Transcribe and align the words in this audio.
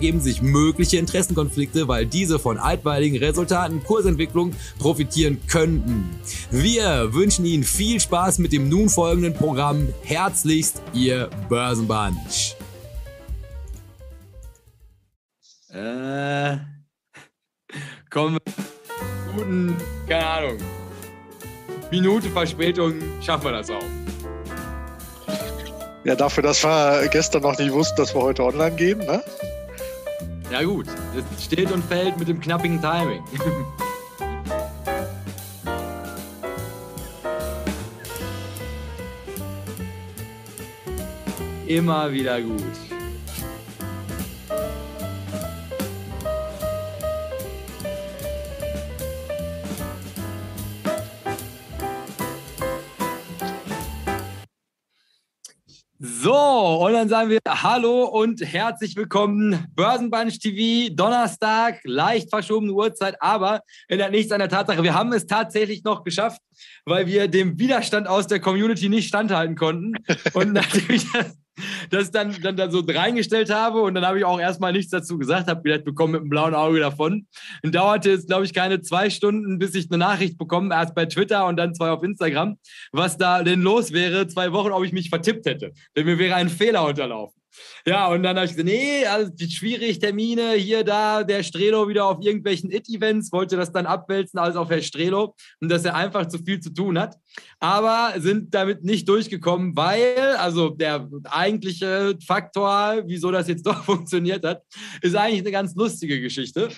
ergeben 0.00 0.20
sich 0.22 0.40
mögliche 0.40 0.96
Interessenkonflikte, 0.96 1.86
weil 1.86 2.06
diese 2.06 2.38
von 2.38 2.56
altweiligen 2.56 3.18
Resultaten 3.18 3.84
Kursentwicklung 3.84 4.54
profitieren 4.78 5.38
könnten. 5.46 6.08
Wir 6.50 7.12
wünschen 7.12 7.44
Ihnen 7.44 7.64
viel 7.64 8.00
Spaß 8.00 8.38
mit 8.38 8.54
dem 8.54 8.70
nun 8.70 8.88
folgenden 8.88 9.34
Programm. 9.34 9.88
Herzlichst, 10.02 10.80
Ihr 10.94 11.28
Börsenbunch. 11.50 12.56
Äh, 15.68 16.56
kommen 18.08 18.38
wir. 18.38 19.34
Guten, 19.36 19.76
keine 20.08 20.26
Ahnung. 20.26 20.56
Minute 21.90 22.30
Verspätung 22.30 22.94
schaffen 23.20 23.44
wir 23.44 23.52
das 23.52 23.68
auch. 23.68 23.84
Ja, 26.04 26.14
dafür, 26.14 26.42
dass 26.42 26.64
wir 26.64 27.06
gestern 27.08 27.42
noch 27.42 27.58
nicht 27.58 27.70
wussten, 27.70 27.96
dass 27.96 28.14
wir 28.14 28.22
heute 28.22 28.44
online 28.44 28.74
gehen, 28.76 29.00
ne? 29.00 29.22
Ja 30.50 30.64
gut, 30.64 30.86
das 31.14 31.44
steht 31.44 31.70
und 31.70 31.84
fällt 31.84 32.18
mit 32.18 32.26
dem 32.26 32.40
knappigen 32.40 32.80
Timing. 32.80 33.22
Immer 41.68 42.10
wieder 42.10 42.42
gut. 42.42 42.89
So, 56.22 56.34
und 56.34 56.92
dann 56.92 57.08
sagen 57.08 57.30
wir 57.30 57.38
Hallo 57.48 58.04
und 58.04 58.42
herzlich 58.42 58.94
willkommen. 58.94 59.66
Börsenbunch 59.74 60.38
TV, 60.38 60.92
Donnerstag, 60.94 61.80
leicht 61.84 62.28
verschobene 62.28 62.72
Uhrzeit, 62.72 63.16
aber 63.20 63.62
ändert 63.88 64.10
nichts 64.10 64.30
an 64.30 64.40
der 64.40 64.50
Tatsache. 64.50 64.82
Wir 64.82 64.92
haben 64.92 65.14
es 65.14 65.26
tatsächlich 65.26 65.82
noch 65.82 66.04
geschafft, 66.04 66.42
weil 66.84 67.06
wir 67.06 67.26
dem 67.26 67.58
Widerstand 67.58 68.06
aus 68.06 68.26
der 68.26 68.38
Community 68.38 68.90
nicht 68.90 69.08
standhalten 69.08 69.56
konnten. 69.56 69.94
Und 70.34 70.52
nachdem 70.52 70.90
ich 70.90 71.10
das 71.10 71.38
das 71.90 72.10
dann, 72.10 72.34
dann, 72.42 72.56
dann 72.56 72.70
so 72.70 72.82
reingestellt 72.86 73.50
habe 73.50 73.80
und 73.82 73.94
dann 73.94 74.04
habe 74.04 74.18
ich 74.18 74.24
auch 74.24 74.40
erstmal 74.40 74.72
nichts 74.72 74.90
dazu 74.90 75.18
gesagt, 75.18 75.48
habe 75.48 75.62
gedacht, 75.62 75.86
wir 75.86 75.94
kommen 75.94 76.12
mit 76.12 76.20
einem 76.22 76.30
blauen 76.30 76.54
Auge 76.54 76.80
davon. 76.80 77.26
Und 77.62 77.74
dauerte 77.74 78.12
es, 78.12 78.26
glaube 78.26 78.44
ich, 78.44 78.52
keine 78.52 78.80
zwei 78.82 79.10
Stunden, 79.10 79.58
bis 79.58 79.74
ich 79.74 79.90
eine 79.90 79.98
Nachricht 79.98 80.38
bekomme, 80.38 80.74
erst 80.74 80.94
bei 80.94 81.06
Twitter 81.06 81.46
und 81.46 81.56
dann 81.56 81.74
zwei 81.74 81.90
auf 81.90 82.02
Instagram, 82.02 82.58
was 82.92 83.16
da 83.16 83.42
denn 83.42 83.62
los 83.62 83.92
wäre, 83.92 84.26
zwei 84.28 84.52
Wochen, 84.52 84.72
ob 84.72 84.84
ich 84.84 84.92
mich 84.92 85.08
vertippt 85.08 85.46
hätte. 85.46 85.72
Denn 85.96 86.06
mir 86.06 86.18
wäre 86.18 86.34
ein 86.34 86.48
Fehler 86.48 86.86
unterlaufen. 86.86 87.40
Ja, 87.86 88.08
und 88.08 88.22
dann 88.22 88.36
habe 88.36 88.46
ich 88.46 88.52
gesagt, 88.52 88.68
nee, 88.68 89.04
also 89.06 89.32
schwierig, 89.48 89.98
Termine, 89.98 90.52
hier, 90.52 90.84
da, 90.84 91.24
der 91.24 91.42
Strelo 91.42 91.88
wieder 91.88 92.06
auf 92.06 92.18
irgendwelchen 92.20 92.70
It-Events, 92.70 93.32
wollte 93.32 93.56
das 93.56 93.72
dann 93.72 93.86
abwälzen, 93.86 94.38
alles 94.38 94.56
auf 94.56 94.70
Herr 94.70 94.82
Strelo 94.82 95.34
und 95.60 95.70
dass 95.70 95.84
er 95.84 95.94
einfach 95.94 96.26
zu 96.28 96.38
viel 96.38 96.60
zu 96.60 96.72
tun 96.72 96.98
hat. 96.98 97.16
Aber 97.58 98.14
sind 98.18 98.54
damit 98.54 98.84
nicht 98.84 99.08
durchgekommen, 99.08 99.76
weil, 99.76 100.36
also 100.38 100.70
der 100.70 101.08
eigentliche 101.24 102.16
Faktor, 102.26 103.02
wieso 103.06 103.30
das 103.30 103.48
jetzt 103.48 103.66
doch 103.66 103.84
funktioniert 103.84 104.44
hat, 104.44 104.62
ist 105.02 105.14
eigentlich 105.14 105.40
eine 105.40 105.50
ganz 105.50 105.74
lustige 105.74 106.20
Geschichte. 106.20 106.70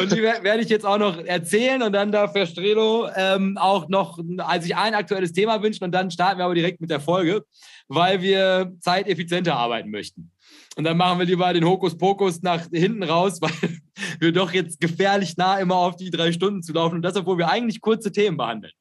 und 0.00 0.12
die 0.12 0.22
werde 0.22 0.62
ich 0.62 0.68
jetzt 0.68 0.86
auch 0.86 0.98
noch 0.98 1.18
erzählen 1.18 1.82
und 1.82 1.92
dann 1.92 2.12
darf 2.12 2.34
Herr 2.34 2.46
Strelo 2.46 3.08
ähm, 3.14 3.58
auch 3.58 3.88
noch 3.88 4.18
als 4.38 4.66
ich 4.66 4.76
ein 4.76 4.94
aktuelles 4.94 5.32
Thema 5.32 5.62
wünschen 5.62 5.84
und 5.84 5.92
dann 5.92 6.10
starten 6.10 6.38
wir 6.38 6.44
aber 6.44 6.54
direkt 6.54 6.80
mit 6.80 6.90
der 6.90 7.00
Folge, 7.00 7.44
weil 7.88 8.22
wir 8.22 8.72
zeiteffizienter 8.80 9.56
arbeiten 9.56 9.90
möchten. 9.90 10.30
Und 10.76 10.84
dann 10.84 10.98
machen 10.98 11.18
wir 11.18 11.26
lieber 11.26 11.52
den 11.54 11.64
Hokuspokus 11.64 12.42
nach 12.42 12.66
hinten 12.70 13.02
raus, 13.02 13.38
weil 13.40 13.50
wir 14.20 14.32
doch 14.32 14.52
jetzt 14.52 14.78
gefährlich 14.78 15.36
nah 15.36 15.58
immer 15.58 15.76
auf 15.76 15.96
die 15.96 16.10
drei 16.10 16.32
Stunden 16.32 16.62
zu 16.62 16.72
laufen 16.72 16.96
und 16.96 17.02
das, 17.02 17.16
obwohl 17.16 17.38
wir 17.38 17.48
eigentlich 17.48 17.80
kurze 17.80 18.12
Themen 18.12 18.36
behandeln. 18.36 18.72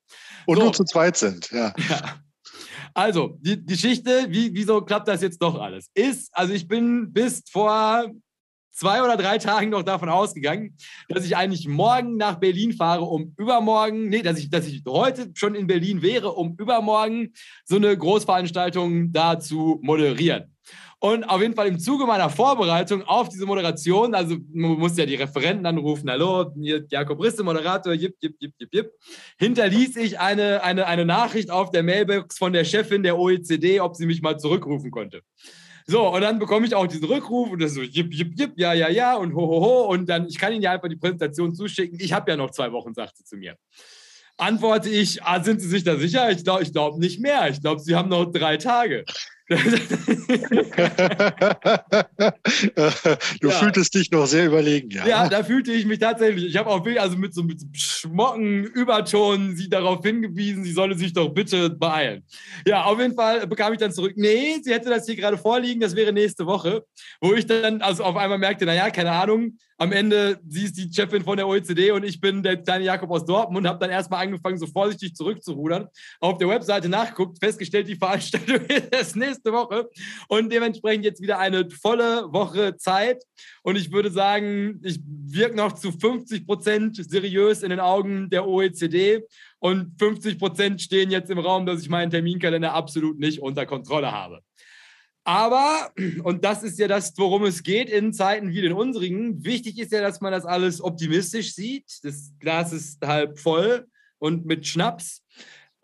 Und 0.46 0.58
so. 0.58 0.64
nur 0.64 0.74
zu 0.74 0.84
zweit 0.84 1.18
sind, 1.18 1.50
ja. 1.52 1.74
ja. 1.90 2.20
Also, 2.94 3.38
die 3.42 3.66
Geschichte, 3.66 4.28
wie, 4.30 4.54
wieso 4.54 4.82
klappt 4.82 5.08
das 5.08 5.22
jetzt 5.22 5.42
doch 5.42 5.60
alles? 5.60 5.90
Ist, 5.94 6.30
also 6.34 6.54
ich 6.54 6.68
bin 6.68 7.12
bis 7.12 7.44
vor 7.50 8.10
zwei 8.72 9.02
oder 9.02 9.18
drei 9.18 9.38
Tagen 9.38 9.70
noch 9.70 9.84
davon 9.84 10.10
ausgegangen, 10.10 10.78
dass 11.10 11.26
ich 11.26 11.36
eigentlich 11.36 11.68
morgen 11.68 12.18
nach 12.18 12.36
Berlin 12.36 12.74
fahre, 12.74 13.04
um 13.04 13.34
übermorgen, 13.38 14.10
nee, 14.10 14.22
dass 14.22 14.38
ich, 14.38 14.50
dass 14.50 14.68
ich 14.68 14.84
heute 14.88 15.32
schon 15.34 15.56
in 15.56 15.68
Berlin 15.68 16.02
wäre, 16.02 16.32
um 16.34 16.56
übermorgen 16.58 17.34
so 17.64 17.78
eine 17.78 17.98
Großveranstaltung 17.98 19.12
da 19.12 19.40
zu 19.40 19.80
moderieren. 19.82 20.55
Und 21.06 21.24
auf 21.26 21.40
jeden 21.40 21.54
Fall 21.54 21.68
im 21.68 21.78
Zuge 21.78 22.08
meiner 22.08 22.32
Vorbereitung 22.32 23.04
auf 23.04 23.30
diese 23.30 23.46
Moderation, 23.46 24.16
also 24.16 24.38
man 24.52 24.72
muss 24.72 24.98
ja 24.98 25.06
die 25.06 25.14
Referenten 25.14 25.64
anrufen, 25.68 26.10
hallo, 26.10 26.52
Jakob 26.90 27.22
Risse, 27.22 27.44
Moderator, 27.44 27.94
jip, 27.94 28.16
jip, 28.20 28.36
jip, 28.40 28.54
jip, 28.58 28.70
jip, 28.74 28.92
hinterließ 29.38 29.98
ich 29.98 30.20
eine, 30.20 30.64
eine, 30.64 30.88
eine 30.88 31.06
Nachricht 31.06 31.52
auf 31.52 31.70
der 31.70 31.84
Mailbox 31.84 32.40
von 32.40 32.54
der 32.54 32.64
Chefin 32.64 33.04
der 33.04 33.20
OECD, 33.20 33.82
ob 33.82 33.96
sie 33.96 34.08
mich 34.08 34.24
mal 34.24 34.40
zurückrufen 34.40 34.90
konnte. 34.90 35.22
So, 35.86 36.12
und 36.12 36.22
dann 36.22 36.40
bekomme 36.40 36.66
ich 36.66 36.74
auch 36.74 36.88
diesen 36.88 37.06
Rückruf 37.06 37.52
und 37.52 37.62
das 37.62 37.76
so, 37.76 37.84
jip, 37.84 38.12
jip, 38.12 38.34
jip, 38.36 38.54
ja, 38.56 38.74
ja, 38.74 38.90
ja 38.90 39.16
und 39.16 39.36
ho, 39.36 39.42
ho, 39.42 39.62
ho. 39.62 39.92
Und 39.92 40.10
dann, 40.10 40.26
ich 40.26 40.40
kann 40.40 40.54
Ihnen 40.54 40.64
ja 40.64 40.72
einfach 40.72 40.90
die 40.90 40.96
Präsentation 40.96 41.54
zuschicken. 41.54 42.00
Ich 42.02 42.14
habe 42.14 42.32
ja 42.32 42.36
noch 42.36 42.50
zwei 42.50 42.72
Wochen, 42.72 42.96
sagt 42.96 43.18
sie 43.18 43.26
zu 43.26 43.38
mir. 43.38 43.56
Antworte 44.38 44.90
ich, 44.90 45.22
ah, 45.22 45.44
sind 45.44 45.62
Sie 45.62 45.68
sich 45.68 45.84
da 45.84 45.98
sicher? 45.98 46.32
Ich 46.32 46.44
glaube 46.44 46.64
ich 46.64 46.74
glaub 46.74 46.98
nicht 46.98 47.22
mehr. 47.22 47.48
Ich 47.50 47.62
glaube, 47.62 47.80
Sie 47.80 47.96
haben 47.96 48.10
noch 48.10 48.26
drei 48.26 48.58
Tage. 48.58 49.06
du 49.48 49.58
ja. 53.44 53.50
fühltest 53.52 53.94
dich 53.94 54.10
noch 54.10 54.26
sehr 54.26 54.48
überlegen, 54.48 54.90
ja. 54.90 55.06
Ja, 55.06 55.30
da 55.30 55.44
fühlte 55.44 55.72
ich 55.72 55.86
mich 55.86 56.00
tatsächlich. 56.00 56.46
Ich 56.46 56.58
habe 56.58 56.72
auch 56.72 56.84
also 56.98 57.16
mit 57.16 57.36
so 57.36 57.44
mit 57.44 57.62
Schmocken, 57.74 58.64
Überton 58.64 59.56
sie 59.56 59.70
darauf 59.70 60.04
hingewiesen, 60.04 60.64
sie 60.64 60.72
solle 60.72 60.96
sich 60.96 61.14
doch 61.14 61.30
bitte 61.30 61.70
beeilen. 61.70 62.24
Ja, 62.66 62.86
auf 62.86 63.00
jeden 63.00 63.14
Fall 63.14 63.46
bekam 63.46 63.72
ich 63.74 63.80
dann 63.80 63.92
zurück, 63.92 64.14
nee, 64.16 64.58
sie 64.64 64.74
hätte 64.74 64.90
das 64.90 65.06
hier 65.06 65.16
gerade 65.16 65.38
vorliegen, 65.38 65.80
das 65.80 65.96
wäre 65.96 66.12
nächste 66.12 66.48
Woche. 66.48 66.84
Wo 67.22 67.34
ich 67.34 67.46
dann 67.46 67.84
also 67.84 68.04
auf 68.04 68.16
einmal 68.16 68.40
merkte, 68.40 68.66
naja, 68.66 68.90
keine 68.90 69.12
Ahnung, 69.12 69.60
am 69.78 69.92
Ende, 69.92 70.40
sie 70.48 70.66
ist 70.66 70.78
die 70.78 70.90
Chefin 70.92 71.24
von 71.24 71.38
der 71.38 71.48
OECD 71.48 71.92
und 71.92 72.04
ich 72.04 72.22
bin 72.22 72.42
der 72.42 72.58
kleine 72.58 72.86
Jakob 72.86 73.12
aus 73.12 73.26
Dortmund, 73.26 73.68
habe 73.68 73.80
dann 73.80 73.90
erstmal 73.90 74.26
angefangen, 74.26 74.58
so 74.58 74.68
vorsichtig 74.68 75.16
zurückzurudern, 75.16 75.88
auf 76.20 76.38
der 76.38 76.48
Webseite 76.48 76.88
nachgeguckt, 76.88 77.40
festgestellt, 77.40 77.88
die 77.88 77.96
Veranstaltung 77.96 78.66
ist 78.68 78.94
das 78.94 79.16
nächste 79.16 79.35
Woche 79.44 79.90
und 80.28 80.52
dementsprechend 80.52 81.06
jetzt 81.06 81.22
wieder 81.22 81.40
eine 81.40 81.70
volle 81.70 82.32
Woche 82.32 82.78
Zeit. 82.78 83.24
Und 83.64 83.76
ich 83.76 83.92
würde 83.92 84.12
sagen, 84.12 84.80
ich 84.84 85.00
wirke 85.06 85.56
noch 85.56 85.74
zu 85.74 85.92
50 85.92 86.46
Prozent 86.46 86.96
seriös 87.10 87.64
in 87.64 87.70
den 87.70 87.80
Augen 87.80 88.30
der 88.30 88.48
OECD 88.48 89.24
und 89.60 89.94
50 90.00 90.40
Prozent 90.40 90.82
stehen 90.82 91.12
jetzt 91.12 91.30
im 91.30 91.40
Raum, 91.40 91.66
dass 91.66 91.82
ich 91.82 91.90
meinen 91.90 92.12
Terminkalender 92.12 92.74
absolut 92.74 93.20
nicht 93.20 93.42
unter 93.42 93.66
Kontrolle 93.66 94.12
habe. 94.12 94.42
Aber, 95.28 95.92
und 96.24 96.46
das 96.46 96.62
ist 96.62 96.78
ja 96.78 96.88
das, 96.88 97.12
worum 97.18 97.46
es 97.46 97.64
geht 97.64 97.90
in 97.90 98.14
Zeiten 98.14 98.52
wie 98.52 98.62
den 98.62 98.74
unsrigen, 98.74 99.44
wichtig 99.44 99.80
ist 99.80 99.92
ja, 99.92 100.00
dass 100.02 100.22
man 100.22 100.32
das 100.32 100.46
alles 100.46 100.82
optimistisch 100.82 101.56
sieht. 101.56 101.86
Das 102.04 102.32
Glas 102.40 102.72
ist 102.72 103.04
halb 103.04 103.40
voll 103.40 103.88
und 104.20 104.46
mit 104.46 104.68
Schnaps. 104.68 105.25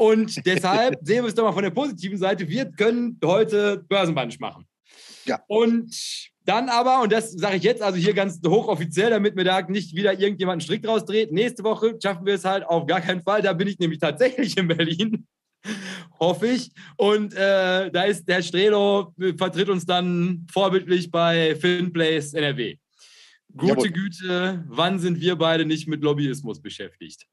Und 0.01 0.48
deshalb 0.48 0.98
sehen 1.03 1.24
wir 1.24 1.30
es 1.30 1.36
doch 1.36 1.44
mal 1.44 1.53
von 1.53 1.62
der 1.62 1.69
positiven 1.69 2.18
Seite. 2.18 2.50
Wir 2.50 2.65
können 2.71 3.19
heute 3.24 3.86
Börsenbunch 3.88 4.39
machen. 4.39 4.65
Ja. 5.25 5.39
Und 5.48 5.95
dann 6.44 6.69
aber, 6.69 7.03
und 7.03 7.12
das 7.12 7.33
sage 7.33 7.57
ich 7.57 7.63
jetzt 7.63 7.83
also 7.83 8.00
hier 8.00 8.15
ganz 8.15 8.42
hochoffiziell, 8.44 9.12
damit 9.12 9.36
mir 9.36 9.44
da 9.44 9.62
nicht 9.62 9.95
wieder 9.95 10.19
irgendjemand 10.19 10.53
einen 10.53 10.62
Strick 10.62 10.81
draus 10.81 11.06
dreht, 11.06 11.31
nächste 11.31 11.63
Woche 11.63 12.00
schaffen 12.01 12.25
wir 12.25 12.33
es 12.33 12.45
halt 12.45 12.65
auf 12.65 12.88
gar 12.88 13.00
keinen 13.00 13.21
Fall. 13.21 13.44
Da 13.44 13.53
bin 13.53 13.68
ich 13.68 13.77
nämlich 13.77 14.00
tatsächlich 14.00 14.57
in 14.57 14.69
Berlin. 14.69 15.27
Hoffe 16.19 16.48
ich. 16.48 16.71
Und 16.98 17.36
äh, 17.36 17.92
da 17.92 18.03
ist 18.06 18.27
der 18.27 18.42
Strelo, 18.42 19.13
vertritt 19.38 19.69
uns 19.69 19.86
dann 19.86 20.48
vorbildlich 20.51 21.12
bei 21.12 21.56
Filmplays 21.57 22.33
NRW. 22.33 22.75
Gute 23.56 23.69
Jawohl. 23.69 23.89
Güte, 23.92 24.63
wann 24.68 24.98
sind 24.98 25.21
wir 25.21 25.36
beide 25.36 25.63
nicht 25.63 25.88
mit 25.88 26.01
Lobbyismus 26.01 26.59
beschäftigt? 26.59 27.27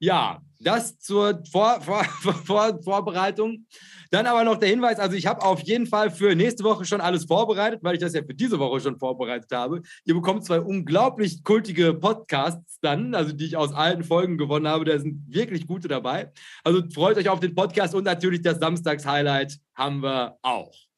Ja, 0.00 0.40
das 0.58 0.98
zur 0.98 1.42
Vor 1.50 1.80
Vor 1.82 2.04
Vor 2.44 2.82
Vorbereitung. 2.82 3.66
Dann 4.10 4.26
aber 4.26 4.44
noch 4.44 4.56
der 4.56 4.68
Hinweis, 4.68 4.98
also 4.98 5.14
ich 5.14 5.26
habe 5.26 5.42
auf 5.42 5.60
jeden 5.60 5.86
Fall 5.86 6.10
für 6.10 6.34
nächste 6.34 6.64
Woche 6.64 6.84
schon 6.84 7.00
alles 7.00 7.26
vorbereitet, 7.26 7.80
weil 7.82 7.94
ich 7.94 8.00
das 8.00 8.14
ja 8.14 8.22
für 8.22 8.34
diese 8.34 8.58
Woche 8.58 8.80
schon 8.80 8.98
vorbereitet 8.98 9.52
habe. 9.52 9.82
Ihr 10.04 10.14
bekommt 10.14 10.44
zwei 10.44 10.60
unglaublich 10.60 11.44
kultige 11.44 11.94
Podcasts 11.94 12.78
dann, 12.80 13.14
also 13.14 13.32
die 13.32 13.44
ich 13.44 13.56
aus 13.56 13.72
alten 13.72 14.02
Folgen 14.02 14.36
gewonnen 14.36 14.66
habe. 14.66 14.84
Da 14.84 14.98
sind 14.98 15.22
wirklich 15.28 15.66
gute 15.66 15.86
dabei. 15.86 16.32
Also 16.64 16.82
freut 16.92 17.18
euch 17.18 17.28
auf 17.28 17.40
den 17.40 17.54
Podcast 17.54 17.94
und 17.94 18.04
natürlich 18.04 18.42
das 18.42 18.58
Samstags-Highlight 18.58 19.58
haben 19.76 20.02
wir 20.02 20.38
auch. 20.42 20.89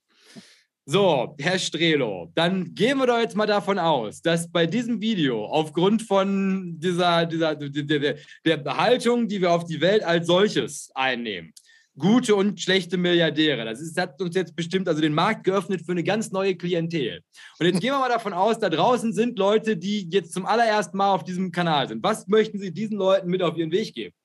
So, 0.84 1.36
Herr 1.38 1.60
Strelo, 1.60 2.32
dann 2.34 2.74
gehen 2.74 2.98
wir 2.98 3.06
doch 3.06 3.20
jetzt 3.20 3.36
mal 3.36 3.46
davon 3.46 3.78
aus, 3.78 4.20
dass 4.20 4.50
bei 4.50 4.66
diesem 4.66 5.00
Video 5.00 5.44
aufgrund 5.46 6.02
von 6.02 6.74
dieser, 6.80 7.24
dieser 7.24 7.54
der, 7.54 8.16
der 8.44 8.76
Haltung, 8.76 9.28
die 9.28 9.40
wir 9.40 9.52
auf 9.52 9.64
die 9.64 9.80
Welt 9.80 10.02
als 10.02 10.26
solches 10.26 10.90
einnehmen, 10.96 11.52
gute 11.96 12.34
und 12.34 12.60
schlechte 12.60 12.96
Milliardäre. 12.96 13.64
Das 13.64 13.80
ist, 13.80 13.96
hat 13.96 14.20
uns 14.20 14.34
jetzt 14.34 14.56
bestimmt 14.56 14.88
also 14.88 15.00
den 15.00 15.14
Markt 15.14 15.44
geöffnet 15.44 15.82
für 15.86 15.92
eine 15.92 16.02
ganz 16.02 16.32
neue 16.32 16.56
Klientel. 16.56 17.22
Und 17.60 17.66
jetzt 17.66 17.80
gehen 17.80 17.92
wir 17.92 18.00
mal 18.00 18.08
davon 18.08 18.32
aus, 18.32 18.58
da 18.58 18.68
draußen 18.68 19.12
sind 19.12 19.38
Leute, 19.38 19.76
die 19.76 20.08
jetzt 20.10 20.32
zum 20.32 20.46
allerersten 20.46 20.96
Mal 20.96 21.14
auf 21.14 21.22
diesem 21.22 21.52
Kanal 21.52 21.86
sind. 21.86 22.02
Was 22.02 22.26
möchten 22.26 22.58
Sie 22.58 22.72
diesen 22.72 22.98
Leuten 22.98 23.28
mit 23.28 23.40
auf 23.40 23.56
ihren 23.56 23.70
Weg 23.70 23.94
geben? 23.94 24.16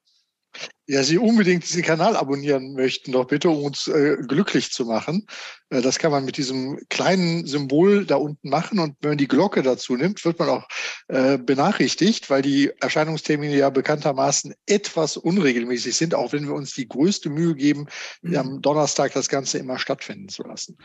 Ja, 0.89 1.03
Sie 1.03 1.17
unbedingt 1.17 1.63
diesen 1.63 1.83
Kanal 1.83 2.15
abonnieren 2.15 2.73
möchten, 2.73 3.11
doch 3.11 3.27
bitte, 3.27 3.49
um 3.49 3.63
uns 3.63 3.87
äh, 3.87 4.15
glücklich 4.25 4.71
zu 4.71 4.85
machen. 4.85 5.27
Äh, 5.69 5.81
das 5.81 5.99
kann 5.99 6.11
man 6.11 6.23
mit 6.23 6.37
diesem 6.37 6.79
kleinen 6.89 7.45
Symbol 7.45 8.05
da 8.05 8.15
unten 8.15 8.49
machen. 8.49 8.79
Und 8.79 8.95
wenn 9.01 9.11
man 9.11 9.17
die 9.17 9.27
Glocke 9.27 9.63
dazu 9.63 9.97
nimmt, 9.97 10.23
wird 10.23 10.39
man 10.39 10.49
auch 10.49 10.67
äh, 11.09 11.37
benachrichtigt, 11.37 12.29
weil 12.29 12.41
die 12.41 12.71
Erscheinungstermine 12.79 13.55
ja 13.55 13.69
bekanntermaßen 13.69 14.53
etwas 14.65 15.17
unregelmäßig 15.17 15.95
sind, 15.95 16.15
auch 16.15 16.31
wenn 16.31 16.47
wir 16.47 16.53
uns 16.53 16.73
die 16.73 16.87
größte 16.87 17.29
Mühe 17.29 17.55
geben, 17.55 17.87
mhm. 18.21 18.37
am 18.37 18.61
Donnerstag 18.61 19.13
das 19.13 19.27
Ganze 19.27 19.57
immer 19.57 19.79
stattfinden 19.79 20.29
zu 20.29 20.43
lassen. 20.43 20.77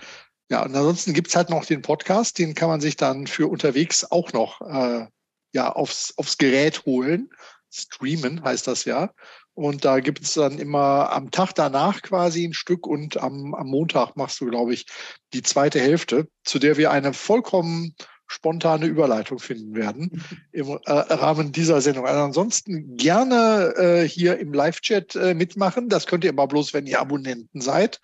Ja, 0.51 0.65
und 0.65 0.75
ansonsten 0.75 1.15
gibt's 1.15 1.37
halt 1.37 1.49
noch 1.49 1.65
den 1.65 1.81
Podcast, 1.81 2.39
den 2.39 2.55
kann 2.55 2.69
man 2.69 2.81
sich 2.81 2.97
dann 2.97 3.27
für 3.27 3.47
unterwegs 3.47 4.05
auch 4.11 4.33
noch 4.33 4.61
äh, 4.63 5.07
ja, 5.53 5.73
aufs, 5.73 6.13
aufs 6.17 6.39
Gerät 6.39 6.85
holen. 6.85 7.31
Streamen 7.73 8.43
heißt 8.45 8.67
das 8.67 8.85
ja. 8.85 9.13
Und 9.55 9.85
da 9.85 10.01
gibt 10.01 10.23
es 10.23 10.35
dann 10.35 10.59
immer 10.59 11.13
am 11.13 11.31
Tag 11.31 11.53
danach 11.55 12.01
quasi 12.01 12.47
ein 12.47 12.55
Stück 12.55 12.87
und 12.87 13.19
am, 13.19 13.55
am 13.55 13.67
Montag 13.67 14.17
machst 14.17 14.41
du, 14.41 14.47
glaube 14.47 14.73
ich, 14.73 14.87
die 15.35 15.43
zweite 15.43 15.79
Hälfte, 15.79 16.29
zu 16.45 16.59
der 16.59 16.79
wir 16.79 16.91
eine 16.91 17.13
vollkommen 17.13 17.95
spontane 18.33 18.87
Überleitung 18.87 19.39
finden 19.39 19.75
werden 19.75 20.25
im 20.53 20.79
äh, 20.87 20.91
Rahmen 20.91 21.53
dieser 21.53 21.83
Sendung. 21.83 22.07
Also 22.07 22.23
ansonsten 22.23 22.97
gerne 22.97 23.75
äh, 23.77 24.09
hier 24.09 24.39
im 24.39 24.55
Live-Chat 24.55 25.15
äh, 25.17 25.35
mitmachen. 25.35 25.91
Das 25.91 26.07
könnt 26.07 26.25
ihr 26.25 26.31
aber 26.31 26.47
bloß, 26.47 26.73
wenn 26.73 26.87
ihr 26.87 27.01
Abonnenten 27.01 27.61
seid, 27.61 28.01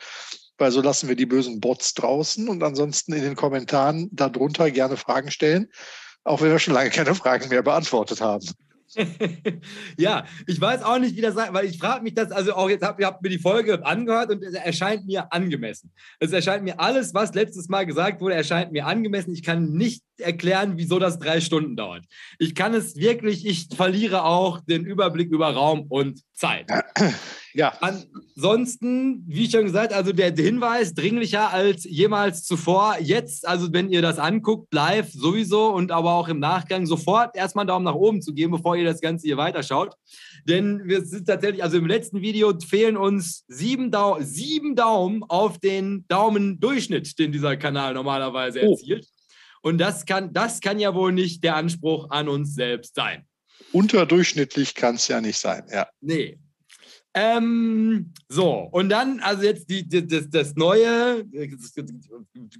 weil 0.59 0.71
so 0.71 0.83
lassen 0.83 1.09
wir 1.09 1.17
die 1.17 1.25
bösen 1.25 1.61
Bots 1.61 1.95
draußen 1.95 2.49
und 2.49 2.62
ansonsten 2.62 3.15
in 3.15 3.23
den 3.23 3.37
Kommentaren 3.37 4.11
darunter 4.12 4.71
gerne 4.71 4.99
Fragen 4.99 5.31
stellen, 5.31 5.69
auch 6.25 6.43
wenn 6.43 6.50
wir 6.50 6.59
schon 6.59 6.75
lange 6.75 6.91
keine 6.91 7.15
Fragen 7.15 7.49
mehr 7.49 7.62
beantwortet 7.62 8.21
haben. 8.21 8.47
Ja, 9.99 10.25
ich 10.47 10.61
weiß 10.61 10.83
auch 10.83 10.99
nicht, 10.99 11.17
wie 11.17 11.21
das 11.21 11.35
sei, 11.35 11.49
weil 11.53 11.67
ich 11.67 11.79
frage 11.79 12.03
mich 12.03 12.15
das, 12.15 12.31
also 12.31 12.55
auch 12.55 12.69
jetzt 12.69 12.85
habt 12.85 13.00
ihr 13.00 13.19
mir 13.21 13.29
die 13.31 13.39
Folge 13.39 13.85
angehört 13.85 14.31
und 14.31 14.43
es 14.43 14.55
erscheint 14.55 15.06
mir 15.06 15.33
angemessen. 15.33 15.93
Es 16.19 16.33
erscheint 16.33 16.65
mir 16.65 16.79
alles, 16.81 17.15
was 17.15 17.35
letztes 17.35 17.69
Mal 17.69 17.87
gesagt 17.87 18.21
wurde, 18.21 18.35
erscheint 18.35 18.73
mir 18.73 18.87
angemessen. 18.87 19.33
Ich 19.33 19.43
kann 19.43 19.73
nicht 19.73 20.03
erklären, 20.19 20.75
wieso 20.77 20.99
das 20.99 21.19
drei 21.19 21.41
Stunden 21.41 21.77
dauert. 21.77 22.05
Ich 22.39 22.55
kann 22.55 22.75
es 22.75 22.97
wirklich, 22.97 23.47
ich 23.47 23.69
verliere 23.75 24.25
auch 24.25 24.61
den 24.61 24.85
Überblick 24.85 25.31
über 25.31 25.50
Raum 25.50 25.87
und 25.89 26.23
Zeit. 26.33 26.67
Ja. 27.55 27.73
Ansonsten, 27.81 29.25
wie 29.27 29.50
schon 29.50 29.65
gesagt, 29.65 29.93
also 29.93 30.12
der 30.12 30.35
Hinweis 30.35 30.95
dringlicher 30.95 31.53
als 31.53 31.85
jemals 31.85 32.45
zuvor. 32.45 32.97
Jetzt, 33.00 33.47
also 33.47 33.73
wenn 33.73 33.91
ihr 33.91 34.03
das 34.03 34.19
anguckt, 34.19 34.73
live 34.73 35.11
sowieso 35.12 35.69
und 35.69 35.91
aber 35.91 36.15
auch 36.15 36.29
im 36.29 36.39
Nachgang 36.39 36.87
sofort 36.87 37.37
erstmal 37.37 37.62
einen 37.62 37.69
Daumen 37.69 37.85
nach 37.85 37.95
oben 37.95 38.23
zu 38.23 38.35
geben, 38.35 38.53
bevor 38.53 38.77
ihr 38.77 38.85
das 38.85 39.00
Ganze 39.00 39.27
hier 39.27 39.37
weiterschaut. 39.37 39.95
Denn 40.47 40.83
wir 40.85 41.05
sind 41.05 41.27
tatsächlich, 41.27 41.62
also 41.62 41.79
im 41.79 41.87
letzten 41.87 42.21
Video 42.21 42.53
fehlen 42.61 42.97
uns 42.97 43.45
sieben, 43.49 43.91
Dau 43.91 44.19
sieben 44.21 44.77
Daumen 44.77 45.25
auf 45.25 45.59
den 45.59 46.05
Daumendurchschnitt, 46.09 47.19
den 47.19 47.33
dieser 47.33 47.56
Kanal 47.56 47.95
normalerweise 47.95 48.61
oh. 48.62 48.73
erzielt. 48.73 49.06
Und 49.62 49.79
das 49.79 50.06
kann, 50.06 50.33
das 50.33 50.61
kann 50.61 50.79
ja 50.79 50.95
wohl 50.95 51.12
nicht 51.12 51.43
der 51.43 51.56
Anspruch 51.56 52.11
an 52.11 52.29
uns 52.29 52.55
selbst 52.55 52.95
sein. 52.95 53.27
Unterdurchschnittlich 53.73 54.75
kann 54.75 54.95
es 54.95 55.09
ja 55.09 55.21
nicht 55.21 55.39
sein, 55.39 55.65
ja. 55.71 55.89
Nee, 56.00 56.39
ähm, 57.14 58.12
so, 58.28 58.69
und 58.70 58.90
dann, 58.90 59.20
also 59.20 59.43
jetzt 59.43 59.70
die, 59.70 59.88
die, 59.88 60.06
das, 60.06 60.28
das 60.28 60.55
neue 60.56 61.25
das 61.25 61.75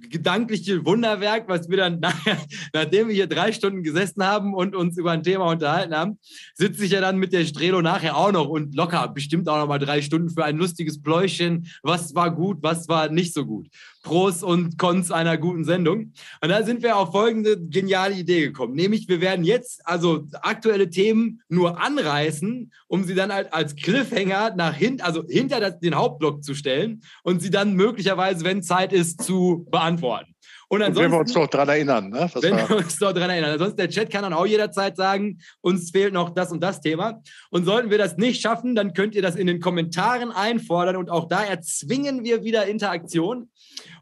gedankliche 0.09 0.83
Wunderwerk, 0.85 1.47
was 1.47 1.69
wir 1.69 1.77
dann, 1.77 1.99
nachher, 2.01 2.37
nachdem 2.73 3.07
wir 3.07 3.15
hier 3.15 3.27
drei 3.27 3.51
Stunden 3.51 3.83
gesessen 3.83 4.23
haben 4.23 4.53
und 4.53 4.75
uns 4.75 4.97
über 4.97 5.11
ein 5.11 5.23
Thema 5.23 5.45
unterhalten 5.45 5.95
haben, 5.95 6.19
sitze 6.55 6.83
ich 6.83 6.91
ja 6.91 7.01
dann 7.01 7.17
mit 7.17 7.31
der 7.31 7.45
Strelo 7.45 7.81
nachher 7.81 8.17
auch 8.17 8.31
noch 8.31 8.47
und 8.47 8.75
locker 8.75 9.07
bestimmt 9.09 9.47
auch 9.47 9.59
noch 9.59 9.67
mal 9.67 9.79
drei 9.79 10.01
Stunden 10.01 10.29
für 10.29 10.43
ein 10.43 10.57
lustiges 10.57 11.01
Pläuschen. 11.01 11.67
Was 11.83 12.15
war 12.15 12.33
gut, 12.33 12.57
was 12.61 12.87
war 12.89 13.09
nicht 13.09 13.33
so 13.33 13.45
gut. 13.45 13.67
Pros 14.01 14.43
und 14.43 14.77
Cons 14.77 15.11
einer 15.11 15.37
guten 15.37 15.65
Sendung. 15.65 16.13
Und 16.41 16.49
da 16.49 16.63
sind 16.63 16.83
wir 16.83 16.97
auf 16.97 17.11
folgende 17.11 17.59
geniale 17.59 18.15
Idee 18.15 18.41
gekommen. 18.41 18.73
Nämlich, 18.73 19.07
wir 19.07 19.21
werden 19.21 19.43
jetzt 19.43 19.85
also 19.85 20.25
aktuelle 20.41 20.89
Themen 20.89 21.41
nur 21.49 21.81
anreißen, 21.81 22.71
um 22.87 23.03
sie 23.03 23.15
dann 23.15 23.33
halt 23.33 23.53
als 23.53 23.75
Cliffhanger 23.75 24.55
nach 24.55 24.73
hinten, 24.73 25.01
also 25.01 25.23
hinter 25.27 25.59
das, 25.59 25.79
den 25.79 25.95
Hauptblock 25.95 26.43
zu 26.43 26.53
stellen 26.53 27.01
und 27.23 27.41
sie 27.41 27.49
dann 27.49 27.73
möglicherweise, 27.73 28.45
wenn 28.45 28.63
Zeit 28.63 28.93
ist, 28.93 29.23
zu 29.23 29.67
beantworten. 29.69 30.28
Und 30.71 30.83
ansonsten, 30.83 31.03
wenn 31.03 31.11
wir 31.11 31.19
uns 31.19 31.33
noch 31.33 31.47
daran 31.47 31.69
erinnern. 31.69 32.09
Ne? 32.11 32.29
wenn 32.35 32.55
wir 32.55 32.77
uns 32.77 32.99
noch 32.99 33.11
daran 33.11 33.31
erinnern. 33.31 33.51
Ansonsten, 33.53 33.77
der 33.77 33.89
Chat 33.89 34.11
kann 34.11 34.21
dann 34.21 34.33
auch 34.33 34.45
jederzeit 34.45 34.95
sagen, 34.95 35.39
uns 35.61 35.89
fehlt 35.89 36.13
noch 36.13 36.29
das 36.29 36.51
und 36.51 36.61
das 36.61 36.79
Thema. 36.79 37.23
Und 37.49 37.65
sollten 37.65 37.89
wir 37.89 37.97
das 37.97 38.17
nicht 38.17 38.39
schaffen, 38.39 38.75
dann 38.75 38.93
könnt 38.93 39.15
ihr 39.15 39.23
das 39.23 39.35
in 39.35 39.47
den 39.47 39.61
Kommentaren 39.61 40.31
einfordern. 40.31 40.95
Und 40.95 41.09
auch 41.09 41.27
da 41.27 41.43
erzwingen 41.43 42.23
wir 42.23 42.43
wieder 42.43 42.67
Interaktion. 42.67 43.49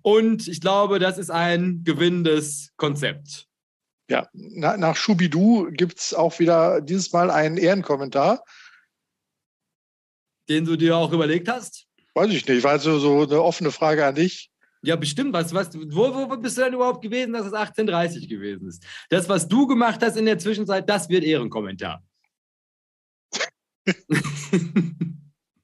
Und 0.01 0.49
ich 0.49 0.59
glaube, 0.59 0.99
das 0.99 1.17
ist 1.17 1.29
ein 1.29 1.83
gewinnendes 1.85 2.73
Konzept. 2.75 3.47
Ja, 4.09 4.27
nach, 4.33 4.75
nach 4.75 4.95
Schubidu 4.97 5.69
gibt 5.71 5.99
es 5.99 6.13
auch 6.13 6.37
wieder 6.39 6.81
dieses 6.81 7.13
Mal 7.13 7.31
einen 7.31 7.55
Ehrenkommentar. 7.55 8.43
Den 10.49 10.65
du 10.65 10.75
dir 10.75 10.97
auch 10.97 11.13
überlegt 11.13 11.47
hast? 11.47 11.85
Weiß 12.13 12.29
ich 12.31 12.45
nicht. 12.45 12.63
War 12.63 12.71
also 12.71 12.99
so 12.99 13.23
eine 13.23 13.41
offene 13.41 13.71
Frage 13.71 14.05
an 14.05 14.15
dich. 14.15 14.51
Ja, 14.83 14.95
bestimmt. 14.95 15.33
Was, 15.33 15.53
was, 15.53 15.73
wo, 15.73 16.13
wo 16.13 16.37
bist 16.37 16.57
du 16.57 16.61
denn 16.61 16.73
überhaupt 16.73 17.01
gewesen, 17.01 17.33
dass 17.33 17.47
es 17.47 17.53
1830 17.53 18.29
gewesen 18.29 18.67
ist? 18.67 18.85
Das, 19.09 19.27
was 19.27 19.47
du 19.47 19.67
gemacht 19.67 20.01
hast 20.01 20.17
in 20.17 20.25
der 20.25 20.37
Zwischenzeit, 20.37 20.89
das 20.89 21.09
wird 21.09 21.23
Ehrenkommentar. 21.23 22.03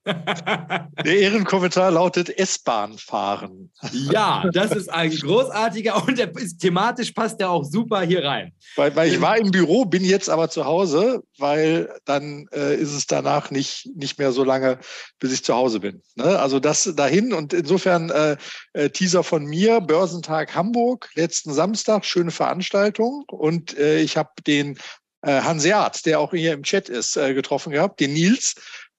Der 0.06 1.18
Ehrenkommentar 1.18 1.90
lautet 1.90 2.28
S-Bahn 2.38 2.98
fahren. 2.98 3.70
Ja, 3.92 4.44
das 4.52 4.72
ist 4.72 4.92
ein 4.92 5.10
großartiger 5.10 6.06
und 6.06 6.18
der 6.18 6.34
ist, 6.36 6.58
thematisch 6.58 7.12
passt 7.12 7.40
der 7.40 7.50
auch 7.50 7.64
super 7.64 8.02
hier 8.02 8.24
rein. 8.24 8.52
Weil, 8.76 8.94
weil 8.94 9.12
ich 9.12 9.20
war 9.20 9.38
im 9.38 9.50
Büro, 9.50 9.84
bin 9.84 10.04
jetzt 10.04 10.28
aber 10.28 10.50
zu 10.50 10.64
Hause, 10.64 11.22
weil 11.38 11.88
dann 12.04 12.46
äh, 12.52 12.76
ist 12.76 12.92
es 12.92 13.06
danach 13.06 13.50
nicht, 13.50 13.88
nicht 13.96 14.18
mehr 14.18 14.32
so 14.32 14.44
lange, 14.44 14.78
bis 15.18 15.32
ich 15.32 15.44
zu 15.44 15.54
Hause 15.54 15.80
bin. 15.80 16.02
Ne? 16.16 16.38
Also 16.38 16.60
das 16.60 16.92
dahin 16.96 17.32
und 17.32 17.52
insofern 17.52 18.10
äh, 18.10 18.36
äh, 18.74 18.90
Teaser 18.90 19.24
von 19.24 19.44
mir, 19.44 19.80
Börsentag 19.80 20.54
Hamburg, 20.54 21.08
letzten 21.14 21.52
Samstag, 21.52 22.04
schöne 22.04 22.30
Veranstaltung 22.30 23.24
und 23.28 23.76
äh, 23.78 24.00
ich 24.00 24.16
habe 24.16 24.30
den 24.46 24.78
äh, 25.24 25.40
Hanseat, 25.40 26.04
der 26.04 26.20
auch 26.20 26.32
hier 26.32 26.52
im 26.52 26.62
Chat 26.62 26.88
ist, 26.88 27.16
äh, 27.16 27.32
getroffen 27.32 27.72
gehabt, 27.72 28.00
den 28.00 28.12
Nils 28.12 28.54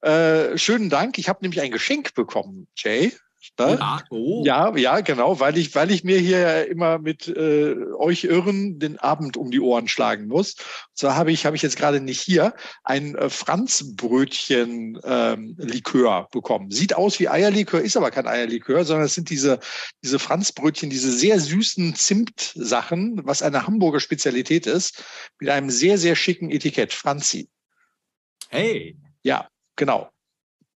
äh, 0.05 0.57
schönen 0.57 0.89
Dank. 0.89 1.17
Ich 1.17 1.29
habe 1.29 1.39
nämlich 1.41 1.61
ein 1.61 1.71
Geschenk 1.71 2.13
bekommen, 2.13 2.67
Jay? 2.75 3.13
Ja, 3.57 4.03
oh. 4.09 4.43
ja, 4.45 4.75
ja, 4.75 4.99
genau, 5.01 5.39
weil 5.39 5.57
ich, 5.57 5.73
weil 5.75 5.91
ich 5.91 6.03
mir 6.03 6.19
hier 6.19 6.67
immer 6.67 6.99
mit 6.99 7.27
äh, 7.27 7.75
euch 7.97 8.23
Irren 8.23 8.79
den 8.79 8.97
Abend 8.99 9.37
um 9.37 9.51
die 9.51 9.59
Ohren 9.59 9.87
schlagen 9.87 10.27
muss. 10.27 10.55
Und 10.55 10.97
zwar 10.97 11.15
habe 11.15 11.31
ich, 11.31 11.45
habe 11.45 11.55
ich 11.55 11.61
jetzt 11.61 11.77
gerade 11.77 12.01
nicht 12.01 12.19
hier 12.19 12.53
ein 12.83 13.15
äh, 13.15 13.29
Franzbrötchen-Likör 13.29 16.19
ähm, 16.19 16.25
bekommen. 16.31 16.71
Sieht 16.71 16.95
aus 16.95 17.19
wie 17.19 17.29
Eierlikör, 17.29 17.81
ist 17.81 17.97
aber 17.97 18.11
kein 18.11 18.27
Eierlikör, 18.27 18.83
sondern 18.83 19.05
es 19.05 19.13
sind 19.13 19.29
diese, 19.29 19.59
diese 20.03 20.19
Franzbrötchen, 20.19 20.89
diese 20.89 21.11
sehr 21.11 21.39
süßen 21.39 21.95
Zimtsachen, 21.95 23.21
was 23.25 23.41
eine 23.41 23.67
Hamburger 23.67 23.99
Spezialität 23.99 24.67
ist, 24.67 25.03
mit 25.39 25.49
einem 25.49 25.69
sehr, 25.69 25.97
sehr 25.97 26.15
schicken 26.15 26.49
Etikett. 26.49 26.93
Franzi. 26.93 27.49
Hey. 28.49 28.97
Ja, 29.23 29.49
genau. 29.75 30.09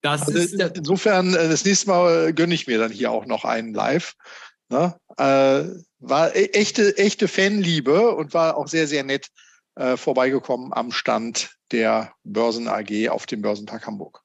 Das 0.01 0.21
also 0.23 0.39
ist 0.39 0.53
insofern, 0.53 1.33
äh, 1.33 1.49
das 1.49 1.65
nächste 1.65 1.89
Mal 1.89 2.33
gönne 2.33 2.53
ich 2.53 2.67
mir 2.67 2.77
dann 2.77 2.91
hier 2.91 3.11
auch 3.11 3.25
noch 3.25 3.43
einen 3.45 3.73
live. 3.73 4.15
Ne? 4.69 4.95
Äh, 5.17 5.65
war 5.99 6.35
e-, 6.35 6.51
echte, 6.53 6.97
echte 6.97 7.27
Fanliebe 7.27 8.15
und 8.15 8.33
war 8.33 8.55
auch 8.55 8.67
sehr, 8.67 8.87
sehr 8.87 9.03
nett 9.03 9.27
äh, 9.75 9.97
vorbeigekommen 9.97 10.73
am 10.73 10.91
Stand 10.91 11.51
der 11.71 12.13
Börsen 12.23 12.67
AG 12.67 13.09
auf 13.09 13.25
dem 13.25 13.41
Börsenpark 13.41 13.85
Hamburg. 13.85 14.21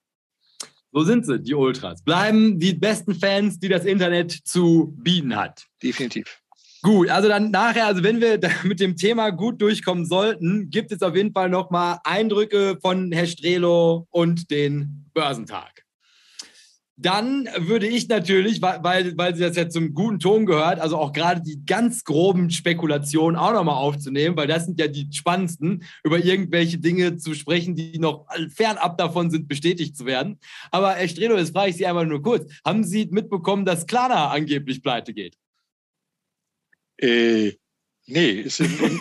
So 0.92 1.02
sind 1.02 1.26
sie, 1.26 1.40
die 1.40 1.54
Ultras. 1.54 2.04
Bleiben 2.04 2.60
die 2.60 2.72
besten 2.72 3.14
Fans, 3.16 3.58
die 3.58 3.68
das 3.68 3.84
Internet 3.84 4.30
zu 4.30 4.94
bieten 4.96 5.34
hat. 5.34 5.64
Definitiv. 5.82 6.40
Gut, 6.84 7.08
also 7.08 7.28
dann 7.28 7.50
nachher, 7.50 7.86
also 7.86 8.02
wenn 8.02 8.20
wir 8.20 8.38
mit 8.62 8.78
dem 8.78 8.94
Thema 8.94 9.30
gut 9.30 9.62
durchkommen 9.62 10.04
sollten, 10.04 10.68
gibt 10.68 10.92
es 10.92 11.00
auf 11.00 11.16
jeden 11.16 11.32
Fall 11.32 11.48
nochmal 11.48 11.98
Eindrücke 12.04 12.76
von 12.82 13.10
Herr 13.10 13.26
Strelo 13.26 14.06
und 14.10 14.50
den 14.50 15.08
Börsentag. 15.14 15.82
Dann 16.96 17.48
würde 17.56 17.86
ich 17.86 18.08
natürlich, 18.08 18.60
weil, 18.60 19.16
weil 19.16 19.34
sie 19.34 19.40
das 19.40 19.56
ja 19.56 19.66
zum 19.70 19.94
guten 19.94 20.18
Ton 20.18 20.44
gehört, 20.44 20.78
also 20.78 20.98
auch 20.98 21.14
gerade 21.14 21.40
die 21.40 21.64
ganz 21.64 22.04
groben 22.04 22.50
Spekulationen 22.50 23.36
auch 23.36 23.54
nochmal 23.54 23.76
aufzunehmen, 23.76 24.36
weil 24.36 24.46
das 24.46 24.66
sind 24.66 24.78
ja 24.78 24.86
die 24.86 25.08
spannendsten, 25.10 25.84
über 26.04 26.22
irgendwelche 26.22 26.76
Dinge 26.76 27.16
zu 27.16 27.32
sprechen, 27.32 27.74
die 27.74 27.98
noch 27.98 28.26
fernab 28.54 28.98
davon 28.98 29.30
sind, 29.30 29.48
bestätigt 29.48 29.96
zu 29.96 30.04
werden. 30.04 30.38
Aber 30.70 30.92
Herr 30.92 31.08
Strelo, 31.08 31.38
jetzt 31.38 31.54
frage 31.54 31.70
ich 31.70 31.76
Sie 31.78 31.86
einmal 31.86 32.06
nur 32.06 32.22
kurz. 32.22 32.44
Haben 32.62 32.84
Sie 32.84 33.08
mitbekommen, 33.10 33.64
dass 33.64 33.86
Klarna 33.86 34.28
angeblich 34.28 34.82
pleite 34.82 35.14
geht? 35.14 35.38
Äh, 37.04 37.58
nee, 38.06 38.30
ist 38.40 38.60
in, 38.60 38.78
in, 38.78 39.00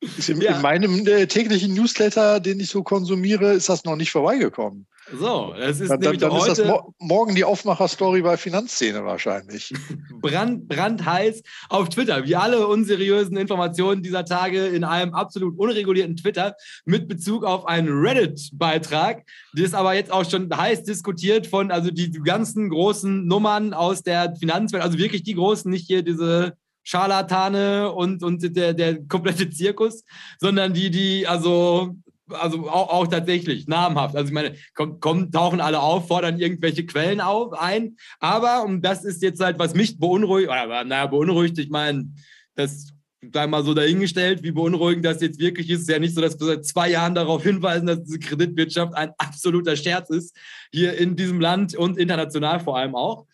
ist 0.18 0.28
in, 0.28 0.40
ja. 0.40 0.56
in 0.56 0.62
meinem 0.62 1.06
äh, 1.06 1.26
täglichen 1.26 1.74
Newsletter, 1.74 2.40
den 2.40 2.60
ich 2.60 2.70
so 2.70 2.82
konsumiere, 2.82 3.52
ist 3.52 3.68
das 3.68 3.84
noch 3.84 3.96
nicht 3.96 4.10
vorbeigekommen. 4.10 4.86
So, 5.18 5.54
das 5.58 5.80
ist 5.80 5.88
dann, 5.88 6.00
nämlich 6.00 6.20
dann, 6.20 6.30
heute, 6.30 6.52
ist 6.52 6.58
das 6.58 6.66
mo 6.66 6.94
morgen 6.98 7.34
die 7.34 7.42
Aufmacher-Story 7.42 8.22
bei 8.22 8.36
Finanzszene 8.36 9.04
wahrscheinlich. 9.04 9.72
Brand, 10.20 10.68
brandheiß 10.68 11.42
auf 11.68 11.88
Twitter, 11.88 12.24
wie 12.26 12.36
alle 12.36 12.66
unseriösen 12.68 13.36
Informationen 13.36 14.02
dieser 14.02 14.24
Tage 14.24 14.66
in 14.66 14.84
einem 14.84 15.14
absolut 15.14 15.58
unregulierten 15.58 16.16
Twitter 16.16 16.54
mit 16.84 17.08
Bezug 17.08 17.44
auf 17.44 17.66
einen 17.66 17.88
Reddit-Beitrag, 17.88 19.24
das 19.54 19.74
aber 19.74 19.94
jetzt 19.94 20.12
auch 20.12 20.28
schon 20.28 20.54
heiß 20.54 20.84
diskutiert 20.84 21.46
von, 21.46 21.72
also 21.72 21.90
die 21.90 22.10
ganzen 22.10 22.68
großen 22.68 23.26
Nummern 23.26 23.74
aus 23.74 24.02
der 24.02 24.36
Finanzwelt, 24.36 24.82
also 24.82 24.98
wirklich 24.98 25.24
die 25.24 25.34
großen, 25.34 25.70
nicht 25.70 25.86
hier 25.86 26.02
diese 26.02 26.56
Scharlatane 26.82 27.92
und, 27.92 28.22
und 28.22 28.56
der, 28.56 28.74
der 28.74 29.04
komplette 29.06 29.50
Zirkus, 29.50 30.04
sondern 30.38 30.72
die, 30.72 30.90
die, 30.90 31.26
also 31.26 31.96
also 32.32 32.68
auch, 32.68 32.90
auch, 32.90 33.06
tatsächlich 33.08 33.66
namhaft. 33.66 34.16
Also 34.16 34.28
ich 34.28 34.34
meine, 34.34 34.54
kommen, 34.74 35.00
kommen, 35.00 35.32
tauchen 35.32 35.60
alle 35.60 35.80
auf, 35.80 36.08
fordern 36.08 36.38
irgendwelche 36.38 36.86
Quellen 36.86 37.20
auf, 37.20 37.52
ein. 37.58 37.96
Aber, 38.20 38.64
und 38.64 38.82
das 38.82 39.04
ist 39.04 39.22
jetzt 39.22 39.40
halt, 39.40 39.58
was 39.58 39.74
mich 39.74 39.98
beunruhigt, 39.98 40.48
oder 40.48 40.84
naja, 40.84 41.06
beunruhigt, 41.06 41.58
ich 41.58 41.70
meine, 41.70 42.08
das 42.54 42.92
sei 43.32 43.46
mal 43.46 43.64
so 43.64 43.74
dahingestellt, 43.74 44.42
wie 44.42 44.52
beunruhigend 44.52 45.04
das 45.04 45.20
jetzt 45.20 45.38
wirklich 45.38 45.68
ist. 45.68 45.76
Es 45.76 45.82
ist 45.82 45.90
ja 45.90 45.98
nicht 45.98 46.14
so, 46.14 46.20
dass 46.20 46.40
wir 46.40 46.46
seit 46.46 46.64
zwei 46.64 46.90
Jahren 46.90 47.14
darauf 47.14 47.42
hinweisen, 47.42 47.86
dass 47.86 48.02
diese 48.02 48.18
Kreditwirtschaft 48.18 48.94
ein 48.94 49.10
absoluter 49.18 49.76
Scherz 49.76 50.10
ist, 50.10 50.34
hier 50.72 50.96
in 50.96 51.16
diesem 51.16 51.40
Land 51.40 51.74
und 51.76 51.98
international 51.98 52.60
vor 52.60 52.78
allem 52.78 52.94
auch 52.94 53.26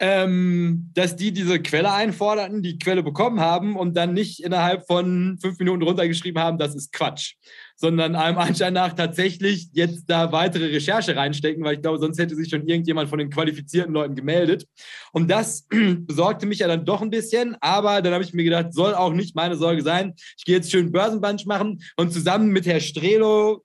ähm, 0.00 0.90
dass 0.94 1.14
die 1.14 1.30
diese 1.30 1.60
Quelle 1.60 1.92
einforderten, 1.92 2.62
die 2.62 2.78
Quelle 2.78 3.02
bekommen 3.02 3.38
haben 3.38 3.76
und 3.76 3.94
dann 3.98 4.14
nicht 4.14 4.42
innerhalb 4.42 4.86
von 4.86 5.38
fünf 5.40 5.58
Minuten 5.58 5.82
runtergeschrieben 5.82 6.42
haben, 6.42 6.56
das 6.56 6.74
ist 6.74 6.90
Quatsch, 6.92 7.34
sondern 7.76 8.16
einem 8.16 8.38
Anschein 8.38 8.72
nach 8.72 8.94
tatsächlich 8.94 9.68
jetzt 9.72 10.06
da 10.06 10.32
weitere 10.32 10.68
Recherche 10.68 11.14
reinstecken, 11.14 11.62
weil 11.62 11.74
ich 11.74 11.82
glaube, 11.82 11.98
sonst 11.98 12.18
hätte 12.18 12.34
sich 12.34 12.48
schon 12.48 12.66
irgendjemand 12.66 13.10
von 13.10 13.18
den 13.18 13.28
qualifizierten 13.28 13.92
Leuten 13.92 14.14
gemeldet. 14.14 14.66
Und 15.12 15.30
das 15.30 15.66
besorgte 16.06 16.46
mich 16.46 16.60
ja 16.60 16.66
dann 16.66 16.86
doch 16.86 17.02
ein 17.02 17.10
bisschen, 17.10 17.56
aber 17.60 18.00
dann 18.00 18.14
habe 18.14 18.24
ich 18.24 18.32
mir 18.32 18.44
gedacht, 18.44 18.72
soll 18.72 18.94
auch 18.94 19.12
nicht 19.12 19.36
meine 19.36 19.56
Sorge 19.56 19.82
sein. 19.82 20.14
Ich 20.38 20.46
gehe 20.46 20.56
jetzt 20.56 20.70
schön 20.70 20.92
Börsenbunch 20.92 21.44
machen 21.44 21.82
und 21.96 22.10
zusammen 22.10 22.48
mit 22.48 22.64
Herr 22.64 22.80
Strelo 22.80 23.64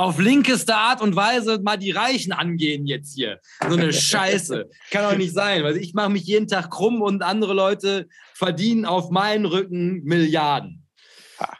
auf 0.00 0.18
linkeste 0.18 0.74
Art 0.74 1.02
und 1.02 1.14
Weise 1.14 1.60
mal 1.62 1.76
die 1.76 1.90
Reichen 1.90 2.32
angehen 2.32 2.86
jetzt 2.86 3.14
hier. 3.14 3.38
So 3.68 3.76
eine 3.76 3.92
Scheiße. 3.92 4.68
Kann 4.90 5.04
doch 5.04 5.16
nicht 5.16 5.34
sein, 5.34 5.62
weil 5.62 5.76
ich 5.76 5.92
mache 5.92 6.08
mich 6.08 6.24
jeden 6.24 6.48
Tag 6.48 6.70
krumm 6.70 7.02
und 7.02 7.22
andere 7.22 7.52
Leute 7.52 8.08
verdienen 8.34 8.86
auf 8.86 9.10
meinen 9.10 9.44
Rücken 9.44 10.02
Milliarden. 10.04 10.86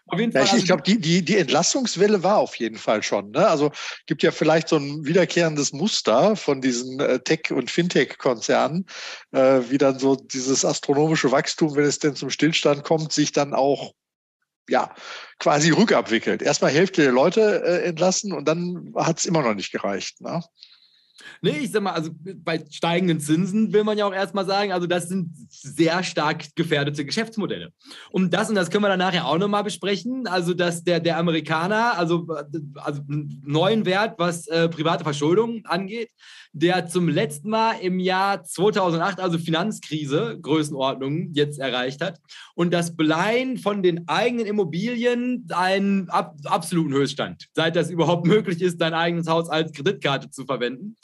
Auf 0.06 0.18
jeden 0.18 0.32
Fall. 0.32 0.44
Ich, 0.44 0.52
ich 0.54 0.64
glaube, 0.64 0.82
die, 0.82 0.98
die, 0.98 1.22
die 1.22 1.36
Entlastungswelle 1.36 2.22
war 2.22 2.38
auf 2.38 2.54
jeden 2.56 2.76
Fall 2.76 3.02
schon. 3.02 3.30
Ne? 3.30 3.46
Also 3.46 3.72
gibt 4.06 4.22
ja 4.22 4.30
vielleicht 4.30 4.68
so 4.68 4.76
ein 4.76 5.04
wiederkehrendes 5.04 5.72
Muster 5.72 6.34
von 6.36 6.60
diesen 6.60 7.00
äh, 7.00 7.20
Tech- 7.20 7.50
und 7.50 7.70
Fintech-Konzernen, 7.70 8.86
äh, 9.32 9.60
wie 9.68 9.78
dann 9.78 9.98
so 9.98 10.16
dieses 10.16 10.64
astronomische 10.64 11.30
Wachstum, 11.30 11.76
wenn 11.76 11.84
es 11.84 11.98
denn 11.98 12.14
zum 12.14 12.30
Stillstand 12.30 12.84
kommt, 12.84 13.12
sich 13.12 13.32
dann 13.32 13.54
auch 13.54 13.92
ja, 14.70 14.94
quasi 15.40 15.70
rückabwickelt. 15.70 16.42
Erstmal 16.42 16.70
Hälfte 16.70 17.02
der 17.02 17.12
Leute 17.12 17.62
äh, 17.64 17.88
entlassen 17.88 18.32
und 18.32 18.46
dann 18.46 18.92
hat 18.94 19.18
es 19.18 19.24
immer 19.24 19.42
noch 19.42 19.54
nicht 19.54 19.72
gereicht. 19.72 20.20
Ne? 20.20 20.42
Nee, 21.42 21.60
ich 21.62 21.70
sag 21.70 21.82
mal, 21.82 21.92
also 21.92 22.10
bei 22.44 22.62
steigenden 22.68 23.18
Zinsen 23.18 23.72
will 23.72 23.82
man 23.82 23.96
ja 23.96 24.04
auch 24.04 24.12
erstmal 24.12 24.44
sagen, 24.44 24.72
also 24.72 24.86
das 24.86 25.08
sind 25.08 25.30
sehr 25.48 26.02
stark 26.02 26.44
gefährdete 26.54 27.06
Geschäftsmodelle. 27.06 27.72
Und 28.10 28.34
das, 28.34 28.50
und 28.50 28.56
das 28.56 28.68
können 28.68 28.84
wir 28.84 28.88
dann 28.88 28.98
nachher 28.98 29.26
auch 29.26 29.38
nochmal 29.38 29.64
besprechen, 29.64 30.26
also 30.26 30.52
dass 30.52 30.84
der, 30.84 31.00
der 31.00 31.16
Amerikaner, 31.16 31.96
also, 31.96 32.26
also 32.74 33.00
neuen 33.08 33.86
Wert, 33.86 34.18
was 34.18 34.48
äh, 34.48 34.68
private 34.68 35.02
Verschuldung 35.02 35.62
angeht, 35.64 36.10
der 36.52 36.86
zum 36.86 37.08
letzten 37.08 37.48
Mal 37.48 37.76
im 37.80 38.00
Jahr 38.00 38.42
2008, 38.42 39.18
also 39.20 39.38
Finanzkrise, 39.38 40.38
Größenordnung 40.42 41.32
jetzt 41.32 41.58
erreicht 41.58 42.02
hat. 42.02 42.20
Und 42.54 42.74
das 42.74 42.96
Beleihen 42.96 43.56
von 43.56 43.82
den 43.82 44.08
eigenen 44.08 44.44
Immobilien 44.44 45.46
einen 45.54 46.10
ab, 46.10 46.36
absoluten 46.44 46.92
Höchststand, 46.92 47.46
seit 47.54 47.76
das 47.76 47.88
überhaupt 47.88 48.26
möglich 48.26 48.60
ist, 48.60 48.78
dein 48.78 48.92
eigenes 48.92 49.26
Haus 49.26 49.48
als 49.48 49.72
Kreditkarte 49.72 50.28
zu 50.30 50.44
verwenden. 50.44 50.96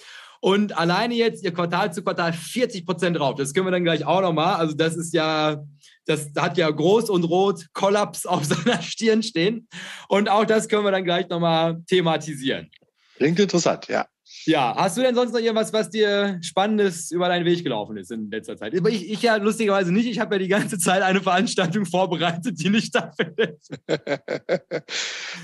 Und 0.47 0.79
alleine 0.79 1.17
jetzt 1.17 1.43
ihr 1.43 1.53
Quartal 1.53 1.93
zu 1.93 2.05
Quartal 2.05 2.33
40 2.33 2.87
Prozent 2.87 3.19
drauf. 3.19 3.35
Das 3.35 3.53
können 3.53 3.67
wir 3.67 3.73
dann 3.73 3.83
gleich 3.83 4.05
auch 4.05 4.21
nochmal. 4.21 4.55
Also 4.55 4.77
das 4.77 4.95
ist 4.95 5.13
ja, 5.13 5.61
das 6.05 6.31
hat 6.37 6.57
ja 6.57 6.71
groß 6.71 7.11
und 7.11 7.25
rot 7.25 7.67
Kollaps 7.73 8.27
auf 8.27 8.45
seiner 8.65 8.81
Stirn 8.81 9.25
stehen. 9.25 9.67
Und 10.09 10.29
auch 10.29 10.45
das 10.45 10.69
können 10.69 10.85
wir 10.85 10.93
dann 10.93 11.03
gleich 11.03 11.29
nochmal 11.29 11.83
thematisieren. 11.89 12.71
Klingt 13.17 13.41
interessant, 13.41 13.89
ja. 13.89 14.07
Ja, 14.47 14.77
hast 14.77 14.97
du 14.97 15.03
denn 15.03 15.15
sonst 15.15 15.33
noch 15.33 15.41
irgendwas, 15.41 15.73
was 15.73 15.91
dir 15.91 16.39
Spannendes 16.41 17.11
über 17.11 17.29
deinen 17.29 17.45
Weg 17.45 17.65
gelaufen 17.65 17.97
ist 17.97 18.13
in 18.13 18.31
letzter 18.31 18.57
Zeit? 18.57 18.75
Ich, 18.75 19.11
ich 19.11 19.23
ja 19.23 19.37
lustigerweise 19.37 19.93
nicht. 19.93 20.07
Ich 20.07 20.21
habe 20.21 20.37
ja 20.37 20.39
die 20.39 20.49
ganze 20.49 20.79
Zeit 20.79 21.03
eine 21.03 21.21
Veranstaltung 21.21 21.85
vorbereitet, 21.87 22.61
die 22.61 22.71
nicht 22.71 22.87
stattfindet. 22.87 23.61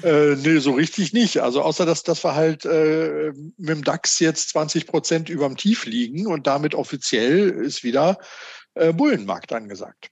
äh, 0.04 0.36
nee, 0.36 0.58
so 0.58 0.72
richtig 0.72 1.12
nicht. 1.12 1.38
Also 1.38 1.62
außer, 1.62 1.84
dass, 1.84 2.04
dass 2.04 2.24
wir 2.24 2.36
halt 2.36 2.64
äh, 2.64 3.32
mit 3.56 3.68
dem 3.68 3.84
DAX 3.84 4.20
jetzt 4.20 4.50
20 4.50 4.86
Prozent 4.86 5.28
über 5.28 5.48
dem 5.48 5.56
Tief 5.56 5.84
liegen 5.84 6.28
und 6.28 6.46
damit 6.46 6.76
offiziell 6.76 7.48
ist 7.50 7.82
wieder 7.82 8.18
äh, 8.74 8.92
Bullenmarkt 8.92 9.52
angesagt. 9.52 10.10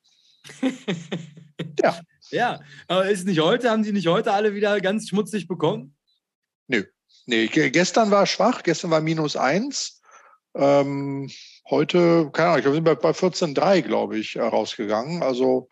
ja. 1.82 2.00
Ja, 2.32 2.60
aber 2.88 3.08
ist 3.08 3.26
nicht 3.26 3.40
heute, 3.40 3.70
haben 3.70 3.84
Sie 3.84 3.92
nicht 3.92 4.06
heute 4.06 4.32
alle 4.32 4.54
wieder 4.54 4.80
ganz 4.80 5.08
schmutzig 5.08 5.48
bekommen? 5.48 5.96
Nö. 6.68 6.84
Nee, 7.26 7.46
gestern 7.46 8.10
war 8.10 8.26
schwach, 8.26 8.62
gestern 8.62 8.90
war 8.90 9.00
minus 9.00 9.36
eins. 9.36 10.00
Ähm, 10.54 11.30
heute, 11.68 12.30
keine 12.32 12.48
Ahnung, 12.48 12.58
ich 12.58 12.64
glaube, 12.64 12.74
sind 12.76 12.86
wir 12.86 12.96
bei 12.96 13.10
14,3, 13.10 13.82
glaube 13.82 14.18
ich, 14.18 14.36
äh, 14.36 14.40
rausgegangen. 14.40 15.22
Also 15.22 15.68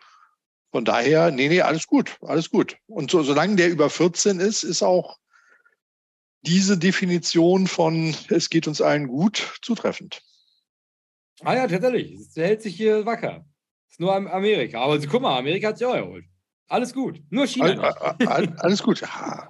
von 0.71 0.85
daher, 0.85 1.31
nee, 1.31 1.49
nee, 1.49 1.61
alles 1.61 1.87
gut, 1.87 2.17
alles 2.21 2.49
gut. 2.49 2.77
Und 2.87 3.11
so, 3.11 3.23
solange 3.23 3.55
der 3.55 3.69
über 3.69 3.89
14 3.89 4.39
ist, 4.39 4.63
ist 4.63 4.83
auch 4.83 5.17
diese 6.41 6.77
Definition 6.77 7.67
von 7.67 8.15
es 8.29 8.49
geht 8.49 8.67
uns 8.67 8.81
allen 8.81 9.07
gut 9.07 9.59
zutreffend. 9.61 10.21
Ah 11.41 11.55
ja, 11.55 11.67
tatsächlich. 11.67 12.13
Es 12.13 12.35
hält 12.35 12.61
sich 12.61 12.75
hier 12.75 13.05
wacker. 13.05 13.45
Es 13.87 13.93
ist 13.93 13.99
nur 13.99 14.13
Amerika. 14.13 14.81
Aber 14.81 14.99
guck 14.99 15.21
mal, 15.21 15.37
Amerika 15.37 15.69
hat 15.69 15.77
sich 15.77 15.87
auch 15.87 15.95
erholt. 15.95 16.25
Alles 16.67 16.93
gut. 16.93 17.21
Nur 17.29 17.47
China. 17.47 17.81
All, 17.81 18.27
all, 18.27 18.55
alles 18.59 18.83
gut. 18.83 19.01
Ja. 19.01 19.49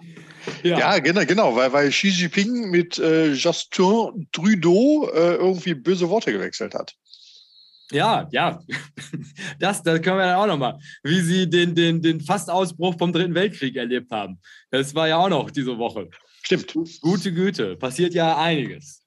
Ja, 0.64 0.80
ja 0.80 1.00
genau, 1.00 1.26
genau, 1.26 1.56
weil, 1.56 1.72
weil 1.74 1.90
Xi 1.90 2.10
Jinping 2.10 2.70
mit 2.70 2.98
äh, 3.00 3.34
Justin 3.34 4.28
Trudeau 4.32 5.10
äh, 5.14 5.36
irgendwie 5.36 5.74
böse 5.74 6.10
Worte 6.10 6.32
gewechselt 6.32 6.74
hat. 6.74 6.96
Ja, 7.92 8.28
ja, 8.32 8.62
das, 9.60 9.82
das 9.82 10.02
können 10.02 10.18
wir 10.18 10.26
dann 10.26 10.36
auch 10.36 10.48
nochmal, 10.48 10.80
wie 11.04 11.22
sie 11.22 11.50
den, 11.50 11.74
den, 11.74 12.02
den 12.02 12.22
Fastausbruch 12.22 12.96
vom 12.98 13.12
Dritten 13.12 13.34
Weltkrieg 13.34 13.76
erlebt 13.76 14.12
haben. 14.12 14.40
Das 14.70 14.94
war 14.94 15.08
ja 15.08 15.18
auch 15.18 15.30
noch 15.30 15.50
diese 15.50 15.78
Woche. 15.78 16.10
Stimmt. 16.44 16.74
Gute 17.02 17.34
Güte, 17.34 17.76
passiert 17.76 18.14
ja 18.14 18.38
einiges. 18.38 19.04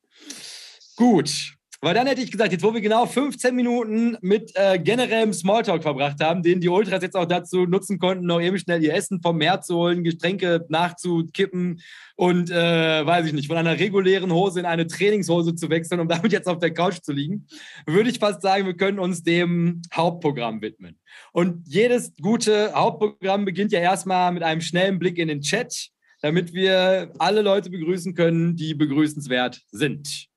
Gut, 0.97 1.55
weil 1.83 1.95
dann 1.95 2.07
hätte 2.07 2.23
ich 2.23 2.31
gesagt, 2.31 2.53
jetzt 2.53 2.63
wo 2.63 2.73
wir 2.73 2.81
genau 2.81 3.07
15 3.07 3.57
Minuten 3.57 4.17
mit 4.21 4.53
äh, 4.55 4.79
generellem 4.79 5.33
Smalltalk 5.33 5.83
verbracht 5.83 6.23
haben, 6.23 6.45
den 6.45 6.61
die 6.61 6.69
Ultras 6.69 7.03
jetzt 7.03 7.17
auch 7.17 7.27
dazu 7.27 7.67
nutzen 7.67 7.99
konnten, 7.99 8.25
noch 8.25 8.41
eben 8.41 8.57
schnell 8.57 8.85
ihr 8.85 8.95
Essen 8.95 9.21
vom 9.21 9.37
Meer 9.37 9.61
zu 9.63 9.75
holen, 9.75 10.05
Getränke 10.05 10.65
nachzukippen 10.69 11.81
und, 12.15 12.53
äh, 12.53 13.05
weiß 13.05 13.27
ich 13.27 13.33
nicht, 13.33 13.49
von 13.49 13.57
einer 13.57 13.81
regulären 13.81 14.33
Hose 14.33 14.61
in 14.61 14.67
eine 14.67 14.87
Trainingshose 14.87 15.57
zu 15.57 15.71
wechseln, 15.71 15.99
um 15.99 16.07
damit 16.07 16.31
jetzt 16.31 16.47
auf 16.47 16.61
der 16.61 16.73
Couch 16.73 17.01
zu 17.03 17.13
liegen, 17.13 17.49
würde 17.85 18.11
ich 18.11 18.21
fast 18.21 18.43
sagen, 18.43 18.65
wir 18.65 18.77
können 18.77 19.01
uns 19.01 19.25
dem 19.25 19.83
Hauptprogramm 19.93 20.63
widmen. 20.63 21.01
Und 21.33 21.67
jedes 21.67 22.15
gute 22.23 22.73
Hauptprogramm 22.75 23.45
beginnt 23.45 23.73
ja 23.73 23.81
erstmal 23.81 24.31
mit 24.31 24.45
einem 24.45 24.61
schnellen 24.61 25.01
Blick 25.01 25.19
in 25.19 25.27
den 25.27 25.41
Chat, 25.41 25.89
damit 26.21 26.53
wir 26.53 27.13
alle 27.19 27.43
Leute 27.43 27.71
begrüßen 27.71 28.15
können, 28.15 28.55
die 28.55 28.75
begrüßenswert 28.75 29.63
sind. 29.73 30.32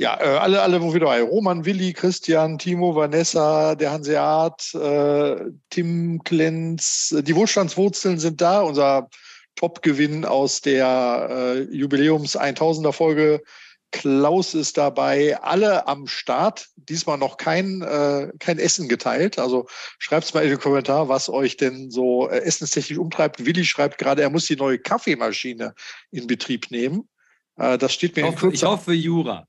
Ja, 0.00 0.16
äh, 0.20 0.38
alle, 0.38 0.62
alle 0.62 0.80
wo 0.80 0.92
wir 0.92 1.00
dabei. 1.00 1.22
Roman, 1.22 1.64
Willi, 1.64 1.92
Christian, 1.92 2.56
Timo, 2.56 2.94
Vanessa, 2.94 3.74
der 3.74 3.90
Hanseat, 3.90 4.72
äh, 4.74 5.36
Tim 5.70 6.22
Klenz. 6.22 7.12
Die 7.18 7.34
Wohlstandswurzeln 7.34 8.20
sind 8.20 8.40
da. 8.40 8.60
Unser 8.60 9.10
Top-Gewinn 9.56 10.24
aus 10.24 10.60
der 10.60 11.28
äh, 11.30 11.62
Jubiläums 11.74 12.38
1000er 12.38 12.92
Folge. 12.92 13.42
Klaus 13.90 14.54
ist 14.54 14.76
dabei, 14.76 15.36
alle 15.40 15.88
am 15.88 16.06
Start. 16.06 16.68
Diesmal 16.76 17.18
noch 17.18 17.36
kein, 17.36 17.82
äh, 17.82 18.30
kein 18.38 18.60
Essen 18.60 18.88
geteilt. 18.88 19.40
Also 19.40 19.66
schreibt 19.98 20.32
mal 20.32 20.44
in 20.44 20.50
den 20.50 20.60
Kommentar, 20.60 21.08
was 21.08 21.28
euch 21.28 21.56
denn 21.56 21.90
so 21.90 22.28
äh, 22.28 22.38
essenstechnisch 22.42 22.98
umtreibt. 22.98 23.44
Willi 23.44 23.64
schreibt 23.64 23.98
gerade, 23.98 24.22
er 24.22 24.30
muss 24.30 24.46
die 24.46 24.54
neue 24.54 24.78
Kaffeemaschine 24.78 25.74
in 26.12 26.28
Betrieb 26.28 26.70
nehmen. 26.70 27.08
Äh, 27.56 27.78
das 27.78 27.94
steht 27.94 28.14
mir 28.14 28.22
ich 28.22 28.26
hoffe, 28.26 28.34
in 28.34 28.40
Kürze. 28.50 28.54
Ich 28.54 28.70
hoffe 28.70 28.92
Jura. 28.92 29.48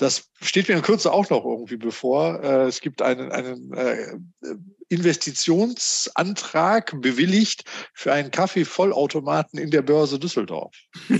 Das 0.00 0.30
steht 0.40 0.68
mir 0.70 0.76
in 0.76 0.82
Kürze 0.82 1.12
auch 1.12 1.28
noch 1.28 1.44
irgendwie 1.44 1.76
bevor. 1.76 2.42
Äh, 2.42 2.68
es 2.68 2.80
gibt 2.80 3.02
einen, 3.02 3.30
einen 3.30 3.70
äh, 3.74 4.16
Investitionsantrag 4.88 6.98
bewilligt 7.02 7.64
für 7.92 8.10
einen 8.10 8.30
Kaffeevollautomaten 8.30 9.58
in 9.58 9.70
der 9.70 9.82
Börse 9.82 10.18
Düsseldorf. 10.18 10.74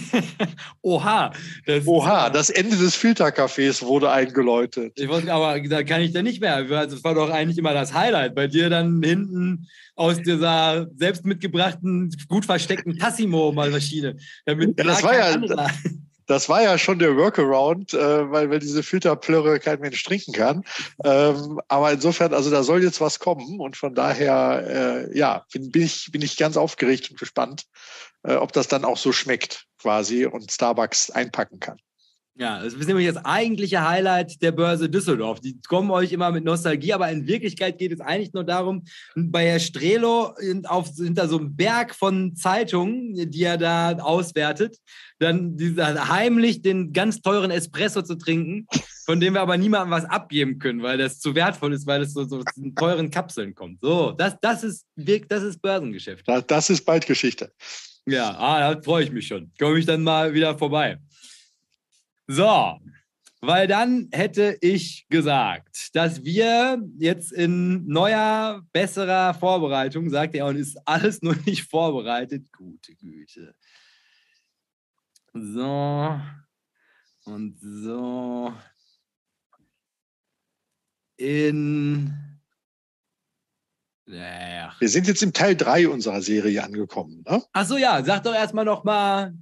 Oha. 0.81 1.31
Das 1.67 1.87
Oha, 1.87 2.31
das 2.31 2.49
Ende 2.49 2.79
des 2.79 2.97
Filtercafés 2.97 3.83
wurde 3.83 4.11
eingeläutet. 4.11 4.95
Ich 4.97 5.11
weiß, 5.11 5.29
aber 5.29 5.61
da 5.61 5.83
kann 5.83 6.01
ich 6.01 6.13
dann 6.13 6.25
nicht 6.25 6.41
mehr. 6.41 6.65
Das 6.65 7.05
war 7.05 7.15
doch 7.15 7.29
eigentlich 7.29 7.59
immer 7.59 7.75
das 7.75 7.93
Highlight. 7.93 8.35
Bei 8.35 8.47
dir 8.47 8.71
dann 8.71 9.03
hinten 9.03 9.69
aus 9.95 10.23
dieser 10.23 10.89
selbst 10.97 11.27
mitgebrachten, 11.27 12.17
gut 12.29 12.47
versteckten 12.47 12.97
Tassimo-Maschine. 12.97 14.17
Ja, 14.47 14.55
das 14.55 15.03
war 15.03 15.19
ja. 15.19 15.35
Anderer 15.35 15.69
das 16.31 16.49
war 16.49 16.63
ja 16.63 16.79
schon 16.79 17.01
der 17.01 17.17
Workaround, 17.17 17.93
äh, 17.93 18.31
weil, 18.31 18.51
weil 18.51 18.61
diese 18.61 18.85
Filterplörre 18.85 19.59
kein 19.59 19.81
Mensch 19.81 20.03
trinken 20.05 20.33
kann. 20.33 20.65
Ähm, 21.05 21.61
aber 21.67 21.91
insofern, 21.91 22.33
also 22.33 22.51
da 22.53 22.63
soll 22.63 22.85
jetzt 22.85 23.01
was 23.01 23.19
kommen 23.19 23.59
und 23.59 23.77
von 23.77 23.97
daher, 23.97 25.09
äh, 25.11 25.19
ja, 25.19 25.45
bin, 25.53 25.73
bin, 25.73 25.83
ich, 25.83 26.13
bin 26.13 26.23
ich 26.23 26.37
ganz 26.37 26.57
aufgeregt 26.57 27.11
und 27.11 27.19
gespannt, 27.19 27.67
äh, 28.23 28.35
ob 28.35 28.53
das 28.53 28.69
dann 28.69 28.85
auch 28.85 28.97
so 28.97 29.11
schmeckt 29.11 29.67
quasi 29.81 30.25
und 30.25 30.53
Starbucks 30.53 31.11
einpacken 31.11 31.59
kann. 31.59 31.81
Ja, 32.37 32.63
das 32.63 32.73
ist 32.73 32.87
nämlich 32.87 33.07
das 33.07 33.23
eigentliche 33.25 33.87
Highlight 33.87 34.41
der 34.41 34.53
Börse 34.53 34.89
Düsseldorf. 34.89 35.41
Die 35.41 35.61
kommen 35.69 35.91
euch 35.91 36.13
immer 36.13 36.31
mit 36.31 36.45
Nostalgie, 36.45 36.93
aber 36.93 37.11
in 37.11 37.27
Wirklichkeit 37.27 37.77
geht 37.77 37.93
es 37.93 38.01
eigentlich 38.01 38.33
nur 38.33 38.45
darum, 38.45 38.85
bei 39.15 39.47
Herr 39.47 39.59
Strelo 39.59 40.35
auf, 40.65 40.89
hinter 40.97 41.29
so 41.29 41.39
einem 41.39 41.55
Berg 41.55 41.95
von 41.95 42.35
Zeitungen, 42.37 43.31
die 43.31 43.43
er 43.43 43.59
da 43.59 43.93
auswertet, 43.99 44.79
dann 45.19 45.57
dieser, 45.57 46.09
heimlich 46.09 46.63
den 46.63 46.93
ganz 46.93 47.21
teuren 47.21 47.51
Espresso 47.51 48.01
zu 48.01 48.15
trinken, 48.15 48.67
von 49.05 49.21
dem 49.21 49.35
wir 49.35 49.43
aber 49.43 49.59
niemandem 49.59 49.91
was 49.91 50.05
abgeben 50.05 50.59
können, 50.59 50.83
weil 50.83 50.97
das 50.97 51.19
zu 51.19 51.35
wertvoll 51.35 51.75
ist, 51.75 51.87
weil 51.87 52.03
es 52.03 52.15
so, 52.15 52.25
so 52.25 52.43
in 52.57 52.75
teuren 52.75 53.11
Kapseln 53.11 53.55
kommt. 53.55 53.81
So, 53.83 54.13
das, 54.13 54.37
das, 54.41 54.65
ist, 54.65 54.87
das 54.97 55.43
ist 55.43 55.61
Börsengeschäft. 55.61 56.27
Das, 56.27 56.47
das 56.47 56.71
ist 56.71 56.87
bald 56.87 57.07
Geschichte. 57.07 57.53
Ja, 58.07 58.35
ah, 58.39 58.75
da 58.75 58.83
freue 58.83 59.05
ich 59.05 59.13
mich 59.13 59.27
schon. 59.27 59.53
Komme 59.59 59.79
ich 59.79 59.87
dann 59.87 60.03
mal 60.03 60.33
wieder 60.33 60.57
vorbei. 60.57 60.99
So, 62.33 62.79
weil 63.41 63.67
dann 63.67 64.09
hätte 64.13 64.57
ich 64.61 65.09
gesagt, 65.09 65.97
dass 65.97 66.23
wir 66.23 66.81
jetzt 66.97 67.33
in 67.33 67.89
neuer, 67.89 68.63
besserer 68.73 69.35
Vorbereitung, 69.35 70.09
sagt 70.11 70.37
er, 70.37 70.47
und 70.47 70.55
ist 70.55 70.79
alles 70.87 71.23
nur 71.23 71.35
nicht 71.45 71.65
vorbereitet. 71.65 72.53
Gute 72.53 72.95
Güte. 72.95 73.57
So 75.33 76.21
und 77.25 77.59
so 77.61 78.55
in. 81.17 82.15
Ja. 84.07 84.73
Wir 84.79 84.89
sind 84.89 85.09
jetzt 85.09 85.25
im 85.25 85.33
Teil 85.33 85.57
3 85.57 85.89
unserer 85.89 86.23
Serie 86.23 86.63
angekommen. 86.63 87.25
Ne? 87.29 87.43
Achso, 87.53 87.77
ja, 87.77 88.05
sag 88.05 88.23
doch 88.23 88.35
erstmal 88.35 88.65
noch 88.65 88.85
mal 88.85 89.35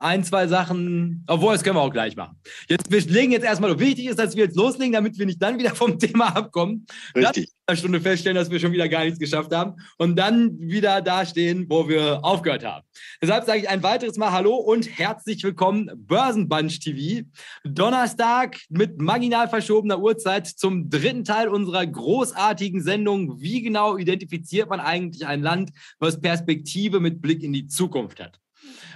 ein, 0.00 0.24
zwei 0.24 0.46
Sachen, 0.46 1.24
obwohl, 1.26 1.52
das 1.52 1.62
können 1.62 1.76
wir 1.76 1.82
auch 1.82 1.92
gleich 1.92 2.16
machen. 2.16 2.38
Jetzt, 2.68 2.90
wir 2.90 3.00
legen 3.02 3.32
jetzt 3.32 3.44
erstmal, 3.44 3.78
wichtig 3.78 4.06
ist, 4.06 4.18
dass 4.18 4.34
wir 4.34 4.44
jetzt 4.44 4.56
loslegen, 4.56 4.92
damit 4.92 5.18
wir 5.18 5.26
nicht 5.26 5.40
dann 5.40 5.58
wieder 5.58 5.74
vom 5.74 5.98
Thema 5.98 6.34
abkommen. 6.34 6.86
Richtig. 7.14 7.48
Dann 7.48 7.54
eine 7.66 7.76
Stunde 7.76 8.00
feststellen, 8.00 8.34
dass 8.34 8.50
wir 8.50 8.58
schon 8.58 8.72
wieder 8.72 8.88
gar 8.88 9.04
nichts 9.04 9.18
geschafft 9.18 9.54
haben 9.54 9.74
und 9.98 10.16
dann 10.16 10.58
wieder 10.58 11.02
dastehen, 11.02 11.66
wo 11.68 11.88
wir 11.88 12.24
aufgehört 12.24 12.64
haben. 12.64 12.84
Deshalb 13.22 13.44
sage 13.44 13.60
ich 13.60 13.68
ein 13.68 13.82
weiteres 13.82 14.16
Mal 14.16 14.32
Hallo 14.32 14.56
und 14.56 14.98
herzlich 14.98 15.44
willkommen, 15.44 15.90
Börsenbunch 15.94 16.80
TV. 16.80 17.26
Donnerstag 17.64 18.58
mit 18.70 19.00
marginal 19.00 19.48
verschobener 19.48 20.00
Uhrzeit 20.00 20.46
zum 20.46 20.88
dritten 20.88 21.24
Teil 21.24 21.48
unserer 21.48 21.86
großartigen 21.86 22.82
Sendung. 22.82 23.40
Wie 23.40 23.60
genau 23.60 23.98
identifiziert 23.98 24.70
man 24.70 24.80
eigentlich 24.80 25.26
ein 25.26 25.42
Land, 25.42 25.70
was 25.98 26.20
Perspektive 26.20 27.00
mit 27.00 27.20
Blick 27.20 27.42
in 27.42 27.52
die 27.52 27.66
Zukunft 27.66 28.18
hat? 28.18 28.39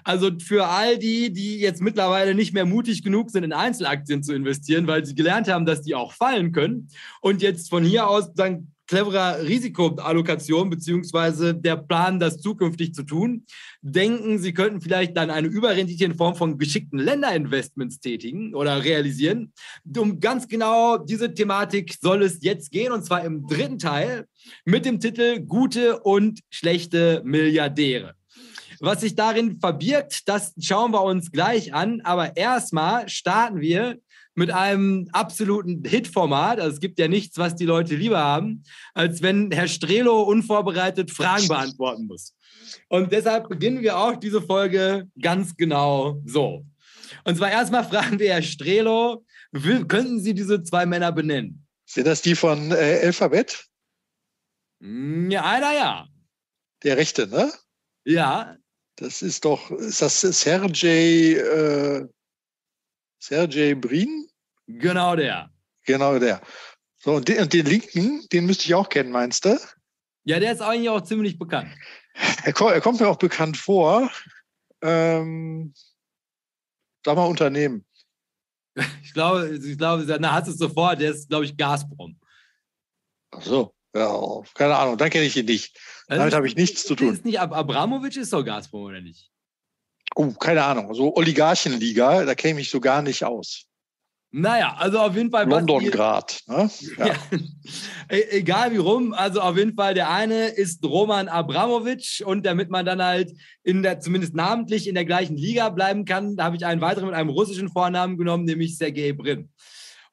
Also 0.05 0.31
für 0.38 0.67
all 0.67 0.99
die, 0.99 1.33
die 1.33 1.59
jetzt 1.59 1.83
mittlerweile 1.83 2.35
nicht 2.35 2.53
mehr 2.53 2.67
mutig 2.67 3.03
genug 3.03 3.31
sind, 3.31 3.43
in 3.43 3.53
Einzelaktien 3.53 4.23
zu 4.23 4.35
investieren, 4.35 4.87
weil 4.87 5.05
sie 5.05 5.14
gelernt 5.14 5.49
haben, 5.49 5.67
dass 5.67 5.83
die 5.83 5.95
auch 5.95 6.12
fallen 6.12 6.53
können 6.53 6.88
und 7.21 7.43
jetzt 7.43 7.71
von 7.71 7.85
hier 7.85 8.09
aus 8.09 8.33
dann 8.35 8.69
cleverer 8.87 9.43
Risikoallokation 9.43 10.71
beziehungsweise 10.71 11.55
der 11.55 11.77
Plan, 11.77 12.21
das 12.21 12.38
zukünftig 12.38 12.95
zu 12.95 13.03
tun, 13.03 13.47
denken, 13.81 14.38
sie 14.38 14.53
könnten 14.53 14.81
vielleicht 14.81 15.17
dann 15.17 15.31
eine 15.31 15.49
Überrendite 15.49 16.05
in 16.05 16.14
Form 16.14 16.35
von 16.35 16.59
geschickten 16.59 16.99
Länderinvestments 16.99 18.01
tätigen 18.01 18.55
oder 18.55 18.85
realisieren. 18.85 19.53
Um 19.97 20.21
ganz 20.21 20.49
genau 20.49 20.99
diese 20.99 21.33
Thematik 21.33 21.97
soll 22.01 22.23
es 22.23 22.38
jetzt 22.43 22.71
gehen 22.71 22.93
und 22.93 23.05
zwar 23.05 23.25
im 23.25 23.47
dritten 23.47 23.79
Teil 23.79 24.27
mit 24.64 24.85
dem 24.85 25.01
Titel 25.01 25.40
Gute 25.40 26.01
und 26.01 26.40
schlechte 26.51 27.23
Milliardäre. 27.25 28.14
Was 28.85 29.01
sich 29.01 29.14
darin 29.14 29.59
verbirgt, 29.61 30.29
das 30.29 30.53
schauen 30.61 30.92
wir 30.92 31.03
uns 31.03 31.33
gleich 31.33 31.73
an. 31.73 32.01
Aber 32.03 32.37
erstmal 32.37 33.09
starten 33.09 33.61
wir 33.61 33.99
mit 34.35 34.51
einem 34.51 35.09
absoluten 35.12 35.85
Hitformat. 35.85 36.61
Also 36.61 36.75
es 36.75 36.81
gibt 36.81 36.99
ja 36.99 37.09
nichts, 37.09 37.38
was 37.38 37.55
die 37.55 37.66
Leute 37.66 37.94
lieber 37.94 38.18
haben, 38.18 38.64
als 38.92 39.23
wenn 39.23 39.51
Herr 39.53 39.68
Strelo 39.68 40.23
unvorbereitet 40.23 41.11
Fragen 41.11 41.49
beantworten 41.49 42.07
muss. 42.07 42.35
Und 42.88 43.12
deshalb 43.12 43.49
beginnen 43.49 43.83
wir 43.83 43.97
auch 43.97 44.16
diese 44.16 44.42
Folge 44.42 45.09
ganz 45.20 45.57
genau 45.57 46.20
so. 46.25 46.64
Und 47.25 47.37
zwar 47.37 47.51
erstmal 47.51 47.85
fragen 47.85 48.18
wir 48.18 48.35
Herr 48.35 48.42
Strelo, 48.42 49.25
könnten 49.53 50.20
Sie 50.20 50.35
diese 50.35 50.62
zwei 50.62 50.85
Männer 50.85 51.12
benennen? 51.12 51.66
Sind 51.87 52.07
das 52.07 52.23
die 52.23 52.35
von 52.35 52.73
äh, 52.73 53.01
Alphabet? 53.05 53.66
Ja, 54.81 55.44
einer 55.44 55.73
ja. 55.75 56.09
Der 56.83 56.97
rechte, 56.97 57.29
ne? 57.29 57.53
Ja. 58.05 58.57
Das 58.96 59.22
ist 59.22 59.44
doch, 59.44 59.70
ist 59.70 60.02
das 60.02 60.20
Sergej, 60.20 61.35
äh, 61.35 62.09
Sergej 63.18 63.74
Brin? 63.74 64.28
Genau 64.66 65.16
der. 65.16 65.50
Genau 65.85 66.18
der. 66.18 66.40
So, 66.98 67.14
und 67.14 67.28
den, 67.28 67.42
und 67.42 67.52
den 67.52 67.66
linken, 67.66 68.26
den 68.28 68.46
müsste 68.46 68.64
ich 68.64 68.74
auch 68.74 68.88
kennen, 68.88 69.11
meinst 69.11 69.44
du? 69.44 69.59
Ja, 70.24 70.40
der 70.40 70.52
ist 70.52 70.62
eigentlich 70.62 70.88
auch 70.88 71.02
ziemlich 71.02 71.38
bekannt. 71.38 71.70
Er, 72.44 72.54
er 72.54 72.80
kommt 72.80 73.00
mir 73.00 73.09
auch 73.09 73.18
bekannt 73.18 73.57
vor. 73.57 74.11
Ähm, 74.80 75.74
sag 77.04 77.16
mal 77.16 77.26
Unternehmen. 77.26 77.85
Ich 79.02 79.12
glaube, 79.12 79.57
ich 79.57 79.78
glaube, 79.78 80.04
na, 80.18 80.33
hast 80.33 80.46
du 80.46 80.52
es 80.52 80.59
sofort, 80.59 81.00
der 81.00 81.11
ist, 81.11 81.28
glaube 81.28 81.44
ich, 81.44 81.57
Gazprom. 81.57 82.18
Ach 83.33 83.42
so. 83.42 83.74
Ja, 83.94 84.42
keine 84.54 84.76
Ahnung, 84.76 84.98
dann 84.98 85.11
kenne 85.11 85.24
ich 85.24 85.37
ihn 85.37 85.46
nicht. 85.46 85.78
Also 86.07 86.21
Damit 86.21 86.35
habe 86.35 86.47
ich 86.47 86.57
nichts 86.57 86.85
zu 86.85 86.95
tun. 86.95 87.12
Ist 87.12 87.25
nicht 87.25 87.40
Ab 87.40 87.53
Abramovic 87.53 88.17
ist 88.17 88.33
doch 88.33 88.43
Gazprom, 88.43 88.85
oder 88.85 89.01
nicht? 89.01 89.31
Oh, 90.14 90.33
keine 90.33 90.62
Ahnung. 90.62 90.95
So 90.95 91.14
Oligarchenliga, 91.17 92.25
da 92.25 92.35
kenne 92.35 92.61
ich 92.61 92.71
so 92.71 92.81
gar 92.81 93.03
nicht 93.03 93.25
aus. 93.25 93.67
Naja, 94.37 94.75
also 94.79 94.99
auf 94.99 95.14
jeden 95.14 95.31
Fall. 95.31 95.49
London 95.49 95.88
Grad. 95.93 96.40
Ne? 96.49 96.69
Ja. 96.99 97.07
ja. 97.07 97.14
E-, 98.11 98.38
egal 98.38 98.73
wie 98.73 98.79
rum, 98.79 99.14
also 99.14 99.40
auf 99.40 99.57
jeden 99.57 99.75
Fall 99.75 99.95
der 99.95 100.11
eine 100.11 100.49
ist 100.49 100.85
Roman 100.85 101.29
Abramovic 101.29 102.23
und 102.27 102.45
damit 102.45 102.69
man 102.69 102.85
dann 102.85 103.03
halt 103.03 103.33
in 103.62 103.85
der, 103.85 104.01
zumindest 104.01 104.35
namentlich 104.35 104.88
in 104.88 104.95
der 104.97 105.05
gleichen 105.05 105.37
Liga 105.37 105.69
bleiben 105.71 106.05
kann, 106.05 106.37
habe 106.38 106.57
ich 106.57 106.67
einen 106.67 106.81
weiteren 106.81 107.07
mit 107.07 107.14
einem 107.14 107.31
russischen 107.31 107.71
Vornamen 107.71 108.19
genommen, 108.19 108.45
nämlich 108.45 108.77
Sergei 108.77 109.12
Brin. 109.12 109.51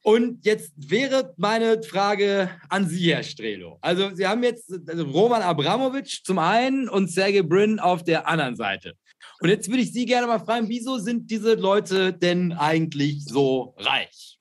Und 0.04 0.46
jetzt 0.46 0.72
wäre 0.76 1.34
meine 1.38 1.84
Frage 1.84 2.50
an 2.70 2.90
Sie, 2.90 3.14
Herr 3.14 3.24
Strelo. 3.24 3.78
Also 3.82 4.16
Sie 4.16 4.26
haben 4.26 4.44
jetzt 4.44 4.72
also 4.88 5.04
Roman 5.06 5.44
Abramovic 5.44 6.22
zum 6.24 6.40
einen 6.40 6.90
und 6.90 7.12
Sergey 7.12 7.44
Brin 7.44 7.80
auf 7.80 8.04
der 8.04 8.28
anderen 8.28 8.56
Seite. 8.56 8.96
Und 9.42 9.50
jetzt 9.50 9.70
würde 9.70 9.84
ich 9.84 9.94
Sie 9.94 10.06
gerne 10.06 10.26
mal 10.26 10.40
fragen, 10.40 10.70
wieso 10.70 10.98
sind 10.98 11.30
diese 11.30 11.54
Leute 11.54 12.14
denn 12.14 12.54
eigentlich 12.54 13.24
so 13.26 13.76
reich? 13.78 14.40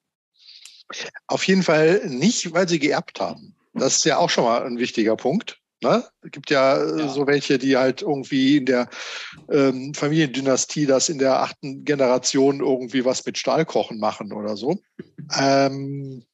Auf 1.27 1.46
jeden 1.46 1.62
Fall 1.62 2.07
nicht, 2.07 2.53
weil 2.53 2.68
sie 2.68 2.79
geerbt 2.79 3.20
haben. 3.20 3.55
Das 3.75 3.99
ist 3.99 4.05
ja 4.05 4.18
auch 4.18 4.31
schon 4.31 4.44
mal 4.44 4.64
ein 4.64 4.79
wichtiger 4.79 5.16
Punkt. 5.16 5.60
Ne? 5.83 6.05
Es 6.23 6.31
gibt 6.31 6.51
ja, 6.51 6.77
äh, 6.77 7.01
ja, 7.01 7.09
so 7.09 7.27
welche, 7.27 7.59
die 7.59 7.77
halt 7.77 8.03
irgendwie 8.03 8.59
in 8.59 8.66
der 8.66 8.88
ähm, 9.51 9.95
Familiendynastie 9.95 10.87
das 10.87 11.09
in 11.09 11.19
der 11.19 11.40
achten 11.40 11.85
Generation 11.85 12.61
irgendwie 12.61 13.05
was 13.05 13.25
mit 13.25 13.38
Stahlkochen 13.38 13.99
machen 13.99 14.33
oder 14.33 14.57
so. 14.57 14.79
Ähm, 15.38 16.25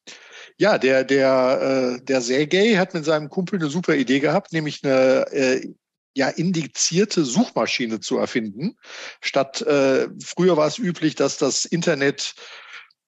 ja, 0.59 0.79
der, 0.79 1.05
der, 1.05 1.97
äh, 1.99 2.05
der 2.05 2.21
Sergei 2.23 2.77
hat 2.77 2.95
mit 2.95 3.05
seinem 3.05 3.29
Kumpel 3.29 3.61
eine 3.61 3.69
super 3.69 3.95
Idee 3.95 4.21
gehabt, 4.21 4.53
nämlich 4.53 4.83
eine 4.83 5.31
äh, 5.31 5.75
ja 6.17 6.29
indizierte 6.29 7.25
Suchmaschine 7.25 8.01
zu 8.01 8.19
erfinden. 8.19 8.77
Statt 9.21 9.61
äh, 9.63 10.09
früher 10.25 10.57
war 10.57 10.67
es 10.67 10.79
üblich, 10.79 11.15
dass 11.15 11.37
das 11.37 11.67
Internet 11.67 12.35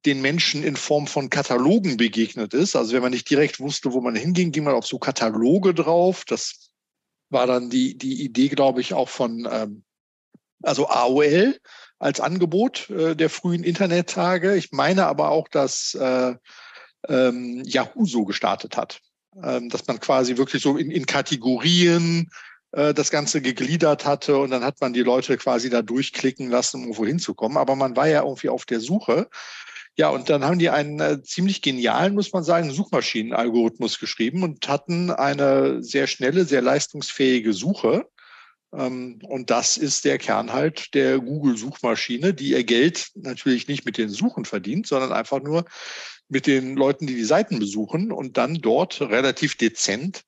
den 0.06 0.20
Menschen 0.20 0.62
in 0.62 0.76
Form 0.76 1.06
von 1.06 1.30
Katalogen 1.30 1.96
begegnet 1.96 2.54
ist. 2.54 2.76
Also 2.76 2.92
wenn 2.92 3.02
man 3.02 3.12
nicht 3.12 3.28
direkt 3.28 3.60
wusste, 3.60 3.92
wo 3.92 4.00
man 4.00 4.14
hinging, 4.14 4.52
ging 4.52 4.64
man 4.64 4.74
auf 4.74 4.86
so 4.86 4.98
Kataloge 4.98 5.74
drauf. 5.74 6.24
Das 6.24 6.70
war 7.30 7.46
dann 7.46 7.68
die, 7.70 7.98
die 7.98 8.22
Idee, 8.22 8.48
glaube 8.48 8.80
ich, 8.80 8.94
auch 8.94 9.08
von 9.08 9.48
ähm, 9.50 9.84
also 10.62 10.88
AOL 10.88 11.58
als 11.98 12.20
Angebot 12.20 12.90
äh, 12.90 13.16
der 13.16 13.30
frühen 13.30 13.64
Internettage. 13.64 14.56
Ich 14.56 14.72
meine 14.72 15.06
aber 15.06 15.30
auch, 15.30 15.48
dass 15.48 15.94
äh, 15.94 16.34
ähm, 17.08 17.62
Yahoo 17.64 18.06
so 18.06 18.24
gestartet 18.24 18.76
hat. 18.76 19.00
Ähm, 19.42 19.68
dass 19.68 19.86
man 19.86 20.00
quasi 20.00 20.36
wirklich 20.36 20.62
so 20.62 20.76
in, 20.76 20.90
in 20.90 21.06
Kategorien 21.06 22.28
äh, 22.72 22.92
das 22.94 23.10
Ganze 23.10 23.40
gegliedert 23.40 24.04
hatte 24.04 24.38
und 24.38 24.50
dann 24.50 24.64
hat 24.64 24.80
man 24.80 24.92
die 24.92 25.02
Leute 25.02 25.36
quasi 25.36 25.70
da 25.70 25.82
durchklicken 25.82 26.50
lassen, 26.50 26.84
um 26.84 26.96
wohin 26.96 27.18
zu 27.18 27.34
kommen. 27.34 27.56
Aber 27.56 27.76
man 27.76 27.94
war 27.94 28.08
ja 28.08 28.22
irgendwie 28.22 28.48
auf 28.48 28.64
der 28.64 28.80
Suche. 28.80 29.28
Ja, 29.98 30.10
und 30.10 30.30
dann 30.30 30.44
haben 30.44 30.60
die 30.60 30.70
einen 30.70 31.00
äh, 31.00 31.22
ziemlich 31.22 31.60
genialen, 31.60 32.14
muss 32.14 32.32
man 32.32 32.44
sagen, 32.44 32.70
Suchmaschinenalgorithmus 32.70 33.98
geschrieben 33.98 34.44
und 34.44 34.68
hatten 34.68 35.10
eine 35.10 35.82
sehr 35.82 36.06
schnelle, 36.06 36.44
sehr 36.44 36.62
leistungsfähige 36.62 37.52
Suche. 37.52 38.08
Ähm, 38.72 39.18
und 39.24 39.50
das 39.50 39.76
ist 39.76 40.04
der 40.04 40.18
Kern 40.18 40.52
halt 40.52 40.94
der 40.94 41.18
Google-Suchmaschine, 41.18 42.32
die 42.32 42.50
ihr 42.50 42.62
Geld 42.62 43.10
natürlich 43.16 43.66
nicht 43.66 43.84
mit 43.86 43.98
den 43.98 44.08
Suchen 44.08 44.44
verdient, 44.44 44.86
sondern 44.86 45.12
einfach 45.12 45.42
nur 45.42 45.64
mit 46.28 46.46
den 46.46 46.76
Leuten, 46.76 47.08
die 47.08 47.16
die 47.16 47.24
Seiten 47.24 47.58
besuchen 47.58 48.12
und 48.12 48.36
dann 48.36 48.54
dort 48.54 49.00
relativ 49.00 49.56
dezent 49.56 50.22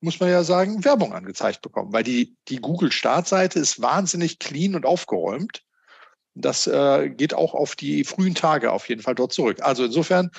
muss 0.00 0.20
man 0.20 0.28
ja 0.28 0.44
sagen, 0.44 0.84
Werbung 0.84 1.14
angezeigt 1.14 1.62
bekommen, 1.62 1.92
weil 1.92 2.04
die, 2.04 2.36
die 2.48 2.58
Google-Startseite 2.60 3.58
ist 3.58 3.80
wahnsinnig 3.80 4.38
clean 4.38 4.74
und 4.74 4.86
aufgeräumt. 4.86 5.62
Das 6.36 6.66
äh, 6.66 7.08
geht 7.08 7.32
auch 7.32 7.54
auf 7.54 7.76
die 7.76 8.04
frühen 8.04 8.34
Tage 8.34 8.70
auf 8.70 8.90
jeden 8.90 9.00
Fall 9.00 9.14
dort 9.14 9.32
zurück. 9.32 9.62
Also 9.62 9.86
insofern 9.86 10.30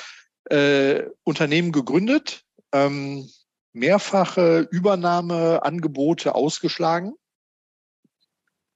äh, 0.45 1.05
Unternehmen 1.23 1.71
gegründet, 1.71 2.43
ähm, 2.71 3.27
mehrfache 3.73 4.67
Übernahmeangebote 4.69 6.35
ausgeschlagen, 6.35 7.15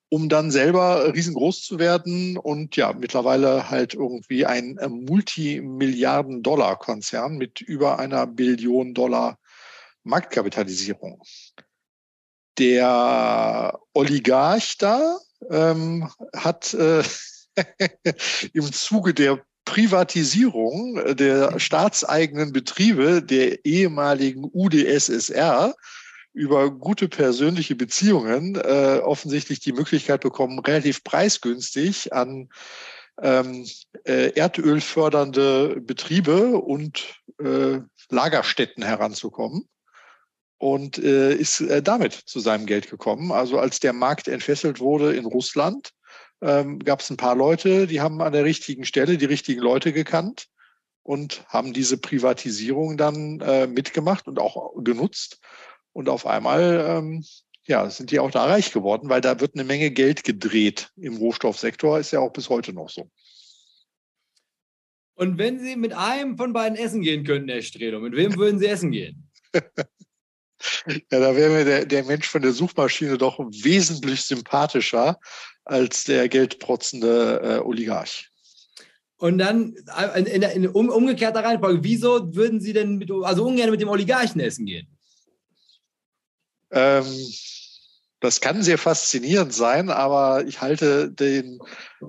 um 0.10 0.29
dann 0.29 0.49
selber 0.49 1.13
riesengroß 1.13 1.62
zu 1.62 1.77
werden 1.77 2.38
und 2.38 2.75
ja, 2.75 2.91
mittlerweile 2.93 3.69
halt 3.69 3.93
irgendwie 3.93 4.47
ein 4.47 4.79
äh, 4.79 4.89
Multimilliarden-Dollar-Konzern 4.89 7.38
mit 7.38 7.62
über 7.62 7.99
einer 7.99 8.25
Billion 8.25 8.95
Dollar 8.95 9.38
Marktkapitalisierung. 10.03 11.21
Der 12.57 13.79
Oligarch 13.93 14.79
da 14.79 15.19
ähm, 15.49 16.10
hat 16.36 16.73
äh, 16.73 17.04
im 18.54 18.71
Zuge 18.71 19.13
der 19.13 19.43
Privatisierung 19.65 21.15
der 21.15 21.60
staatseigenen 21.60 22.51
Betriebe 22.51 23.21
der 23.21 23.63
ehemaligen 23.63 24.49
UdSSR 24.51 25.75
über 26.34 26.71
gute 26.71 27.08
persönliche 27.08 27.75
Beziehungen 27.75 28.56
äh, 28.56 28.99
offensichtlich 29.04 29.60
die 29.60 29.73
Möglichkeit 29.73 30.21
bekommen, 30.21 30.60
relativ 30.60 31.04
preisgünstig 31.04 32.13
an 32.13 32.49
ähm, 33.21 33.65
äh, 34.06 34.32
erdölfördernde 34.34 35.82
Betriebe 35.82 36.58
und 36.58 37.21
äh, 37.39 37.80
Lagerstätten 38.10 38.84
heranzukommen 38.84 39.67
und 40.62 41.00
äh, 41.00 41.34
ist 41.34 41.60
äh, 41.62 41.82
damit 41.82 42.13
zu 42.13 42.39
seinem 42.39 42.67
Geld 42.67 42.88
gekommen. 42.88 43.32
Also 43.32 43.58
als 43.58 43.80
der 43.80 43.93
Markt 43.93 44.28
entfesselt 44.28 44.80
wurde 44.80 45.15
in 45.15 45.26
Russland, 45.26 45.91
ähm, 46.39 46.78
gab 46.78 47.00
es 47.00 47.10
ein 47.10 47.17
paar 47.17 47.36
Leute, 47.36 47.88
die 47.88 48.00
haben 48.00 48.21
an 48.21 48.32
der 48.32 48.43
richtigen 48.43 48.86
Stelle 48.86 49.17
die 49.17 49.26
richtigen 49.26 49.60
Leute 49.60 49.91
gekannt 49.91 50.50
und 51.02 51.43
haben 51.47 51.74
diese 51.74 51.97
Privatisierung 51.97 52.95
dann 52.95 53.41
äh, 53.41 53.65
mitgemacht 53.65 54.28
und 54.28 54.38
auch 54.38 54.76
genutzt. 54.84 55.39
Und 55.93 56.10
auf 56.10 56.28
einmal 56.28 56.86
ähm, 56.88 57.26
ja, 57.65 57.89
sind 57.89 58.12
die 58.12 58.19
auch 58.19 58.30
da 58.30 58.45
reich 58.45 58.71
geworden, 58.71 59.10
weil 59.10 59.21
da 59.21 59.39
wird 59.39 59.56
eine 59.56 59.63
Menge 59.63 59.89
Geld 59.89 60.24
gedreht 60.24 60.91
im 60.95 61.17
Rohstoffsektor, 61.17 61.97
ist 61.97 62.12
ja 62.12 62.19
auch 62.19 62.34
bis 62.34 62.50
heute 62.50 62.71
noch 62.71 62.89
so. 62.89 63.10
Und 65.15 65.39
wenn 65.39 65.60
Sie 65.60 65.76
mit 65.76 65.93
einem 65.93 66.38
von 66.38 66.54
beiden 66.54 66.78
essen 66.78 67.02
gehen 67.02 67.24
könnten, 67.24 67.50
Herr 67.50 67.63
Strelo, 67.63 68.00
mit 68.00 68.15
wem 68.15 68.36
würden 68.38 68.60
Sie 68.60 68.67
essen 68.67 68.91
gehen? 68.91 69.28
Ja, 70.88 71.19
da 71.19 71.36
wäre 71.36 71.50
mir 71.50 71.65
der, 71.65 71.86
der 71.86 72.04
Mensch 72.04 72.28
von 72.28 72.41
der 72.41 72.52
Suchmaschine 72.52 73.17
doch 73.17 73.39
wesentlich 73.39 74.21
sympathischer 74.21 75.19
als 75.65 76.04
der 76.06 76.30
geldprotzende 76.30 77.41
äh, 77.43 77.65
Oligarch. 77.65 78.30
Und 79.17 79.38
dann 79.38 79.76
äh, 79.95 80.19
in, 80.19 80.26
in, 80.26 80.41
in 80.41 80.67
um, 80.67 80.89
umgekehrter 80.89 81.43
Reihenfolge, 81.43 81.84
wieso 81.84 82.34
würden 82.36 82.60
Sie 82.60 82.74
denn 82.74 82.97
mit, 82.97 83.12
also 83.12 83.45
ungern 83.45 83.69
mit 83.69 83.80
dem 83.80 83.89
Oligarchen 83.89 84.41
essen 84.41 84.65
gehen? 84.65 84.88
Ähm, 86.71 87.06
das 88.21 88.39
kann 88.39 88.62
sehr 88.62 88.77
faszinierend 88.77 89.51
sein, 89.51 89.89
aber 89.89 90.45
ich 90.45 90.62
halte 90.62 91.12
den 91.12 91.60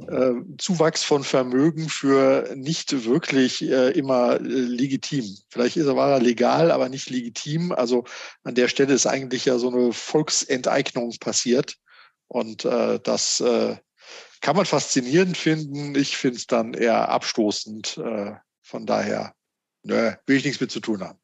äh, 0.09 0.35
Zuwachs 0.59 1.03
von 1.03 1.25
Vermögen 1.25 1.88
für 1.88 2.53
nicht 2.55 3.07
wirklich 3.07 3.62
äh, 3.62 3.92
immer 3.92 4.35
äh, 4.35 4.44
legitim. 4.44 5.25
Vielleicht 5.48 5.79
ist 5.79 5.87
er, 5.87 5.96
war 5.96 6.11
er 6.11 6.20
legal, 6.20 6.70
aber 6.70 6.90
nicht 6.90 7.09
legitim. 7.09 7.72
Also 7.72 8.05
an 8.44 8.55
der 8.55 8.68
Stelle 8.68 8.92
ist 8.92 9.07
eigentlich 9.07 9.46
ja 9.46 9.57
so 9.57 9.70
eine 9.70 9.94
Volksenteignung 9.94 11.14
passiert. 11.18 11.79
Und 12.29 12.66
äh, 12.66 13.01
das 13.03 13.40
äh, 13.40 13.77
kann 14.42 14.57
man 14.57 14.66
faszinierend 14.66 15.38
finden. 15.38 15.94
Ich 15.94 16.18
finde 16.18 16.37
es 16.37 16.46
dann 16.46 16.75
eher 16.75 17.09
abstoßend. 17.09 17.96
Äh, 17.96 18.33
von 18.61 18.85
daher, 18.85 19.35
nö, 19.83 20.12
will 20.27 20.37
ich 20.37 20.44
nichts 20.44 20.61
mit 20.61 20.70
zu 20.70 20.81
tun 20.81 21.03
haben. 21.03 21.18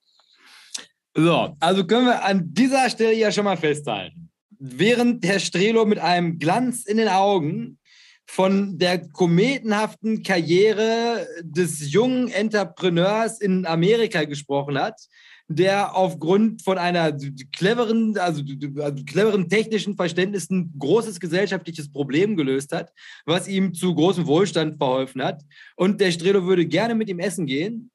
So, 1.15 1.55
also 1.61 1.87
können 1.87 2.07
wir 2.07 2.25
an 2.25 2.55
dieser 2.55 2.89
Stelle 2.89 3.13
ja 3.13 3.31
schon 3.31 3.45
mal 3.45 3.59
festhalten 3.59 4.28
während 4.59 5.25
Herr 5.25 5.41
Strelo 5.41 5.85
mit 5.85 5.99
einem 5.99 6.39
Glanz 6.39 6.85
in 6.85 6.97
den 6.97 7.09
Augen 7.09 7.79
von 8.27 8.79
der 8.79 9.09
kometenhaften 9.09 10.23
Karriere 10.23 11.27
des 11.43 11.91
jungen 11.93 12.29
Entrepreneurs 12.29 13.41
in 13.41 13.65
Amerika 13.65 14.25
gesprochen 14.25 14.79
hat, 14.79 15.01
der 15.49 15.97
aufgrund 15.97 16.63
von 16.63 16.77
einer 16.77 17.17
cleveren, 17.57 18.19
also 18.19 18.43
cleveren 19.07 19.49
technischen 19.49 19.97
Verständnis 19.97 20.51
ein 20.51 20.75
großes 20.79 21.21
gesellschaftliches 21.21 21.91
Problem 21.91 22.37
gelöst 22.37 22.73
hat, 22.73 22.93
was 23.25 23.49
ihm 23.49 23.73
zu 23.73 23.95
großem 23.95 24.27
Wohlstand 24.27 24.77
verholfen 24.77 25.23
hat. 25.23 25.43
Und 25.77 26.01
der 26.03 26.11
Strelo 26.11 26.45
würde 26.45 26.67
gerne 26.67 26.95
mit 26.95 27.09
ihm 27.09 27.19
essen 27.19 27.47
gehen. 27.47 27.91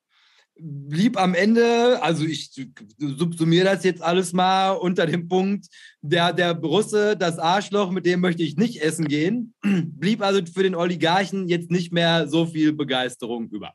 Blieb 0.56 1.18
am 1.18 1.34
Ende, 1.34 2.02
also 2.02 2.26
ich 2.26 2.52
subsumiere 2.98 3.66
das 3.66 3.84
jetzt 3.84 4.02
alles 4.02 4.34
mal 4.34 4.72
unter 4.72 5.06
dem 5.06 5.28
Punkt, 5.28 5.68
der, 6.02 6.32
der 6.34 6.56
Russe, 6.56 7.18
das 7.18 7.40
Arschloch, 7.40 7.92
mit 7.92 8.06
dem 8.06 8.20
möchte 8.20 8.44
ich 8.44 8.56
nicht 8.56 8.82
essen 8.82 9.08
gehen, 9.08 9.54
blieb 9.64 10.22
also 10.22 10.42
für 10.54 10.64
den 10.64 10.76
Oligarchen 10.76 11.48
jetzt 11.48 11.72
nicht 11.72 11.92
mehr 11.92 12.28
so 12.28 12.46
viel 12.46 12.74
Begeisterung 12.74 13.50
über. 13.50 13.74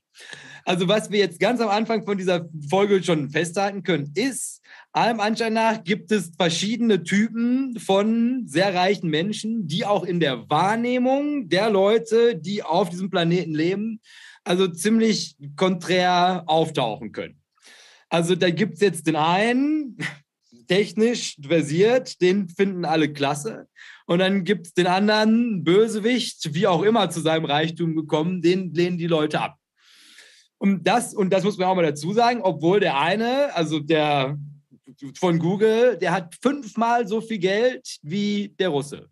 Also 0.65 0.87
was 0.89 1.11
wir 1.11 1.19
jetzt 1.19 1.41
ganz 1.41 1.61
am 1.61 1.69
Anfang 1.69 2.05
von 2.05 2.19
dieser 2.19 2.49
Folge 2.69 3.03
schon 3.03 3.31
festhalten 3.31 3.83
können, 3.83 4.13
ist, 4.15 4.61
allem 4.93 5.21
Anschein 5.21 5.55
nach 5.55 5.83
gibt 5.83 6.13
es 6.13 6.33
verschiedene 6.37 7.03
Typen 7.03 7.79
von 7.79 8.45
sehr 8.47 8.75
reichen 8.75 9.11
Menschen, 9.11 9.67
die 9.67 9.85
auch 9.85 10.05
in 10.05 10.21
der 10.21 10.49
Wahrnehmung 10.49 11.49
der 11.49 11.71
Leute, 11.71 12.37
die 12.37 12.63
auf 12.63 12.89
diesem 12.91 13.11
Planeten 13.11 13.55
leben, 13.55 14.01
also 14.49 14.67
ziemlich 14.69 15.37
konträr 15.57 16.45
auftauchen 16.47 17.13
können. 17.13 17.41
Also 18.09 18.35
da 18.35 18.51
gibt 18.51 18.75
es 18.75 18.81
jetzt 18.81 19.07
den 19.07 19.17
einen, 19.17 19.99
technisch 20.69 21.37
versiert, 21.47 22.21
den 22.21 22.49
finden 22.49 22.85
alle 22.85 23.13
klasse. 23.13 23.69
Und 24.07 24.21
dann 24.21 24.45
gibt 24.45 24.67
es 24.67 24.75
den 24.75 24.87
anderen, 24.87 25.65
Bösewicht, 25.65 26.55
wie 26.55 26.67
auch 26.67 26.83
immer 26.83 27.11
zu 27.11 27.21
seinem 27.21 27.45
Reichtum 27.45 27.95
gekommen, 27.95 28.41
den 28.41 28.73
lehnen 28.73 28.99
die 28.99 29.07
Leute 29.07 29.41
ab. 29.41 29.57
Und 30.59 30.87
das, 30.87 31.15
und 31.15 31.31
das 31.31 31.45
muss 31.45 31.59
man 31.59 31.69
auch 31.69 31.77
mal 31.77 31.83
dazu 31.83 32.13
sagen, 32.13 32.41
obwohl 32.43 32.81
der 32.81 32.99
eine, 32.99 33.55
also 33.55 33.81
der 33.81 34.39
von 35.15 35.39
Google, 35.39 35.99
der 35.99 36.13
hat 36.13 36.35
fünfmal 36.41 37.07
so 37.07 37.21
viel 37.21 37.39
Geld 37.39 37.99
wie 38.03 38.55
der 38.59 38.71
Russe. 38.71 39.09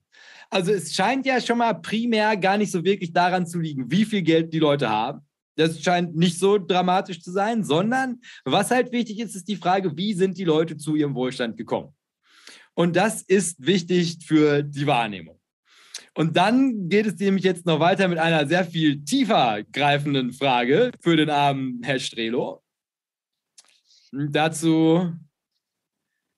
Also 0.48 0.72
es 0.72 0.94
scheint 0.94 1.26
ja 1.26 1.40
schon 1.40 1.58
mal 1.58 1.74
primär 1.74 2.36
gar 2.36 2.56
nicht 2.56 2.72
so 2.72 2.82
wirklich 2.84 3.12
daran 3.12 3.46
zu 3.46 3.58
liegen, 3.58 3.90
wie 3.90 4.04
viel 4.04 4.22
Geld 4.22 4.52
die 4.52 4.58
Leute 4.58 4.88
haben. 4.88 5.25
Das 5.56 5.82
scheint 5.82 6.14
nicht 6.14 6.38
so 6.38 6.58
dramatisch 6.58 7.20
zu 7.20 7.32
sein, 7.32 7.64
sondern 7.64 8.20
was 8.44 8.70
halt 8.70 8.92
wichtig 8.92 9.18
ist, 9.20 9.34
ist 9.34 9.48
die 9.48 9.56
Frage, 9.56 9.96
wie 9.96 10.14
sind 10.14 10.38
die 10.38 10.44
Leute 10.44 10.76
zu 10.76 10.94
ihrem 10.94 11.14
Wohlstand 11.14 11.56
gekommen? 11.56 11.94
Und 12.74 12.94
das 12.94 13.22
ist 13.22 13.66
wichtig 13.66 14.18
für 14.24 14.62
die 14.62 14.86
Wahrnehmung. 14.86 15.40
Und 16.14 16.36
dann 16.36 16.88
geht 16.88 17.06
es 17.06 17.16
nämlich 17.16 17.44
jetzt 17.44 17.66
noch 17.66 17.80
weiter 17.80 18.08
mit 18.08 18.18
einer 18.18 18.46
sehr 18.46 18.64
viel 18.64 19.04
tiefer 19.04 19.62
greifenden 19.64 20.32
Frage 20.32 20.92
für 21.00 21.16
den 21.16 21.30
armen 21.30 21.82
Herr 21.82 21.98
Strelo. 21.98 22.62
dazu 24.12 25.12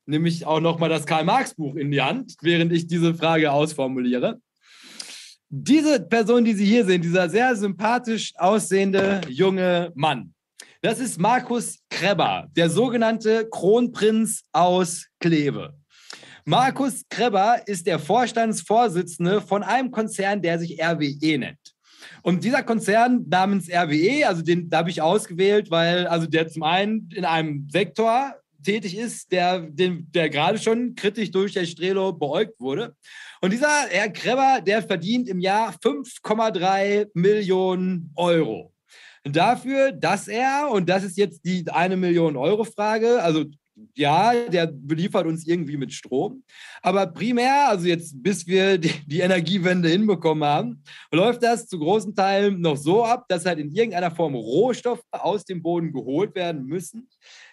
nehme 0.06 0.28
ich 0.28 0.46
auch 0.46 0.60
noch 0.60 0.78
mal 0.78 0.88
das 0.88 1.06
Karl-Marx-Buch 1.06 1.76
in 1.76 1.90
die 1.90 2.00
Hand, 2.00 2.36
während 2.40 2.72
ich 2.72 2.86
diese 2.86 3.14
Frage 3.14 3.52
ausformuliere. 3.52 4.40
Diese 5.50 5.98
Person, 5.98 6.44
die 6.44 6.52
Sie 6.52 6.66
hier 6.66 6.84
sehen, 6.84 7.00
dieser 7.00 7.30
sehr 7.30 7.56
sympathisch 7.56 8.34
aussehende 8.36 9.22
junge 9.28 9.90
Mann, 9.94 10.34
das 10.82 11.00
ist 11.00 11.18
Markus 11.18 11.78
Kreber, 11.88 12.48
der 12.54 12.68
sogenannte 12.68 13.48
Kronprinz 13.50 14.44
aus 14.52 15.06
Kleve. 15.18 15.72
Markus 16.44 17.02
Kreber 17.08 17.62
ist 17.64 17.86
der 17.86 17.98
Vorstandsvorsitzende 17.98 19.40
von 19.40 19.62
einem 19.62 19.90
Konzern, 19.90 20.42
der 20.42 20.58
sich 20.58 20.82
RWE 20.82 21.38
nennt. 21.38 21.74
Und 22.22 22.44
dieser 22.44 22.62
Konzern 22.62 23.24
namens 23.30 23.70
RWE, 23.70 24.28
also 24.28 24.42
den 24.42 24.68
habe 24.70 24.90
ich 24.90 25.00
ausgewählt, 25.00 25.70
weil 25.70 26.06
also 26.06 26.26
der 26.26 26.48
zum 26.48 26.62
einen 26.62 27.08
in 27.14 27.24
einem 27.24 27.68
Sektor 27.70 28.34
tätig 28.62 28.98
ist, 28.98 29.32
der, 29.32 29.60
der 29.70 30.28
gerade 30.28 30.58
schon 30.58 30.94
kritisch 30.94 31.30
durch 31.30 31.54
der 31.54 31.64
Strelo 31.64 32.12
beäugt 32.12 32.60
wurde. 32.60 32.94
Und 33.40 33.52
dieser 33.52 33.86
Herr 33.88 34.08
Kreber, 34.10 34.60
der 34.60 34.82
verdient 34.82 35.28
im 35.28 35.40
Jahr 35.40 35.72
5,3 35.72 37.08
Millionen 37.14 38.12
Euro. 38.16 38.72
Dafür, 39.24 39.92
dass 39.92 40.28
er, 40.28 40.70
und 40.70 40.88
das 40.88 41.04
ist 41.04 41.18
jetzt 41.18 41.44
die 41.44 41.64
eine 41.70 41.96
Million 41.96 42.36
Euro 42.36 42.64
Frage, 42.64 43.22
also 43.22 43.44
ja, 43.94 44.32
der 44.48 44.66
beliefert 44.66 45.26
uns 45.26 45.46
irgendwie 45.46 45.76
mit 45.76 45.92
Strom. 45.92 46.42
Aber 46.82 47.06
primär, 47.06 47.68
also 47.68 47.86
jetzt 47.86 48.20
bis 48.22 48.46
wir 48.46 48.78
die, 48.78 48.92
die, 49.06 49.20
Energiewende 49.20 49.88
hinbekommen 49.88 50.44
haben, 50.44 50.82
läuft 51.12 51.42
das 51.42 51.66
zu 51.66 51.78
großen 51.78 52.14
Teilen 52.14 52.60
noch 52.60 52.76
so 52.76 53.04
ab, 53.04 53.26
dass 53.28 53.46
halt 53.46 53.58
in 53.58 53.70
irgendeiner 53.70 54.10
Form 54.10 54.34
Rohstoffe 54.34 55.02
aus 55.10 55.44
dem 55.44 55.62
Boden 55.62 55.92
geholt 55.92 56.34
werden 56.34 56.64
müssen, 56.64 57.08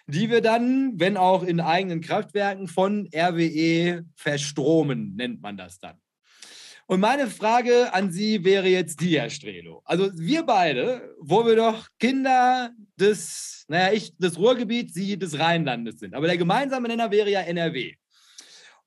die 0.06 0.30
wir 0.30 0.40
dann, 0.40 0.98
wenn 0.98 1.16
auch 1.16 1.42
in 1.42 1.60
eigenen 1.60 2.00
Kraftwerken, 2.00 2.68
von 2.68 3.08
RWE 3.14 4.04
verstromen, 4.14 5.14
nennt 5.16 5.42
man 5.42 5.56
das 5.56 5.78
dann. 5.78 5.96
Und 6.88 7.00
meine 7.00 7.26
Frage 7.26 7.92
an 7.92 8.12
Sie 8.12 8.44
wäre 8.44 8.68
jetzt 8.68 9.00
die, 9.00 9.18
Herr 9.18 9.28
Strelo. 9.28 9.82
Also 9.84 10.08
wir 10.14 10.44
beide, 10.44 11.16
wo 11.20 11.44
wir 11.44 11.56
doch 11.56 11.88
Kinder 11.98 12.70
des, 12.94 13.64
naja, 13.66 13.92
ich 13.92 14.16
des 14.18 14.38
Ruhrgebiets, 14.38 14.94
Sie 14.94 15.18
des 15.18 15.36
Rheinlandes 15.38 15.98
sind. 15.98 16.14
Aber 16.14 16.28
der 16.28 16.36
gemeinsame 16.36 16.86
Nenner 16.86 17.10
wäre 17.10 17.28
ja 17.28 17.40
NRW. 17.40 17.94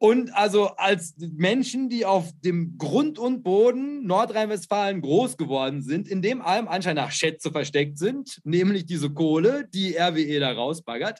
Und 0.01 0.33
also 0.33 0.67
als 0.77 1.13
Menschen, 1.17 1.89
die 1.89 2.05
auf 2.05 2.31
dem 2.39 2.77
Grund 2.77 3.19
und 3.19 3.43
Boden 3.43 4.07
Nordrhein-Westfalen 4.07 5.01
groß 5.01 5.35
geworden 5.35 5.81
sind, 5.81 6.07
in 6.07 6.21
dem 6.21 6.41
allem 6.41 6.69
anscheinend 6.69 7.01
nach 7.01 7.11
Schätze 7.11 7.51
versteckt 7.51 7.97
sind, 7.97 8.39
nämlich 8.45 8.85
diese 8.85 9.09
Kohle, 9.09 9.67
die 9.73 9.97
RWE 9.97 10.39
da 10.39 10.53
rausbaggert, 10.53 11.19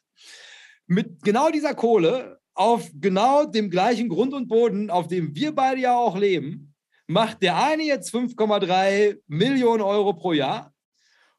mit 0.88 1.22
genau 1.24 1.52
dieser 1.52 1.76
Kohle 1.76 2.40
auf 2.54 2.90
genau 2.94 3.46
dem 3.46 3.70
gleichen 3.70 4.08
Grund 4.08 4.34
und 4.34 4.48
Boden, 4.48 4.90
auf 4.90 5.08
dem 5.08 5.36
wir 5.36 5.54
beide 5.54 5.82
ja 5.82 5.98
auch 5.98 6.18
leben, 6.18 6.74
macht 7.06 7.42
der 7.42 7.62
eine 7.62 7.84
jetzt 7.84 8.14
5,3 8.14 9.20
Millionen 9.28 9.82
Euro 9.82 10.14
pro 10.14 10.32
Jahr 10.32 10.74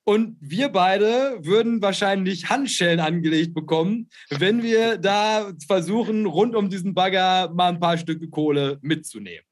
und 0.04 0.36
wir 0.40 0.70
beide 0.70 1.38
würden 1.42 1.82
wahrscheinlich 1.82 2.48
Handschellen 2.48 3.00
angelegt 3.00 3.54
bekommen, 3.54 4.08
wenn 4.30 4.62
wir 4.62 4.96
da 4.96 5.52
versuchen, 5.66 6.26
rund 6.26 6.56
um 6.56 6.70
diesen 6.70 6.94
Bagger 6.94 7.50
mal 7.52 7.68
ein 7.68 7.80
paar 7.80 7.98
Stücke 7.98 8.28
Kohle 8.28 8.78
mitzunehmen. 8.82 9.44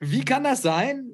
Wie 0.00 0.24
kann 0.24 0.44
das 0.44 0.62
sein? 0.62 1.10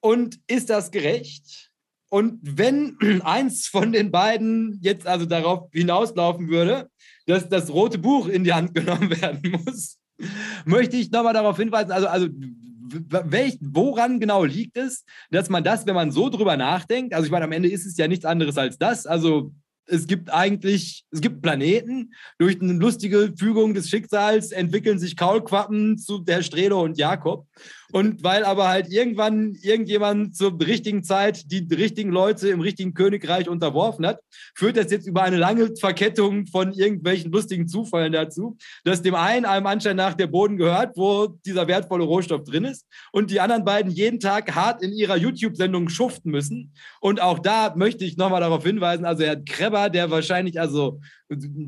Und 0.00 0.40
ist 0.46 0.70
das 0.70 0.90
gerecht? 0.90 1.70
Und 2.10 2.40
wenn 2.42 2.98
eins 3.24 3.66
von 3.66 3.92
den 3.92 4.10
beiden 4.10 4.78
jetzt 4.82 5.06
also 5.06 5.24
darauf 5.24 5.70
hinauslaufen 5.72 6.48
würde, 6.48 6.90
dass 7.26 7.48
das 7.48 7.70
rote 7.70 7.98
Buch 7.98 8.28
in 8.28 8.44
die 8.44 8.52
Hand 8.52 8.74
genommen 8.74 9.10
werden 9.22 9.62
muss, 9.64 9.98
möchte 10.64 10.96
ich 10.96 11.10
nochmal 11.10 11.34
darauf 11.34 11.56
hinweisen, 11.56 11.90
also, 11.90 12.08
also 12.08 12.28
welch, 12.92 13.58
woran 13.60 14.20
genau 14.20 14.44
liegt 14.44 14.76
es, 14.76 15.04
dass 15.30 15.50
man 15.50 15.64
das, 15.64 15.86
wenn 15.86 15.94
man 15.94 16.10
so 16.10 16.28
drüber 16.28 16.56
nachdenkt, 16.56 17.14
also 17.14 17.26
ich 17.26 17.32
meine, 17.32 17.44
am 17.44 17.52
Ende 17.52 17.68
ist 17.68 17.86
es 17.86 17.96
ja 17.96 18.08
nichts 18.08 18.24
anderes 18.24 18.58
als 18.58 18.78
das, 18.78 19.06
also 19.06 19.52
es 19.86 20.06
gibt 20.06 20.32
eigentlich, 20.32 21.04
es 21.10 21.20
gibt 21.20 21.42
Planeten. 21.42 22.12
Durch 22.38 22.60
eine 22.60 22.72
lustige 22.74 23.32
Fügung 23.36 23.74
des 23.74 23.88
Schicksals 23.88 24.52
entwickeln 24.52 24.98
sich 24.98 25.16
Kaulquappen 25.16 25.98
zu 25.98 26.18
der 26.18 26.42
Strelo 26.42 26.82
und 26.82 26.98
Jakob. 26.98 27.46
Und 27.92 28.24
weil 28.24 28.44
aber 28.44 28.68
halt 28.68 28.90
irgendwann 28.90 29.54
irgendjemand 29.60 30.34
zur 30.34 30.58
richtigen 30.58 31.04
Zeit 31.04 31.50
die 31.52 31.66
richtigen 31.74 32.10
Leute 32.10 32.48
im 32.48 32.60
richtigen 32.60 32.94
Königreich 32.94 33.48
unterworfen 33.48 34.06
hat, 34.06 34.20
führt 34.54 34.78
das 34.78 34.90
jetzt 34.90 35.06
über 35.06 35.22
eine 35.22 35.36
lange 35.36 35.76
Verkettung 35.76 36.46
von 36.46 36.72
irgendwelchen 36.72 37.30
lustigen 37.30 37.68
Zufällen 37.68 38.12
dazu, 38.12 38.56
dass 38.84 39.02
dem 39.02 39.14
einen 39.14 39.44
einem 39.44 39.66
Anschein 39.66 39.96
nach 39.96 40.14
der 40.14 40.26
Boden 40.26 40.56
gehört, 40.56 40.96
wo 40.96 41.26
dieser 41.44 41.68
wertvolle 41.68 42.04
Rohstoff 42.04 42.44
drin 42.44 42.64
ist, 42.64 42.86
und 43.12 43.30
die 43.30 43.40
anderen 43.40 43.64
beiden 43.64 43.92
jeden 43.92 44.20
Tag 44.20 44.54
hart 44.54 44.82
in 44.82 44.92
ihrer 44.92 45.16
YouTube-Sendung 45.16 45.90
schuften 45.90 46.30
müssen. 46.30 46.72
Und 47.00 47.20
auch 47.20 47.38
da 47.38 47.74
möchte 47.76 48.04
ich 48.04 48.16
nochmal 48.16 48.40
darauf 48.40 48.64
hinweisen, 48.64 49.04
also 49.04 49.22
Herr 49.22 49.36
Kreber, 49.36 49.90
der 49.90 50.10
wahrscheinlich 50.10 50.58
also 50.58 51.00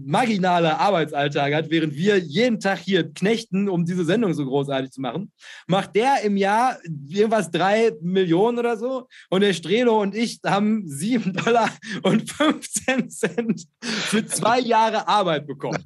marginaler 0.07 0.81
Arbeitsalltag 0.81 1.55
hat, 1.55 1.71
während 1.71 1.95
wir 1.95 2.19
jeden 2.19 2.61
Tag 2.61 2.79
hier 2.79 3.13
knechten, 3.13 3.69
um 3.69 3.85
diese 3.85 4.05
Sendung 4.05 4.35
so 4.35 4.45
großartig 4.45 4.91
zu 4.91 5.01
machen, 5.01 5.33
macht 5.67 5.97
der 5.97 6.23
im 6.23 6.37
Jahr 6.37 6.79
irgendwas 7.09 7.51
drei 7.51 7.93
Millionen 8.01 8.59
oder 8.59 8.77
so 8.77 9.09
und 9.31 9.41
der 9.41 9.53
Strelo 9.53 10.01
und 10.01 10.15
ich 10.15 10.41
haben 10.45 10.87
sieben 10.87 11.33
Dollar 11.33 11.71
und 12.03 12.31
15 12.31 13.11
Cent 13.11 13.67
für 13.83 14.27
zwei 14.27 14.61
Jahre 14.61 15.09
Arbeit 15.09 15.47
bekommen. 15.47 15.85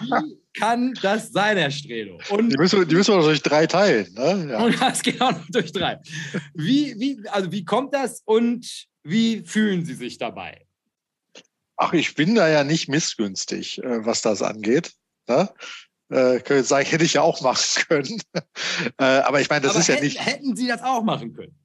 Wie 0.00 0.38
kann 0.54 0.94
das 1.02 1.30
sein, 1.30 1.56
Herr 1.56 1.70
Strelo? 1.70 2.18
Und 2.30 2.50
die 2.50 2.56
müssen, 2.58 2.86
die 2.88 2.94
müssen 2.94 3.14
wir 3.14 3.22
durch 3.22 3.42
drei 3.42 3.66
teilen. 3.66 4.12
Ne? 4.14 4.48
Ja. 4.50 4.64
Und 4.64 4.80
das 4.80 5.02
geht 5.02 5.20
auch 5.20 5.32
noch 5.32 5.46
durch 5.48 5.72
drei. 5.72 5.98
Wie, 6.54 6.94
wie, 6.98 7.28
also 7.28 7.52
wie 7.52 7.64
kommt 7.64 7.94
das 7.94 8.22
und 8.24 8.86
wie 9.02 9.42
fühlen 9.44 9.84
Sie 9.84 9.94
sich 9.94 10.18
dabei? 10.18 10.67
Ach, 11.78 11.92
ich 11.92 12.16
bin 12.16 12.34
da 12.34 12.48
ja 12.48 12.64
nicht 12.64 12.88
missgünstig, 12.88 13.82
äh, 13.82 14.04
was 14.04 14.20
das 14.20 14.42
angeht. 14.42 14.92
Ne? 15.28 15.48
Äh, 16.10 16.40
könnte 16.40 16.64
sagen, 16.64 16.86
hätte 16.86 17.04
ich 17.04 17.14
ja 17.14 17.22
auch 17.22 17.40
machen 17.40 17.84
können. 17.88 18.20
äh, 18.98 19.04
aber 19.04 19.40
ich 19.40 19.48
meine, 19.48 19.62
das 19.62 19.72
aber 19.72 19.80
ist 19.80 19.88
hätten, 19.88 19.98
ja 19.98 20.04
nicht. 20.04 20.26
Hätten 20.26 20.56
Sie 20.56 20.66
das 20.66 20.82
auch 20.82 21.04
machen 21.04 21.32
können? 21.34 21.56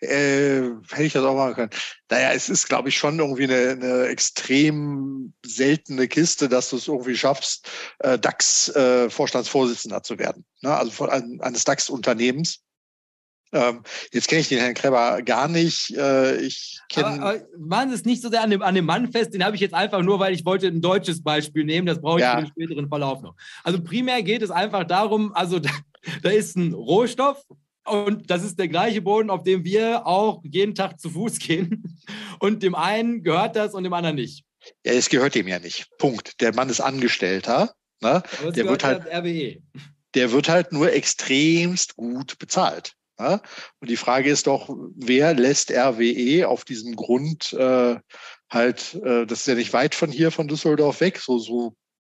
Äh, 0.00 0.70
hätte 0.90 1.02
ich 1.02 1.12
das 1.12 1.24
auch 1.24 1.36
machen 1.36 1.54
können. 1.54 1.70
Naja, 2.10 2.32
es 2.32 2.48
ist, 2.48 2.68
glaube 2.68 2.88
ich, 2.88 2.96
schon 2.96 3.18
irgendwie 3.18 3.44
eine, 3.44 3.70
eine 3.70 4.06
extrem 4.06 5.34
seltene 5.44 6.08
Kiste, 6.08 6.48
dass 6.48 6.70
du 6.70 6.76
es 6.76 6.88
irgendwie 6.88 7.16
schaffst, 7.16 7.68
äh, 7.98 8.18
DAX-Vorstandsvorsitzender 8.18 10.02
zu 10.02 10.18
werden. 10.18 10.44
Ne? 10.62 10.74
Also 10.74 10.92
von, 10.92 11.10
eines 11.40 11.64
DAX-Unternehmens. 11.64 12.62
Ähm, 13.52 13.82
jetzt 14.12 14.28
kenne 14.28 14.40
ich 14.40 14.48
den 14.48 14.58
Herrn 14.58 14.74
Kreber 14.74 15.22
gar 15.22 15.48
nicht. 15.48 15.96
Äh, 15.96 16.40
ich 16.40 16.80
kenne. 16.88 17.46
Machen 17.58 17.90
Sie 17.90 17.94
es 17.94 18.04
nicht 18.04 18.22
so 18.22 18.28
sehr 18.28 18.42
an 18.42 18.50
dem, 18.50 18.62
an 18.62 18.74
dem 18.74 18.84
Mann 18.84 19.10
fest, 19.12 19.34
den 19.34 19.44
habe 19.44 19.56
ich 19.56 19.62
jetzt 19.62 19.74
einfach 19.74 20.02
nur, 20.02 20.18
weil 20.18 20.34
ich 20.34 20.44
wollte 20.44 20.66
ein 20.66 20.80
deutsches 20.80 21.22
Beispiel 21.22 21.64
nehmen. 21.64 21.86
Das 21.86 22.00
brauche 22.00 22.18
ich 22.18 22.22
ja. 22.22 22.36
für 22.36 22.42
den 22.42 22.50
späteren 22.50 22.88
Verlauf 22.88 23.22
noch. 23.22 23.34
Also 23.62 23.82
primär 23.82 24.22
geht 24.22 24.42
es 24.42 24.50
einfach 24.50 24.84
darum, 24.84 25.32
also 25.34 25.58
da, 25.60 25.70
da 26.22 26.30
ist 26.30 26.56
ein 26.56 26.72
Rohstoff, 26.72 27.44
und 27.86 28.30
das 28.30 28.42
ist 28.42 28.58
der 28.58 28.68
gleiche 28.68 29.00
Boden, 29.00 29.30
auf 29.30 29.44
dem 29.44 29.64
wir 29.64 30.06
auch 30.06 30.42
jeden 30.44 30.74
Tag 30.74 31.00
zu 31.00 31.10
Fuß 31.10 31.38
gehen. 31.38 32.00
Und 32.40 32.62
dem 32.62 32.74
einen 32.74 33.22
gehört 33.22 33.56
das 33.56 33.74
und 33.74 33.84
dem 33.84 33.92
anderen 33.92 34.16
nicht. 34.16 34.44
Ja, 34.84 34.92
es 34.92 35.08
gehört 35.08 35.34
dem 35.34 35.46
ja 35.46 35.58
nicht. 35.58 35.88
Punkt. 35.98 36.40
Der 36.40 36.54
Mann 36.54 36.68
ist 36.68 36.80
Angestellter. 36.80 37.74
Ne? 38.02 38.22
der 38.54 38.68
wird 38.68 38.84
halt 38.84 39.06
RWE. 39.06 39.62
Der 40.14 40.32
wird 40.32 40.48
halt 40.48 40.72
nur 40.72 40.92
extremst 40.92 41.96
gut 41.96 42.38
bezahlt. 42.38 42.95
Ja? 43.18 43.40
Und 43.80 43.90
die 43.90 43.96
Frage 43.96 44.30
ist 44.30 44.46
doch, 44.46 44.68
wer 44.96 45.34
lässt 45.34 45.70
RWE 45.70 46.48
auf 46.48 46.64
diesem 46.64 46.96
Grund 46.96 47.52
äh, 47.52 47.96
halt, 48.50 48.94
äh, 48.94 49.26
das 49.26 49.40
ist 49.40 49.46
ja 49.46 49.54
nicht 49.54 49.72
weit 49.72 49.94
von 49.94 50.10
hier, 50.10 50.30
von 50.30 50.48
Düsseldorf 50.48 51.00
weg, 51.00 51.18
so, 51.18 51.38
so 51.38 51.74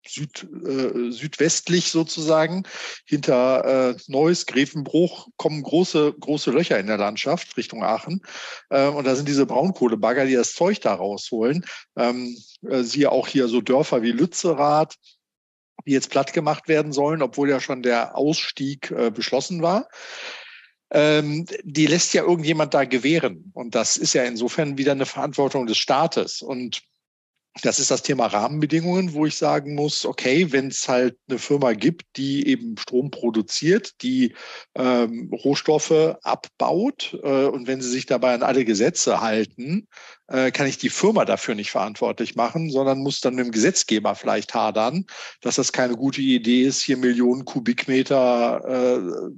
Süd, 0.09 0.47
äh, 0.65 1.11
südwestlich 1.11 1.91
sozusagen, 1.91 2.63
hinter 3.07 3.91
äh, 3.91 3.97
Neuss, 4.07 4.47
Grevenbruch, 4.47 5.29
kommen 5.37 5.65
große, 5.65 6.15
große 6.21 6.53
Löcher 6.53 6.79
in 6.79 6.87
der 6.87 6.97
Landschaft 6.99 7.57
Richtung 7.57 7.83
Aachen. 7.83 8.23
Äh, 8.71 8.87
und 8.87 9.05
da 9.05 9.17
sind 9.17 9.29
diese 9.29 9.47
Braunkohlebagger, 9.47 10.27
die 10.27 10.35
das 10.35 10.53
Zeug 10.53 10.81
da 10.81 10.95
rausholen. 10.95 11.65
Ähm, 11.97 12.37
äh, 12.63 12.85
siehe 12.85 13.11
auch 13.11 13.27
hier 13.27 13.49
so 13.49 13.61
Dörfer 13.61 14.03
wie 14.03 14.13
Lützerath, 14.13 14.95
die 15.87 15.93
jetzt 15.93 16.11
platt 16.11 16.33
gemacht 16.33 16.69
werden 16.69 16.93
sollen, 16.93 17.21
obwohl 17.21 17.51
ja 17.51 17.61
schon 17.61 17.83
der 17.83 18.17
Ausstieg 18.17 18.93
äh, 18.93 19.11
beschlossen 19.11 19.61
war 19.61 19.89
ähm, 20.91 21.47
die 21.63 21.87
lässt 21.87 22.15
ja 22.15 22.23
irgendjemand 22.23 22.75
da 22.75 22.85
gewähren. 22.85 23.51
Und 23.55 23.75
das 23.75 23.97
ist 23.97 24.15
ja 24.15 24.25
insofern 24.25 24.79
wieder 24.79 24.93
eine 24.93 25.07
Verantwortung 25.07 25.67
des 25.67 25.79
Staates. 25.79 26.43
Und 26.43 26.83
das 27.63 27.79
ist 27.79 27.91
das 27.91 28.03
Thema 28.03 28.27
Rahmenbedingungen, 28.27 29.15
wo 29.15 29.25
ich 29.25 29.37
sagen 29.37 29.75
muss, 29.75 30.05
okay, 30.05 30.53
wenn 30.53 30.69
es 30.69 30.89
halt 30.89 31.17
eine 31.29 31.39
Firma 31.39 31.73
gibt, 31.73 32.03
die 32.17 32.47
eben 32.49 32.77
Strom 32.77 33.11
produziert, 33.11 34.03
die 34.03 34.35
ähm, 34.75 35.31
Rohstoffe 35.33 36.17
abbaut 36.23 37.19
äh, 37.23 37.47
und 37.47 37.67
wenn 37.67 37.81
sie 37.81 37.89
sich 37.89 38.07
dabei 38.07 38.35
an 38.35 38.43
alle 38.43 38.65
Gesetze 38.65 39.21
halten, 39.21 39.89
äh, 40.29 40.51
kann 40.51 40.67
ich 40.67 40.77
die 40.77 40.91
Firma 40.91 41.25
dafür 41.25 41.55
nicht 41.55 41.71
verantwortlich 41.71 42.35
machen, 42.37 42.71
sondern 42.71 42.99
muss 42.99 43.21
dann 43.21 43.37
mit 43.37 43.47
dem 43.47 43.53
Gesetzgeber 43.53 44.15
vielleicht 44.15 44.53
hadern, 44.53 45.07
dass 45.41 45.57
das 45.57 45.73
keine 45.73 45.97
gute 45.97 46.21
Idee 46.21 46.65
ist, 46.65 46.83
hier 46.83 46.99
Millionen 46.99 47.47
Kubikmeter 47.47 48.61
äh, 48.67 49.31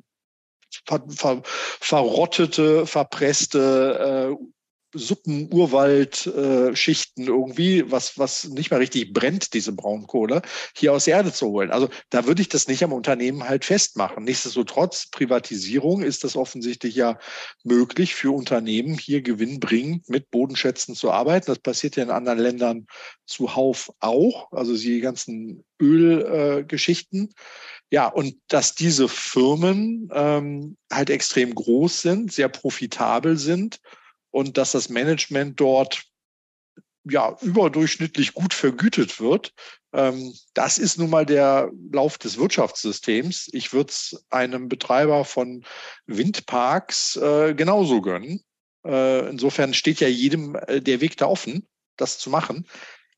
ver, 0.87 1.05
ver, 1.09 1.43
verrottete, 1.45 2.87
verpresste 2.87 4.37
äh, 4.39 4.45
Suppen, 4.95 5.53
Urwald, 5.53 6.27
äh, 6.27 6.75
Schichten 6.75 7.25
irgendwie, 7.25 7.91
was, 7.91 8.19
was 8.19 8.45
nicht 8.49 8.71
mehr 8.71 8.81
richtig 8.81 9.13
brennt, 9.13 9.53
diese 9.53 9.73
Braunkohle, 9.73 10.41
hier 10.75 10.95
aus 10.95 11.05
der 11.05 11.17
Erde 11.17 11.33
zu 11.33 11.49
holen. 11.49 11.71
Also 11.71 11.91
da 12.09 12.27
würde 12.27 12.41
ich 12.41 12.49
das 12.49 12.69
nicht 12.69 12.83
am 12.83 12.95
Unternehmen 12.95 13.47
halt 13.47 13.67
festmachen. 13.67 14.25
Nichtsdestotrotz, 14.25 15.11
Privatisierung 15.11 16.03
ist 16.03 16.25
das 16.25 16.37
offensichtlich 16.37 16.95
ja 16.95 17.19
möglich 17.65 18.15
für 18.15 18.35
Unternehmen, 18.35 18.97
hier 18.97 19.21
gewinnbringend 19.21 20.09
mit 20.09 20.31
Bodenschätzen 20.31 20.95
zu 20.95 21.11
arbeiten. 21.11 21.47
Das 21.47 21.59
passiert 21.59 21.97
ja 21.97 22.05
in 22.05 22.11
anderen 22.11 22.39
Ländern 22.39 22.87
zuhauf 23.27 23.93
auch, 24.01 24.51
also 24.53 24.75
die 24.75 25.01
ganzen 25.01 25.65
Ölgeschichten. 25.81 27.29
Äh, 27.29 27.35
ja, 27.91 28.07
und 28.07 28.37
dass 28.49 28.75
diese 28.75 29.09
Firmen 29.09 30.11
ähm, 30.13 30.77
halt 30.93 31.11
extrem 31.11 31.55
groß 31.55 32.03
sind, 32.03 32.33
sehr 32.33 32.49
profitabel 32.49 33.39
sind 33.39 33.81
und 34.31 34.59
dass 34.59 34.73
das 34.73 34.91
Management 34.91 35.59
dort 35.59 36.03
ja 37.05 37.37
überdurchschnittlich 37.41 38.35
gut 38.35 38.53
vergütet 38.53 39.21
wird. 39.21 39.55
Ähm, 39.95 40.35
das 40.53 40.77
ist 40.77 40.99
nun 40.99 41.09
mal 41.09 41.25
der 41.25 41.71
Lauf 41.91 42.19
des 42.19 42.37
Wirtschaftssystems. 42.37 43.49
Ich 43.53 43.73
würde 43.73 43.91
es 43.91 44.23
einem 44.29 44.69
Betreiber 44.69 45.25
von 45.25 45.65
Windparks 46.07 47.17
äh, 47.17 47.55
genauso 47.55 48.03
gönnen. 48.03 48.43
Äh, 48.85 49.31
insofern 49.31 49.73
steht 49.73 50.01
ja 50.01 50.09
jedem 50.09 50.57
äh, 50.67 50.83
der 50.83 51.01
Weg 51.01 51.17
da 51.17 51.27
offen, 51.27 51.67
das 51.97 52.19
zu 52.19 52.29
machen. 52.29 52.67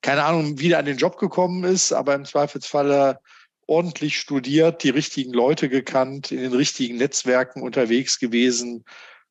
Keine 0.01 0.25
Ahnung, 0.25 0.61
wie 0.61 0.69
der 0.69 0.79
an 0.79 0.87
den 0.87 0.97
Job 0.97 1.19
gekommen 1.19 1.65
ist, 1.65 1.93
aber 1.93 2.15
im 2.15 2.25
Zweifelsfalle 2.25 3.19
ordentlich 3.71 4.19
studiert, 4.19 4.83
die 4.83 4.91
richtigen 4.91 5.33
Leute 5.33 5.69
gekannt, 5.69 6.33
in 6.33 6.39
den 6.43 6.53
richtigen 6.53 6.97
Netzwerken 6.97 7.63
unterwegs 7.63 8.19
gewesen, 8.19 8.85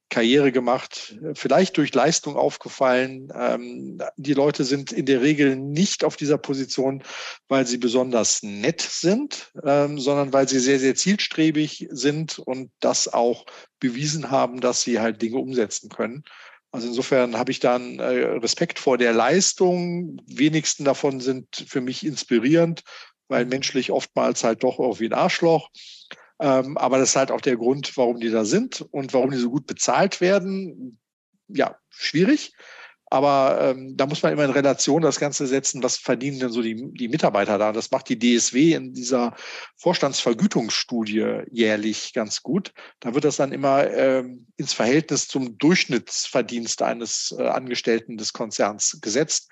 Karriere 0.10 0.52
gemacht, 0.52 1.20
vielleicht 1.36 1.78
durch 1.78 1.94
Leistung 1.94 2.36
aufgefallen. 2.36 3.32
Ähm, 3.36 4.02
die 4.18 4.34
Leute 4.34 4.64
sind 4.64 4.92
in 4.92 5.06
der 5.06 5.22
Regel 5.22 5.56
nicht 5.56 6.04
auf 6.04 6.16
dieser 6.16 6.40
Position, 6.40 7.04
weil 7.48 7.68
sie 7.68 7.78
besonders 7.78 8.42
nett 8.42 8.82
sind, 8.82 9.52
ähm, 9.64 10.00
sondern 10.00 10.34
weil 10.34 10.50
sie 10.50 10.60
sehr, 10.60 10.80
sehr 10.80 10.96
zielstrebig 10.96 11.88
sind 11.92 12.40
und 12.40 12.72
das 12.80 13.08
auch 13.08 13.46
bewiesen 13.80 14.32
haben, 14.32 14.62
dass 14.62 14.82
sie 14.82 15.00
halt 15.00 15.22
Dinge 15.22 15.38
umsetzen 15.38 15.90
können. 15.90 16.24
Also 16.72 16.88
insofern 16.88 17.38
habe 17.38 17.52
ich 17.52 17.60
dann 17.60 18.00
äh, 18.00 18.04
Respekt 18.04 18.80
vor 18.80 18.98
der 18.98 19.14
Leistung. 19.14 20.22
Wenigsten 20.28 20.86
davon 20.86 21.20
sind 21.20 21.66
für 21.68 21.82
mich 21.82 22.06
inspirierend 22.06 22.84
weil 23.30 23.46
menschlich 23.46 23.92
oftmals 23.92 24.44
halt 24.44 24.64
doch 24.64 24.80
irgendwie 24.80 25.06
ein 25.06 25.14
Arschloch. 25.14 25.70
Ähm, 26.42 26.78
aber 26.78 26.98
das 26.98 27.10
ist 27.10 27.16
halt 27.16 27.32
auch 27.32 27.42
der 27.42 27.58
Grund, 27.58 27.96
warum 27.98 28.20
die 28.20 28.30
da 28.30 28.46
sind 28.46 28.82
und 28.92 29.14
warum 29.14 29.32
die 29.32 29.38
so 29.38 29.50
gut 29.50 29.68
bezahlt 29.68 30.22
werden. 30.22 31.00
Ja, 31.48 31.78
schwierig. 31.90 32.54
Aber 33.12 33.60
ähm, 33.62 33.98
da 33.98 34.06
muss 34.06 34.22
man 34.22 34.32
immer 34.32 34.46
in 34.46 34.52
Relation 34.52 35.02
das 35.02 35.20
Ganze 35.20 35.48
setzen, 35.48 35.82
was 35.82 35.98
verdienen 35.98 36.40
denn 36.40 36.52
so 36.52 36.62
die, 36.62 36.94
die 36.94 37.08
Mitarbeiter 37.08 37.58
da. 37.58 37.72
Das 37.72 37.90
macht 37.90 38.08
die 38.08 38.20
DSW 38.20 38.74
in 38.74 38.94
dieser 38.94 39.36
Vorstandsvergütungsstudie 39.78 41.42
jährlich 41.52 42.14
ganz 42.14 42.44
gut. 42.44 42.72
Da 43.00 43.16
wird 43.16 43.26
das 43.26 43.38
dann 43.38 43.52
immer 43.52 43.90
ähm, 43.90 44.46
ins 44.58 44.74
Verhältnis 44.74 45.28
zum 45.28 45.58
Durchschnittsverdienst 45.58 46.84
eines 46.84 47.34
äh, 47.38 47.48
Angestellten 47.48 48.18
des 48.18 48.32
Konzerns 48.32 49.00
gesetzt. 49.02 49.50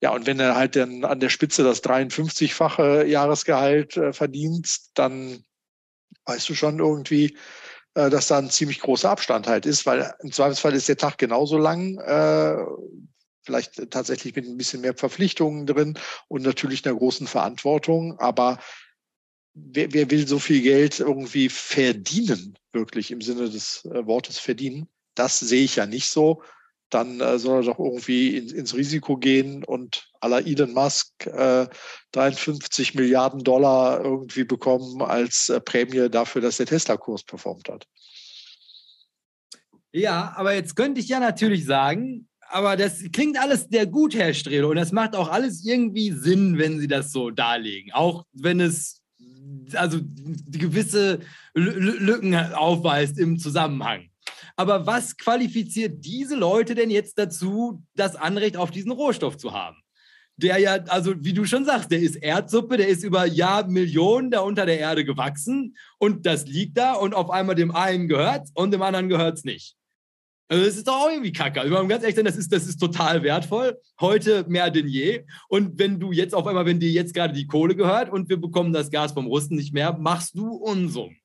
Ja, 0.00 0.10
und 0.10 0.26
wenn 0.26 0.38
er 0.38 0.54
halt 0.54 0.76
dann 0.76 1.04
an 1.04 1.20
der 1.20 1.28
Spitze 1.28 1.64
das 1.64 1.82
53-fache 1.82 3.04
Jahresgehalt 3.04 3.96
äh, 3.96 4.12
verdienst, 4.12 4.92
dann 4.94 5.42
weißt 6.24 6.48
du 6.48 6.54
schon 6.54 6.78
irgendwie, 6.78 7.36
äh, 7.94 8.08
dass 8.10 8.28
da 8.28 8.38
ein 8.38 8.50
ziemlich 8.50 8.80
großer 8.80 9.10
Abstand 9.10 9.48
halt 9.48 9.66
ist, 9.66 9.86
weil 9.86 10.14
im 10.22 10.30
Zweifelsfall 10.30 10.74
ist 10.74 10.88
der 10.88 10.98
Tag 10.98 11.18
genauso 11.18 11.58
lang, 11.58 11.98
äh, 11.98 12.56
vielleicht 13.42 13.90
tatsächlich 13.90 14.36
mit 14.36 14.46
ein 14.46 14.56
bisschen 14.56 14.82
mehr 14.82 14.94
Verpflichtungen 14.94 15.66
drin 15.66 15.98
und 16.28 16.42
natürlich 16.42 16.86
einer 16.86 16.96
großen 16.96 17.26
Verantwortung, 17.26 18.18
aber 18.20 18.58
wer, 19.54 19.92
wer 19.92 20.10
will 20.10 20.28
so 20.28 20.38
viel 20.38 20.62
Geld 20.62 21.00
irgendwie 21.00 21.48
verdienen, 21.48 22.56
wirklich 22.72 23.10
im 23.10 23.20
Sinne 23.20 23.50
des 23.50 23.84
äh, 23.86 24.06
Wortes 24.06 24.38
verdienen? 24.38 24.88
Das 25.14 25.40
sehe 25.40 25.64
ich 25.64 25.76
ja 25.76 25.86
nicht 25.86 26.10
so 26.10 26.42
dann 26.90 27.20
äh, 27.20 27.38
soll 27.38 27.62
er 27.62 27.66
doch 27.66 27.78
irgendwie 27.78 28.36
in, 28.36 28.48
ins 28.48 28.74
Risiko 28.74 29.16
gehen 29.16 29.64
und 29.64 30.10
à 30.20 30.28
la 30.28 30.40
Elon 30.40 30.72
Musk 30.72 31.26
äh, 31.26 31.66
53 32.12 32.94
Milliarden 32.94 33.44
Dollar 33.44 34.04
irgendwie 34.04 34.44
bekommen 34.44 35.02
als 35.02 35.48
äh, 35.48 35.60
Prämie 35.60 36.08
dafür, 36.08 36.42
dass 36.42 36.56
der 36.56 36.66
Tesla-Kurs 36.66 37.24
performt 37.24 37.68
hat. 37.68 37.86
Ja, 39.92 40.34
aber 40.36 40.54
jetzt 40.54 40.76
könnte 40.76 41.00
ich 41.00 41.08
ja 41.08 41.20
natürlich 41.20 41.64
sagen, 41.64 42.28
aber 42.50 42.76
das 42.76 43.02
klingt 43.12 43.38
alles 43.38 43.66
sehr 43.70 43.86
gut, 43.86 44.14
Herr 44.14 44.32
Strehle, 44.34 44.66
und 44.66 44.76
das 44.76 44.92
macht 44.92 45.14
auch 45.14 45.28
alles 45.28 45.64
irgendwie 45.64 46.12
Sinn, 46.12 46.58
wenn 46.58 46.78
Sie 46.80 46.88
das 46.88 47.12
so 47.12 47.30
darlegen. 47.30 47.92
Auch 47.92 48.24
wenn 48.32 48.60
es 48.60 49.02
also 49.74 50.00
gewisse 50.46 51.20
Lücken 51.54 52.34
aufweist 52.34 53.18
im 53.18 53.38
Zusammenhang. 53.38 54.07
Aber 54.58 54.86
was 54.86 55.16
qualifiziert 55.16 56.04
diese 56.04 56.34
Leute 56.34 56.74
denn 56.74 56.90
jetzt 56.90 57.16
dazu, 57.16 57.84
das 57.94 58.16
Anrecht 58.16 58.56
auf 58.56 58.72
diesen 58.72 58.90
Rohstoff 58.90 59.38
zu 59.38 59.52
haben? 59.52 59.76
Der 60.36 60.58
ja, 60.58 60.72
also 60.88 61.14
wie 61.18 61.32
du 61.32 61.44
schon 61.44 61.64
sagst, 61.64 61.92
der 61.92 62.00
ist 62.00 62.16
Erdsuppe, 62.16 62.76
der 62.76 62.88
ist 62.88 63.04
über 63.04 63.24
Jahrmillionen 63.24 64.32
da 64.32 64.40
unter 64.40 64.66
der 64.66 64.80
Erde 64.80 65.04
gewachsen 65.04 65.76
und 65.98 66.26
das 66.26 66.46
liegt 66.46 66.76
da 66.76 66.94
und 66.94 67.14
auf 67.14 67.30
einmal 67.30 67.54
dem 67.54 67.70
einen 67.70 68.08
gehört 68.08 68.48
und 68.54 68.72
dem 68.72 68.82
anderen 68.82 69.08
gehört 69.08 69.38
es 69.38 69.44
nicht. 69.44 69.76
Also 70.48 70.64
das 70.64 70.76
ist 70.76 70.88
doch 70.88 71.04
auch 71.04 71.10
irgendwie 71.10 71.32
kacke. 71.32 71.60
Also 71.60 71.74
ganz 71.86 72.02
ehrlich, 72.02 72.24
das 72.24 72.36
ist, 72.36 72.52
das 72.52 72.66
ist 72.66 72.78
total 72.78 73.22
wertvoll. 73.22 73.78
Heute 74.00 74.44
mehr 74.48 74.70
denn 74.70 74.88
je. 74.88 75.24
Und 75.48 75.78
wenn 75.78 76.00
du 76.00 76.10
jetzt 76.10 76.34
auf 76.34 76.46
einmal, 76.48 76.66
wenn 76.66 76.80
dir 76.80 76.90
jetzt 76.90 77.14
gerade 77.14 77.34
die 77.34 77.46
Kohle 77.46 77.76
gehört 77.76 78.10
und 78.10 78.28
wir 78.28 78.40
bekommen 78.40 78.72
das 78.72 78.90
Gas 78.90 79.12
vom 79.12 79.26
Russen 79.26 79.56
nicht 79.56 79.72
mehr, 79.72 79.92
machst 79.92 80.36
du 80.36 80.54
Unsummen. 80.54 81.16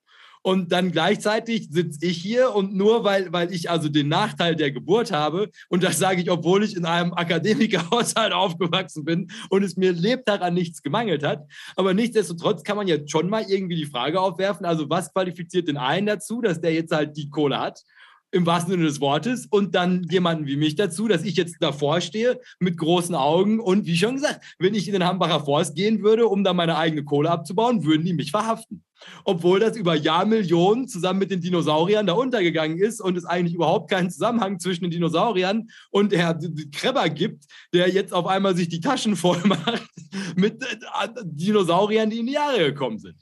Und 0.46 0.72
dann 0.72 0.92
gleichzeitig 0.92 1.68
sitze 1.70 2.04
ich 2.04 2.18
hier 2.18 2.54
und 2.54 2.74
nur 2.74 3.02
weil, 3.02 3.32
weil 3.32 3.50
ich 3.50 3.70
also 3.70 3.88
den 3.88 4.08
Nachteil 4.08 4.54
der 4.54 4.72
Geburt 4.72 5.10
habe, 5.10 5.48
und 5.70 5.82
das 5.82 5.98
sage 5.98 6.20
ich, 6.20 6.30
obwohl 6.30 6.62
ich 6.62 6.76
in 6.76 6.84
einem 6.84 7.14
Akademikerhaushalt 7.14 8.32
aufgewachsen 8.34 9.06
bin 9.06 9.30
und 9.48 9.62
es 9.62 9.78
mir 9.78 9.92
Lebtag 9.92 10.42
an 10.42 10.52
nichts 10.52 10.82
gemangelt 10.82 11.24
hat. 11.24 11.46
Aber 11.76 11.94
nichtsdestotrotz 11.94 12.62
kann 12.62 12.76
man 12.76 12.86
jetzt 12.86 13.10
schon 13.10 13.30
mal 13.30 13.46
irgendwie 13.48 13.76
die 13.76 13.86
Frage 13.86 14.20
aufwerfen, 14.20 14.66
also 14.66 14.90
was 14.90 15.10
qualifiziert 15.14 15.66
den 15.66 15.78
einen 15.78 16.06
dazu, 16.06 16.42
dass 16.42 16.60
der 16.60 16.74
jetzt 16.74 16.92
halt 16.92 17.16
die 17.16 17.30
Kohle 17.30 17.58
hat 17.58 17.82
im 18.30 18.44
wahrsten 18.44 18.72
Sinne 18.72 18.84
des 18.84 19.00
Wortes 19.00 19.46
und 19.46 19.74
dann 19.74 20.02
jemanden 20.10 20.46
wie 20.46 20.56
mich 20.56 20.74
dazu, 20.74 21.06
dass 21.08 21.22
ich 21.22 21.36
jetzt 21.36 21.56
davor 21.60 22.00
stehe 22.00 22.40
mit 22.58 22.76
großen 22.76 23.14
Augen 23.14 23.60
und 23.60 23.86
wie 23.86 23.96
schon 23.96 24.16
gesagt, 24.16 24.40
wenn 24.58 24.74
ich 24.74 24.88
in 24.88 24.92
den 24.92 25.04
Hambacher 25.04 25.44
Forst 25.44 25.76
gehen 25.76 26.02
würde, 26.02 26.26
um 26.26 26.42
da 26.42 26.52
meine 26.52 26.76
eigene 26.76 27.04
Kohle 27.04 27.30
abzubauen, 27.30 27.84
würden 27.84 28.04
die 28.04 28.12
mich 28.12 28.32
verhaften. 28.32 28.82
Obwohl 29.24 29.60
das 29.60 29.76
über 29.76 29.94
Jahrmillionen 29.94 30.88
zusammen 30.88 31.18
mit 31.18 31.30
den 31.30 31.40
Dinosauriern 31.40 32.06
da 32.06 32.14
untergegangen 32.14 32.78
ist 32.78 33.00
und 33.00 33.16
es 33.16 33.24
eigentlich 33.24 33.54
überhaupt 33.54 33.90
keinen 33.90 34.10
Zusammenhang 34.10 34.58
zwischen 34.58 34.84
den 34.84 34.90
Dinosauriern 34.90 35.68
und 35.90 36.12
Herr 36.12 36.38
Krebber 36.72 37.08
gibt, 37.08 37.44
der 37.72 37.88
jetzt 37.88 38.12
auf 38.12 38.26
einmal 38.26 38.56
sich 38.56 38.68
die 38.68 38.80
Taschen 38.80 39.16
voll 39.16 39.40
macht 39.44 39.88
mit 40.36 40.62
äh, 40.62 41.08
Dinosauriern, 41.24 42.10
die 42.10 42.20
in 42.20 42.26
die 42.26 42.32
Jahre 42.32 42.58
gekommen 42.58 42.98
sind. 42.98 43.16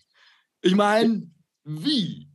Ich 0.60 0.74
meine, 0.74 1.22
wie? 1.64 2.28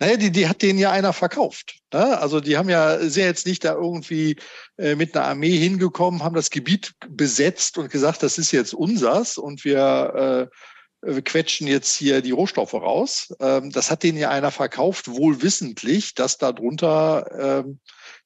Naja, 0.00 0.16
die, 0.16 0.30
die 0.30 0.48
hat 0.48 0.62
denen 0.62 0.78
ja 0.78 0.92
einer 0.92 1.12
verkauft. 1.12 1.80
Ne? 1.92 2.18
Also 2.18 2.40
die 2.40 2.56
haben 2.56 2.68
ja 2.68 3.00
sehr 3.00 3.26
jetzt 3.26 3.46
nicht 3.46 3.64
da 3.64 3.74
irgendwie 3.74 4.36
äh, 4.76 4.94
mit 4.94 5.16
einer 5.16 5.26
Armee 5.26 5.56
hingekommen, 5.56 6.22
haben 6.22 6.36
das 6.36 6.50
Gebiet 6.50 6.94
besetzt 7.08 7.78
und 7.78 7.90
gesagt, 7.90 8.22
das 8.22 8.38
ist 8.38 8.52
jetzt 8.52 8.74
unsers 8.74 9.38
und 9.38 9.64
wir, 9.64 10.48
äh, 10.50 10.56
wir 11.02 11.22
quetschen 11.22 11.66
jetzt 11.66 11.96
hier 11.96 12.22
die 12.22 12.32
Rohstoffe 12.32 12.74
raus. 12.74 13.34
Ähm, 13.40 13.70
das 13.70 13.90
hat 13.90 14.02
denen 14.02 14.18
ja 14.18 14.30
einer 14.30 14.50
verkauft, 14.50 15.08
wohl 15.08 15.42
wissentlich, 15.42 16.14
dass 16.14 16.38
darunter 16.38 17.64
ähm, 17.64 17.80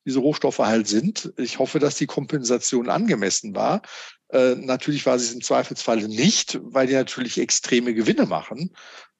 diese 0.05 0.20
Rohstoffe 0.20 0.59
halt 0.59 0.89
sind. 0.89 1.33
Ich 1.37 1.59
hoffe, 1.59 1.79
dass 1.79 1.97
die 1.97 2.07
Kompensation 2.07 2.89
angemessen 2.89 3.55
war. 3.55 3.83
Äh, 4.31 4.55
natürlich 4.57 5.05
war 5.05 5.18
sie 5.18 5.27
es 5.27 5.35
im 5.35 5.43
Zweifelsfall 5.43 6.09
nicht, 6.09 6.59
weil 6.62 6.87
die 6.87 6.95
natürlich 6.95 7.39
extreme 7.39 7.95
Gewinne 7.95 8.27
machen. 8.27 8.75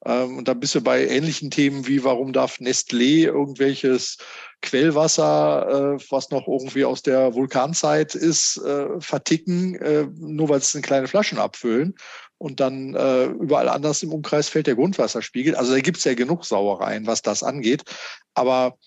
Ähm, 0.05 0.37
und 0.37 0.47
da 0.47 0.53
bist 0.53 0.75
du 0.75 0.81
bei 0.81 1.07
ähnlichen 1.07 1.51
Themen 1.51 1.87
wie, 1.87 2.03
warum 2.03 2.33
darf 2.33 2.57
Nestlé 2.59 3.25
irgendwelches 3.25 4.17
Quellwasser, 4.61 5.97
äh, 5.97 6.03
was 6.09 6.29
noch 6.31 6.47
irgendwie 6.47 6.85
aus 6.85 7.03
der 7.03 7.33
Vulkanzeit 7.35 8.15
ist, 8.15 8.57
äh, 8.57 8.99
verticken, 8.99 9.75
äh, 9.75 10.07
nur 10.17 10.49
weil 10.49 10.59
es 10.59 10.73
eine 10.73 10.81
kleine 10.81 11.07
Flaschen 11.07 11.37
abfüllen. 11.37 11.95
Und 12.43 12.59
dann 12.59 12.93
äh, 12.93 13.27
überall 13.27 13.69
anders 13.69 14.03
im 14.03 14.11
Umkreis 14.11 14.49
fällt 14.49 14.67
der 14.67 14.75
Grundwasserspiegel. 14.75 15.55
Also 15.55 15.71
da 15.71 15.79
gibt 15.79 15.99
es 15.99 16.03
ja 16.03 16.13
genug 16.13 16.43
Sauereien, 16.43 17.07
was 17.07 17.21
das 17.21 17.41
angeht. 17.41 17.85
Aber 18.33 18.77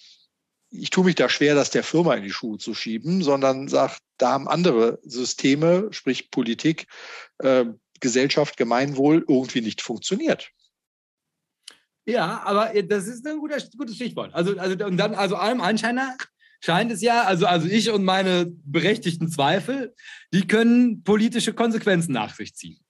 ich 0.68 0.90
tue 0.90 1.07
mich 1.07 1.14
da 1.14 1.30
schwer, 1.30 1.54
das 1.54 1.70
der 1.70 1.82
Firma 1.82 2.12
in 2.16 2.22
die 2.22 2.30
Schuhe 2.30 2.59
zu 2.59 2.74
schieben, 2.74 3.22
sondern 3.22 3.68
sage, 3.68 3.94
da 4.18 4.32
haben 4.32 4.46
andere 4.46 4.98
Systeme, 5.04 5.88
sprich 5.90 6.30
Politik, 6.30 6.86
äh, 7.38 7.64
Gesellschaft, 7.98 8.59
Gemeinwohl 8.59 9.24
irgendwie 9.26 9.62
nicht 9.62 9.80
funktioniert. 9.80 10.50
Ja, 12.04 12.42
aber 12.44 12.74
das 12.82 13.07
ist 13.07 13.26
ein 13.26 13.38
guter, 13.38 13.57
gutes 13.78 13.94
Stichwort. 13.94 14.34
Also, 14.34 14.59
also, 14.59 14.84
und 14.84 14.98
dann, 14.98 15.14
also 15.14 15.36
allem 15.36 15.62
Anschein 15.62 15.94
nach 15.94 16.18
scheint 16.61 16.92
es 16.92 17.00
ja, 17.00 17.22
also, 17.22 17.46
also 17.46 17.66
ich 17.66 17.90
und 17.90 18.04
meine 18.04 18.52
berechtigten 18.66 19.30
Zweifel, 19.30 19.94
die 20.34 20.46
können 20.46 21.04
politische 21.04 21.54
Konsequenzen 21.54 22.12
nach 22.12 22.34
sich 22.34 22.54
ziehen. 22.54 22.86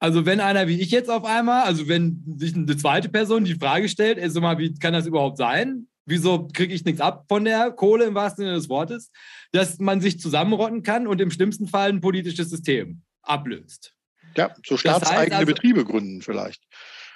Also 0.00 0.26
wenn 0.26 0.40
einer 0.40 0.68
wie 0.68 0.80
ich 0.80 0.90
jetzt 0.90 1.10
auf 1.10 1.24
einmal, 1.24 1.64
also 1.64 1.88
wenn 1.88 2.22
sich 2.36 2.54
eine 2.54 2.76
zweite 2.76 3.08
Person 3.08 3.44
die 3.44 3.54
Frage 3.54 3.88
stellt, 3.88 4.18
ey, 4.18 4.30
so 4.30 4.40
mal, 4.40 4.58
wie 4.58 4.74
kann 4.74 4.92
das 4.92 5.06
überhaupt 5.06 5.38
sein? 5.38 5.88
Wieso 6.06 6.48
kriege 6.48 6.72
ich 6.72 6.84
nichts 6.84 7.00
ab 7.00 7.26
von 7.28 7.44
der 7.44 7.72
Kohle 7.72 8.04
im 8.04 8.14
wahrsten 8.14 8.44
Sinne 8.44 8.56
des 8.56 8.68
Wortes? 8.68 9.10
Dass 9.52 9.78
man 9.78 10.00
sich 10.00 10.20
zusammenrotten 10.20 10.82
kann 10.82 11.06
und 11.06 11.20
im 11.20 11.30
schlimmsten 11.30 11.66
Fall 11.66 11.90
ein 11.90 12.00
politisches 12.00 12.48
System 12.48 13.02
ablöst. 13.22 13.92
Ja, 14.36 14.54
so 14.64 14.76
staatseigene 14.76 15.00
das 15.00 15.10
heißt 15.10 15.32
also, 15.32 15.46
Betriebe 15.46 15.84
gründen 15.84 16.22
vielleicht. 16.22 16.62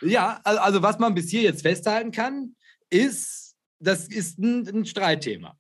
Ja, 0.00 0.40
also 0.44 0.82
was 0.82 0.98
man 0.98 1.14
bis 1.14 1.30
hier 1.30 1.42
jetzt 1.42 1.62
festhalten 1.62 2.10
kann, 2.10 2.56
ist, 2.90 3.54
das 3.78 4.08
ist 4.08 4.38
ein, 4.38 4.66
ein 4.68 4.84
Streitthema. 4.84 5.56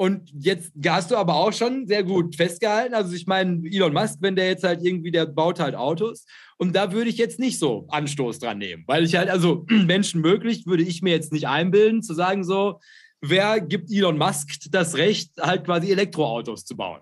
Und 0.00 0.30
jetzt 0.38 0.70
hast 0.86 1.10
du 1.10 1.16
aber 1.16 1.34
auch 1.34 1.52
schon 1.52 1.88
sehr 1.88 2.04
gut 2.04 2.36
festgehalten. 2.36 2.94
Also 2.94 3.16
ich 3.16 3.26
meine, 3.26 3.68
Elon 3.68 3.92
Musk, 3.92 4.18
wenn 4.20 4.36
der 4.36 4.46
jetzt 4.46 4.62
halt 4.62 4.80
irgendwie, 4.80 5.10
der 5.10 5.26
baut 5.26 5.58
halt 5.58 5.74
Autos. 5.74 6.24
Und 6.56 6.76
da 6.76 6.92
würde 6.92 7.10
ich 7.10 7.18
jetzt 7.18 7.40
nicht 7.40 7.58
so 7.58 7.84
Anstoß 7.88 8.38
dran 8.38 8.58
nehmen. 8.58 8.84
Weil 8.86 9.02
ich 9.02 9.16
halt, 9.16 9.28
also 9.28 9.66
Menschen 9.68 10.20
möglich, 10.20 10.66
würde 10.66 10.84
ich 10.84 11.02
mir 11.02 11.10
jetzt 11.10 11.32
nicht 11.32 11.48
einbilden, 11.48 12.04
zu 12.04 12.14
sagen 12.14 12.44
so, 12.44 12.78
wer 13.20 13.60
gibt 13.60 13.90
Elon 13.90 14.18
Musk 14.18 14.70
das 14.70 14.96
Recht, 14.96 15.32
halt 15.40 15.64
quasi 15.64 15.90
Elektroautos 15.90 16.64
zu 16.64 16.76
bauen? 16.76 17.00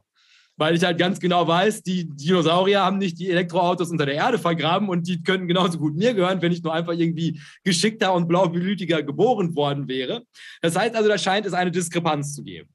weil 0.58 0.74
ich 0.74 0.82
halt 0.82 0.96
ganz 0.96 1.20
genau 1.20 1.46
weiß, 1.46 1.82
die 1.82 2.08
Dinosaurier 2.08 2.80
haben 2.80 2.96
nicht 2.96 3.18
die 3.18 3.28
Elektroautos 3.28 3.90
unter 3.90 4.06
der 4.06 4.14
Erde 4.14 4.38
vergraben 4.38 4.88
und 4.88 5.06
die 5.06 5.22
könnten 5.22 5.48
genauso 5.48 5.78
gut 5.78 5.94
mir 5.96 6.14
gehören, 6.14 6.40
wenn 6.40 6.50
ich 6.50 6.62
nur 6.62 6.72
einfach 6.72 6.94
irgendwie 6.94 7.38
geschickter 7.62 8.14
und 8.14 8.26
blaublütiger 8.26 9.02
geboren 9.02 9.54
worden 9.54 9.86
wäre. 9.86 10.22
Das 10.62 10.74
heißt 10.74 10.96
also, 10.96 11.10
da 11.10 11.18
scheint 11.18 11.44
es 11.44 11.52
eine 11.52 11.70
Diskrepanz 11.70 12.34
zu 12.34 12.42
geben. 12.42 12.70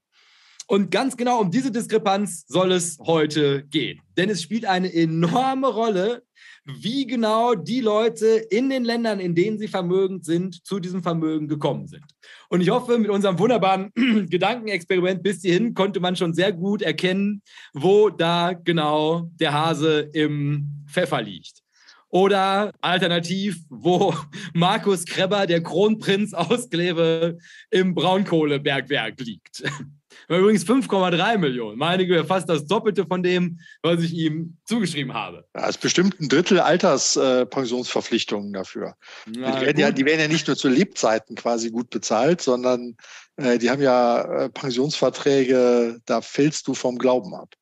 Und 0.72 0.90
ganz 0.90 1.18
genau 1.18 1.42
um 1.42 1.52
diese 1.52 1.70
Diskrepanz 1.70 2.46
soll 2.48 2.72
es 2.72 2.98
heute 3.06 3.66
gehen. 3.66 4.00
Denn 4.16 4.30
es 4.30 4.42
spielt 4.42 4.64
eine 4.64 4.94
enorme 4.94 5.68
Rolle, 5.68 6.24
wie 6.64 7.06
genau 7.06 7.56
die 7.56 7.82
Leute 7.82 8.28
in 8.50 8.70
den 8.70 8.86
Ländern, 8.86 9.20
in 9.20 9.36
denen 9.36 9.60
sie 9.60 9.68
vermögend 9.68 10.24
sind, 10.24 10.66
zu 10.66 10.80
diesem 10.80 11.04
Vermögen 11.04 11.50
gekommen 11.50 11.88
sind. 11.88 12.06
Und 12.48 12.62
ich 12.62 12.70
hoffe, 12.70 12.98
mit 13.00 13.10
unserem 13.10 13.38
wunderbaren 13.38 13.92
Gedankenexperiment 14.30 15.22
bis 15.22 15.42
hierhin 15.42 15.74
konnte 15.74 16.00
man 16.00 16.16
schon 16.16 16.34
sehr 16.34 16.54
gut 16.54 16.82
erkennen, 16.82 17.42
wo 17.74 18.10
da 18.10 18.54
genau 18.54 19.30
der 19.42 19.52
Hase 19.52 20.10
im 20.14 20.86
Pfeffer 20.88 21.22
liegt. 21.22 21.60
Oder 22.08 22.72
alternativ, 22.80 23.58
wo 23.70 24.16
Markus 24.54 25.04
Krebber, 25.04 25.48
der 25.48 25.62
Kronprinz 25.62 26.34
aus 26.34 26.70
Kleve, 26.70 27.40
im 27.72 27.94
Braunkohlebergwerk 27.94 29.20
liegt. 29.20 29.64
Übrigens 30.28 30.66
5,3 30.66 31.38
Millionen. 31.38 31.78
Meine 31.78 32.06
Güte, 32.06 32.26
fast 32.26 32.50
das 32.50 32.66
Doppelte 32.66 33.06
von 33.06 33.24
dem, 33.24 33.60
was 33.82 34.02
ich 34.02 34.14
ihm 34.14 34.58
zugeschrieben 34.66 35.14
habe. 35.14 35.46
Ja, 35.56 35.68
ist 35.68 35.82
bestimmt 35.82 36.20
ein 36.20 36.30
Drittel 36.30 36.60
Alterspensionsverpflichtungen 36.60 38.54
äh, 38.54 38.58
dafür. 38.58 38.96
Na, 39.28 39.52
die, 39.52 39.66
werden 39.66 39.80
ja, 39.80 39.92
die 39.92 40.06
werden 40.06 40.22
ja 40.22 40.28
nicht 40.28 40.48
nur 40.48 40.56
zu 40.56 40.70
Lebzeiten 40.70 41.36
quasi 41.36 41.70
gut 41.72 41.90
bezahlt, 41.90 42.42
sondern 42.42 42.96
äh, 43.38 43.58
die 43.58 43.70
haben 43.70 43.82
ja 43.82 44.22
äh, 44.22 44.50
Pensionsverträge, 44.50 46.00
da 46.06 46.22
fällst 46.22 46.68
du 46.68 46.74
vom 46.74 46.98
Glauben 46.98 47.34
ab. 47.34 47.54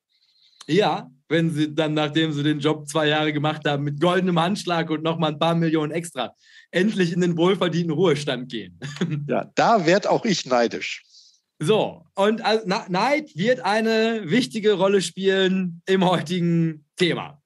Ja, 0.67 1.09
wenn 1.29 1.51
sie 1.51 1.73
dann, 1.73 1.93
nachdem 1.93 2.31
sie 2.31 2.43
den 2.43 2.59
Job 2.59 2.87
zwei 2.87 3.07
Jahre 3.07 3.33
gemacht 3.33 3.61
haben, 3.67 3.83
mit 3.83 3.99
goldenem 3.99 4.39
Handschlag 4.39 4.89
und 4.89 5.03
nochmal 5.03 5.31
ein 5.31 5.39
paar 5.39 5.55
Millionen 5.55 5.91
extra, 5.91 6.33
endlich 6.71 7.13
in 7.13 7.21
den 7.21 7.37
wohlverdienten 7.37 7.91
Ruhestand 7.91 8.51
gehen. 8.51 8.79
Ja, 9.27 9.45
da 9.55 9.85
werd 9.85 10.07
auch 10.07 10.25
ich 10.25 10.45
neidisch. 10.45 11.03
So, 11.61 12.05
und 12.15 12.41
Neid 12.87 13.35
wird 13.35 13.59
eine 13.59 14.29
wichtige 14.29 14.73
Rolle 14.73 15.01
spielen 15.01 15.81
im 15.85 16.09
heutigen 16.09 16.85
Thema. 16.95 17.41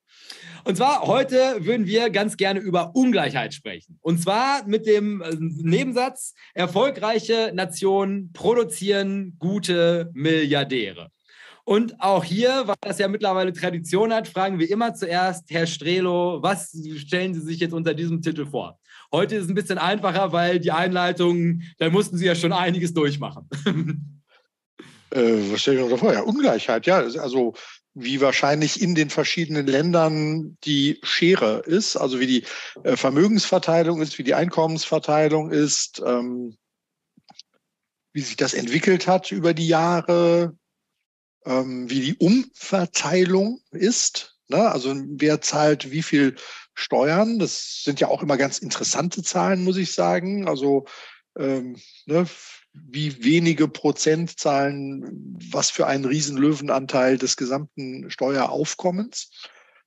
Und 0.66 0.78
zwar 0.78 1.02
heute 1.08 1.66
würden 1.66 1.88
wir 1.88 2.10
ganz 2.12 2.38
gerne 2.38 2.60
über 2.60 2.96
Ungleichheit 2.96 3.54
sprechen. 3.54 3.98
Und 4.02 4.22
zwar 4.22 4.66
mit 4.66 4.86
dem 4.86 5.22
äh, 5.22 5.36
Nebensatz, 5.40 6.36
erfolgreiche 6.54 7.52
Nationen 7.54 8.32
produzieren 8.32 9.36
gute 9.40 10.10
Milliardäre. 10.14 11.10
Und 11.66 12.00
auch 12.00 12.24
hier, 12.24 12.64
weil 12.68 12.76
das 12.82 13.00
ja 13.00 13.08
mittlerweile 13.08 13.52
Tradition 13.52 14.14
hat, 14.14 14.28
fragen 14.28 14.60
wir 14.60 14.70
immer 14.70 14.94
zuerst, 14.94 15.50
Herr 15.50 15.66
Strelo, 15.66 16.42
was 16.42 16.78
stellen 16.98 17.34
Sie 17.34 17.42
sich 17.42 17.60
jetzt 17.60 17.74
unter 17.74 17.94
diesem 17.94 18.22
Titel 18.22 18.46
vor? 18.46 18.80
Heute 19.14 19.36
ist 19.36 19.44
es 19.44 19.50
ein 19.50 19.56
bisschen 19.56 19.78
einfacher, 19.78 20.32
weil 20.32 20.60
die 20.60 20.72
Einleitung, 20.72 21.62
da 21.78 21.92
mussten 21.92 22.18
Sie 22.18 22.26
ja 22.26 22.34
schon 22.34 22.52
einiges 22.52 22.94
durchmachen. 22.94 23.48
Äh, 25.12 25.52
was 25.52 25.62
stelle 25.62 25.84
ich 25.84 25.90
da 25.92 25.98
vor? 25.98 26.12
Ja, 26.12 26.22
Ungleichheit, 26.22 26.88
ja. 26.88 26.98
Also 26.98 27.54
wie 27.94 28.20
wahrscheinlich 28.20 28.82
in 28.82 28.96
den 28.96 29.12
verschiedenen 29.12 29.68
Ländern 29.68 30.58
die 30.64 31.00
Schere 31.04 31.60
ist, 31.60 31.96
also 31.96 32.20
wie 32.20 32.26
die 32.26 32.46
äh, 32.84 32.98
Vermögensverteilung 32.98 34.02
ist, 34.02 34.18
wie 34.18 34.24
die 34.24 34.34
Einkommensverteilung 34.34 35.52
ist, 35.52 36.02
ähm, 36.04 36.58
wie 38.14 38.22
sich 38.22 38.38
das 38.38 38.56
entwickelt 38.56 39.06
hat 39.06 39.32
über 39.32 39.54
die 39.54 39.68
Jahre, 39.68 40.58
ähm, 41.46 41.88
wie 41.92 42.02
die 42.02 42.16
Umverteilung 42.16 43.62
ist. 43.70 44.40
Ne? 44.48 44.68
Also 44.72 44.96
wer 44.96 45.42
zahlt 45.42 45.92
wie 45.92 46.02
viel 46.02 46.36
Steuern? 46.74 47.40
Das 47.40 47.84
sind 47.84 48.00
ja 48.00 48.08
auch 48.08 48.24
immer 48.24 48.38
ganz 48.38 48.60
interessante 48.60 49.24
Zahlen, 49.24 49.64
muss 49.64 49.78
ich 49.78 49.94
sagen. 49.94 50.48
Also 50.48 50.86
ähm, 51.38 51.78
ne, 52.06 52.26
wie 52.74 53.24
wenige 53.24 53.68
Prozentzahlen, 53.68 55.38
was 55.52 55.70
für 55.70 55.88
einen 55.88 56.06
riesen 56.06 56.38
Löwenanteil 56.38 57.18
des 57.18 57.38
gesamten 57.38 58.10
Steueraufkommens. 58.10 59.30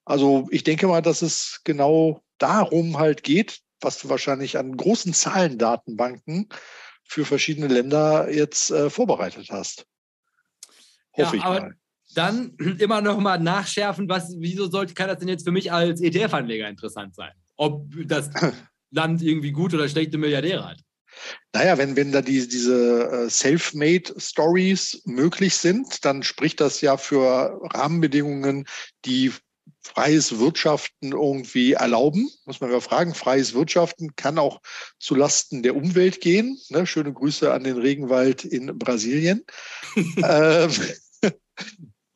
Also 0.05 0.47
ich 0.51 0.63
denke 0.63 0.87
mal, 0.87 1.03
dass 1.03 1.23
es 1.23 1.61
genau 1.65 2.23
darum 2.39 2.99
halt 2.99 3.23
geht, 3.23 3.61
was 3.81 3.99
du 3.99 4.09
wahrscheinlich 4.09 4.57
an 4.57 4.77
großen 4.77 5.13
Zahlendatenbanken 5.13 6.49
für 7.05 7.25
verschiedene 7.25 7.69
Länder 7.69 8.31
jetzt 8.31 8.71
äh, 8.71 8.89
vorbereitet 8.91 9.49
hast. 9.51 9.87
Hoffe 11.13 11.37
ja, 11.37 11.43
ich 11.43 11.45
mal. 11.45 11.77
Dann 12.17 12.55
immer 12.79 13.01
noch 13.01 13.19
mal 13.19 13.39
nachschärfen, 13.39 14.09
was, 14.09 14.35
wieso 14.39 14.69
sollte, 14.71 14.95
kann 14.95 15.09
das 15.09 15.19
denn 15.19 15.29
jetzt 15.29 15.45
für 15.45 15.53
mich 15.53 15.71
als 15.71 16.01
ETF-Anleger 16.01 16.69
interessant 16.69 17.15
sein? 17.15 17.33
Ob 17.57 17.87
das 18.07 18.31
Land 18.91 19.23
irgendwie 19.23 19.53
gute 19.53 19.77
oder 19.77 19.89
schlechte 19.89 20.19
Milliardäre 20.19 20.67
hat. 20.67 20.81
Naja, 21.53 21.79
wenn, 21.79 21.97
wenn 21.97 22.13
da 22.13 22.21
die, 22.21 22.47
diese 22.47 23.11
äh, 23.11 23.31
Self-Made-Stories 23.31 25.03
möglich 25.05 25.55
sind, 25.55 26.05
dann 26.05 26.23
spricht 26.23 26.61
das 26.61 26.81
ja 26.81 26.97
für 26.97 27.59
Rahmenbedingungen, 27.75 28.67
die 29.05 29.33
freies 29.83 30.39
Wirtschaften 30.39 31.13
irgendwie 31.13 31.73
erlauben. 31.73 32.29
Muss 32.45 32.61
man 32.61 32.71
ja 32.71 32.81
fragen, 32.81 33.15
freies 33.15 33.55
Wirtschaften 33.55 34.15
kann 34.17 34.39
auch 34.39 34.61
zu 34.99 35.15
Lasten 35.15 35.63
der 35.63 35.77
Umwelt 35.77 36.21
gehen. 36.21 36.59
Ne? 36.69 36.87
Schöne 36.87 37.13
Grüße 37.13 37.53
an 37.53 37.65
den 37.65 37.79
Regenwald 37.79 38.45
in 38.45 38.79
Brasilien. 38.79 39.45
ähm, 40.17 40.71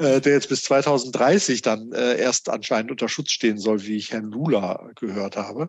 äh, 0.01 0.21
der 0.21 0.33
jetzt 0.33 0.49
bis 0.49 0.63
2030 0.65 1.61
dann 1.61 1.93
äh, 1.93 2.19
erst 2.19 2.49
anscheinend 2.49 2.91
unter 2.91 3.09
Schutz 3.09 3.33
stehen 3.33 3.59
soll, 3.59 3.83
wie 3.83 3.97
ich 3.97 4.13
Herrn 4.13 4.31
Lula 4.31 4.91
gehört 4.97 5.37
habe. 5.37 5.69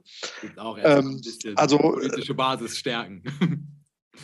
Auch 0.55 0.77
ähm, 0.82 1.17
ein 1.17 1.21
bisschen 1.21 1.57
also, 1.57 1.77
politische 1.77 2.34
Basis 2.34 2.77
stärken. 2.77 3.23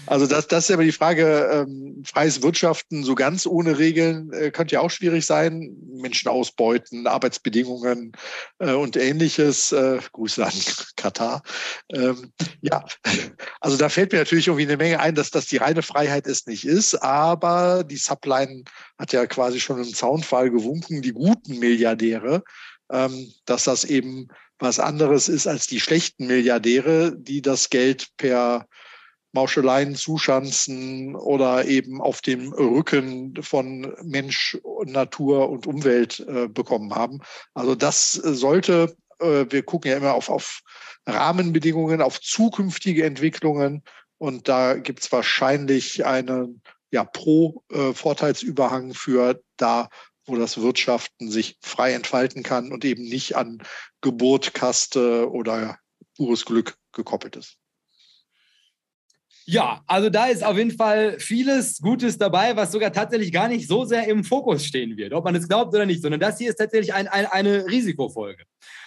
Also 0.05 0.25
das, 0.25 0.47
das 0.47 0.69
ist 0.69 0.73
aber 0.73 0.83
die 0.83 0.91
Frage, 0.91 1.49
ähm, 1.51 2.03
freies 2.05 2.41
Wirtschaften 2.41 3.03
so 3.03 3.15
ganz 3.15 3.45
ohne 3.45 3.77
Regeln 3.77 4.31
äh, 4.31 4.51
könnte 4.51 4.75
ja 4.75 4.81
auch 4.81 4.89
schwierig 4.89 5.25
sein. 5.25 5.75
Menschen 5.85 6.29
ausbeuten, 6.29 7.07
Arbeitsbedingungen 7.07 8.13
äh, 8.59 8.71
und 8.71 8.95
ähnliches. 8.95 9.71
Äh, 9.71 9.99
Grüße 10.13 10.45
an 10.45 10.53
Katar. 10.95 11.43
Ähm, 11.91 12.31
ja, 12.61 12.85
also 13.59 13.77
da 13.77 13.89
fällt 13.89 14.11
mir 14.11 14.19
natürlich 14.19 14.47
irgendwie 14.47 14.67
eine 14.67 14.77
Menge 14.77 14.99
ein, 14.99 15.15
dass 15.15 15.31
das 15.31 15.47
die 15.47 15.57
reine 15.57 15.81
Freiheit 15.81 16.27
es 16.27 16.45
nicht 16.45 16.65
ist. 16.65 16.95
Aber 16.95 17.83
die 17.83 17.97
Subline 17.97 18.63
hat 18.97 19.13
ja 19.13 19.25
quasi 19.25 19.59
schon 19.59 19.79
im 19.83 19.93
Zaunfall 19.93 20.49
gewunken, 20.49 21.01
die 21.01 21.11
guten 21.11 21.59
Milliardäre, 21.59 22.43
ähm, 22.91 23.33
dass 23.45 23.65
das 23.65 23.83
eben 23.83 24.29
was 24.59 24.79
anderes 24.79 25.29
ist 25.29 25.47
als 25.47 25.67
die 25.67 25.79
schlechten 25.79 26.27
Milliardäre, 26.27 27.15
die 27.15 27.41
das 27.41 27.69
Geld 27.69 28.07
per 28.17 28.67
Mauscheleien 29.37 29.93
zuschanzen 29.93 31.15
oder 31.15 31.65
eben 31.65 32.01
auf 32.01 32.21
dem 32.21 32.51
Rücken 32.53 33.35
von 33.43 33.93
Mensch, 34.03 34.57
Natur 34.85 35.49
und 35.49 35.67
Umwelt 35.67 36.25
äh, 36.27 36.47
bekommen 36.47 36.95
haben. 36.95 37.19
Also 37.53 37.75
das 37.75 38.13
sollte, 38.13 38.97
äh, 39.19 39.45
wir 39.47 39.61
gucken 39.61 39.91
ja 39.91 39.97
immer 39.97 40.15
auf, 40.15 40.29
auf 40.29 40.61
Rahmenbedingungen, 41.05 42.01
auf 42.01 42.19
zukünftige 42.19 43.05
Entwicklungen 43.05 43.83
und 44.17 44.47
da 44.47 44.73
gibt 44.73 45.01
es 45.01 45.11
wahrscheinlich 45.11 46.03
einen 46.03 46.63
ja, 46.89 47.03
Pro-Vorteilsüberhang 47.03 48.95
für 48.95 49.39
da, 49.57 49.89
wo 50.25 50.35
das 50.35 50.59
Wirtschaften 50.59 51.29
sich 51.29 51.59
frei 51.61 51.93
entfalten 51.93 52.41
kann 52.41 52.71
und 52.71 52.83
eben 52.85 53.03
nicht 53.03 53.35
an 53.35 53.61
Geburt, 54.01 54.55
Kaste 54.55 55.29
oder 55.29 55.77
pures 56.15 56.43
Glück 56.43 56.75
gekoppelt 56.91 57.35
ist. 57.35 57.59
Ja, 59.49 59.81
also 59.87 60.09
da 60.09 60.25
ist 60.25 60.43
auf 60.43 60.57
jeden 60.57 60.75
Fall 60.75 61.17
vieles 61.19 61.79
Gutes 61.79 62.17
dabei, 62.17 62.57
was 62.57 62.73
sogar 62.73 62.91
tatsächlich 62.91 63.31
gar 63.31 63.47
nicht 63.47 63.69
so 63.69 63.85
sehr 63.85 64.05
im 64.05 64.25
Fokus 64.25 64.65
stehen 64.65 64.97
wird, 64.97 65.13
ob 65.13 65.23
man 65.23 65.35
es 65.35 65.47
glaubt 65.47 65.73
oder 65.73 65.85
nicht, 65.85 66.01
sondern 66.01 66.19
das 66.19 66.37
hier 66.37 66.49
ist 66.49 66.57
tatsächlich 66.57 66.93
ein, 66.93 67.07
ein, 67.07 67.27
eine 67.27 67.65
Risikofolge. 67.65 68.43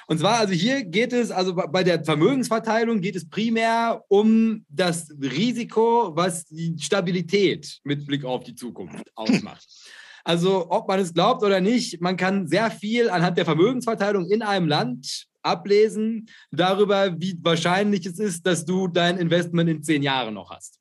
Und 0.07 0.19
zwar, 0.19 0.39
also 0.39 0.53
hier 0.53 0.85
geht 0.85 1.15
es, 1.15 1.31
also 1.31 1.55
bei 1.55 1.83
der 1.83 2.05
Vermögensverteilung 2.05 3.01
geht 3.01 3.17
es 3.17 3.27
primär 3.27 4.05
um 4.09 4.67
das 4.69 5.09
Risiko, 5.19 6.15
was 6.15 6.45
die 6.45 6.77
Stabilität 6.79 7.79
mit 7.85 8.07
Blick 8.07 8.27
auf 8.27 8.45
die 8.45 8.55
Zukunft 8.55 9.11
ausmacht. 9.15 9.67
Also 10.25 10.71
ob 10.71 10.87
man 10.89 11.01
es 11.01 11.15
glaubt 11.15 11.43
oder 11.43 11.63
nicht, 11.63 12.03
man 12.03 12.19
kann 12.19 12.47
sehr 12.47 12.71
viel 12.71 13.09
anhand 13.09 13.39
der 13.39 13.47
Vermögensverteilung 13.47 14.31
in 14.31 14.43
einem 14.43 14.69
Land 14.69 15.30
ablesen 15.43 16.29
darüber, 16.51 17.21
wie 17.21 17.39
wahrscheinlich 17.43 18.07
es 18.07 18.19
ist, 18.19 18.47
dass 18.47 18.65
du 18.65 18.89
dein 18.89 19.19
Investment 19.19 19.71
in 19.71 19.83
zehn 19.83 20.03
Jahren 20.03 20.35
noch 20.35 20.51
hast. 20.51 20.80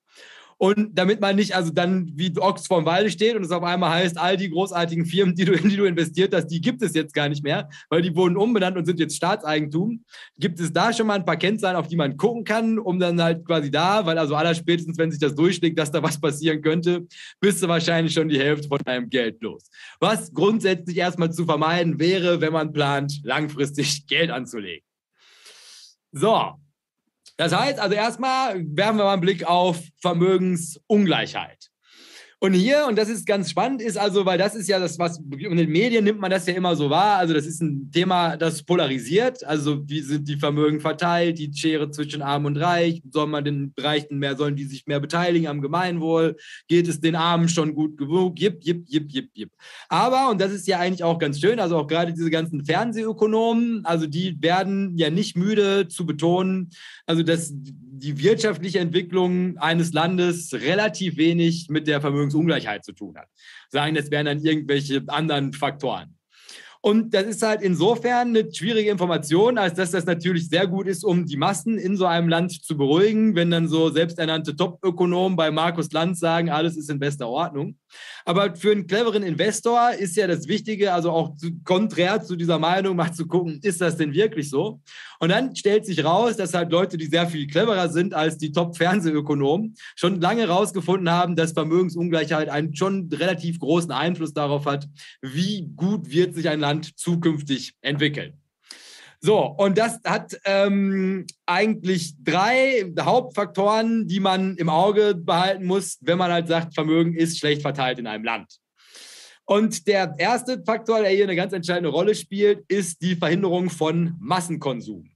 Und 0.62 0.98
damit 0.98 1.22
man 1.22 1.38
nicht 1.38 1.56
also 1.56 1.72
dann 1.72 2.12
wie 2.16 2.38
Ochs 2.38 2.68
vorm 2.68 2.84
Walde 2.84 3.10
steht 3.10 3.38
und 3.38 3.46
es 3.46 3.52
auf 3.52 3.64
einmal 3.64 3.92
heißt, 3.92 4.18
all 4.18 4.36
die 4.36 4.50
großartigen 4.50 5.06
Firmen, 5.06 5.34
die 5.34 5.46
du, 5.46 5.54
in 5.54 5.70
die 5.70 5.78
du 5.78 5.86
investiert 5.86 6.36
hast, 6.36 6.48
die 6.48 6.60
gibt 6.60 6.82
es 6.82 6.94
jetzt 6.94 7.14
gar 7.14 7.30
nicht 7.30 7.46
mehr, 7.46 7.70
weil 7.90 8.02
die 8.02 8.14
wurden 8.14 8.36
umbenannt 8.36 8.76
und 8.76 8.86
sind 8.86 9.00
jetzt 9.00 9.16
Staatseigentum. 9.16 10.04
Gibt 10.38 10.60
es 10.60 10.74
da 10.74 10.92
schon 10.92 11.08
mal 11.08 11.14
ein 11.14 11.24
paar 11.24 11.38
Kennzahlen, 11.38 11.78
auf 11.78 11.88
die 11.88 11.96
man 11.96 12.18
gucken 12.18 12.44
kann, 12.44 12.78
um 12.78 13.00
dann 13.00 13.24
halt 13.24 13.46
quasi 13.46 13.72
da, 13.72 14.06
weil 14.06 14.18
also 14.18 14.36
aller 14.36 14.54
spätestens, 14.54 14.98
wenn 14.98 15.12
sich 15.12 15.22
das 15.22 15.34
durchschlägt, 15.34 15.80
dass 15.80 15.94
da 15.94 16.04
was 16.04 16.20
passieren 16.20 16.62
könnte, 16.62 17.08
bist 17.40 17.64
du 17.64 17.70
wahrscheinlich 17.70 18.14
schon 18.14 18.28
die 18.28 18.38
Hälfte 18.38 18.68
von 18.68 18.80
deinem 18.84 19.10
Geld 19.10 19.42
los. 19.42 19.70
Was 20.02 20.34
grundsätzlich 20.34 20.98
erstmal 20.98 21.32
zu 21.32 21.46
vermeiden 21.46 22.02
wäre, 22.02 22.42
wenn 22.42 22.52
man 22.52 22.74
plant, 22.74 23.22
langfristig 23.24 24.06
Geld 24.08 24.30
anzulegen. 24.30 24.86
So, 26.12 26.56
das 27.40 27.56
heißt 27.58 27.80
also 27.80 27.96
erstmal 27.96 28.66
werfen 28.76 28.98
wir 28.98 29.06
mal 29.06 29.14
einen 29.14 29.22
Blick 29.22 29.46
auf 29.46 29.82
Vermögensungleichheit. 30.02 31.69
Und 32.42 32.54
hier, 32.54 32.86
und 32.88 32.98
das 32.98 33.10
ist 33.10 33.26
ganz 33.26 33.50
spannend, 33.50 33.82
ist 33.82 33.98
also, 33.98 34.26
weil 34.26 34.38
das 34.38 34.56
ist 34.56 34.70
ja 34.70 34.80
das, 34.80 34.98
was 34.98 35.20
in 35.20 35.58
den 35.58 35.70
Medien 35.70 36.06
nimmt 36.06 36.22
man 36.22 36.32
das 36.32 36.48
ja 36.48 36.54
immer 36.54 36.74
so 36.74 36.90
wahr. 36.90 37.18
Also, 37.18 37.34
das 37.34 37.46
ist 37.46 37.62
ein 37.62 37.92
Thema, 37.92 38.38
das 38.38 38.64
polarisiert. 38.64 39.44
Also, 39.44 39.84
wie 39.90 40.00
sind 40.00 40.26
die 40.26 40.38
Vermögen 40.38 40.80
verteilt, 40.80 41.38
die 41.38 41.52
Schere 41.54 41.92
zwischen 41.92 42.22
Arm 42.22 42.46
und 42.46 42.56
Reich? 42.56 43.02
Soll 43.12 43.28
man 43.28 43.44
den 43.44 43.74
Reichen 43.78 44.20
mehr, 44.20 44.38
sollen 44.38 44.56
die 44.56 44.64
sich 44.64 44.88
mehr 44.88 45.02
beteiligen 45.02 45.48
am 45.48 45.60
Gemeinwohl? 45.62 46.38
Geht 46.70 46.88
es 46.88 47.02
den 47.02 47.18
Armen 47.18 47.50
schon 47.50 47.76
gut 47.76 47.98
genug? 47.98 48.40
Jip, 48.40 48.60
jip, 48.64 48.86
jip, 48.88 49.12
jip, 49.12 49.32
jip. 49.34 49.52
Aber, 49.90 50.30
und 50.30 50.40
das 50.40 50.54
ist 50.54 50.66
ja 50.66 50.80
eigentlich 50.80 51.04
auch 51.04 51.20
ganz 51.20 51.42
schön, 51.42 51.60
also 51.60 51.76
auch 51.76 51.88
gerade 51.88 52.14
diese 52.14 52.30
ganzen 52.30 52.64
Fernsehökonomen, 52.64 53.84
also 53.84 54.08
die 54.08 54.42
werden 54.42 54.98
ja 54.98 55.10
nicht 55.10 55.36
müde 55.36 55.90
zu 55.90 56.06
betonen, 56.06 56.70
also 57.06 57.22
dass 57.22 57.54
die 58.00 58.18
wirtschaftliche 58.20 58.80
Entwicklung 58.80 59.58
eines 59.58 59.94
Landes 59.94 60.54
relativ 60.54 61.18
wenig 61.18 61.68
mit 61.70 61.88
der 61.88 62.02
Vermögensungleichheit 62.02 62.86
zu 62.86 62.94
tun 62.94 63.18
hat. 63.18 63.28
Sagen, 63.70 63.96
das 63.96 64.10
wären 64.10 64.26
dann 64.26 64.44
irgendwelche 64.44 65.04
anderen 65.08 65.54
Faktoren. 65.54 66.19
Und 66.82 67.14
das 67.14 67.26
ist 67.26 67.42
halt 67.42 67.62
insofern 67.62 68.30
eine 68.30 68.54
schwierige 68.54 68.90
Information, 68.90 69.58
als 69.58 69.74
dass 69.74 69.92
das 69.92 70.06
natürlich 70.06 70.48
sehr 70.48 70.66
gut 70.66 70.88
ist, 70.88 71.04
um 71.04 71.26
die 71.26 71.36
Massen 71.36 71.78
in 71.78 71.98
so 71.98 72.06
einem 72.06 72.30
Land 72.30 72.64
zu 72.64 72.78
beruhigen, 72.78 73.36
wenn 73.36 73.52
dann 73.52 73.68
so 73.68 73.90
selbsternannte 73.90 74.56
Top-Ökonomen 74.56 75.36
bei 75.36 75.52
Markus 75.52 75.92
Lanz 75.92 76.20
sagen, 76.20 76.50
alles 76.50 76.78
ist 76.78 76.90
in 76.90 77.00
bester 77.00 77.28
Ordnung. 77.28 77.76
Aber 78.24 78.56
für 78.56 78.72
einen 78.72 78.88
cleveren 78.88 79.24
Investor 79.24 79.92
ist 79.92 80.16
ja 80.16 80.28
das 80.28 80.48
Wichtige, 80.48 80.94
also 80.94 81.12
auch 81.12 81.36
zu, 81.36 81.50
konträr 81.66 82.22
zu 82.22 82.38
dieser 82.38 82.60
Meinung, 82.60 82.96
mal 82.96 83.12
zu 83.12 83.28
gucken, 83.28 83.60
ist 83.62 83.82
das 83.82 83.98
denn 83.98 84.14
wirklich 84.14 84.50
so? 84.50 84.80
Und 85.20 85.30
dann 85.30 85.56
stellt 85.58 85.86
sich 85.86 86.06
raus, 86.06 86.38
dass 86.38 86.54
halt 86.54 86.72
Leute, 86.72 86.98
die 86.98 87.08
sehr 87.08 87.28
viel 87.28 87.48
cleverer 87.48 87.90
sind 87.90 88.14
als 88.14 88.38
die 88.38 88.54
Top-Fernsehökonomen, 88.54 89.76
schon 89.96 90.22
lange 90.22 90.44
herausgefunden 90.44 91.10
haben, 91.10 91.36
dass 91.36 91.52
Vermögensungleichheit 91.52 92.48
einen 92.48 92.74
schon 92.74 93.10
relativ 93.12 93.60
großen 93.60 93.92
Einfluss 93.92 94.34
darauf 94.34 94.66
hat, 94.66 94.88
wie 95.22 95.68
gut 95.76 96.10
wird 96.10 96.36
sich 96.36 96.48
ein 96.48 96.62
Land 96.70 97.00
zukünftig 97.00 97.74
entwickeln. 97.82 98.34
So, 99.22 99.40
und 99.40 99.78
das 99.78 100.00
hat 100.06 100.40
ähm, 100.46 101.26
eigentlich 101.46 102.14
drei 102.24 102.90
Hauptfaktoren, 102.98 104.08
die 104.08 104.22
man 104.22 104.56
im 104.56 104.70
Auge 104.70 105.14
behalten 105.14 105.66
muss, 105.66 105.98
wenn 106.02 106.18
man 106.18 106.32
halt 106.32 106.48
sagt, 106.48 106.74
Vermögen 106.74 107.14
ist 107.14 107.38
schlecht 107.38 107.62
verteilt 107.62 108.00
in 108.00 108.08
einem 108.08 108.24
Land. 108.24 108.60
Und 109.44 109.88
der 109.88 110.16
erste 110.20 110.64
Faktor, 110.64 111.02
der 111.02 111.10
hier 111.10 111.26
eine 111.26 111.36
ganz 111.36 111.52
entscheidende 111.52 111.90
Rolle 111.90 112.16
spielt, 112.16 112.64
ist 112.70 113.02
die 113.02 113.16
Verhinderung 113.16 113.70
von 113.70 114.16
Massenkonsum. 114.20 115.10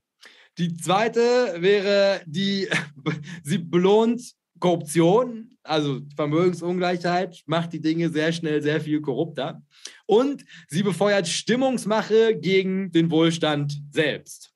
Die 0.58 0.76
zweite 0.76 1.22
wäre 1.60 2.22
die, 2.26 2.68
sie 3.44 3.60
belohnt 3.60 4.22
Korruption, 4.60 5.53
also 5.64 6.02
Vermögensungleichheit, 6.16 7.42
macht 7.46 7.74
die 7.74 7.82
Dinge 7.82 8.10
sehr 8.10 8.32
schnell 8.32 8.62
sehr 8.62 8.82
viel 8.82 9.02
korrupter 9.02 9.62
und 10.06 10.46
sie 10.68 10.84
befeuert 10.84 11.28
Stimmungsmache 11.28 12.38
gegen 12.38 12.92
den 12.92 13.10
Wohlstand 13.10 13.82
selbst. 13.92 14.53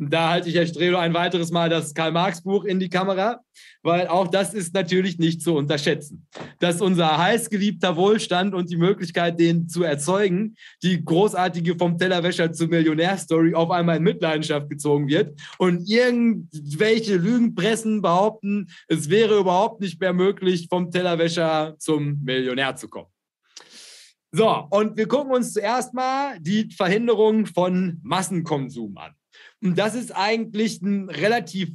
Da 0.00 0.30
halte 0.30 0.48
ich 0.48 0.54
Herr 0.54 0.66
Strelo 0.66 0.96
ein 0.96 1.12
weiteres 1.12 1.50
Mal 1.50 1.68
das 1.68 1.92
Karl-Marx-Buch 1.92 2.64
in 2.64 2.78
die 2.78 2.88
Kamera, 2.88 3.40
weil 3.82 4.06
auch 4.06 4.28
das 4.28 4.54
ist 4.54 4.72
natürlich 4.72 5.18
nicht 5.18 5.42
zu 5.42 5.56
unterschätzen. 5.56 6.28
Dass 6.60 6.80
unser 6.80 7.18
heißgeliebter 7.18 7.96
Wohlstand 7.96 8.54
und 8.54 8.70
die 8.70 8.76
Möglichkeit, 8.76 9.40
den 9.40 9.68
zu 9.68 9.82
erzeugen, 9.82 10.54
die 10.84 11.04
großartige 11.04 11.74
vom 11.76 11.98
Tellerwäscher 11.98 12.52
zur 12.52 12.68
Millionär-Story 12.68 13.54
auf 13.54 13.72
einmal 13.72 13.96
in 13.96 14.04
Mitleidenschaft 14.04 14.70
gezogen 14.70 15.08
wird 15.08 15.36
und 15.58 15.88
irgendwelche 15.88 17.16
Lügenpressen 17.16 18.00
behaupten, 18.00 18.68
es 18.86 19.10
wäre 19.10 19.36
überhaupt 19.36 19.80
nicht 19.80 20.00
mehr 20.00 20.12
möglich, 20.12 20.68
vom 20.70 20.92
Tellerwäscher 20.92 21.74
zum 21.78 22.22
Millionär 22.22 22.76
zu 22.76 22.86
kommen. 22.88 23.10
So, 24.30 24.68
und 24.70 24.96
wir 24.96 25.08
gucken 25.08 25.32
uns 25.32 25.54
zuerst 25.54 25.92
mal 25.92 26.38
die 26.38 26.70
Verhinderung 26.70 27.46
von 27.46 27.98
Massenkonsum 28.04 28.96
an. 28.96 29.17
Und 29.60 29.76
das 29.76 29.96
ist 29.96 30.14
eigentlich 30.14 30.80
ein 30.82 31.10
relativ 31.10 31.70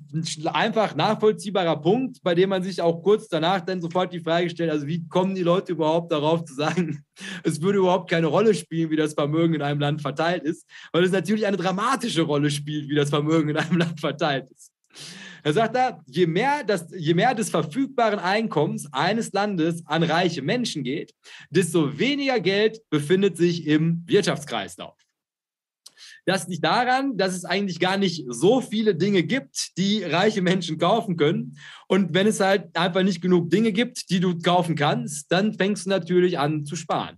einfach 0.46 0.96
nachvollziehbarer 0.96 1.82
Punkt, 1.82 2.24
bei 2.24 2.34
dem 2.34 2.50
man 2.50 2.64
sich 2.64 2.82
auch 2.82 3.02
kurz 3.02 3.28
danach 3.28 3.60
dann 3.60 3.82
sofort 3.82 4.14
die 4.14 4.22
Frage 4.22 4.50
stellt, 4.50 4.72
also 4.72 4.88
wie 4.88 5.06
kommen 5.10 5.36
die 5.36 5.44
Leute 5.44 5.74
überhaupt 5.74 6.12
darauf 6.14 6.46
zu 6.46 6.54
sagen, 6.54 7.04
es 7.44 7.62
würde 7.62 7.80
überhaupt 7.80 8.10
keine 8.10 8.28
Rolle 8.28 8.54
spielen, 8.54 8.90
wie 8.90 8.96
das 8.96 9.14
Vermögen 9.14 9.56
in 9.56 9.62
einem 9.62 9.82
Land 9.82 10.02
verteilt 10.02 10.44
ist, 10.44 10.66
weil 10.94 11.04
es 11.04 11.12
natürlich 11.12 11.46
eine 11.46 11.58
dramatische 11.58 12.22
Rolle 12.22 12.50
spielt, 12.52 12.88
wie 12.88 12.96
das 12.96 13.10
Vermögen 13.10 13.50
in 13.50 13.58
einem 13.58 13.78
Land 13.80 14.00
verteilt 14.00 14.50
ist. 14.50 14.72
Er 15.46 15.52
sagt 15.52 15.76
da, 15.76 16.00
je 16.06 16.26
mehr, 16.26 16.64
das, 16.64 16.88
je 16.98 17.14
mehr 17.14 17.36
des 17.36 17.50
verfügbaren 17.50 18.20
Einkommens 18.20 18.88
eines 18.94 19.34
Landes 19.34 19.86
an 19.86 20.04
reiche 20.04 20.42
Menschen 20.42 20.84
geht, 20.84 21.14
desto 21.50 22.00
weniger 22.00 22.40
Geld 22.40 22.80
befindet 22.90 23.36
sich 23.36 23.68
im 23.68 24.04
Wirtschaftskreislauf. 24.06 25.03
Das 26.26 26.48
liegt 26.48 26.64
daran, 26.64 27.18
dass 27.18 27.36
es 27.36 27.44
eigentlich 27.44 27.80
gar 27.80 27.98
nicht 27.98 28.26
so 28.30 28.62
viele 28.62 28.96
Dinge 28.96 29.24
gibt, 29.24 29.78
die 29.78 30.04
reiche 30.04 30.42
Menschen 30.42 30.78
kaufen 30.78 31.18
können. 31.18 31.58
Und 31.88 32.14
wenn 32.14 32.28
es 32.28 32.40
halt 32.40 32.76
einfach 32.78 33.04
nicht 33.04 33.22
genug 33.22 33.50
Dinge 33.50 33.74
gibt, 33.74 34.10
die 34.10 34.22
du 34.22 34.40
kaufen 34.40 34.76
kannst, 34.76 35.32
dann 35.32 35.54
fängst 35.54 35.86
du 35.86 35.90
natürlich 35.90 36.40
an 36.40 36.66
zu 36.66 36.76
sparen. 36.76 37.18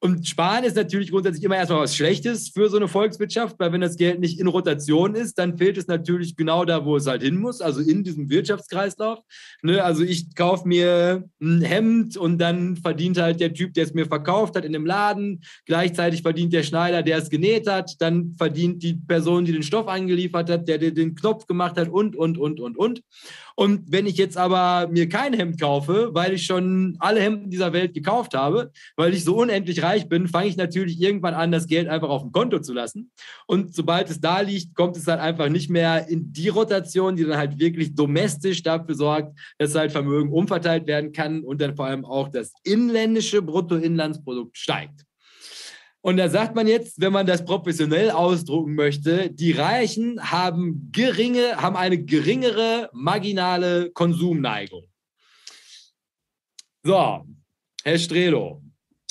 Und 0.00 0.28
Sparen 0.28 0.62
ist 0.62 0.76
natürlich 0.76 1.10
grundsätzlich 1.10 1.42
immer 1.42 1.56
erstmal 1.56 1.80
was 1.80 1.96
Schlechtes 1.96 2.50
für 2.50 2.68
so 2.68 2.76
eine 2.76 2.86
Volkswirtschaft, 2.86 3.56
weil 3.58 3.72
wenn 3.72 3.80
das 3.80 3.96
Geld 3.96 4.20
nicht 4.20 4.38
in 4.38 4.46
Rotation 4.46 5.16
ist, 5.16 5.38
dann 5.38 5.58
fehlt 5.58 5.76
es 5.76 5.88
natürlich 5.88 6.36
genau 6.36 6.64
da, 6.64 6.84
wo 6.84 6.96
es 6.96 7.08
halt 7.08 7.22
hin 7.22 7.36
muss, 7.36 7.60
also 7.60 7.80
in 7.80 8.04
diesem 8.04 8.30
Wirtschaftskreislauf. 8.30 9.18
Ne? 9.62 9.82
Also 9.82 10.04
ich 10.04 10.36
kaufe 10.36 10.68
mir 10.68 11.24
ein 11.42 11.62
Hemd 11.62 12.16
und 12.16 12.38
dann 12.38 12.76
verdient 12.76 13.18
halt 13.18 13.40
der 13.40 13.52
Typ, 13.52 13.74
der 13.74 13.84
es 13.84 13.94
mir 13.94 14.06
verkauft 14.06 14.54
hat, 14.54 14.64
in 14.64 14.72
dem 14.72 14.86
Laden. 14.86 15.42
Gleichzeitig 15.66 16.22
verdient 16.22 16.52
der 16.52 16.62
Schneider, 16.62 17.02
der 17.02 17.18
es 17.18 17.28
genäht 17.28 17.66
hat. 17.66 18.00
Dann 18.00 18.34
verdient 18.38 18.84
die 18.84 18.94
Person, 18.94 19.44
die 19.46 19.52
den 19.52 19.64
Stoff 19.64 19.88
angeliefert 19.88 20.48
hat, 20.48 20.68
der 20.68 20.78
den 20.78 21.16
Knopf 21.16 21.46
gemacht 21.46 21.76
hat 21.76 21.88
und, 21.88 22.14
und, 22.14 22.38
und, 22.38 22.60
und, 22.60 22.76
und. 22.76 23.02
Und 23.58 23.90
wenn 23.90 24.06
ich 24.06 24.16
jetzt 24.16 24.36
aber 24.36 24.86
mir 24.86 25.08
kein 25.08 25.32
Hemd 25.32 25.60
kaufe, 25.60 26.10
weil 26.12 26.32
ich 26.32 26.46
schon 26.46 26.94
alle 27.00 27.20
Hemden 27.20 27.50
dieser 27.50 27.72
Welt 27.72 27.92
gekauft 27.92 28.34
habe, 28.34 28.70
weil 28.94 29.12
ich 29.12 29.24
so 29.24 29.34
unendlich 29.38 29.82
reich 29.82 30.08
bin, 30.08 30.28
fange 30.28 30.46
ich 30.46 30.56
natürlich 30.56 31.00
irgendwann 31.00 31.34
an, 31.34 31.50
das 31.50 31.66
Geld 31.66 31.88
einfach 31.88 32.08
auf 32.08 32.22
dem 32.22 32.30
Konto 32.30 32.60
zu 32.60 32.72
lassen. 32.72 33.10
Und 33.48 33.74
sobald 33.74 34.10
es 34.10 34.20
da 34.20 34.42
liegt, 34.42 34.76
kommt 34.76 34.96
es 34.96 35.08
halt 35.08 35.18
einfach 35.18 35.48
nicht 35.48 35.70
mehr 35.70 36.06
in 36.06 36.32
die 36.32 36.50
Rotation, 36.50 37.16
die 37.16 37.24
dann 37.24 37.36
halt 37.36 37.58
wirklich 37.58 37.96
domestisch 37.96 38.62
dafür 38.62 38.94
sorgt, 38.94 39.36
dass 39.58 39.74
halt 39.74 39.90
Vermögen 39.90 40.32
umverteilt 40.32 40.86
werden 40.86 41.10
kann 41.10 41.42
und 41.42 41.60
dann 41.60 41.74
vor 41.74 41.86
allem 41.86 42.04
auch 42.04 42.28
das 42.28 42.52
inländische 42.62 43.42
Bruttoinlandsprodukt 43.42 44.56
steigt. 44.56 45.07
Und 46.00 46.16
da 46.16 46.28
sagt 46.28 46.54
man 46.54 46.66
jetzt, 46.66 47.00
wenn 47.00 47.12
man 47.12 47.26
das 47.26 47.44
professionell 47.44 48.10
ausdrucken 48.10 48.74
möchte, 48.74 49.30
die 49.30 49.52
Reichen 49.52 50.30
haben 50.30 50.90
geringe, 50.92 51.56
haben 51.56 51.76
eine 51.76 52.02
geringere 52.02 52.88
marginale 52.92 53.90
Konsumneigung. 53.90 54.84
So, 56.84 57.26
Herr 57.82 57.98
Strelo, 57.98 58.62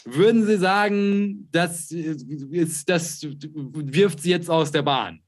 würden 0.06 0.46
Sie 0.46 0.58
sagen, 0.58 1.50
das, 1.52 1.92
ist, 1.92 2.90
das 2.90 3.22
wirft 3.24 4.22
Sie 4.22 4.30
jetzt 4.30 4.50
aus 4.50 4.72
der 4.72 4.82
Bahn? 4.82 5.22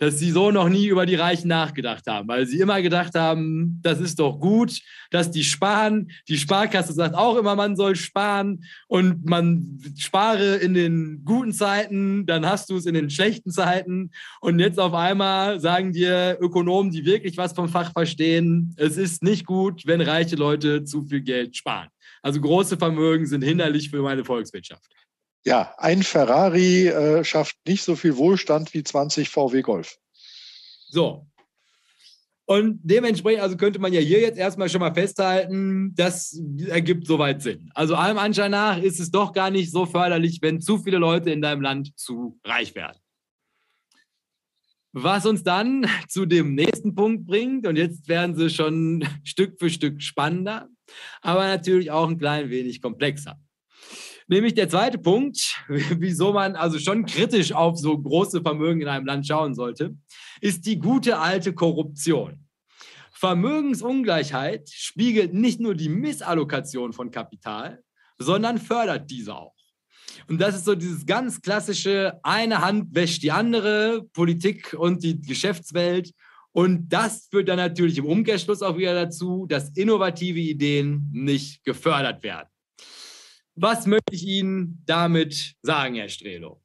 Dass 0.00 0.18
sie 0.18 0.30
so 0.30 0.50
noch 0.50 0.70
nie 0.70 0.86
über 0.86 1.04
die 1.04 1.14
Reichen 1.14 1.48
nachgedacht 1.48 2.06
haben, 2.06 2.26
weil 2.26 2.46
sie 2.46 2.58
immer 2.58 2.80
gedacht 2.80 3.14
haben, 3.14 3.78
das 3.82 4.00
ist 4.00 4.18
doch 4.18 4.40
gut, 4.40 4.80
dass 5.10 5.30
die 5.30 5.44
sparen. 5.44 6.10
Die 6.26 6.38
Sparkasse 6.38 6.94
sagt 6.94 7.14
auch 7.14 7.36
immer, 7.36 7.54
man 7.54 7.76
soll 7.76 7.96
sparen 7.96 8.64
und 8.88 9.28
man 9.28 9.78
spare 9.98 10.56
in 10.56 10.72
den 10.72 11.22
guten 11.26 11.52
Zeiten, 11.52 12.24
dann 12.24 12.46
hast 12.46 12.70
du 12.70 12.76
es 12.76 12.86
in 12.86 12.94
den 12.94 13.10
schlechten 13.10 13.50
Zeiten. 13.50 14.10
Und 14.40 14.58
jetzt 14.58 14.80
auf 14.80 14.94
einmal 14.94 15.60
sagen 15.60 15.92
dir 15.92 16.38
Ökonomen, 16.40 16.90
die 16.90 17.04
wirklich 17.04 17.36
was 17.36 17.52
vom 17.52 17.68
Fach 17.68 17.92
verstehen, 17.92 18.74
es 18.78 18.96
ist 18.96 19.22
nicht 19.22 19.44
gut, 19.44 19.82
wenn 19.86 20.00
reiche 20.00 20.36
Leute 20.36 20.84
zu 20.84 21.02
viel 21.02 21.20
Geld 21.20 21.56
sparen. 21.56 21.90
Also 22.22 22.40
große 22.40 22.78
Vermögen 22.78 23.26
sind 23.26 23.42
hinderlich 23.42 23.90
für 23.90 24.00
meine 24.00 24.24
Volkswirtschaft. 24.24 24.90
Ja, 25.44 25.74
ein 25.78 26.02
Ferrari 26.02 26.88
äh, 26.88 27.24
schafft 27.24 27.56
nicht 27.66 27.82
so 27.82 27.96
viel 27.96 28.16
Wohlstand 28.16 28.74
wie 28.74 28.82
20 28.82 29.28
VW 29.28 29.62
Golf. 29.62 29.96
So. 30.88 31.26
Und 32.44 32.80
dementsprechend, 32.82 33.42
also 33.42 33.56
könnte 33.56 33.78
man 33.78 33.92
ja 33.92 34.00
hier 34.00 34.20
jetzt 34.20 34.36
erstmal 34.36 34.68
schon 34.68 34.80
mal 34.80 34.92
festhalten, 34.92 35.94
das 35.94 36.36
ergibt 36.66 37.06
soweit 37.06 37.42
Sinn. 37.42 37.70
Also 37.74 37.94
allem 37.94 38.18
Anschein 38.18 38.50
nach 38.50 38.82
ist 38.82 38.98
es 38.98 39.12
doch 39.12 39.32
gar 39.32 39.50
nicht 39.50 39.70
so 39.70 39.86
förderlich, 39.86 40.42
wenn 40.42 40.60
zu 40.60 40.78
viele 40.78 40.98
Leute 40.98 41.30
in 41.30 41.40
deinem 41.40 41.62
Land 41.62 41.96
zu 41.96 42.40
reich 42.44 42.74
werden. 42.74 42.98
Was 44.92 45.26
uns 45.26 45.44
dann 45.44 45.86
zu 46.08 46.26
dem 46.26 46.54
nächsten 46.54 46.94
Punkt 46.94 47.24
bringt, 47.26 47.66
und 47.66 47.76
jetzt 47.76 48.08
werden 48.08 48.34
sie 48.34 48.50
schon 48.50 49.06
Stück 49.24 49.58
für 49.58 49.70
Stück 49.70 50.02
spannender, 50.02 50.68
aber 51.22 51.46
natürlich 51.46 51.90
auch 51.92 52.08
ein 52.08 52.18
klein 52.18 52.50
wenig 52.50 52.82
komplexer. 52.82 53.38
Nämlich 54.30 54.54
der 54.54 54.68
zweite 54.68 54.96
Punkt, 54.96 55.60
wieso 55.68 56.32
man 56.32 56.54
also 56.54 56.78
schon 56.78 57.04
kritisch 57.04 57.50
auf 57.52 57.76
so 57.76 57.98
große 57.98 58.42
Vermögen 58.42 58.80
in 58.80 58.86
einem 58.86 59.04
Land 59.04 59.26
schauen 59.26 59.56
sollte, 59.56 59.96
ist 60.40 60.66
die 60.66 60.78
gute 60.78 61.18
alte 61.18 61.52
Korruption. 61.52 62.46
Vermögensungleichheit 63.12 64.70
spiegelt 64.70 65.34
nicht 65.34 65.58
nur 65.58 65.74
die 65.74 65.88
Missallokation 65.88 66.92
von 66.92 67.10
Kapital, 67.10 67.82
sondern 68.18 68.58
fördert 68.58 69.10
diese 69.10 69.34
auch. 69.34 69.56
Und 70.28 70.40
das 70.40 70.54
ist 70.54 70.64
so 70.64 70.76
dieses 70.76 71.04
ganz 71.06 71.42
klassische, 71.42 72.20
eine 72.22 72.60
Hand 72.60 72.94
wäscht 72.94 73.24
die 73.24 73.32
andere, 73.32 74.04
Politik 74.12 74.76
und 74.78 75.02
die 75.02 75.20
Geschäftswelt. 75.20 76.12
Und 76.52 76.88
das 76.88 77.26
führt 77.32 77.48
dann 77.48 77.56
natürlich 77.56 77.98
im 77.98 78.06
Umkehrschluss 78.06 78.62
auch 78.62 78.76
wieder 78.76 78.94
dazu, 78.94 79.46
dass 79.48 79.70
innovative 79.70 80.38
Ideen 80.38 81.10
nicht 81.12 81.64
gefördert 81.64 82.22
werden. 82.22 82.48
Was 83.62 83.84
möchte 83.84 84.14
ich 84.14 84.26
Ihnen 84.26 84.82
damit 84.86 85.54
sagen, 85.60 85.96
Herr 85.96 86.08
Strelo? 86.08 86.62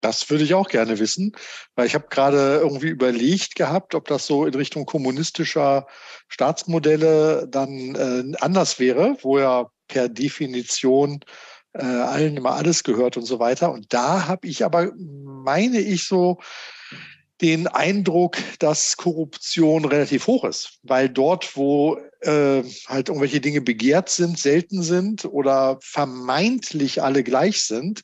Das 0.00 0.28
würde 0.28 0.42
ich 0.42 0.54
auch 0.54 0.68
gerne 0.68 0.98
wissen, 0.98 1.36
weil 1.76 1.86
ich 1.86 1.94
habe 1.94 2.08
gerade 2.08 2.58
irgendwie 2.60 2.88
überlegt 2.88 3.54
gehabt, 3.54 3.94
ob 3.94 4.08
das 4.08 4.26
so 4.26 4.44
in 4.44 4.54
Richtung 4.54 4.86
kommunistischer 4.86 5.86
Staatsmodelle 6.26 7.46
dann 7.48 7.94
äh, 7.94 8.36
anders 8.40 8.80
wäre, 8.80 9.16
wo 9.22 9.38
ja 9.38 9.70
per 9.86 10.08
Definition 10.08 11.20
äh, 11.74 11.84
allen 11.84 12.36
immer 12.36 12.54
alles 12.54 12.82
gehört 12.82 13.16
und 13.16 13.24
so 13.24 13.38
weiter. 13.38 13.70
Und 13.70 13.92
da 13.92 14.26
habe 14.26 14.48
ich 14.48 14.64
aber, 14.64 14.90
meine 14.96 15.78
ich, 15.78 16.08
so 16.08 16.40
den 17.40 17.66
Eindruck, 17.68 18.36
dass 18.58 18.96
Korruption 18.96 19.84
relativ 19.84 20.26
hoch 20.26 20.44
ist, 20.44 20.78
weil 20.82 21.08
dort, 21.08 21.56
wo 21.56 21.96
äh, 22.20 22.62
halt 22.86 23.08
irgendwelche 23.08 23.40
Dinge 23.40 23.60
begehrt 23.60 24.08
sind, 24.08 24.38
selten 24.38 24.82
sind 24.82 25.24
oder 25.24 25.78
vermeintlich 25.80 27.02
alle 27.02 27.22
gleich 27.22 27.62
sind, 27.62 28.02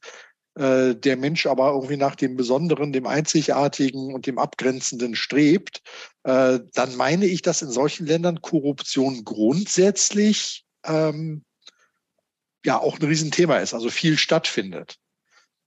äh, 0.57 0.95
der 0.95 1.17
Mensch 1.17 1.47
aber 1.47 1.71
irgendwie 1.73 1.97
nach 1.97 2.15
dem 2.15 2.37
Besonderen, 2.37 2.93
dem 2.93 3.07
Einzigartigen 3.07 4.15
und 4.15 4.27
dem 4.27 4.39
Abgrenzenden 4.39 5.17
strebt, 5.17 5.83
äh, 6.23 6.61
dann 6.75 6.95
meine 6.97 7.27
ich, 7.27 7.43
dass 7.43 7.63
in 7.63 7.71
solchen 7.71 8.07
Ländern 8.07 8.41
Korruption 8.41 9.25
grundsätzlich 9.25 10.65
ähm, 10.85 11.43
ja 12.65 12.79
auch 12.79 12.99
ein 12.99 13.07
Riesenthema 13.07 13.59
ist, 13.59 13.75
also 13.75 13.91
viel 13.91 14.17
stattfindet. 14.17 14.97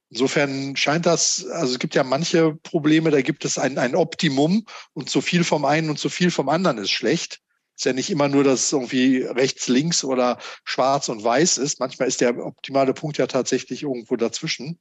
Insofern 0.10 0.76
scheint 0.76 1.06
das, 1.06 1.46
also 1.48 1.74
es 1.74 1.80
gibt 1.80 1.96
ja 1.96 2.04
manche 2.04 2.56
Probleme, 2.64 3.12
da 3.12 3.22
gibt 3.22 3.44
es 3.44 3.58
ein, 3.58 3.78
ein 3.78 3.96
Optimum 3.96 4.66
und 4.94 5.10
zu 5.10 5.20
viel 5.22 5.44
vom 5.44 5.66
einen 5.66 5.90
und 5.90 6.00
zu 6.00 6.10
viel 6.10 6.32
vom 6.32 6.48
anderen 6.48 6.78
ist 6.78 6.92
schlecht. 6.92 7.42
Ist 7.76 7.86
ja 7.86 7.94
nicht 7.94 8.10
immer 8.10 8.28
nur, 8.28 8.44
dass 8.44 8.72
irgendwie 8.72 9.22
rechts, 9.22 9.68
links 9.68 10.04
oder 10.04 10.40
schwarz 10.64 11.10
und 11.10 11.24
weiß 11.24 11.58
ist. 11.60 11.80
Manchmal 11.80 12.08
ist 12.08 12.22
der 12.22 12.38
optimale 12.38 12.94
Punkt 12.94 13.18
ja 13.18 13.28
tatsächlich 13.28 13.84
irgendwo 13.84 14.16
dazwischen. 14.16 14.80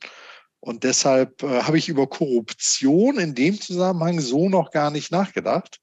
Und 0.60 0.84
deshalb 0.84 1.42
äh, 1.42 1.62
habe 1.62 1.76
ich 1.76 1.88
über 1.88 2.06
Korruption 2.06 3.18
in 3.18 3.34
dem 3.34 3.60
Zusammenhang 3.60 4.20
so 4.20 4.48
noch 4.48 4.70
gar 4.70 4.90
nicht 4.90 5.10
nachgedacht. 5.12 5.80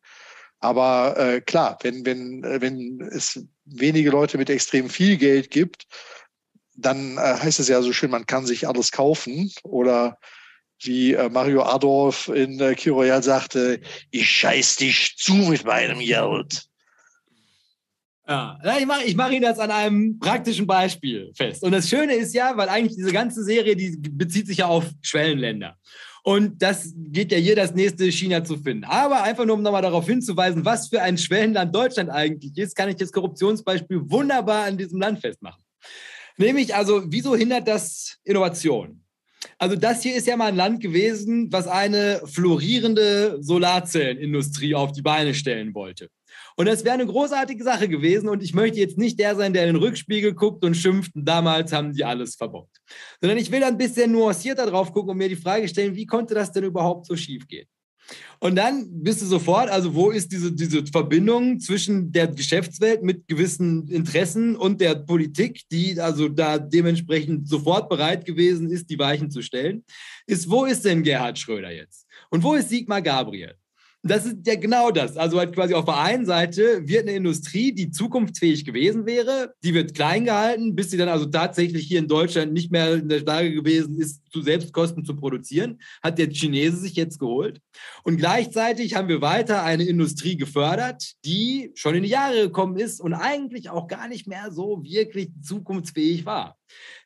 Aber 0.60 1.18
äh, 1.18 1.42
klar, 1.42 1.78
wenn, 1.84 2.06
wenn, 2.06 2.44
äh, 2.44 2.62
wenn 2.62 3.00
es 3.12 3.46
wenige 3.66 4.10
Leute 4.10 4.38
mit 4.38 4.50
extrem 4.50 4.90
viel 4.90 5.18
Geld 5.18 5.52
gibt, 5.52 5.86
dann 6.76 7.18
äh, 7.18 7.20
heißt 7.20 7.60
es 7.60 7.68
ja 7.68 7.82
so 7.82 7.94
schön, 7.94 8.12
man 8.12 8.26
kann 8.26 8.46
sich 8.46 8.68
alles 8.68 8.92
kaufen. 8.92 9.52
Oder 9.64 10.18
wie 10.82 11.14
äh, 11.14 11.30
Mario 11.30 11.64
Adolf 11.64 12.28
in 12.30 12.60
äh, 12.60 12.76
Kiroyal 12.76 13.24
sagte, 13.24 13.80
ich 14.12 14.30
scheiß 14.30 14.78
dich 14.78 15.16
zu 15.18 15.34
mit 15.34 15.66
meinem 15.66 16.00
Geld. 16.00 16.68
Ja, 18.28 18.58
ich 18.80 18.86
mache 18.86 19.04
ich 19.04 19.16
mach 19.16 19.32
Ihnen 19.32 19.42
das 19.42 19.60
an 19.60 19.70
einem 19.70 20.18
praktischen 20.18 20.66
Beispiel 20.66 21.34
fest. 21.36 21.62
Und 21.62 21.74
das 21.74 21.90
Schöne 21.90 22.14
ist 22.14 22.34
ja, 22.34 22.56
weil 22.56 22.70
eigentlich 22.70 22.96
diese 22.96 23.12
ganze 23.12 23.44
Serie, 23.44 23.76
die 23.76 23.98
bezieht 23.98 24.48
sich 24.48 24.60
ja 24.60 24.68
auf 24.68 24.86
Schwellenländer. 25.02 25.78
Und 26.24 26.62
das 26.62 26.94
geht 26.96 27.34
ja 27.34 27.38
hier 27.38 27.58
das 27.58 27.74
nächste 27.74 28.10
China 28.10 28.46
zu 28.46 28.58
finden. 28.58 28.86
Aber 28.86 29.24
einfach 29.24 29.44
nur, 29.44 29.56
um 29.58 29.62
nochmal 29.62 29.82
darauf 29.82 30.06
hinzuweisen, 30.06 30.64
was 30.64 30.88
für 30.88 31.02
ein 31.02 31.18
Schwellenland 31.18 31.76
Deutschland 31.76 32.10
eigentlich 32.10 32.58
ist, 32.58 32.78
kann 32.78 32.88
ich 32.88 32.96
das 32.96 33.12
Korruptionsbeispiel 33.12 34.10
wunderbar 34.10 34.64
an 34.64 34.78
diesem 34.78 35.02
Land 35.02 35.20
festmachen. 35.20 35.62
Nämlich 36.38 36.74
also, 36.76 37.04
wieso 37.06 37.36
hindert 37.36 37.68
das 37.68 38.18
Innovation? 38.24 39.04
Also 39.58 39.76
das 39.76 40.02
hier 40.02 40.16
ist 40.16 40.28
ja 40.28 40.38
mal 40.38 40.48
ein 40.48 40.56
Land 40.56 40.82
gewesen, 40.82 41.52
was 41.52 41.68
eine 41.68 42.22
florierende 42.26 43.38
Solarzellenindustrie 43.42 44.76
auf 44.76 44.92
die 44.94 45.02
Beine 45.02 45.34
stellen 45.34 45.74
wollte. 45.74 46.10
Und 46.56 46.68
das 46.68 46.84
wäre 46.84 46.96
eine 46.96 47.06
großartige 47.06 47.64
Sache 47.64 47.88
gewesen. 47.88 48.30
Und 48.30 48.44
ich 48.44 48.54
möchte 48.54 48.80
jetzt 48.80 48.98
nicht 48.98 49.20
der 49.20 49.36
sein, 49.36 49.54
der 49.54 49.68
in 49.68 49.74
den 49.74 49.84
Rückspiegel 49.84 50.34
guckt 50.34 50.64
und 50.64 50.76
schimpft, 50.76 51.12
damals 51.16 51.72
haben 51.72 51.94
die 51.94 52.06
alles 52.06 52.36
verbockt. 52.36 52.78
Sondern 53.22 53.38
ich 53.38 53.52
will 53.52 53.64
ein 53.64 53.78
bisschen 53.78 54.12
nuancierter 54.12 54.68
drauf 54.68 54.92
gucken 54.92 55.12
und 55.12 55.18
mir 55.18 55.30
die 55.30 55.36
Frage 55.36 55.68
stellen, 55.68 55.96
wie 55.96 56.06
konnte 56.06 56.34
das 56.34 56.52
denn 56.52 56.64
überhaupt 56.64 57.06
so 57.06 57.16
schief 57.16 57.48
gehen? 57.48 57.68
Und 58.40 58.56
dann 58.56 58.88
bist 59.04 59.22
du 59.22 59.26
sofort, 59.26 59.70
also 59.70 59.96
wo 59.96 60.12
ist 60.12 60.32
diese, 60.32 60.52
diese 60.52 60.86
Verbindung 60.86 61.60
zwischen 61.60 62.12
der 62.12 62.28
Geschäftswelt 62.28 63.02
mit 63.02 63.28
gewissen 63.28 63.88
Interessen 63.88 64.56
und 64.56 64.82
der 64.82 64.96
Politik, 64.96 65.62
die 65.72 66.00
also 66.00 66.28
da 66.28 66.58
dementsprechend 66.58 67.48
sofort 67.48 67.90
bereit 67.90 68.26
gewesen 68.26 68.70
ist, 68.70 68.90
die 68.90 69.00
Weichen 69.00 69.32
zu 69.32 69.42
stellen, 69.42 69.86
ist, 70.28 70.50
wo 70.50 70.66
ist 70.66 70.84
denn 70.84 71.04
Gerhard 71.04 71.40
Schröder 71.40 71.72
jetzt? 71.72 72.06
Und 72.30 72.44
wo 72.44 72.54
ist 72.54 72.70
Sigmar 72.70 73.02
Gabriel? 73.02 73.56
Das 74.06 74.26
ist 74.26 74.46
ja 74.46 74.56
genau 74.56 74.92
das. 74.92 75.16
Also 75.16 75.40
halt 75.40 75.56
quasi 75.56 75.74
auf 75.74 75.86
der 75.86 75.98
einen 75.98 76.26
Seite 76.26 76.86
wird 76.86 77.04
eine 77.04 77.16
Industrie, 77.16 77.72
die 77.74 77.90
zukunftsfähig 77.90 78.66
gewesen 78.66 79.06
wäre, 79.06 79.54
die 79.64 79.74
wird 79.74 79.96
klein 79.96 80.26
gehalten, 80.26 80.76
bis 80.76 80.92
sie 80.92 80.98
dann 80.98 81.08
also 81.08 81.26
tatsächlich 81.26 81.88
hier 81.88 82.00
in 82.00 82.10
Deutschland 82.10 82.52
nicht 82.52 82.70
mehr 82.70 82.96
in 82.96 83.08
der 83.08 83.22
Lage 83.22 83.54
gewesen 83.54 83.98
ist, 83.98 84.22
zu 84.30 84.42
Selbstkosten 84.42 85.06
zu 85.06 85.16
produzieren, 85.16 85.80
hat 86.02 86.18
der 86.18 86.30
Chinese 86.30 86.78
sich 86.78 86.96
jetzt 86.96 87.18
geholt. 87.18 87.62
Und 88.04 88.18
gleichzeitig 88.18 88.96
haben 88.96 89.08
wir 89.08 89.22
weiter 89.22 89.64
eine 89.64 89.86
Industrie 89.86 90.36
gefördert, 90.36 91.14
die 91.24 91.72
schon 91.74 91.96
in 91.96 92.04
die 92.04 92.10
Jahre 92.10 92.42
gekommen 92.42 92.76
ist 92.78 93.00
und 93.00 93.14
eigentlich 93.14 93.70
auch 93.70 93.88
gar 93.88 94.10
nicht 94.10 94.28
mehr 94.28 94.52
so 94.52 94.84
wirklich 94.84 95.30
zukunftsfähig 95.42 96.26
war. 96.26 96.58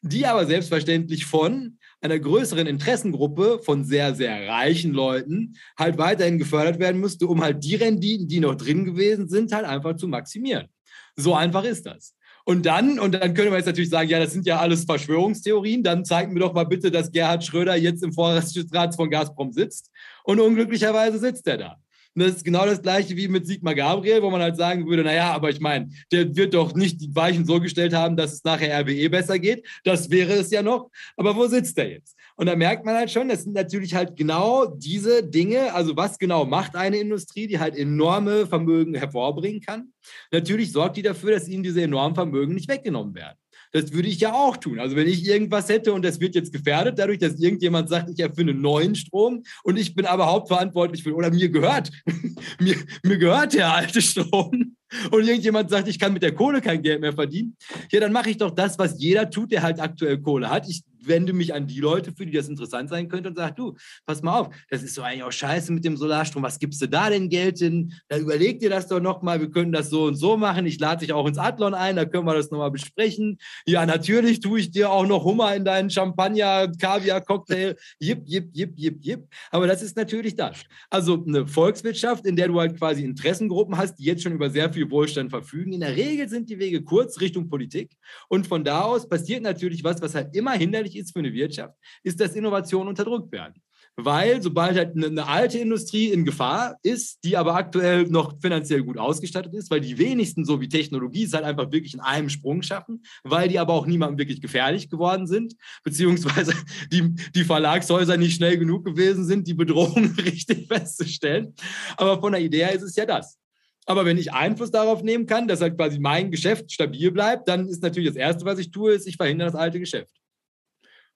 Die 0.02 0.26
aber 0.26 0.48
selbstverständlich 0.48 1.26
von 1.26 1.78
einer 2.02 2.20
größeren 2.20 2.68
Interessengruppe 2.68 3.60
von 3.64 3.84
sehr, 3.84 4.14
sehr 4.14 4.48
reichen 4.48 4.94
Leuten 4.94 5.56
halt 5.78 5.98
weiterhin 5.98 6.38
gefördert 6.38 6.80
werden 6.80 7.02
müsste, 7.02 7.28
um 7.28 7.42
halt 7.42 7.64
die 7.64 7.76
Renditen, 7.76 8.28
die 8.28 8.40
noch 8.40 8.56
drin 8.56 8.86
gewesen 8.86 9.28
sind, 9.28 9.52
halt 9.52 9.66
einfach 9.66 9.96
zu 9.96 10.08
maximieren. 10.08 10.68
So 11.16 11.34
einfach 11.34 11.64
ist 11.64 11.86
das. 11.86 12.14
Und 12.46 12.66
dann, 12.66 12.98
und 12.98 13.12
dann 13.12 13.34
können 13.34 13.52
wir 13.52 13.58
jetzt 13.58 13.66
natürlich 13.66 13.90
sagen, 13.90 14.10
ja, 14.10 14.20
das 14.20 14.32
sind 14.32 14.46
ja 14.46 14.60
alles 14.60 14.86
Verschwörungstheorien, 14.86 15.84
dann 15.84 16.06
zeigt 16.06 16.32
mir 16.32 16.40
doch 16.40 16.54
mal 16.54 16.64
bitte, 16.64 16.90
dass 16.90 17.12
Gerhard 17.12 17.44
Schröder 17.44 17.76
jetzt 17.76 18.04
im 18.04 18.14
Vorratsrat 18.14 18.96
von 18.96 19.10
Gazprom 19.10 19.52
sitzt. 19.52 19.92
Und 20.24 20.40
unglücklicherweise 20.40 21.20
sitzt 21.20 21.46
er 21.48 21.58
da. 21.58 21.76
Und 22.18 22.24
das 22.24 22.38
ist 22.38 22.46
genau 22.46 22.66
das 22.66 22.82
gleiche 22.82 23.16
wie 23.16 23.28
mit 23.28 23.46
Sigmar 23.46 23.76
Gabriel, 23.76 24.24
wo 24.24 24.32
man 24.32 24.42
halt 24.42 24.58
sagen 24.58 24.88
würde, 24.88 25.04
naja, 25.04 25.34
aber 25.34 25.52
ich 25.52 25.60
meine, 25.60 25.88
der 26.12 26.36
wird 26.36 26.56
doch 26.56 26.74
nicht 26.74 27.00
die 27.00 27.16
Weichen 27.16 27.46
so 27.46 27.60
gestellt 27.60 27.94
haben, 27.94 28.18
dass 28.18 28.34
es 28.34 28.44
nachher 28.44 28.76
RWE 28.82 29.08
besser 29.08 29.38
geht. 29.38 29.68
Das 29.84 30.10
wäre 30.10 30.34
es 30.34 30.50
ja 30.50 30.64
noch. 30.64 30.90
Aber 31.16 31.36
wo 31.36 31.46
sitzt 31.46 31.78
er 31.78 31.92
jetzt? 31.92 32.18
Und 32.36 32.48
da 32.48 32.56
merkt 32.56 32.86
man 32.86 32.96
halt 32.96 33.12
schon, 33.12 33.30
das 33.30 33.44
sind 33.44 33.54
natürlich 33.54 33.94
halt 33.94 34.16
genau 34.16 34.66
diese 34.66 35.24
Dinge, 35.24 35.72
also 35.76 35.96
was 35.96 36.18
genau 36.18 36.44
macht 36.44 36.76
eine 36.76 36.98
Industrie, 36.98 37.46
die 37.46 37.60
halt 37.60 37.76
enorme 37.76 38.48
Vermögen 38.48 38.96
hervorbringen 38.96 39.62
kann. 39.62 39.94
Natürlich 40.32 40.72
sorgt 40.72 40.98
die 40.98 41.04
dafür, 41.04 41.34
dass 41.34 41.48
ihnen 41.48 41.62
diese 41.62 41.84
enormen 41.84 42.16
Vermögen 42.16 42.56
nicht 42.56 42.68
weggenommen 42.68 43.14
werden. 43.14 43.38
Das 43.72 43.92
würde 43.94 44.08
ich 44.08 44.20
ja 44.20 44.34
auch 44.34 44.58
tun. 44.58 44.80
Also 44.80 44.96
wenn 44.96 45.08
ich 45.08 45.26
irgendwas 45.26 45.70
hätte 45.70 45.94
und 45.94 46.04
das 46.04 46.20
wird 46.20 46.36
jetzt 46.36 46.54
gefährdet, 46.54 46.98
dadurch, 47.00 47.20
dass 47.20 47.40
irgendjemand 47.40 47.90
sagt, 47.90 48.10
ich 48.10 48.20
erfinde 48.20 48.54
neuen 48.54 48.96
Strom 48.96 49.44
und 49.64 49.78
ich 49.78 49.96
bin 49.96 50.06
aber 50.06 50.28
hauptverantwortlich 50.28 51.04
für, 51.04 51.14
oder 51.14 51.32
mir 51.32 51.50
gehört, 51.50 51.92
mir, 52.60 52.76
mir 53.04 53.18
gehört 53.18 53.54
der 53.54 53.74
alte 53.74 54.02
Strom 54.02 54.76
und 55.12 55.28
irgendjemand 55.28 55.70
sagt, 55.70 55.88
ich 55.88 56.00
kann 56.00 56.14
mit 56.14 56.24
der 56.24 56.34
Kohle 56.34 56.62
kein 56.62 56.82
Geld 56.82 57.02
mehr 57.02 57.14
verdienen, 57.14 57.56
ja, 57.92 58.00
dann 58.00 58.14
mache 58.14 58.30
ich 58.30 58.38
doch 58.38 58.52
das, 58.52 58.78
was 58.80 59.00
jeder 59.00 59.30
tut, 59.30 59.52
der 59.52 59.64
halt 59.64 59.80
aktuell 59.80 60.20
Kohle 60.20 60.50
hat. 60.50 60.68
Ich 60.68 60.84
wende 61.08 61.34
mich 61.34 61.54
an 61.54 61.68
die 61.68 61.80
Leute, 61.80 62.12
für 62.12 62.26
die 62.26 62.32
das 62.32 62.48
interessant 62.48 62.90
sein 62.90 63.08
könnte 63.08 63.30
und 63.30 63.38
sage, 63.38 63.54
du, 63.56 63.76
pass 64.06 64.22
mal 64.22 64.40
auf, 64.40 64.50
das 64.70 64.84
ist 64.84 64.98
doch 64.98 65.04
eigentlich 65.04 65.24
auch 65.24 65.32
scheiße 65.32 65.72
mit 65.72 65.86
dem 65.86 65.98
Solarstrom. 65.98 66.44
Was 66.44 66.60
gibst 66.60 66.82
du 66.82 66.88
da 66.88 67.10
denn 67.10 67.30
Geld 67.30 67.60
hin? 67.60 67.94
Dann 68.08 68.22
überleg 68.22 68.60
dir 68.60 68.70
das 68.70 68.88
doch 68.88 69.00
nochmal. 69.00 69.40
Wir 69.40 69.50
können 69.50 69.72
das 69.72 69.90
so 69.90 70.06
und 70.06 70.16
so 70.16 70.38
machen. 70.38 70.66
Ich 70.66 70.80
lade 70.80 71.02
dich 71.02 71.14
auch 71.14 71.28
ins 71.28 71.38
Adlon 71.38 71.74
ein, 71.74 71.96
da 71.96 72.06
können 72.06 72.26
wir 72.26 72.34
das 72.34 72.52
nochmal 72.52 72.72
besprechen. 72.72 73.38
Ja, 73.66 73.86
natürlich 73.86 74.40
tue 74.40 74.60
ich 74.60 74.72
dir 74.72 74.92
auch 74.92 75.06
noch 75.06 75.24
Hummer 75.24 75.56
in 75.56 75.66
deinen 75.66 75.90
Champagner, 75.90 76.72
Kaviar, 76.80 77.22
Cocktail. 77.22 77.76
Jip, 78.00 78.24
jip, 78.26 78.50
jip, 78.54 78.74
jip, 78.76 78.98
jip. 79.02 79.28
Aber 79.52 79.68
das 79.68 79.82
ist 79.82 79.96
natürlich 79.96 80.36
das. 80.36 80.58
Also 80.90 81.24
eine 81.26 81.48
Volkswirtschaft, 81.48 82.26
in 82.26 82.36
der 82.36 82.48
du 82.48 82.60
halt 82.60 82.78
quasi 82.78 83.04
Interessengruppen 83.04 83.78
hast, 83.78 83.96
die 83.96 84.06
jetzt 84.06 84.24
schon 84.24 84.34
über 84.34 84.50
sehr 84.50 84.72
viel 84.72 84.90
Wohlstand 84.90 85.30
verfügen. 85.30 85.74
In 85.74 85.82
der 85.82 85.96
Regel 85.96 86.28
sind 86.30 86.50
die 86.50 86.60
Wege 86.60 86.84
kurz 86.84 87.20
Richtung 87.20 87.50
Politik. 87.50 87.92
Und 88.28 88.48
von 88.48 88.64
da 88.64 88.82
aus 88.82 89.08
passiert 89.08 89.44
natürlich 89.44 89.84
was, 89.84 90.02
was 90.02 90.16
halt 90.16 90.36
immer 90.36 90.54
hinderlich 90.54 90.97
ist 90.98 91.14
für 91.14 91.20
eine 91.20 91.34
Wirtschaft, 91.34 91.76
ist, 92.04 92.20
dass 92.20 92.36
Innovationen 92.36 92.90
unterdrückt 92.90 93.32
werden. 93.32 93.62
Weil 94.00 94.44
sobald 94.44 94.78
halt 94.78 94.96
eine, 94.96 95.08
eine, 95.08 95.28
alte 95.28 95.58
Industrie 95.58 96.12
in 96.12 96.24
Gefahr 96.24 96.78
ist, 96.84 97.24
die 97.24 97.36
aber 97.36 97.56
aktuell 97.56 98.04
noch 98.04 98.40
finanziell 98.40 98.84
gut 98.84 99.00
ausgestattet 99.00 99.56
ist, 99.56 99.72
weil 99.72 99.82
die 99.82 99.98
wenigsten, 99.98 100.46
so 100.46 100.62
wie 100.62 100.70
Technologie, 100.70 101.24
es 101.24 101.34
halt 101.34 101.46
einfach 101.46 101.72
wirklich 101.72 101.96
in 101.96 102.00
einem 102.00 102.30
Sprung 102.30 102.62
schaffen, 102.62 103.02
weil 103.24 103.50
die 103.50 103.58
aber 103.58 103.74
auch 103.74 103.88
niemandem 103.88 104.20
wirklich 104.20 104.40
gefährlich 104.40 104.92
geworden 104.92 105.26
sind, 105.26 105.56
beziehungsweise 105.84 106.54
die, 106.92 107.16
die 107.34 107.44
Verlagshäuser 107.44 108.18
nicht 108.18 108.36
schnell 108.36 108.60
genug 108.60 108.86
gewesen 108.86 109.26
sind, 109.26 109.48
die 109.48 109.56
Bedrohung 109.56 110.14
richtig 110.24 110.68
festzustellen. 110.68 111.56
Aber 111.98 112.20
von 112.20 112.34
der 112.34 112.42
Idee 112.42 112.66
her 112.66 112.74
ist 112.74 112.84
es 112.84 112.96
ja 112.96 113.08
das. 113.08 113.40
Aber 113.88 114.06
wenn 114.06 114.20
ich 114.20 114.32
Einfluss 114.32 114.70
darauf 114.70 115.02
nehmen 115.02 115.26
kann, 115.26 115.48
dass 115.48 115.62
halt 115.62 115.76
quasi 115.76 115.98
mein 115.98 116.30
Geschäft 116.30 116.72
stabil 116.72 117.10
bleibt, 117.10 117.48
dann 117.48 117.68
ist 117.68 117.82
natürlich 117.82 118.10
das 118.10 118.18
Erste, 118.18 118.46
was 118.46 118.60
ich 118.60 118.70
tue, 118.70 118.94
ist, 118.94 119.08
ich 119.08 119.16
verhindere 119.16 119.50
das 119.50 119.60
alte 119.60 119.80
Geschäft. 119.80 120.14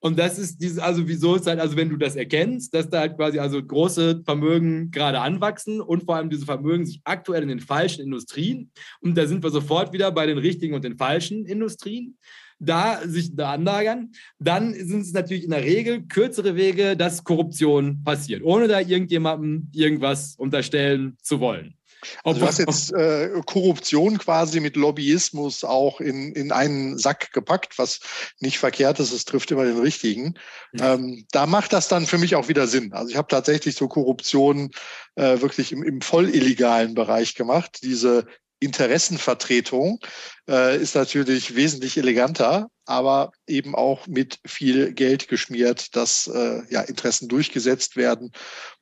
Und 0.03 0.17
das 0.17 0.39
ist 0.39 0.59
dieses, 0.59 0.79
also 0.79 1.07
wieso 1.07 1.35
ist 1.35 1.45
halt, 1.45 1.59
also 1.59 1.77
wenn 1.77 1.89
du 1.89 1.95
das 1.95 2.15
erkennst, 2.15 2.73
dass 2.73 2.89
da 2.89 3.01
halt 3.01 3.17
quasi 3.17 3.37
also 3.37 3.63
große 3.63 4.23
Vermögen 4.25 4.89
gerade 4.89 5.19
anwachsen 5.19 5.79
und 5.79 6.03
vor 6.03 6.15
allem 6.15 6.31
diese 6.31 6.45
Vermögen 6.45 6.87
sich 6.87 7.01
aktuell 7.03 7.43
in 7.43 7.49
den 7.49 7.59
falschen 7.59 8.01
Industrien, 8.01 8.71
und 9.01 9.15
da 9.15 9.27
sind 9.27 9.43
wir 9.43 9.51
sofort 9.51 9.93
wieder 9.93 10.11
bei 10.11 10.25
den 10.25 10.39
richtigen 10.39 10.73
und 10.73 10.83
den 10.83 10.97
falschen 10.97 11.45
Industrien, 11.45 12.17
da 12.57 12.99
sich 13.07 13.35
da 13.35 13.53
anlagern, 13.53 14.11
dann 14.39 14.73
sind 14.73 15.01
es 15.01 15.13
natürlich 15.13 15.43
in 15.43 15.51
der 15.51 15.63
Regel 15.63 16.03
kürzere 16.07 16.55
Wege, 16.55 16.97
dass 16.97 17.23
Korruption 17.23 18.03
passiert, 18.03 18.41
ohne 18.43 18.67
da 18.67 18.79
irgendjemandem 18.79 19.69
irgendwas 19.71 20.35
unterstellen 20.35 21.15
zu 21.21 21.39
wollen. 21.39 21.75
Also 22.23 22.39
du 22.39 22.45
hast 22.45 22.59
jetzt 22.59 22.93
äh, 22.93 23.29
Korruption 23.45 24.17
quasi 24.17 24.59
mit 24.59 24.75
Lobbyismus 24.75 25.63
auch 25.63 26.01
in, 26.01 26.33
in 26.33 26.51
einen 26.51 26.97
Sack 26.97 27.31
gepackt, 27.33 27.77
was 27.77 27.99
nicht 28.39 28.59
verkehrt 28.59 28.99
ist, 28.99 29.11
es 29.11 29.25
trifft 29.25 29.51
immer 29.51 29.65
den 29.65 29.79
richtigen. 29.79 30.35
Ja. 30.73 30.93
Ähm, 30.93 31.25
da 31.31 31.45
macht 31.45 31.73
das 31.73 31.87
dann 31.87 32.05
für 32.05 32.17
mich 32.17 32.35
auch 32.35 32.47
wieder 32.47 32.67
Sinn. 32.67 32.93
Also 32.93 33.09
ich 33.09 33.17
habe 33.17 33.27
tatsächlich 33.27 33.75
so 33.75 33.87
Korruption 33.87 34.71
äh, 35.15 35.41
wirklich 35.41 35.71
im, 35.71 35.83
im 35.83 36.01
voll 36.01 36.29
illegalen 36.29 36.93
Bereich 36.93 37.35
gemacht. 37.35 37.79
Diese 37.83 38.25
Interessenvertretung 38.61 39.99
äh, 40.47 40.77
ist 40.79 40.95
natürlich 40.95 41.55
wesentlich 41.55 41.97
eleganter, 41.97 42.69
aber 42.85 43.31
eben 43.47 43.75
auch 43.75 44.07
mit 44.07 44.39
viel 44.45 44.93
Geld 44.93 45.27
geschmiert, 45.27 45.95
dass 45.95 46.27
äh, 46.27 46.61
ja, 46.69 46.81
Interessen 46.81 47.27
durchgesetzt 47.27 47.95
werden 47.95 48.31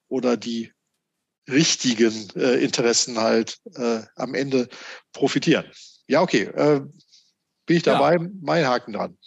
oder 0.09 0.35
die 0.35 0.73
richtigen 1.51 2.27
äh, 2.35 2.63
Interessen 2.63 3.17
halt 3.19 3.57
äh, 3.75 4.01
am 4.15 4.33
Ende 4.33 4.67
profitieren. 5.13 5.65
Ja, 6.07 6.21
okay. 6.21 6.43
Äh, 6.43 6.81
bin 7.65 7.77
ich 7.77 7.83
dabei? 7.83 8.13
Ja. 8.13 8.27
Mein 8.41 8.65
Haken 8.65 8.93
dran. 8.93 9.17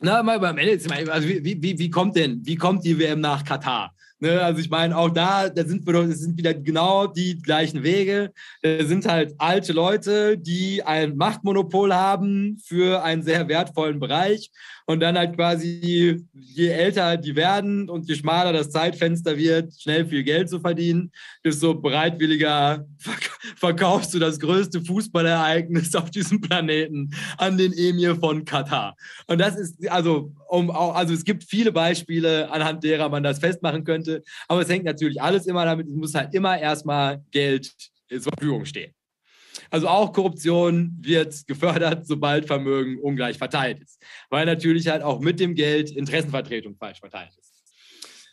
Na, 0.00 0.22
mal 0.22 0.38
beim 0.38 0.58
Ende, 0.58 1.12
also 1.12 1.28
wie, 1.28 1.62
wie, 1.62 1.78
wie 1.78 1.90
kommt 1.90 2.16
denn, 2.16 2.44
wie 2.44 2.56
kommt 2.56 2.84
die 2.84 2.98
WM 2.98 3.20
nach 3.20 3.44
Katar? 3.44 3.95
Ne, 4.18 4.40
also 4.40 4.60
ich 4.60 4.70
meine, 4.70 4.96
auch 4.96 5.10
da, 5.10 5.50
da 5.50 5.64
sind 5.66 5.86
wir 5.86 5.92
doch, 5.92 6.06
das 6.06 6.20
sind 6.20 6.38
wieder 6.38 6.54
genau 6.54 7.06
die 7.06 7.38
gleichen 7.38 7.82
Wege. 7.82 8.32
Da 8.62 8.82
sind 8.86 9.06
halt 9.06 9.34
alte 9.36 9.74
Leute, 9.74 10.38
die 10.38 10.82
ein 10.82 11.16
Machtmonopol 11.16 11.92
haben 11.92 12.56
für 12.64 13.02
einen 13.02 13.22
sehr 13.22 13.46
wertvollen 13.48 14.00
Bereich 14.00 14.50
und 14.86 15.00
dann 15.00 15.18
halt 15.18 15.36
quasi, 15.36 16.24
je 16.32 16.68
älter 16.68 17.18
die 17.18 17.36
werden 17.36 17.90
und 17.90 18.08
je 18.08 18.14
schmaler 18.14 18.54
das 18.54 18.70
Zeitfenster 18.70 19.36
wird, 19.36 19.74
schnell 19.78 20.06
viel 20.06 20.22
Geld 20.22 20.48
zu 20.48 20.60
verdienen, 20.60 21.12
desto 21.44 21.74
bereitwilliger 21.74 22.86
verkaufst 23.56 24.14
du 24.14 24.18
das 24.18 24.40
größte 24.40 24.80
Fußballereignis 24.80 25.94
auf 25.94 26.10
diesem 26.10 26.40
Planeten 26.40 27.10
an 27.36 27.58
den 27.58 27.74
Emir 27.74 28.16
von 28.16 28.46
Katar. 28.46 28.96
Und 29.26 29.40
das 29.40 29.56
ist, 29.56 29.90
also, 29.90 30.32
um 30.48 30.70
auch, 30.70 30.94
also 30.94 31.14
es 31.14 31.24
gibt 31.24 31.44
viele 31.44 31.72
Beispiele, 31.72 32.50
anhand 32.50 32.84
derer 32.84 33.08
man 33.08 33.22
das 33.22 33.38
festmachen 33.38 33.84
könnte, 33.84 34.22
aber 34.48 34.62
es 34.62 34.68
hängt 34.68 34.84
natürlich 34.84 35.20
alles 35.20 35.46
immer 35.46 35.64
damit, 35.64 35.88
es 35.88 35.94
muss 35.94 36.14
halt 36.14 36.34
immer 36.34 36.58
erstmal 36.58 37.22
Geld 37.30 37.72
zur 38.08 38.32
Verfügung 38.32 38.64
stehen. 38.64 38.92
Also 39.70 39.88
auch 39.88 40.12
Korruption 40.12 40.96
wird 41.00 41.46
gefördert, 41.46 42.06
sobald 42.06 42.46
Vermögen 42.46 42.98
ungleich 43.00 43.38
verteilt 43.38 43.80
ist. 43.80 44.00
Weil 44.30 44.46
natürlich 44.46 44.86
halt 44.88 45.02
auch 45.02 45.20
mit 45.20 45.40
dem 45.40 45.54
Geld 45.54 45.90
Interessenvertretung 45.90 46.76
falsch 46.76 47.00
verteilt 47.00 47.30
ist. 47.38 47.56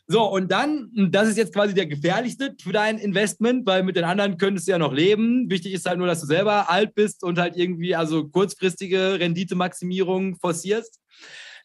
So, 0.06 0.30
und 0.30 0.52
dann, 0.52 0.92
das 1.12 1.30
ist 1.30 1.38
jetzt 1.38 1.54
quasi 1.54 1.74
der 1.74 1.86
gefährlichste 1.86 2.54
für 2.62 2.74
dein 2.74 2.98
Investment, 2.98 3.66
weil 3.66 3.84
mit 3.84 3.96
den 3.96 4.04
anderen 4.04 4.38
könntest 4.38 4.68
du 4.68 4.72
ja 4.72 4.78
noch 4.78 4.92
leben. 4.92 5.50
Wichtig 5.50 5.74
ist 5.74 5.86
halt 5.86 5.98
nur, 5.98 6.08
dass 6.08 6.20
du 6.20 6.28
selber 6.28 6.70
alt 6.70 6.94
bist 6.94 7.24
und 7.24 7.40
halt 7.40 7.56
irgendwie 7.56 7.96
also 7.96 8.28
kurzfristige 8.28 9.18
Renditemaximierung 9.20 10.36
forcierst. 10.36 11.00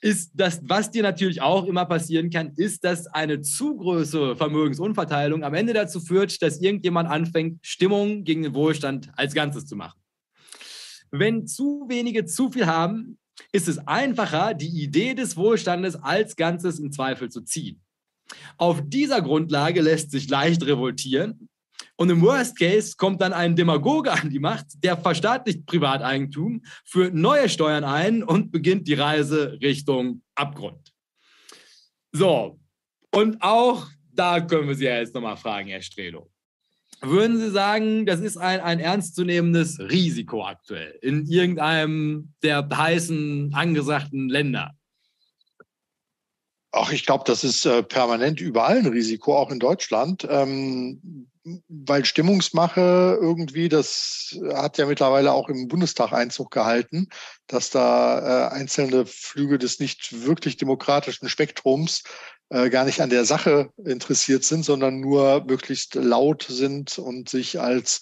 Ist 0.01 0.31
das, 0.35 0.61
was 0.63 0.93
dir 0.93 1.03
natürlich 1.03 1.43
auch 1.43 1.65
immer 1.65 1.85
passieren 1.85 2.31
kann, 2.31 2.53
ist, 2.57 2.85
dass 2.85 3.09
eine 3.09 3.41
zu 3.41 3.77
große 3.77 4.37
Vermögensunverteilung 4.37 5.43
am 5.43 5.55
Ende 5.55 5.73
dazu 5.73 6.01
führt, 6.01 6.41
dass 6.41 6.61
irgendjemand 6.61 7.09
anfängt, 7.09 7.67
Stimmung 7.67 8.23
gegen 8.23 8.43
den 8.43 8.55
Wohlstand 8.55 9.11
als 9.17 9.35
Ganzes 9.35 9.67
zu 9.67 9.75
machen. 9.75 10.01
Wenn 11.11 11.47
zu 11.47 11.87
wenige 11.89 12.27
zu 12.27 12.51
viel 12.51 12.67
haben, 12.67 13.19
ist 13.51 13.67
es 13.67 13.79
einfacher, 13.79 14.55
die 14.55 14.83
Idee 14.83 15.15
des 15.15 15.37
Wohlstandes 15.37 15.97
als 15.97 16.37
Ganzes 16.37 16.79
in 16.79 16.93
Zweifel 16.93 17.29
zu 17.31 17.41
ziehen. 17.41 17.83
Auf 18.57 18.83
dieser 18.85 19.23
Grundlage 19.23 19.81
lässt 19.81 20.11
sich 20.11 20.29
leicht 20.29 20.65
revoltieren. 20.65 21.49
Und 21.97 22.11
im 22.11 22.23
Worst 22.23 22.59
Case 22.59 22.95
kommt 22.97 23.21
dann 23.21 23.33
ein 23.33 23.57
Demagoge 23.57 24.13
an 24.13 24.31
die 24.31 24.39
Macht, 24.39 24.67
der 24.85 24.97
verstaatlicht 24.97 25.67
Privateigentum, 25.67 26.63
führt 26.85 27.15
neue 27.15 27.49
Steuern 27.49 27.85
ein 27.85 28.23
und 28.23 28.53
beginnt 28.53 28.87
die 28.89 28.95
Reise 28.95 29.59
Richtung 29.61 30.23
Abgrund. 30.35 30.93
So, 32.13 32.61
und 33.13 33.43
auch 33.43 33.87
da 34.13 34.41
können 34.41 34.69
wir 34.69 34.75
Sie 34.75 34.85
ja 34.85 34.99
jetzt 34.99 35.15
nochmal 35.15 35.37
fragen, 35.37 35.69
Herr 35.69 35.83
Strelo. 35.83 36.31
Würden 37.01 37.39
Sie 37.39 37.51
sagen, 37.51 38.07
das 38.07 38.21
ist 38.21 38.37
ein, 38.37 38.61
ein 38.61 38.81
ernstzunehmendes 38.81 39.79
Risiko 39.79 40.45
aktuell 40.45 40.99
in 41.01 41.27
irgendeinem 41.27 42.33
der 42.43 42.69
heißen, 42.69 43.53
angesagten 43.55 44.29
Länder? 44.29 44.73
Ach, 46.73 46.93
ich 46.93 47.07
glaube, 47.07 47.25
das 47.27 47.45
ist 47.45 47.65
äh, 47.65 47.83
permanent 47.83 48.41
überall 48.41 48.79
ein 48.79 48.87
Risiko, 48.87 49.37
auch 49.37 49.51
in 49.51 49.61
Deutschland. 49.61 50.27
Ähm, 50.29 51.29
weil 51.69 52.05
Stimmungsmache 52.05 53.19
irgendwie, 53.21 53.69
das 53.69 54.39
hat 54.55 54.79
ja 54.79 54.87
mittlerweile 54.87 55.33
auch 55.33 55.49
im 55.49 55.69
Bundestag 55.69 56.13
Einzug 56.13 56.51
gehalten, 56.51 57.09
dass 57.47 57.71
da 57.71 58.49
äh, 58.49 58.55
einzelne 58.55 59.07
Flüge 59.07 59.59
des 59.59 59.81
nicht 59.81 60.25
wirklich 60.25 60.57
demokratischen 60.57 61.29
Spektrums 61.29 62.03
äh, 62.51 62.71
gar 62.71 62.85
nicht 62.85 63.01
an 63.01 63.11
der 63.11 63.25
Sache 63.25 63.71
interessiert 63.85 64.45
sind, 64.45 64.65
sondern 64.65 65.01
nur 65.01 65.45
möglichst 65.45 65.95
laut 65.95 66.47
sind 66.49 66.99
und 66.99 67.29
sich 67.29 67.61
als 67.61 68.01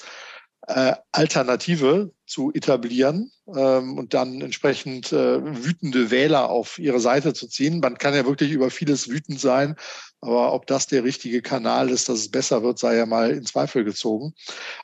äh, 0.67 0.95
Alternative 1.13 2.11
zu 2.27 2.53
etablieren 2.53 3.31
ähm, 3.55 3.99
und 3.99 4.15
dann 4.15 4.41
entsprechend 4.41 5.13
äh, 5.13 5.65
wütende 5.65 6.11
Wähler 6.11 6.51
auf 6.51 6.79
ihre 6.79 6.99
Seite 6.99 7.35
zu 7.35 7.47
ziehen. 7.47 7.79
Man 7.81 7.99
kann 7.99 8.15
ja 8.15 8.27
wirklich 8.27 8.51
über 8.51 8.71
vieles 8.71 9.09
wütend 9.09 9.39
sein, 9.39 9.77
aber 10.21 10.53
ob 10.53 10.67
das 10.67 10.89
der 10.89 11.05
richtige 11.05 11.41
Kanal 11.41 11.89
ist, 11.89 12.09
dass 12.09 12.19
es 12.19 12.31
besser 12.31 12.65
wird, 12.65 12.81
sei 12.81 12.97
ja 12.97 13.07
mal 13.07 13.31
in 13.31 13.47
Zweifel 13.47 13.85
gezogen. 13.85 14.35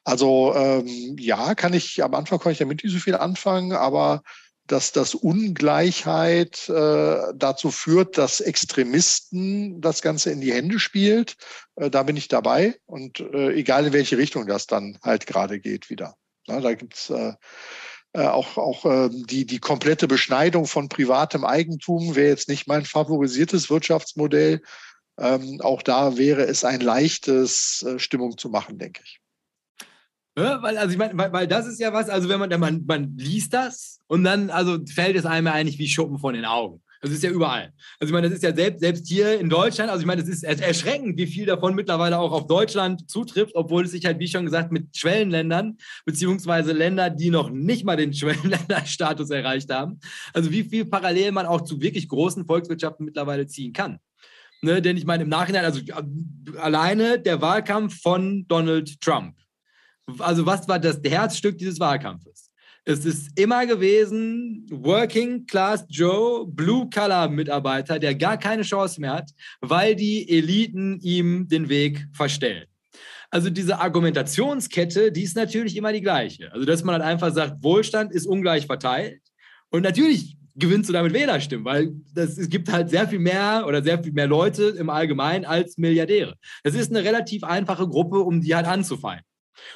Also 0.05 0.55
ähm, 0.55 1.17
ja, 1.19 1.55
kann 1.57 1.73
ich 1.73 2.03
am 2.03 2.15
Anfang 2.15 2.39
konnte 2.39 2.53
ich 2.53 2.59
damit 2.59 2.85
nicht 2.85 2.93
so 2.93 3.01
viel 3.01 3.17
anfangen, 3.17 3.73
aber 3.73 4.23
dass 4.73 4.93
das 4.93 5.15
Ungleichheit 5.15 6.67
äh, 6.71 7.35
dazu 7.35 7.71
führt, 7.71 8.17
dass 8.17 8.41
Extremisten 8.41 9.83
das 9.83 10.01
Ganze 10.01 10.31
in 10.31 10.41
die 10.41 10.53
Hände 10.53 10.79
spielt. 10.79 11.37
Äh, 11.77 11.91
da 11.91 12.03
bin 12.03 12.17
ich 12.17 12.29
dabei 12.29 12.79
und 12.87 13.21
äh, 13.21 13.53
egal 13.53 13.87
in 13.87 13.93
welche 13.93 14.17
Richtung 14.17 14.47
das 14.47 14.67
dann 14.67 14.99
halt 15.03 15.27
gerade 15.27 15.61
geht 15.61 15.91
wieder. 15.91 16.17
Ja, 16.47 16.61
da 16.61 16.73
gibt's 16.75 17.11
äh, 17.11 17.35
äh, 18.15 18.27
auch, 18.27 18.57
auch 18.57 18.85
äh, 18.87 19.11
die, 19.11 19.47
die 19.47 19.59
komplette 19.59 20.09
Beschneidung 20.09 20.67
von 20.67 20.89
privatem 20.89 21.45
Eigentum 21.45 22.15
wäre 22.15 22.29
jetzt 22.29 22.49
nicht 22.49 22.67
mein 22.67 22.85
favorisiertes 22.85 23.69
Wirtschaftsmodell. 23.69 24.63
Ähm, 25.19 25.61
auch 25.61 25.83
da 25.83 26.17
wäre 26.17 26.45
es 26.45 26.65
ein 26.65 26.81
leichtes, 26.81 27.83
äh, 27.83 27.99
Stimmung 27.99 28.39
zu 28.39 28.49
machen, 28.49 28.79
denke 28.79 29.03
ich. 29.05 29.22
Ja, 30.37 30.63
weil, 30.63 30.79
also 30.79 30.93
ich 30.93 30.99
meine, 30.99 31.17
weil, 31.19 31.33
weil, 31.33 31.47
das 31.47 31.67
ist 31.67 31.79
ja 31.79 31.93
was, 31.93 32.09
also 32.09 32.29
wenn 32.29 32.41
man, 32.41 32.59
man, 32.59 32.85
man 32.87 33.17
liest 33.19 33.53
das 33.53 34.01
und 34.07 34.25
dann 34.25 34.49
also 34.49 34.79
fällt 34.87 35.17
es 35.17 35.27
einem 35.27 35.47
ja 35.47 35.53
eigentlich 35.53 35.79
wie 35.79 35.89
Schuppen 35.89 36.19
von 36.19 36.35
den 36.35 36.47
Augen. 36.47 36.83
Das 37.03 37.11
ist 37.11 37.25
ja 37.25 37.31
überall. 37.31 37.73
Also 37.99 38.11
ich 38.11 38.13
meine, 38.13 38.29
das 38.29 38.37
ist 38.37 38.45
ja 38.45 38.55
selbst, 38.55 38.81
selbst 38.81 39.09
hier 39.09 39.39
in 39.41 39.51
Deutschland, 39.51 39.91
also 39.91 40.01
ich 40.01 40.07
meine, 40.07 40.23
es 40.23 40.29
ist 40.29 40.45
erschreckend, 40.45 41.19
wie 41.19 41.27
viel 41.27 41.47
davon 41.47 41.75
mittlerweile 41.75 42.17
auch 42.17 42.31
auf 42.31 42.47
Deutschland 42.47 43.11
zutrifft, 43.11 43.57
obwohl 43.57 43.85
es 43.85 43.91
sich 43.91 44.05
halt, 44.07 44.21
wie 44.21 44.29
schon 44.29 44.45
gesagt, 44.45 44.71
mit 44.71 44.97
Schwellenländern, 44.97 45.79
beziehungsweise 46.07 46.73
Länder, 46.73 47.11
die 47.11 47.31
noch 47.31 47.51
nicht 47.51 47.85
mal 47.85 47.97
den 47.97 48.15
Schwellenländerstatus 48.15 49.31
erreicht 49.31 49.69
haben, 49.71 49.99
also 50.33 50.53
wie 50.53 50.63
viel 50.63 50.85
parallel 50.85 51.33
man 51.33 51.45
auch 51.45 51.63
zu 51.63 51.81
wirklich 51.83 52.09
großen 52.09 52.47
Volkswirtschaften 52.47 53.05
mittlerweile 53.05 53.49
ziehen 53.49 53.73
kann. 53.73 53.99
Ne, 54.65 54.81
denn 54.81 54.97
ich 54.97 55.05
meine, 55.05 55.25
im 55.25 55.29
Nachhinein, 55.29 55.65
also 55.65 55.81
alleine 56.61 57.19
der 57.19 57.43
Wahlkampf 57.43 58.01
von 58.01 58.47
Donald 58.47 59.01
Trump, 59.01 59.35
also 60.19 60.47
was 60.47 60.69
war 60.69 60.79
das 60.79 61.01
Herzstück 61.05 61.59
dieses 61.59 61.79
Wahlkampfes? 61.81 62.51
Es 62.85 63.05
ist 63.05 63.39
immer 63.39 63.65
gewesen, 63.65 64.67
Working 64.71 65.47
Class 65.47 65.85
Joe, 65.89 66.45
Blue 66.47 66.91
Collar 66.91 67.29
Mitarbeiter, 67.29 68.01
der 68.01 68.15
gar 68.17 68.37
keine 68.37 68.63
Chance 68.63 69.01
mehr 69.01 69.15
hat, 69.15 69.31
weil 69.61 69.95
die 69.95 70.29
Eliten 70.29 70.99
ihm 71.01 71.47
den 71.47 71.69
Weg 71.69 72.07
verstellen. 72.13 72.67
Also 73.31 73.51
diese 73.51 73.81
Argumentationskette, 73.81 75.13
die 75.13 75.23
ist 75.23 75.37
natürlich 75.37 75.77
immer 75.77 75.93
die 75.93 76.01
gleiche. 76.01 76.53
Also 76.53 76.67
dass 76.67 76.83
man 76.83 76.95
halt 76.95 77.05
einfach 77.05 77.33
sagt, 77.33 77.63
Wohlstand 77.63 78.13
ist 78.13 78.27
ungleich 78.27 78.67
verteilt. 78.67 79.23
Und 79.71 79.83
natürlich 79.83 80.37
gewinnst 80.57 80.89
du 80.89 80.93
damit 80.93 81.15
Wählerstimmen, 81.15 81.65
weil 81.65 81.93
das, 82.13 82.37
es 82.37 82.49
gibt 82.49 82.71
halt 82.71 82.91
sehr 82.91 83.09
viel 83.09 83.21
mehr 83.21 83.65
oder 83.67 83.83
sehr 83.83 84.03
viel 84.03 84.13
mehr 84.13 84.27
Leute 84.27 84.65
im 84.65 84.91
Allgemeinen 84.91 85.45
als 85.45 85.79
Milliardäre. 85.79 86.35
Das 86.63 86.75
ist 86.75 86.91
eine 86.91 87.05
relativ 87.05 87.45
einfache 87.45 87.89
Gruppe, 87.89 88.19
um 88.19 88.41
die 88.41 88.55
halt 88.55 88.67
anzufallen. 88.67 89.23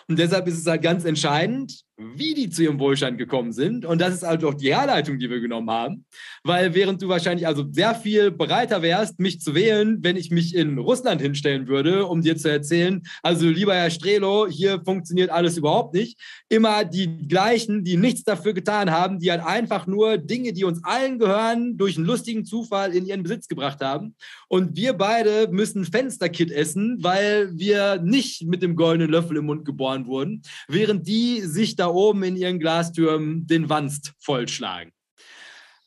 Und 0.08 0.18
deshalb 0.18 0.46
ist 0.46 0.58
es 0.58 0.66
halt 0.66 0.82
ganz 0.82 1.04
entscheidend, 1.04 1.85
wie 1.98 2.34
die 2.34 2.50
zu 2.50 2.62
ihrem 2.62 2.78
Wohlstand 2.78 3.16
gekommen 3.16 3.52
sind. 3.52 3.86
Und 3.86 4.00
das 4.00 4.14
ist 4.14 4.22
halt 4.22 4.44
auch 4.44 4.54
die 4.54 4.74
Herleitung, 4.74 5.18
die 5.18 5.30
wir 5.30 5.40
genommen 5.40 5.70
haben. 5.70 6.04
Weil 6.44 6.74
während 6.74 7.00
du 7.00 7.08
wahrscheinlich 7.08 7.46
also 7.46 7.64
sehr 7.70 7.94
viel 7.94 8.30
bereiter 8.30 8.82
wärst, 8.82 9.18
mich 9.18 9.40
zu 9.40 9.54
wählen, 9.54 9.98
wenn 10.02 10.16
ich 10.16 10.30
mich 10.30 10.54
in 10.54 10.76
Russland 10.76 11.22
hinstellen 11.22 11.68
würde, 11.68 12.06
um 12.06 12.20
dir 12.20 12.36
zu 12.36 12.50
erzählen, 12.50 13.02
also 13.22 13.48
lieber 13.48 13.74
Herr 13.74 13.90
Strelo, 13.90 14.46
hier 14.46 14.82
funktioniert 14.84 15.30
alles 15.30 15.56
überhaupt 15.56 15.94
nicht. 15.94 16.20
Immer 16.50 16.84
die 16.84 17.26
gleichen, 17.28 17.82
die 17.82 17.96
nichts 17.96 18.24
dafür 18.24 18.52
getan 18.52 18.90
haben, 18.90 19.18
die 19.18 19.30
halt 19.30 19.42
einfach 19.42 19.86
nur 19.86 20.18
Dinge, 20.18 20.52
die 20.52 20.64
uns 20.64 20.84
allen 20.84 21.18
gehören, 21.18 21.78
durch 21.78 21.96
einen 21.96 22.06
lustigen 22.06 22.44
Zufall 22.44 22.94
in 22.94 23.06
ihren 23.06 23.22
Besitz 23.22 23.48
gebracht 23.48 23.80
haben. 23.80 24.14
Und 24.48 24.76
wir 24.76 24.92
beide 24.92 25.48
müssen 25.50 25.84
Fensterkit 25.84 26.50
essen, 26.50 26.98
weil 27.00 27.50
wir 27.56 28.02
nicht 28.02 28.46
mit 28.46 28.62
dem 28.62 28.76
goldenen 28.76 29.10
Löffel 29.10 29.38
im 29.38 29.46
Mund 29.46 29.64
geboren 29.64 30.06
wurden, 30.06 30.42
während 30.68 31.06
die 31.06 31.40
sich 31.40 31.74
da 31.74 31.85
oben 31.88 32.22
in 32.22 32.36
ihren 32.36 32.58
Glastürmen 32.58 33.46
den 33.46 33.68
Wanst 33.68 34.12
vollschlagen. 34.18 34.92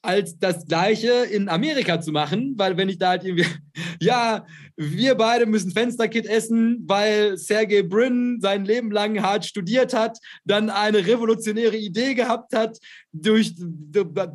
Als 0.02 0.40
das 0.40 0.66
Gleiche 0.66 1.12
in 1.12 1.50
Amerika 1.50 2.00
zu 2.00 2.12
machen, 2.12 2.54
weil 2.58 2.78
wenn 2.78 2.90
ich 2.90 2.98
da 3.00 3.10
halt 3.10 3.24
irgendwie, 3.24 3.46
ja, 4.00 4.46
wir 4.82 5.16
beide 5.16 5.46
müssen 5.46 5.72
Fensterkit 5.72 6.26
essen, 6.26 6.86
weil 6.88 7.38
Sergey 7.38 7.84
Brin 7.84 8.40
sein 8.40 8.64
Leben 8.64 8.92
lang 8.92 9.22
hart 9.22 9.46
studiert 9.46 9.94
hat, 9.94 10.18
dann 10.46 10.70
eine 10.70 11.06
revolutionäre 11.06 11.76
Idee 11.76 12.14
gehabt 12.14 12.56
hat, 12.56 12.78
durch 13.12 13.56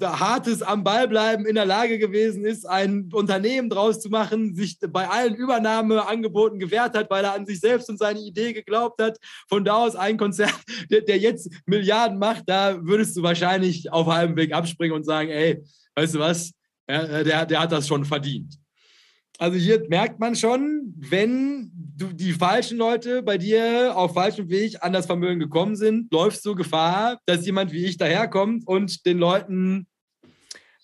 hartes 0.02 0.60
am 0.60 0.84
Ball 0.84 1.08
bleiben 1.08 1.46
in 1.46 1.54
der 1.54 1.64
Lage 1.64 1.98
gewesen 1.98 2.44
ist, 2.44 2.68
ein 2.68 3.08
Unternehmen 3.14 3.70
draus 3.70 4.00
zu 4.00 4.10
machen, 4.10 4.54
sich 4.54 4.78
bei 4.86 5.08
allen 5.08 5.34
Übernahmeangeboten 5.34 6.58
gewehrt 6.58 6.94
hat, 6.94 7.08
weil 7.08 7.24
er 7.24 7.32
an 7.32 7.46
sich 7.46 7.60
selbst 7.60 7.88
und 7.88 7.98
seine 7.98 8.20
Idee 8.20 8.52
geglaubt 8.52 9.00
hat. 9.00 9.16
Von 9.48 9.64
da 9.64 9.76
aus 9.76 9.96
ein 9.96 10.18
Konzert, 10.18 10.54
der, 10.90 11.00
der 11.00 11.16
jetzt 11.16 11.50
Milliarden 11.64 12.18
macht, 12.18 12.42
da 12.46 12.78
würdest 12.84 13.16
du 13.16 13.22
wahrscheinlich 13.22 13.90
auf 13.90 14.08
halbem 14.08 14.36
Weg 14.36 14.52
abspringen 14.52 14.94
und 14.94 15.04
sagen, 15.04 15.30
ey, 15.30 15.62
weißt 15.94 16.16
du 16.16 16.18
was, 16.18 16.52
ja, 16.86 17.22
der, 17.22 17.46
der 17.46 17.60
hat 17.60 17.72
das 17.72 17.88
schon 17.88 18.04
verdient. 18.04 18.58
Also 19.38 19.58
hier 19.58 19.82
merkt 19.88 20.20
man 20.20 20.36
schon, 20.36 20.94
wenn 20.96 21.70
du, 21.96 22.12
die 22.12 22.32
falschen 22.32 22.78
Leute 22.78 23.22
bei 23.22 23.36
dir 23.36 23.96
auf 23.96 24.14
falschem 24.14 24.48
Weg 24.48 24.82
an 24.82 24.92
das 24.92 25.06
Vermögen 25.06 25.40
gekommen 25.40 25.76
sind, 25.76 26.12
läufst 26.12 26.44
du 26.46 26.54
Gefahr, 26.54 27.18
dass 27.26 27.44
jemand 27.44 27.72
wie 27.72 27.84
ich 27.84 27.96
daherkommt 27.96 28.66
und 28.66 29.06
den 29.06 29.18
Leuten 29.18 29.86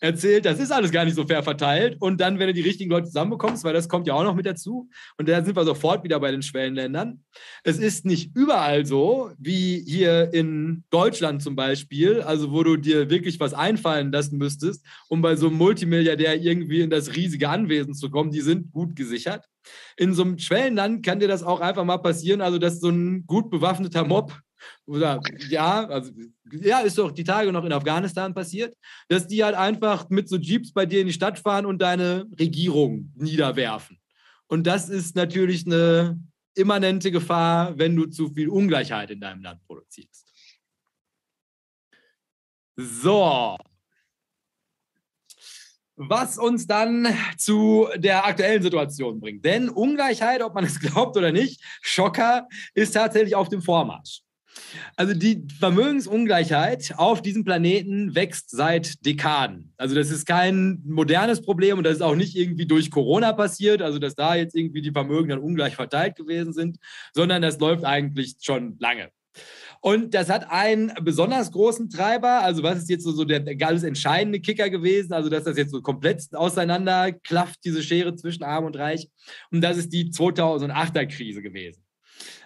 erzählt, 0.01 0.47
das 0.47 0.59
ist 0.59 0.73
alles 0.73 0.91
gar 0.91 1.05
nicht 1.05 1.15
so 1.15 1.27
fair 1.27 1.43
verteilt. 1.43 1.97
Und 2.01 2.21
dann, 2.21 2.39
wenn 2.39 2.49
du 2.49 2.55
die 2.55 2.63
richtigen 2.63 2.91
Leute 2.91 3.07
zusammenbekommst, 3.07 3.65
weil 3.65 3.75
das 3.75 3.89
kommt 3.89 4.07
ja 4.07 4.15
auch 4.15 4.25
noch 4.25 4.35
mit 4.35 4.47
dazu, 4.47 4.89
und 5.19 5.29
da 5.29 5.45
sind 5.45 5.57
wir 5.57 5.65
sofort 5.65 6.03
wieder 6.03 6.19
bei 6.19 6.31
den 6.31 6.43
Schwellenländern. 6.43 7.23
Es 7.63 7.79
ist 7.79 8.05
nicht 8.05 8.35
überall 8.35 8.87
so, 8.87 9.31
wie 9.39 9.85
hier 9.87 10.33
in 10.33 10.85
Deutschland 10.91 11.43
zum 11.43 11.55
Beispiel, 11.55 12.23
also 12.23 12.51
wo 12.53 12.63
du 12.63 12.77
dir 12.77 13.11
wirklich 13.11 13.39
was 13.39 13.55
einfallen 13.55 14.11
lassen 14.11 14.39
müsstest, 14.39 14.85
um 15.09 15.23
bei 15.23 15.37
so 15.37 15.49
einem 15.49 15.57
Multimilliardär 15.57 16.41
irgendwie 16.41 16.81
in 16.81 16.91
das 16.91 17.15
riesige 17.15 17.49
Anwesen 17.49 17.95
zu 17.95 18.11
kommen. 18.11 18.31
Die 18.31 18.41
sind 18.41 18.73
gut 18.73 18.97
gesichert. 18.97 19.45
In 19.97 20.15
so 20.15 20.23
einem 20.23 20.39
Schwellenland 20.39 21.05
kann 21.05 21.21
dir 21.21 21.29
das 21.29 21.43
auch 21.43 21.61
einfach 21.61 21.85
mal 21.85 21.99
passieren, 21.99 22.41
also 22.41 22.59
dass 22.59 22.81
so 22.81 22.89
ein 22.89 23.27
gut 23.27 23.51
bewaffneter 23.51 24.05
Mob 24.05 24.33
oder 24.87 25.21
ja, 25.49 25.87
also 25.87 26.13
ja, 26.53 26.81
ist 26.81 26.99
doch 26.99 27.13
die 27.13 27.25
Tage 27.25 27.53
noch 27.53 27.65
in 27.65 27.73
Afghanistan 27.73 28.35
passiert, 28.35 28.77
dass 29.09 29.27
die 29.27 29.45
halt 29.45 29.55
einfach 29.55 30.09
mit 30.11 30.29
so 30.29 30.37
Jeeps 30.37 30.73
bei 30.73 30.87
dir 30.87 31.01
in 31.01 31.07
die 31.07 31.13
Stadt 31.13 31.39
fahren 31.39 31.67
und 31.67 31.81
deine 31.81 32.27
Regierung 32.39 33.13
niederwerfen. 33.17 33.99
Und 34.47 34.67
das 34.67 34.89
ist 34.89 35.15
natürlich 35.15 35.65
eine 35.67 36.21
immanente 36.55 37.11
Gefahr, 37.11 37.79
wenn 37.79 37.95
du 37.95 38.07
zu 38.07 38.29
viel 38.31 38.49
Ungleichheit 38.49 39.11
in 39.11 39.21
deinem 39.21 39.43
Land 39.43 39.65
produzierst. 39.67 40.27
So. 42.77 43.57
Was 45.97 46.39
uns 46.39 46.67
dann 46.67 47.15
zu 47.37 47.89
der 47.97 48.25
aktuellen 48.25 48.63
Situation 48.63 49.21
bringt. 49.21 49.45
Denn 49.45 49.69
Ungleichheit, 49.69 50.43
ob 50.43 50.55
man 50.55 50.65
es 50.65 50.81
glaubt 50.81 51.17
oder 51.17 51.31
nicht, 51.31 51.63
Schocker 51.83 52.49
ist 52.75 52.93
tatsächlich 52.93 53.35
auf 53.35 53.51
dem 53.51 53.61
Vormarsch. 53.61 54.23
Also 54.97 55.15
die 55.15 55.47
Vermögensungleichheit 55.59 56.95
auf 56.97 57.23
diesem 57.23 57.45
Planeten 57.45 58.15
wächst 58.15 58.51
seit 58.51 59.05
Dekaden. 59.05 59.73
Also 59.77 59.95
das 59.95 60.11
ist 60.11 60.27
kein 60.27 60.83
modernes 60.85 61.43
Problem 61.43 61.79
und 61.79 61.85
das 61.85 61.97
ist 61.97 62.03
auch 62.03 62.15
nicht 62.15 62.37
irgendwie 62.37 62.67
durch 62.67 62.91
Corona 62.91 63.33
passiert, 63.33 63.83
also 63.83 63.99
dass 63.99 64.15
da 64.15 64.35
jetzt 64.35 64.55
irgendwie 64.55 64.83
die 64.83 64.93
Vermögen 64.93 65.29
dann 65.29 65.39
ungleich 65.39 65.77
verteilt 65.77 66.17
gewesen 66.17 66.53
sind, 66.53 66.79
sondern 67.13 67.43
das 67.43 67.59
läuft 67.59 67.85
eigentlich 67.85 68.37
schon 68.41 68.77
lange. 68.79 69.11
Und 69.81 70.13
das 70.13 70.29
hat 70.29 70.51
einen 70.51 70.93
besonders 71.03 71.53
großen 71.53 71.89
Treiber. 71.89 72.43
Also, 72.43 72.63
was 72.63 72.79
ist 72.79 72.91
jetzt 72.91 73.05
so, 73.05 73.25
der, 73.25 73.41
ganz 73.57 73.83
entscheidende 73.83 74.41
Kicker 74.41 74.69
gewesen? 74.69 75.13
Also, 75.13 75.31
dass 75.31 75.45
das 75.45 75.57
jetzt 75.57 75.71
so 75.71 75.81
komplett 75.81 76.23
auseinander 76.35 77.13
klafft, 77.13 77.61
diese 77.65 77.83
Schere 77.83 78.15
zwischen 78.15 78.43
Arm 78.43 78.67
und 78.67 78.77
Reich. 78.77 79.09
Und 79.51 79.63
das 79.63 79.79
ist 79.79 79.93
die 79.93 80.11
2008er 80.11 81.07
Krise 81.07 81.41
gewesen. 81.41 81.83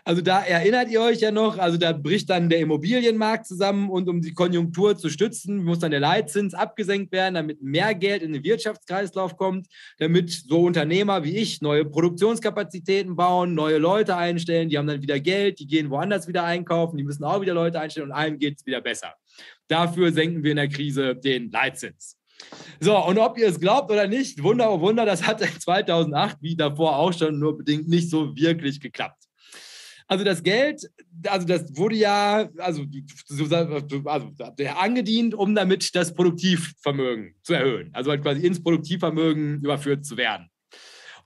Also 0.07 0.21
da 0.21 0.43
erinnert 0.43 0.91
ihr 0.91 1.01
euch 1.01 1.21
ja 1.21 1.31
noch, 1.31 1.57
also 1.57 1.79
da 1.79 1.93
bricht 1.93 2.29
dann 2.29 2.51
der 2.51 2.59
Immobilienmarkt 2.59 3.47
zusammen 3.47 3.89
und 3.89 4.07
um 4.07 4.21
die 4.21 4.35
Konjunktur 4.35 4.99
zu 4.99 5.09
stützen, 5.09 5.65
muss 5.65 5.79
dann 5.79 5.93
der 5.93 6.01
Leitzins 6.01 6.53
abgesenkt 6.53 7.11
werden, 7.11 7.37
damit 7.37 7.63
mehr 7.63 7.95
Geld 7.95 8.23
in 8.23 8.35
den 8.35 8.45
Wirtschaftskreislauf 8.45 9.39
kommt, 9.39 9.67
damit 9.97 10.31
so 10.31 10.65
Unternehmer 10.65 11.25
wie 11.25 11.39
ich 11.39 11.63
neue 11.63 11.87
Produktionskapazitäten 11.87 13.17
bauen, 13.17 13.55
neue 13.55 13.79
Leute 13.79 14.15
einstellen, 14.15 14.69
die 14.69 14.77
haben 14.77 14.87
dann 14.87 15.01
wieder 15.01 15.19
Geld, 15.21 15.59
die 15.59 15.67
gehen 15.67 15.89
woanders 15.89 16.29
wieder 16.29 16.45
einkaufen, 16.45 16.99
die 16.99 17.05
müssen 17.05 17.25
auch 17.25 17.41
wieder 17.41 17.55
Leute 17.55 17.81
einstellen 17.81 18.09
und 18.11 18.13
allen 18.13 18.39
geht 18.39 18.59
es 18.59 18.67
wieder 18.67 18.83
besser. 18.83 19.15
Dafür 19.69 20.13
senken 20.13 20.45
wir 20.45 20.51
in 20.51 20.59
der 20.59 20.69
Krise 20.69 21.17
den 21.17 21.51
Leitzins. 21.51 22.19
So, 22.79 23.03
und 23.03 23.17
ob 23.17 23.39
ihr 23.39 23.49
es 23.49 23.59
glaubt 23.59 23.91
oder 23.91 24.07
nicht, 24.07 24.43
Wunder, 24.43 24.71
oh 24.71 24.81
Wunder, 24.81 25.07
das 25.07 25.27
hat 25.27 25.41
2008 25.61 26.37
wie 26.43 26.57
davor 26.57 26.99
auch 26.99 27.15
schon 27.15 27.39
nur 27.39 27.57
bedingt 27.57 27.89
nicht 27.89 28.11
so 28.11 28.37
wirklich 28.37 28.81
geklappt. 28.81 29.24
Also 30.07 30.25
das 30.25 30.43
Geld, 30.43 30.83
also 31.27 31.47
das 31.47 31.77
wurde 31.77 31.97
ja 31.97 32.49
also, 32.59 32.85
also 34.05 34.31
angedient, 34.77 35.35
um 35.35 35.55
damit 35.55 35.95
das 35.95 36.15
Produktivvermögen 36.15 37.35
zu 37.43 37.55
erhöhen. 37.55 37.91
Also 37.95 38.11
halt 38.11 38.23
quasi 38.23 38.47
ins 38.47 38.63
Produktivvermögen 38.63 39.63
überführt 39.63 40.05
zu 40.05 40.17
werden 40.17 40.51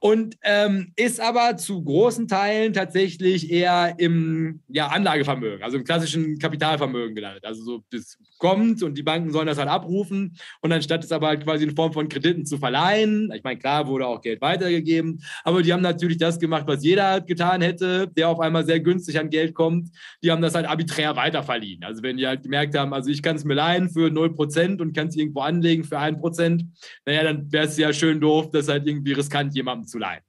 und 0.01 0.37
ähm, 0.43 0.93
ist 0.97 1.21
aber 1.21 1.57
zu 1.57 1.83
großen 1.83 2.29
Teilen 2.29 2.73
tatsächlich 2.73 3.51
eher 3.51 3.95
im 3.99 4.61
ja, 4.69 4.89
Anlagevermögen, 4.89 5.63
also 5.63 5.77
im 5.77 5.85
klassischen 5.85 6.39
Kapitalvermögen 6.39 7.15
gelandet. 7.15 7.45
Also 7.45 7.63
so 7.63 7.85
das 7.91 8.17
kommt 8.39 8.83
und 8.83 8.97
die 8.97 9.03
Banken 9.03 9.33
sollen 9.33 9.49
das 9.49 9.59
halt 9.59 9.69
abrufen 9.69 10.37
und 10.61 10.73
anstatt 10.73 11.03
es 11.03 11.11
aber 11.11 11.29
halt 11.29 11.43
quasi 11.43 11.65
in 11.65 11.75
Form 11.75 11.93
von 11.93 12.09
Krediten 12.09 12.47
zu 12.47 12.59
verleihen, 12.59 13.33
ich 13.35 13.43
meine, 13.43 13.59
klar 13.59 13.89
wurde 13.89 14.07
auch 14.07 14.21
Geld 14.21 14.41
weitergegeben, 14.41 15.21
aber 15.43 15.63
die 15.63 15.73
haben 15.73 15.83
natürlich 15.83 16.19
das 16.19 16.39
gemacht, 16.39 16.65
was 16.67 16.85
jeder 16.85 17.09
halt 17.09 17.27
getan 17.27 17.61
hätte, 17.61 18.09
der 18.17 18.29
auf 18.29 18.39
einmal 18.41 18.65
sehr 18.65 18.81
günstig 18.81 19.19
an 19.19 19.31
Geld 19.31 19.55
kommt. 19.55 19.91
Die 20.23 20.31
haben 20.31 20.43
das 20.43 20.55
halt 20.55 20.67
arbiträr 20.67 21.17
weiterverliehen. 21.17 21.83
Also 21.83 22.03
wenn 22.03 22.17
die 22.17 22.27
halt 22.27 22.43
gemerkt 22.43 22.77
haben, 22.77 22.95
also 22.95 23.11
ich 23.11 23.23
kann 23.23 23.37
es 23.37 23.45
mir 23.45 23.55
leihen 23.55 23.91
für 23.91 24.09
0% 24.09 24.81
und 24.81 24.95
kann 24.95 25.09
es 25.09 25.17
irgendwo 25.17 25.41
anlegen 25.41 25.83
für 25.83 25.99
1%, 25.99 26.65
naja, 27.05 27.25
dann 27.25 27.51
wäre 27.51 27.67
es 27.67 27.77
ja 27.77 27.93
schön 27.93 28.21
doof, 28.21 28.51
das 28.53 28.69
halt 28.69 28.87
irgendwie 28.87 29.13
riskant 29.13 29.55
jemandem 29.55 29.88
zu 29.89 29.99
leihen. 29.99 30.23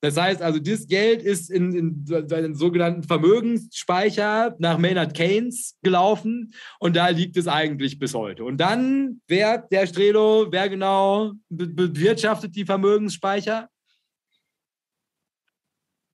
Das 0.00 0.16
heißt 0.16 0.42
also, 0.42 0.58
das 0.58 0.86
Geld 0.86 1.22
ist 1.22 1.50
in, 1.50 1.72
in 1.74 2.28
seinen 2.28 2.54
sogenannten 2.54 3.04
Vermögensspeicher 3.04 4.56
nach 4.58 4.78
Maynard 4.78 5.14
Keynes 5.14 5.78
gelaufen 5.82 6.52
und 6.80 6.96
da 6.96 7.08
liegt 7.08 7.36
es 7.36 7.46
eigentlich 7.46 7.98
bis 7.98 8.14
heute. 8.14 8.44
Und 8.44 8.58
dann, 8.58 9.22
wer, 9.28 9.58
der 9.58 9.86
Strelo, 9.86 10.48
wer 10.50 10.68
genau 10.68 11.32
bewirtschaftet 11.48 12.56
die 12.56 12.64
Vermögensspeicher? 12.64 13.68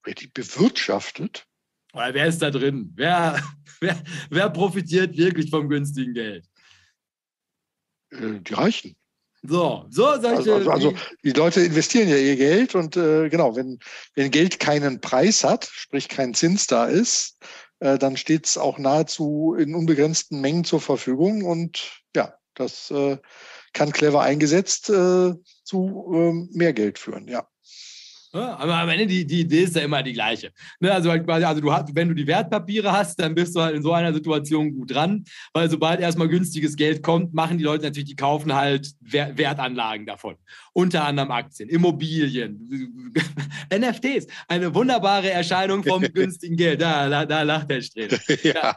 Wer 0.04 0.14
die 0.14 0.28
bewirtschaftet? 0.28 1.46
Oder 1.94 2.14
wer 2.14 2.26
ist 2.26 2.42
da 2.42 2.50
drin? 2.50 2.92
Wer, 2.94 3.42
wer, 3.80 4.02
wer 4.30 4.50
profitiert 4.50 5.16
wirklich 5.16 5.50
vom 5.50 5.68
günstigen 5.68 6.12
Geld? 6.12 6.46
Äh, 8.10 8.40
die 8.40 8.54
Reichen. 8.54 8.97
So, 9.42 9.84
so 9.88 10.20
solche. 10.20 10.52
Also, 10.52 10.70
also, 10.70 10.94
die 11.22 11.32
Leute 11.32 11.60
investieren 11.60 12.08
ja 12.08 12.16
ihr 12.16 12.36
Geld 12.36 12.74
und 12.74 12.96
äh, 12.96 13.28
genau, 13.28 13.54
wenn, 13.54 13.78
wenn 14.14 14.30
Geld 14.30 14.58
keinen 14.58 15.00
Preis 15.00 15.44
hat, 15.44 15.68
sprich 15.72 16.08
kein 16.08 16.34
Zins 16.34 16.66
da 16.66 16.86
ist, 16.86 17.38
äh, 17.80 17.98
dann 17.98 18.16
steht 18.16 18.46
es 18.46 18.58
auch 18.58 18.78
nahezu 18.78 19.54
in 19.58 19.74
unbegrenzten 19.74 20.40
Mengen 20.40 20.64
zur 20.64 20.80
Verfügung 20.80 21.44
und 21.44 22.02
ja, 22.16 22.34
das 22.54 22.90
äh, 22.90 23.18
kann 23.72 23.92
clever 23.92 24.22
eingesetzt 24.22 24.90
äh, 24.90 25.34
zu 25.62 26.12
ähm, 26.12 26.48
mehr 26.52 26.72
Geld 26.72 26.98
führen, 26.98 27.28
ja. 27.28 27.46
Aber 28.32 28.74
am 28.74 28.88
Ende 28.90 29.06
die, 29.06 29.26
die 29.26 29.40
Idee 29.40 29.62
ist 29.62 29.74
ja 29.74 29.82
immer 29.82 30.02
die 30.02 30.12
gleiche. 30.12 30.52
Ne? 30.80 30.92
Also, 30.92 31.10
halt 31.10 31.24
quasi, 31.24 31.44
also 31.44 31.60
du 31.60 31.72
hast, 31.72 31.94
wenn 31.94 32.08
du 32.08 32.14
die 32.14 32.26
Wertpapiere 32.26 32.92
hast, 32.92 33.18
dann 33.20 33.34
bist 33.34 33.56
du 33.56 33.60
halt 33.60 33.74
in 33.74 33.82
so 33.82 33.92
einer 33.92 34.12
Situation 34.12 34.74
gut 34.74 34.94
dran, 34.94 35.24
weil 35.54 35.70
sobald 35.70 36.00
erstmal 36.00 36.28
günstiges 36.28 36.76
Geld 36.76 37.02
kommt, 37.02 37.32
machen 37.32 37.56
die 37.56 37.64
Leute 37.64 37.84
natürlich, 37.84 38.10
die 38.10 38.16
kaufen 38.16 38.54
halt 38.54 38.92
Wertanlagen 39.00 40.04
davon. 40.04 40.36
Unter 40.74 41.04
anderem 41.04 41.30
Aktien, 41.30 41.68
Immobilien, 41.70 43.12
NFTs. 43.74 44.26
Eine 44.46 44.74
wunderbare 44.74 45.30
Erscheinung 45.30 45.82
vom 45.82 46.02
günstigen 46.14 46.56
Geld. 46.56 46.82
Da, 46.82 47.08
da, 47.08 47.24
da 47.24 47.42
lacht 47.42 47.70
der 47.70 47.80
Streber. 47.80 48.18
ja. 48.42 48.76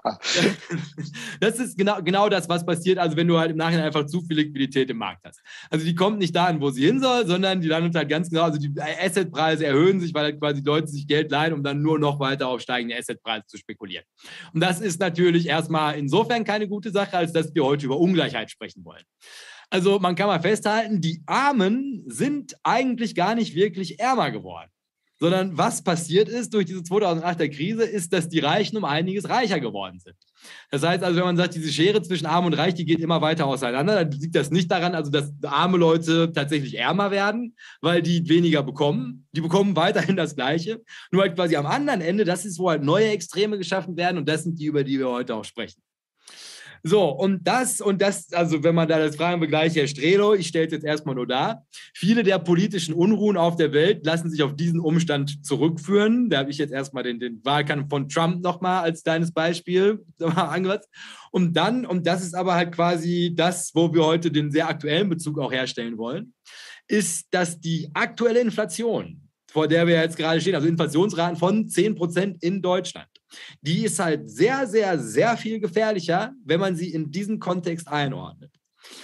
Das 1.39 1.59
ist 1.59 1.77
genau, 1.77 2.01
genau 2.01 2.29
das, 2.29 2.47
was 2.47 2.65
passiert, 2.65 2.97
also 2.97 3.17
wenn 3.17 3.27
du 3.27 3.37
halt 3.37 3.51
im 3.51 3.57
Nachhinein 3.57 3.85
einfach 3.85 4.05
zu 4.05 4.21
viel 4.21 4.37
Liquidität 4.37 4.89
im 4.89 4.97
Markt 4.97 5.25
hast. 5.25 5.41
Also 5.69 5.85
die 5.85 5.93
kommt 5.93 6.19
nicht 6.19 6.35
dahin, 6.35 6.61
wo 6.61 6.71
sie 6.71 6.85
hin 6.85 7.01
soll, 7.01 7.27
sondern 7.27 7.59
die 7.59 7.67
landet 7.67 7.95
halt 7.95 8.09
ganz 8.09 8.29
genau, 8.29 8.43
also 8.43 8.57
die 8.57 8.71
Assetpreise 8.79 9.40
Assetpreise 9.41 9.65
erhöhen 9.65 9.99
sich, 9.99 10.13
weil 10.13 10.23
halt 10.25 10.39
quasi 10.39 10.61
Leute 10.63 10.87
sich 10.87 11.07
Geld 11.07 11.31
leihen, 11.31 11.53
um 11.53 11.63
dann 11.63 11.81
nur 11.81 11.99
noch 11.99 12.19
weiter 12.19 12.47
auf 12.47 12.61
steigende 12.61 12.97
Assetpreise 12.97 13.45
zu 13.47 13.57
spekulieren. 13.57 14.05
Und 14.53 14.61
das 14.61 14.81
ist 14.81 14.99
natürlich 14.99 15.47
erstmal 15.47 15.97
insofern 15.97 16.43
keine 16.43 16.67
gute 16.67 16.91
Sache, 16.91 17.17
als 17.17 17.33
dass 17.33 17.53
wir 17.53 17.63
heute 17.63 17.85
über 17.85 17.99
Ungleichheit 17.99 18.51
sprechen 18.51 18.83
wollen. 18.85 19.03
Also 19.69 19.99
man 19.99 20.15
kann 20.15 20.27
mal 20.27 20.41
festhalten, 20.41 21.01
die 21.01 21.23
Armen 21.25 22.03
sind 22.07 22.55
eigentlich 22.63 23.15
gar 23.15 23.35
nicht 23.35 23.55
wirklich 23.55 23.99
ärmer 23.99 24.31
geworden 24.31 24.69
sondern 25.21 25.55
was 25.55 25.83
passiert 25.83 26.27
ist 26.27 26.51
durch 26.51 26.65
diese 26.65 26.79
2008er 26.79 27.47
Krise, 27.47 27.83
ist, 27.83 28.11
dass 28.11 28.27
die 28.27 28.39
Reichen 28.39 28.75
um 28.75 28.85
einiges 28.85 29.29
reicher 29.29 29.59
geworden 29.59 29.99
sind. 29.99 30.15
Das 30.71 30.81
heißt 30.81 31.03
also, 31.03 31.15
wenn 31.15 31.25
man 31.25 31.37
sagt, 31.37 31.53
diese 31.53 31.71
Schere 31.71 32.01
zwischen 32.01 32.25
Arm 32.25 32.47
und 32.47 32.55
Reich, 32.55 32.73
die 32.73 32.85
geht 32.85 32.99
immer 32.99 33.21
weiter 33.21 33.45
auseinander, 33.45 34.03
dann 34.03 34.19
liegt 34.19 34.33
das 34.33 34.49
nicht 34.49 34.71
daran, 34.71 34.95
also 34.95 35.11
dass 35.11 35.31
arme 35.43 35.77
Leute 35.77 36.31
tatsächlich 36.31 36.75
ärmer 36.75 37.11
werden, 37.11 37.55
weil 37.81 38.01
die 38.01 38.27
weniger 38.29 38.63
bekommen. 38.63 39.27
Die 39.33 39.41
bekommen 39.41 39.75
weiterhin 39.75 40.15
das 40.15 40.35
Gleiche. 40.35 40.81
Nur 41.11 41.21
halt 41.21 41.35
quasi 41.35 41.55
am 41.55 41.67
anderen 41.67 42.01
Ende, 42.01 42.25
das 42.25 42.43
ist, 42.43 42.57
wo 42.57 42.71
halt 42.71 42.81
neue 42.81 43.09
Extreme 43.09 43.59
geschaffen 43.59 43.95
werden 43.97 44.17
und 44.17 44.27
das 44.27 44.41
sind 44.41 44.59
die, 44.59 44.65
über 44.65 44.83
die 44.83 44.97
wir 44.97 45.09
heute 45.09 45.35
auch 45.35 45.45
sprechen. 45.45 45.83
So, 46.83 47.09
und 47.09 47.47
das, 47.47 47.79
und 47.79 48.01
das, 48.01 48.33
also 48.33 48.63
wenn 48.63 48.73
man 48.73 48.87
da 48.87 48.97
das 48.97 49.15
Fragen 49.15 49.41
Herr 49.41 49.87
Strelo, 49.87 50.33
ich 50.33 50.47
stelle 50.47 50.65
es 50.65 50.71
jetzt 50.71 50.85
erstmal 50.85 51.15
nur 51.15 51.27
dar. 51.27 51.65
Viele 51.93 52.23
der 52.23 52.39
politischen 52.39 52.93
Unruhen 52.93 53.37
auf 53.37 53.55
der 53.55 53.71
Welt 53.71 54.05
lassen 54.05 54.29
sich 54.29 54.41
auf 54.41 54.55
diesen 54.55 54.79
Umstand 54.79 55.45
zurückführen. 55.45 56.29
Da 56.29 56.39
habe 56.39 56.49
ich 56.49 56.57
jetzt 56.57 56.73
erstmal 56.73 57.03
den, 57.03 57.19
den 57.19 57.43
Wahlkampf 57.45 57.89
von 57.89 58.09
Trump 58.09 58.41
nochmal 58.41 58.83
als 58.83 59.03
deines 59.03 59.31
Beispiel 59.31 60.03
angehört. 60.19 60.85
Und 61.31 61.53
dann, 61.55 61.85
und 61.85 62.07
das 62.07 62.23
ist 62.23 62.33
aber 62.33 62.55
halt 62.55 62.71
quasi 62.73 63.33
das, 63.35 63.71
wo 63.75 63.93
wir 63.93 64.03
heute 64.03 64.31
den 64.31 64.51
sehr 64.51 64.67
aktuellen 64.67 65.09
Bezug 65.09 65.39
auch 65.39 65.51
herstellen 65.51 65.97
wollen, 65.97 66.33
ist, 66.87 67.27
dass 67.31 67.59
die 67.59 67.89
aktuelle 67.93 68.41
Inflation, 68.41 69.21
vor 69.51 69.67
der 69.67 69.85
wir 69.85 69.95
jetzt 69.95 70.17
gerade 70.17 70.41
stehen, 70.41 70.55
also 70.55 70.67
Inflationsraten 70.67 71.37
von 71.37 71.67
10 71.69 71.95
Prozent 71.95 72.43
in 72.43 72.61
Deutschland, 72.61 73.07
die 73.61 73.85
ist 73.85 73.99
halt 73.99 74.29
sehr, 74.29 74.67
sehr, 74.67 74.99
sehr 74.99 75.37
viel 75.37 75.59
gefährlicher, 75.59 76.33
wenn 76.43 76.59
man 76.59 76.75
sie 76.75 76.93
in 76.93 77.11
diesen 77.11 77.39
Kontext 77.39 77.87
einordnet. 77.87 78.51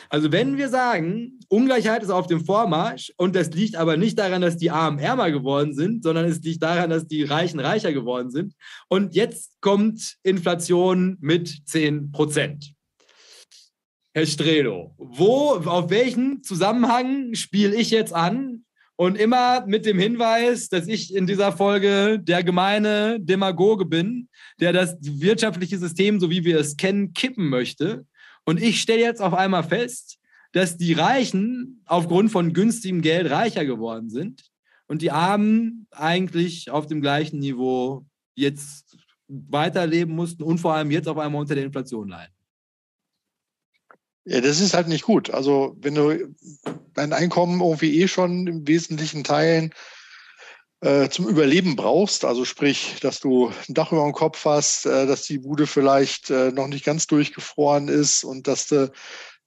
Also 0.09 0.31
wenn 0.31 0.57
wir 0.57 0.69
sagen, 0.69 1.39
Ungleichheit 1.49 2.03
ist 2.03 2.09
auf 2.09 2.27
dem 2.27 2.43
Vormarsch 2.43 3.13
und 3.17 3.35
das 3.35 3.51
liegt 3.51 3.75
aber 3.75 3.97
nicht 3.97 4.17
daran, 4.17 4.41
dass 4.41 4.57
die 4.57 4.71
Armen 4.71 4.99
ärmer 4.99 5.31
geworden 5.31 5.73
sind, 5.73 6.03
sondern 6.03 6.25
es 6.25 6.41
liegt 6.41 6.63
daran, 6.63 6.89
dass 6.89 7.07
die 7.07 7.23
Reichen 7.23 7.59
reicher 7.59 7.93
geworden 7.93 8.31
sind. 8.31 8.53
Und 8.89 9.15
jetzt 9.15 9.61
kommt 9.61 10.17
Inflation 10.23 11.17
mit 11.19 11.67
10 11.67 12.11
Prozent. 12.11 12.73
Herr 14.13 14.25
Strelo, 14.25 14.95
wo, 14.97 15.51
auf 15.51 15.91
welchen 15.91 16.41
Zusammenhang 16.41 17.35
spiele 17.35 17.75
ich 17.75 17.91
jetzt 17.91 18.13
an, 18.13 18.65
und 18.97 19.15
immer 19.17 19.65
mit 19.67 19.85
dem 19.85 19.99
Hinweis, 19.99 20.69
dass 20.69 20.87
ich 20.87 21.15
in 21.15 21.27
dieser 21.27 21.51
Folge 21.51 22.19
der 22.19 22.43
gemeine 22.43 23.19
Demagoge 23.19 23.85
bin, 23.85 24.27
der 24.59 24.73
das 24.73 24.97
wirtschaftliche 24.99 25.77
System, 25.77 26.19
so 26.19 26.29
wie 26.31 26.43
wir 26.43 26.59
es 26.59 26.75
kennen, 26.77 27.13
kippen 27.13 27.47
möchte. 27.47 28.05
Und 28.43 28.61
ich 28.61 28.81
stelle 28.81 29.01
jetzt 29.01 29.21
auf 29.21 29.35
einmal 29.35 29.63
fest, 29.63 30.17
dass 30.51 30.77
die 30.77 30.93
Reichen 30.93 31.83
aufgrund 31.85 32.31
von 32.31 32.53
günstigem 32.53 33.01
Geld 33.01 33.29
reicher 33.29 33.65
geworden 33.65 34.09
sind. 34.09 34.43
und 34.89 35.01
die 35.01 35.11
Armen 35.11 35.85
eigentlich 35.91 36.71
auf 36.71 36.87
dem 36.87 37.01
gleichen 37.01 37.39
Niveau 37.39 38.05
jetzt 38.35 38.97
weiterleben 39.27 40.15
mussten 40.15 40.43
und 40.43 40.59
vor 40.59 40.73
allem 40.73 40.91
jetzt 40.91 41.09
auf 41.09 41.17
einmal 41.17 41.41
unter 41.41 41.55
der 41.55 41.65
Inflation 41.65 42.07
leiden. 42.07 42.36
Ja, 44.29 44.41
das 44.41 44.59
ist 44.59 44.73
halt 44.73 44.89
nicht 44.89 45.05
gut. 45.05 45.29
Also 45.29 45.77
wenn 45.79 45.95
du 45.95 46.35
dein 46.93 47.13
Einkommen 47.13 47.61
irgendwie 47.61 48.01
eh 48.01 48.09
schon 48.09 48.45
im 48.45 48.67
wesentlichen 48.67 49.23
Teilen 49.23 49.73
äh, 50.81 51.07
zum 51.07 51.29
Überleben 51.29 51.77
brauchst, 51.77 52.25
also 52.25 52.43
sprich, 52.43 52.97
dass 53.01 53.21
du 53.21 53.53
ein 53.69 53.73
Dach 53.73 53.93
über 53.93 54.03
dem 54.03 54.11
Kopf 54.11 54.43
hast, 54.43 54.85
äh, 54.85 55.07
dass 55.07 55.23
die 55.23 55.37
Bude 55.37 55.65
vielleicht 55.65 56.29
äh, 56.29 56.51
noch 56.51 56.67
nicht 56.67 56.83
ganz 56.83 57.07
durchgefroren 57.07 57.87
ist 57.87 58.25
und 58.25 58.49
dass 58.49 58.67
du 58.67 58.91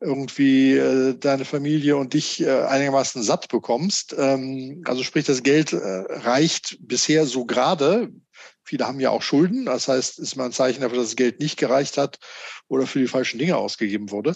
irgendwie 0.01 0.73
äh, 0.79 1.15
deine 1.15 1.45
Familie 1.45 1.99
und 1.99 2.15
dich 2.15 2.41
äh, 2.41 2.63
einigermaßen 2.63 3.23
satt 3.23 3.49
bekommst. 3.49 4.15
Ähm, 4.17 4.83
also 4.87 5.03
sprich, 5.03 5.27
das 5.27 5.43
Geld 5.43 5.75
äh, 5.75 5.77
reicht 5.77 6.79
bisher 6.81 7.27
so 7.27 7.45
gerade. 7.45 8.11
Viele 8.71 8.87
haben 8.87 9.01
ja 9.01 9.11
auch 9.11 9.23
Schulden. 9.23 9.65
Das 9.65 9.89
heißt, 9.89 10.21
ist 10.21 10.37
mal 10.37 10.45
ein 10.45 10.53
Zeichen 10.53 10.81
dafür, 10.81 10.99
dass 10.99 11.09
das 11.09 11.17
Geld 11.17 11.41
nicht 11.41 11.57
gereicht 11.57 11.99
hat 11.99 12.21
oder 12.69 12.87
für 12.87 13.01
die 13.01 13.09
falschen 13.09 13.41
Dinge 13.41 13.57
ausgegeben 13.57 14.13
wurde. 14.13 14.33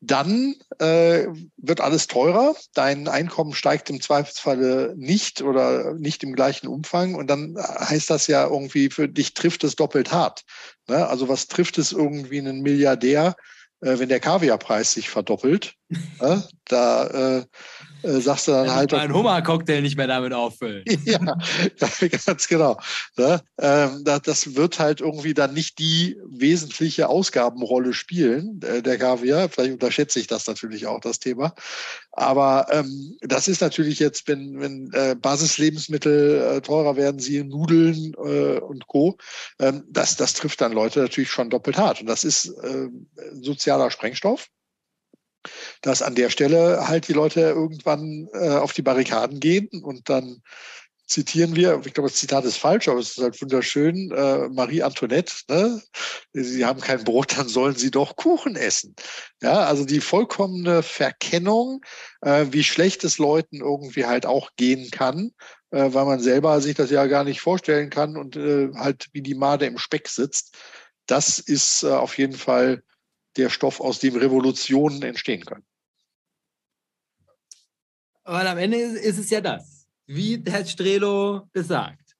Dann 0.00 0.54
äh, 0.78 1.26
wird 1.58 1.82
alles 1.82 2.06
teurer. 2.06 2.56
Dein 2.72 3.06
Einkommen 3.06 3.52
steigt 3.52 3.90
im 3.90 4.00
Zweifelsfalle 4.00 4.94
nicht 4.96 5.42
oder 5.42 5.92
nicht 5.92 6.22
im 6.22 6.32
gleichen 6.32 6.68
Umfang. 6.68 7.16
Und 7.16 7.26
dann 7.26 7.54
heißt 7.58 8.08
das 8.08 8.28
ja 8.28 8.46
irgendwie, 8.46 8.88
für 8.88 9.10
dich 9.10 9.34
trifft 9.34 9.62
es 9.62 9.76
doppelt 9.76 10.10
hart. 10.10 10.40
Ne? 10.88 11.06
Also 11.06 11.28
was 11.28 11.46
trifft 11.46 11.76
es 11.76 11.92
irgendwie 11.92 12.38
einen 12.38 12.62
Milliardär, 12.62 13.36
äh, 13.82 13.98
wenn 13.98 14.08
der 14.08 14.20
Kaviarpreis 14.20 14.92
sich 14.92 15.10
verdoppelt, 15.10 15.74
äh, 16.20 16.38
da 16.64 17.40
äh, 17.40 17.44
äh, 18.06 18.20
sagst 18.20 18.48
du 18.48 18.52
dann 18.52 18.72
halt. 18.72 18.94
Ein 18.94 19.12
Hummercocktail 19.12 19.82
nicht 19.82 19.96
mehr 19.96 20.06
damit 20.06 20.32
auffüllen. 20.32 20.84
ja, 21.04 21.18
ganz 22.24 22.48
genau. 22.48 22.78
Ne? 23.16 23.40
Ähm, 23.58 24.04
das 24.04 24.54
wird 24.54 24.78
halt 24.78 25.00
irgendwie 25.00 25.34
dann 25.34 25.54
nicht 25.54 25.78
die 25.78 26.16
wesentliche 26.26 27.08
Ausgabenrolle 27.08 27.92
spielen, 27.92 28.60
äh, 28.62 28.82
der 28.82 28.98
Kaviar. 28.98 29.48
Vielleicht 29.48 29.72
unterschätze 29.72 30.20
ich 30.20 30.26
das 30.26 30.46
natürlich 30.46 30.86
auch, 30.86 31.00
das 31.00 31.18
Thema. 31.18 31.54
Aber 32.12 32.66
ähm, 32.70 33.16
das 33.22 33.48
ist 33.48 33.60
natürlich 33.60 33.98
jetzt, 33.98 34.28
wenn, 34.28 34.60
wenn 34.60 34.90
äh, 34.92 35.16
Basislebensmittel 35.16 36.60
teurer 36.62 36.96
werden, 36.96 37.18
siehe 37.18 37.44
Nudeln 37.44 38.14
und 38.14 38.86
Co., 38.86 39.16
ähm, 39.58 39.84
das, 39.90 40.16
das 40.16 40.34
trifft 40.34 40.60
dann 40.60 40.72
Leute 40.72 41.00
natürlich 41.00 41.30
schon 41.30 41.50
doppelt 41.50 41.76
hart. 41.76 42.00
Und 42.00 42.06
das 42.06 42.24
ist 42.24 42.52
sozialer 43.40 43.90
Sprengstoff 43.90 44.48
dass 45.82 46.02
an 46.02 46.14
der 46.14 46.30
Stelle 46.30 46.88
halt 46.88 47.08
die 47.08 47.12
Leute 47.12 47.40
irgendwann 47.40 48.28
äh, 48.32 48.50
auf 48.50 48.72
die 48.72 48.82
Barrikaden 48.82 49.40
gehen 49.40 49.68
und 49.82 50.08
dann 50.08 50.42
zitieren 51.06 51.54
wir, 51.54 51.80
ich 51.84 51.94
glaube, 51.94 52.08
das 52.08 52.18
Zitat 52.18 52.44
ist 52.44 52.56
falsch, 52.56 52.88
aber 52.88 52.98
es 52.98 53.10
ist 53.10 53.22
halt 53.22 53.40
wunderschön, 53.40 54.10
äh, 54.10 54.48
Marie 54.48 54.82
Antoinette, 54.82 55.34
ne? 55.48 55.80
Sie 56.32 56.64
haben 56.64 56.80
kein 56.80 57.04
Brot, 57.04 57.38
dann 57.38 57.48
sollen 57.48 57.76
sie 57.76 57.90
doch 57.90 58.16
Kuchen 58.16 58.56
essen. 58.56 58.94
Ja, 59.40 59.60
also 59.60 59.84
die 59.84 60.00
vollkommene 60.00 60.82
Verkennung, 60.82 61.80
äh, 62.22 62.46
wie 62.50 62.64
schlecht 62.64 63.04
es 63.04 63.18
Leuten 63.18 63.60
irgendwie 63.60 64.06
halt 64.06 64.26
auch 64.26 64.50
gehen 64.56 64.90
kann, 64.90 65.30
äh, 65.70 65.92
weil 65.92 66.06
man 66.06 66.20
selber 66.20 66.60
sich 66.60 66.74
das 66.74 66.90
ja 66.90 67.06
gar 67.06 67.24
nicht 67.24 67.40
vorstellen 67.40 67.90
kann 67.90 68.16
und 68.16 68.36
äh, 68.36 68.70
halt 68.74 69.06
wie 69.12 69.22
die 69.22 69.34
Made 69.34 69.64
im 69.66 69.78
Speck 69.78 70.08
sitzt. 70.08 70.56
Das 71.06 71.38
ist 71.38 71.84
äh, 71.84 71.90
auf 71.90 72.18
jeden 72.18 72.36
Fall 72.36 72.82
der 73.36 73.50
Stoff, 73.50 73.80
aus 73.80 73.98
dem 73.98 74.16
Revolutionen 74.16 75.02
entstehen 75.02 75.44
können. 75.44 75.64
Weil 78.24 78.46
am 78.46 78.58
Ende 78.58 78.78
ist, 78.78 79.18
es 79.18 79.30
ja 79.30 79.40
das, 79.40 79.86
wie 80.06 80.42
Herr 80.46 80.64
Strelo 80.64 81.48
gesagt, 81.52 82.16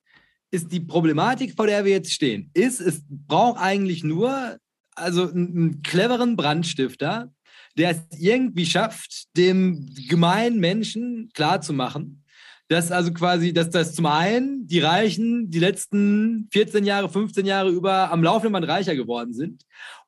ist 0.51 0.71
die 0.71 0.81
Problematik, 0.81 1.55
vor 1.57 1.67
der 1.67 1.85
wir 1.85 1.93
jetzt 1.93 2.13
stehen, 2.13 2.51
ist, 2.55 2.81
es 2.81 3.03
braucht 3.09 3.61
eigentlich 3.61 4.05
nur 4.05 4.59
also 4.95 5.29
einen 5.29 5.83
cleveren 5.83 6.37
Brandstifter, 6.37 7.33
der 7.77 7.91
es 7.91 8.19
irgendwie 8.19 8.67
schafft, 8.67 9.37
dem 9.37 9.87
gemeinen 10.09 10.59
Menschen 10.61 11.31
klarzumachen, 11.35 12.25
dass 12.69 12.91
also 12.91 13.13
quasi, 13.13 13.53
dass 13.53 13.71
das 13.71 13.95
zum 13.95 14.07
einen 14.07 14.67
die 14.67 14.81
Reichen 14.81 15.51
die 15.51 15.59
letzten 15.59 16.49
14 16.53 16.85
Jahre, 16.85 17.09
15 17.09 17.45
Jahre 17.47 17.71
über 17.71 18.11
am 18.11 18.23
laufenden 18.23 18.53
Band 18.53 18.67
reicher 18.67 18.97
geworden 18.97 19.35
sind 19.35 19.65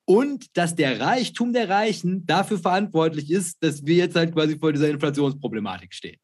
und 0.08 0.56
dass 0.56 0.74
der 0.74 1.00
Reichtum 1.00 1.52
der 1.52 1.68
Reichen 1.68 2.24
dafür 2.24 2.58
verantwortlich 2.58 3.30
ist, 3.30 3.62
dass 3.62 3.84
wir 3.84 3.96
jetzt 3.96 4.16
halt 4.16 4.32
quasi 4.32 4.58
vor 4.58 4.72
dieser 4.72 4.88
Inflationsproblematik 4.88 5.92
stehen. 5.92 6.16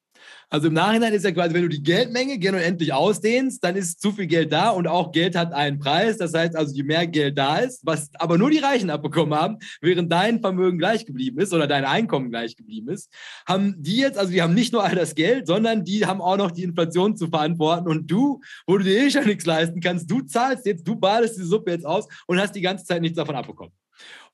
Also 0.51 0.69
im 0.69 0.75
Nachhinein 0.75 1.13
ist 1.13 1.25
ja 1.25 1.33
quasi, 1.33 1.55
wenn 1.55 1.63
du 1.63 1.69
die 1.69 1.83
Geldmenge 1.83 2.39
gern 2.39 2.55
und 2.55 2.61
endlich 2.61 2.93
ausdehnst, 2.93 3.63
dann 3.65 3.77
ist 3.77 4.01
zu 4.01 4.13
viel 4.13 4.27
Geld 4.27 4.53
da 4.53 4.71
und 4.71 4.87
auch 4.87 5.13
Geld 5.13 5.37
hat 5.37 5.53
einen 5.53 5.79
Preis. 5.79 6.19
Das 6.19 6.35
heißt 6.35 6.57
also, 6.57 6.75
je 6.75 6.83
mehr 6.83 7.07
Geld 7.07 7.37
da 7.39 7.59
ist, 7.59 7.81
was 7.85 8.11
aber 8.15 8.39
nur 8.39 8.51
die 8.51 8.59
Reichen 8.59 8.91
abbekommen 8.91 9.39
haben, 9.39 9.59
während 9.81 10.13
dein 10.13 10.41
Vermögen 10.41 10.79
gleich 10.79 11.07
geblieben 11.07 11.41
ist 11.41 11.53
oder 11.53 11.67
dein 11.67 11.85
Einkommen 11.85 12.31
gleich 12.31 12.57
geblieben 12.57 12.89
ist, 12.89 13.11
haben 13.47 13.75
die 13.79 13.97
jetzt, 13.97 14.19
also 14.19 14.33
die 14.33 14.43
haben 14.43 14.55
nicht 14.55 14.73
nur 14.73 14.85
all 14.85 14.95
das 14.95 15.15
Geld, 15.15 15.47
sondern 15.47 15.85
die 15.85 16.07
haben 16.07 16.21
auch 16.21 16.37
noch 16.37 16.51
die 16.51 16.63
Inflation 16.63 17.17
zu 17.17 17.29
verantworten 17.29 17.89
und 17.89 18.11
du, 18.11 18.41
wo 18.67 18.79
du 18.79 18.85
dir 18.85 19.03
eh 19.03 19.11
schon 19.11 19.27
nichts 19.27 19.47
leisten 19.47 19.81
kannst, 19.81 20.11
du 20.11 20.21
zahlst 20.23 20.67
jetzt, 20.67 20.87
du 20.87 20.97
badest 20.97 21.39
die 21.39 21.43
Suppe 21.43 21.73
jetzt 21.73 21.87
aus 21.87 22.07
und 22.27 22.41
hast 22.41 22.55
die 22.55 22.61
ganze 22.61 22.85
Zeit 22.85 23.03
nichts 23.03 23.17
davon 23.17 23.37
abbekommen. 23.37 23.73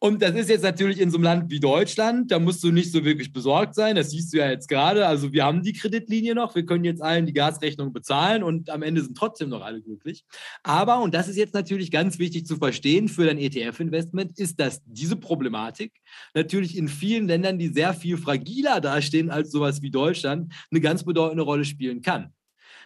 Und 0.02 0.22
das 0.22 0.34
ist 0.34 0.48
jetzt 0.48 0.62
natürlich 0.62 0.98
in 0.98 1.10
so 1.10 1.18
einem 1.18 1.24
Land 1.24 1.50
wie 1.50 1.60
Deutschland, 1.60 2.30
da 2.30 2.38
musst 2.38 2.64
du 2.64 2.72
nicht 2.72 2.90
so 2.90 3.04
wirklich 3.04 3.34
besorgt 3.34 3.74
sein. 3.74 3.96
Das 3.96 4.10
siehst 4.10 4.32
du 4.32 4.38
ja 4.38 4.48
jetzt 4.48 4.66
gerade. 4.66 5.06
Also 5.06 5.34
wir 5.34 5.44
haben 5.44 5.62
die 5.62 5.74
Kreditlinie 5.74 6.34
noch, 6.34 6.54
wir 6.54 6.64
können 6.64 6.84
jetzt 6.84 7.02
allen 7.02 7.26
die 7.26 7.34
Gasrechnung 7.34 7.92
bezahlen 7.92 8.42
und 8.42 8.70
am 8.70 8.82
Ende 8.82 9.02
sind 9.02 9.14
trotzdem 9.14 9.50
noch 9.50 9.60
alle 9.60 9.82
glücklich. 9.82 10.24
Aber, 10.62 11.02
und 11.02 11.12
das 11.12 11.28
ist 11.28 11.36
jetzt 11.36 11.52
natürlich 11.52 11.90
ganz 11.90 12.18
wichtig 12.18 12.46
zu 12.46 12.56
verstehen 12.56 13.08
für 13.08 13.26
dein 13.26 13.36
ETF-Investment, 13.36 14.38
ist, 14.38 14.58
dass 14.58 14.80
diese 14.86 15.16
Problematik 15.16 15.92
natürlich 16.32 16.78
in 16.78 16.88
vielen 16.88 17.28
Ländern, 17.28 17.58
die 17.58 17.68
sehr 17.68 17.92
viel 17.92 18.16
fragiler 18.16 18.80
dastehen 18.80 19.28
als 19.28 19.50
sowas 19.50 19.82
wie 19.82 19.90
Deutschland, 19.90 20.50
eine 20.70 20.80
ganz 20.80 21.04
bedeutende 21.04 21.42
Rolle 21.42 21.66
spielen 21.66 22.00
kann. 22.00 22.32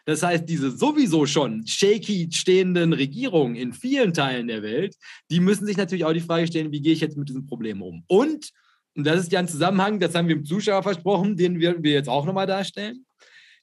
Das 0.05 0.23
heißt, 0.23 0.49
diese 0.49 0.71
sowieso 0.71 1.25
schon 1.27 1.67
shaky 1.67 2.29
stehenden 2.31 2.93
Regierungen 2.93 3.57
in 3.57 3.73
vielen 3.73 4.13
Teilen 4.13 4.49
der 4.49 4.63
Welt, 4.63 4.97
die 5.31 5.41
müssen 5.41 5.67
sich 5.67 5.77
natürlich 5.77 6.05
auch 6.05 6.13
die 6.13 6.21
Frage 6.21 6.47
stellen, 6.47 6.73
wie 6.73 6.83
gehe 6.83 6.93
ich 6.93 7.01
jetzt 7.01 7.17
mit 7.17 7.29
diesem 7.29 7.47
Problem 7.47 7.81
um? 7.81 8.05
Und, 8.07 8.51
und 8.95 9.05
das 9.05 9.21
ist 9.21 9.33
ja 9.33 9.39
ein 9.39 9.49
Zusammenhang, 9.49 9.99
das 9.99 10.15
haben 10.15 10.29
wir 10.29 10.37
im 10.37 10.45
Zuschauer 10.45 10.83
versprochen, 10.83 11.37
den 11.37 11.59
wir, 11.59 11.83
wir 11.83 11.93
jetzt 11.93 12.09
auch 12.09 12.27
nochmal 12.27 12.47
darstellen, 12.47 13.07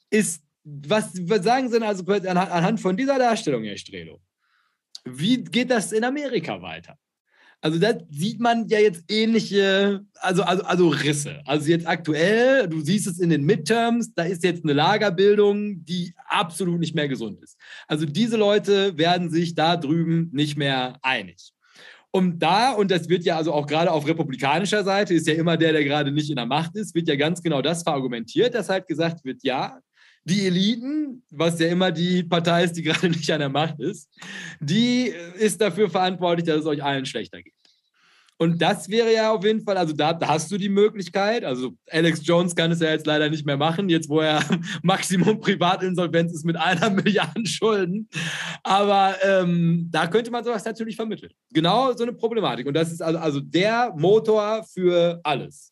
ist, 0.09 0.43
was, 0.63 1.11
was 1.27 1.43
sagen 1.43 1.67
Sie 1.69 1.79
denn 1.79 1.83
also 1.83 2.03
anhand 2.05 2.79
von 2.79 2.97
dieser 2.97 3.17
Darstellung, 3.17 3.63
Herr 3.63 3.77
Strelo? 3.77 4.21
Wie 5.05 5.43
geht 5.43 5.71
das 5.71 5.91
in 5.91 6.03
Amerika 6.03 6.61
weiter? 6.61 6.97
Also 7.63 7.77
da 7.77 7.93
sieht 8.09 8.39
man 8.39 8.67
ja 8.69 8.79
jetzt 8.79 9.03
ähnliche, 9.07 10.03
also, 10.15 10.41
also, 10.41 10.63
also 10.63 10.87
Risse. 10.87 11.41
Also 11.45 11.69
jetzt 11.69 11.87
aktuell, 11.87 12.67
du 12.67 12.81
siehst 12.81 13.05
es 13.05 13.19
in 13.19 13.29
den 13.29 13.43
Midterms, 13.43 14.15
da 14.15 14.23
ist 14.23 14.43
jetzt 14.43 14.63
eine 14.63 14.73
Lagerbildung, 14.73 15.85
die 15.85 16.13
absolut 16.27 16.79
nicht 16.79 16.95
mehr 16.95 17.07
gesund 17.07 17.39
ist. 17.43 17.57
Also 17.87 18.07
diese 18.07 18.35
Leute 18.35 18.97
werden 18.97 19.29
sich 19.29 19.53
da 19.53 19.77
drüben 19.77 20.29
nicht 20.33 20.57
mehr 20.57 20.97
einig. 21.03 21.53
Und 22.09 22.39
da, 22.39 22.71
und 22.71 22.89
das 22.89 23.07
wird 23.07 23.23
ja 23.23 23.37
also 23.37 23.53
auch 23.53 23.67
gerade 23.67 23.91
auf 23.91 24.07
republikanischer 24.07 24.83
Seite, 24.83 25.13
ist 25.13 25.27
ja 25.27 25.35
immer 25.35 25.55
der, 25.55 25.71
der 25.71 25.83
gerade 25.83 26.11
nicht 26.11 26.29
in 26.29 26.35
der 26.37 26.47
Macht 26.47 26.75
ist, 26.75 26.95
wird 26.95 27.07
ja 27.07 27.15
ganz 27.15 27.43
genau 27.43 27.61
das 27.61 27.83
verargumentiert, 27.83 28.55
dass 28.55 28.69
halt 28.69 28.87
gesagt 28.87 29.23
wird, 29.23 29.43
ja, 29.43 29.79
die 30.23 30.45
Eliten, 30.45 31.23
was 31.29 31.59
ja 31.59 31.67
immer 31.67 31.91
die 31.91 32.23
Partei 32.23 32.63
ist, 32.63 32.73
die 32.73 32.81
gerade 32.83 33.09
nicht 33.09 33.31
an 33.31 33.39
der 33.39 33.49
Macht 33.49 33.79
ist, 33.79 34.09
die 34.59 35.13
ist 35.37 35.59
dafür 35.61 35.89
verantwortlich, 35.89 36.45
dass 36.45 36.59
es 36.59 36.65
euch 36.65 36.83
allen 36.83 37.05
schlechter 37.05 37.41
geht. 37.41 37.53
Und 38.41 38.59
das 38.59 38.89
wäre 38.89 39.13
ja 39.13 39.31
auf 39.31 39.45
jeden 39.45 39.61
Fall, 39.61 39.77
also 39.77 39.93
da, 39.93 40.13
da, 40.13 40.29
hast 40.29 40.51
du 40.51 40.57
die 40.57 40.67
Möglichkeit. 40.67 41.45
Also 41.45 41.73
Alex 41.91 42.25
Jones 42.25 42.55
kann 42.55 42.71
es 42.71 42.79
ja 42.79 42.89
jetzt 42.89 43.05
leider 43.05 43.29
nicht 43.29 43.45
mehr 43.45 43.55
machen, 43.55 43.87
jetzt 43.87 44.09
wo 44.09 44.19
er 44.19 44.43
Maximum 44.81 45.39
Privatinsolvenz 45.39 46.33
ist 46.33 46.43
mit 46.43 46.57
einer 46.57 46.89
Milliarde 47.03 47.45
Schulden. 47.45 48.09
Aber 48.63 49.13
ähm, 49.21 49.89
da 49.91 50.07
könnte 50.07 50.31
man 50.31 50.43
sowas 50.43 50.65
natürlich 50.65 50.95
vermitteln. 50.95 51.31
Genau 51.53 51.93
so 51.95 52.01
eine 52.01 52.13
Problematik. 52.13 52.65
Und 52.65 52.73
das 52.73 52.91
ist 52.91 53.03
also, 53.03 53.19
also 53.19 53.39
der 53.41 53.93
Motor 53.95 54.63
für 54.63 55.19
alles. 55.23 55.70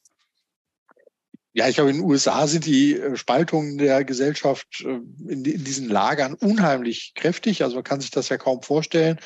Ja, 1.59 1.67
ich 1.67 1.75
glaube, 1.75 1.89
in 1.89 1.97
den 1.97 2.05
USA 2.05 2.47
sind 2.47 2.65
die 2.65 2.95
äh, 2.95 3.17
Spaltungen 3.17 3.77
der 3.77 4.05
Gesellschaft 4.05 4.65
äh, 4.79 5.01
in, 5.27 5.43
in 5.43 5.61
diesen 5.65 5.89
Lagern 5.89 6.33
unheimlich 6.35 7.11
kräftig. 7.15 7.63
Also 7.63 7.75
man 7.75 7.83
kann 7.83 7.99
sich 7.99 8.11
das 8.11 8.29
ja 8.29 8.37
kaum 8.37 8.61
vorstellen, 8.61 9.19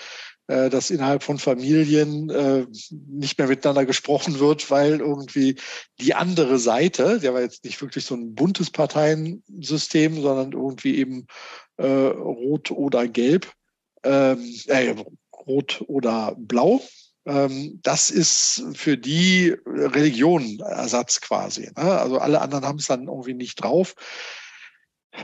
äh, 0.47 0.71
dass 0.71 0.89
innerhalb 0.89 1.21
von 1.21 1.37
Familien 1.37 2.25
nicht 2.89 3.37
mehr 3.37 3.47
miteinander 3.47 3.85
gesprochen 3.85 4.39
wird, 4.39 4.71
weil 4.71 4.99
irgendwie 4.99 5.57
die 6.01 6.15
andere 6.15 6.57
Seite, 6.57 7.19
der 7.19 7.35
war 7.35 7.41
jetzt 7.41 7.65
nicht 7.65 7.79
wirklich 7.83 8.03
so 8.03 8.15
ein 8.15 8.33
buntes 8.33 8.71
Parteiensystem, 8.71 10.19
sondern 10.19 10.53
irgendwie 10.53 10.97
eben 10.97 11.27
äh, 11.77 11.85
rot 11.85 12.71
oder 12.71 13.07
gelb, 13.07 13.51
ähm, 14.03 14.43
äh, 14.65 14.95
rot 15.45 15.83
oder 15.85 16.33
blau, 16.35 16.81
das 17.25 18.09
ist 18.09 18.63
für 18.73 18.97
die 18.97 19.55
Religion 19.65 20.59
Ersatz 20.59 21.21
quasi. 21.21 21.71
Ne? 21.77 21.99
Also 21.99 22.17
alle 22.17 22.41
anderen 22.41 22.65
haben 22.65 22.79
es 22.79 22.87
dann 22.87 23.07
irgendwie 23.07 23.33
nicht 23.33 23.63
drauf. 23.63 23.95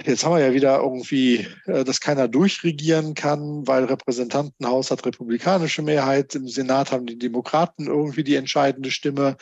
Jetzt 0.05 0.23
haben 0.23 0.35
wir 0.35 0.45
ja 0.45 0.53
wieder 0.53 0.77
irgendwie, 0.77 1.47
äh, 1.65 1.83
dass 1.83 1.99
keiner 1.99 2.27
durchregieren 2.27 3.15
kann, 3.15 3.67
weil 3.67 3.85
Repräsentantenhaus 3.85 4.91
hat 4.91 5.05
republikanische 5.05 5.81
Mehrheit, 5.81 6.35
im 6.35 6.47
Senat 6.47 6.91
haben 6.91 7.07
die 7.07 7.17
Demokraten 7.17 7.87
irgendwie 7.87 8.23
die 8.23 8.35
entscheidende 8.35 8.91
Stimme. 8.91 9.35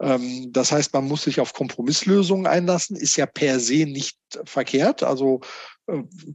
Ähm, 0.00 0.52
das 0.52 0.72
heißt, 0.72 0.92
man 0.94 1.06
muss 1.06 1.22
sich 1.22 1.40
auf 1.40 1.52
Kompromisslösungen 1.52 2.46
einlassen, 2.46 2.96
ist 2.96 3.16
ja 3.16 3.26
per 3.26 3.60
se 3.60 3.86
nicht 3.86 4.18
verkehrt. 4.44 5.04
Also 5.04 5.40
äh, 5.42 5.46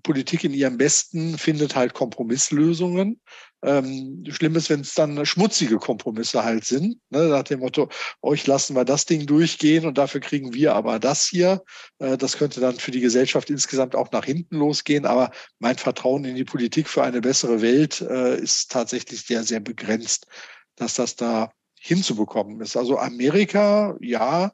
Politik 0.04 0.44
in 0.44 0.54
ihrem 0.54 0.78
Besten 0.78 1.38
findet 1.38 1.76
halt 1.76 1.94
Kompromisslösungen. 1.94 3.20
Ähm, 3.64 4.24
schlimm 4.30 4.56
ist, 4.56 4.70
wenn 4.70 4.82
es 4.82 4.94
dann 4.94 5.26
schmutzige 5.26 5.78
Kompromisse 5.78 6.44
halt 6.44 6.66
sind. 6.66 7.00
Ne, 7.10 7.28
nach 7.28 7.44
dem 7.44 7.60
Motto, 7.60 7.90
euch 8.22 8.46
lassen 8.48 8.76
wir 8.76 8.86
das 8.86 9.06
Ding 9.06 9.26
durchgehen 9.26 9.86
und 9.86 9.98
dafür 9.98 10.22
kriegen 10.22 10.54
wir 10.54 10.76
aber 10.76 11.00
das 11.00 11.26
hier. 11.26 11.64
Äh, 11.98 12.18
das 12.18 12.38
könnte 12.38 12.62
dann 12.62 12.76
für 12.76 12.92
die 12.92 13.02
Gesellschaft 13.02 13.50
insgesamt 13.50 13.96
auch 13.96 14.12
nach 14.12 14.26
hinten 14.26 14.58
losgehen. 14.58 15.06
Aber 15.06 15.32
mein 15.58 15.78
Vertrauen 15.78 16.26
in 16.26 16.36
die 16.36 16.46
Politik 16.46 16.88
für 16.88 17.04
eine 17.04 17.22
bessere 17.22 17.62
Welt 17.62 18.02
äh, 18.02 18.40
ist 18.40 18.72
tatsächlich 18.72 19.22
sehr, 19.24 19.44
sehr 19.44 19.60
begrenzt, 19.60 20.28
dass 20.76 20.94
das 20.94 21.16
da 21.16 21.52
hinzubekommen 21.80 22.62
ist. 22.62 22.78
Also 22.78 23.00
Amerika, 23.00 23.98
ja, 24.00 24.52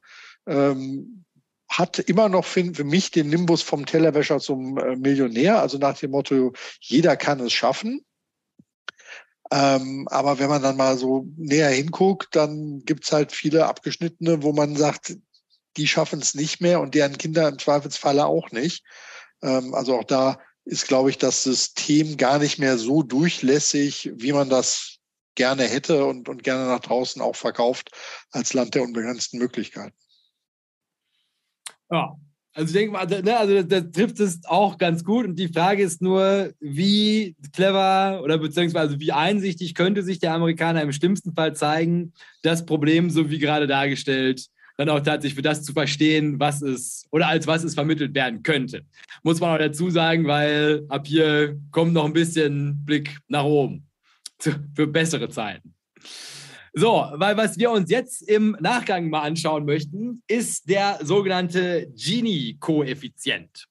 ähm, 0.48 1.25
hat 1.68 2.00
immer 2.00 2.30
noch 2.30 2.46
für, 2.46 2.64
mich 2.84 3.12
den 3.12 3.30
Nimbus 3.30 3.62
vom 3.62 3.86
Tellerwäscher 3.86 4.40
zum 4.40 4.78
äh, 4.78 4.96
Millionär, 4.96 5.60
also 5.60 5.78
nach 5.78 5.98
dem 5.98 6.12
Motto, 6.12 6.54
jeder 6.80 7.18
kann 7.18 7.40
es 7.40 7.54
schaffen. 7.54 8.06
Ähm, 9.52 10.08
aber 10.10 10.40
wenn 10.40 10.50
man 10.50 10.64
dann 10.64 10.78
mal 10.78 10.98
so 10.98 11.28
näher 11.38 11.70
hinguckt, 11.70 12.36
dann 12.36 12.82
gibt's 12.86 13.12
halt 13.12 13.32
viele 13.32 13.68
Abgeschnittene, 13.68 14.42
wo 14.42 14.54
man 14.54 14.76
sagt, 14.76 15.18
die 15.78 15.88
schaffen 15.88 16.20
es 16.20 16.34
nicht 16.34 16.62
mehr 16.62 16.80
und 16.80 16.96
deren 16.96 17.18
Kinder 17.18 17.48
im 17.48 17.60
Zweifelsfalle 17.60 18.26
auch 18.26 18.52
nicht. 18.52 18.84
Ähm, 19.42 19.74
also 19.74 20.00
auch 20.00 20.04
da 20.04 20.40
ist, 20.66 20.88
glaube 20.88 21.12
ich, 21.12 21.18
das 21.18 21.44
System 21.44 22.18
gar 22.18 22.40
nicht 22.40 22.58
mehr 22.58 22.78
so 22.78 23.04
durchlässig, 23.04 24.12
wie 24.16 24.34
man 24.34 24.50
das 24.50 24.98
gerne 25.36 25.64
hätte 25.66 26.06
und, 26.06 26.28
und 26.30 26.44
gerne 26.44 26.66
nach 26.66 26.80
draußen 26.80 27.22
auch 27.22 27.36
verkauft 27.36 27.92
als 28.32 28.54
Land 28.54 28.74
der 28.74 28.84
unbegrenzten 28.84 29.38
Möglichkeiten. 29.38 29.96
Ja, 31.92 32.16
also 32.56 32.68
ich 32.68 32.74
denke 32.74 32.94
mal, 32.94 33.06
ne, 33.06 33.38
also 33.38 33.54
das, 33.54 33.68
das, 33.68 33.92
trifft 33.92 34.20
es 34.22 34.40
auch 34.46 34.78
ganz 34.78 35.04
gut. 35.04 35.26
Und 35.26 35.38
die 35.38 35.50
Frage 35.50 35.84
ist 35.84 36.02
nur, 36.02 36.54
wie 36.62 37.36
clever 37.52 38.22
oder 38.24 38.38
beziehungsweise 38.38 38.98
wie 39.00 39.12
einsichtig 39.12 39.76
könnte 39.76 40.04
sich 40.04 40.20
der 40.20 40.34
Amerikaner 40.34 40.82
im 40.82 40.94
schlimmsten 40.94 41.34
Fall 41.34 41.54
zeigen, 41.54 42.14
das 42.44 42.66
Problem, 42.66 43.10
so 43.10 43.30
wie 43.30 43.40
gerade 43.40 43.68
dargestellt, 43.68 44.48
dann 44.78 44.88
auch 44.90 45.02
tatsächlich 45.02 45.36
für 45.36 45.42
das 45.42 45.64
zu 45.64 45.74
verstehen, 45.74 46.40
was 46.40 46.62
es 46.62 47.06
oder 47.12 47.28
als 47.28 47.46
was 47.46 47.66
es 47.66 47.74
vermittelt 47.74 48.16
werden 48.16 48.42
könnte. 48.42 48.86
Muss 49.24 49.42
man 49.42 49.54
auch 49.54 49.60
dazu 49.60 49.90
sagen, 49.90 50.26
weil 50.26 50.86
ab 50.88 51.08
hier 51.08 51.60
kommt 51.72 51.94
noch 51.94 52.06
ein 52.06 52.14
bisschen 52.14 52.86
Blick 52.86 53.18
nach 53.28 53.44
oben 53.44 53.86
für 54.40 54.88
bessere 54.88 55.28
Zeiten. 55.28 55.74
So, 56.78 57.08
weil 57.14 57.38
was 57.38 57.58
wir 57.58 57.72
uns 57.72 57.90
jetzt 57.90 58.22
im 58.28 58.58
Nachgang 58.60 59.10
mal 59.10 59.22
anschauen 59.22 59.64
möchten, 59.64 60.22
ist 60.28 60.70
der 60.70 61.00
sogenannte 61.02 61.88
Gini-Koeffizient. 61.96 63.68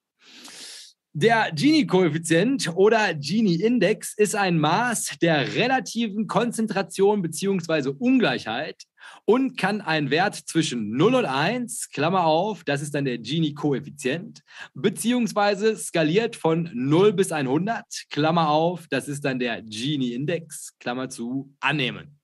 Der 1.13 1.53
Gini-Koeffizient 1.53 2.75
oder 2.75 3.13
Gini-Index 3.13 4.15
ist 4.17 4.35
ein 4.35 4.59
Maß 4.59 5.19
der 5.21 5.55
relativen 5.55 6.27
Konzentration 6.27 7.21
bzw. 7.21 7.91
Ungleichheit 7.91 8.85
und 9.27 9.59
kann 9.59 9.83
einen 9.83 10.11
Wert 10.11 10.37
zwischen 10.37 10.97
0 10.97 11.15
und 11.17 11.27
1, 11.27 11.91
Klammer 11.91 12.25
auf, 12.25 12.65
das 12.65 12.81
ist 12.81 12.95
dann 12.95 13.05
der 13.05 13.19
Gini-Koeffizient, 13.19 14.41
beziehungsweise 14.73 15.77
skaliert 15.77 16.37
von 16.37 16.71
0 16.73 17.13
bis 17.13 17.33
100, 17.33 17.85
Klammer 18.09 18.49
auf, 18.49 18.87
das 18.89 19.09
ist 19.09 19.27
dann 19.27 19.39
der 19.39 19.61
Gini-Index, 19.61 20.79
Klammer 20.79 21.11
zu, 21.11 21.55
annehmen. 21.61 22.19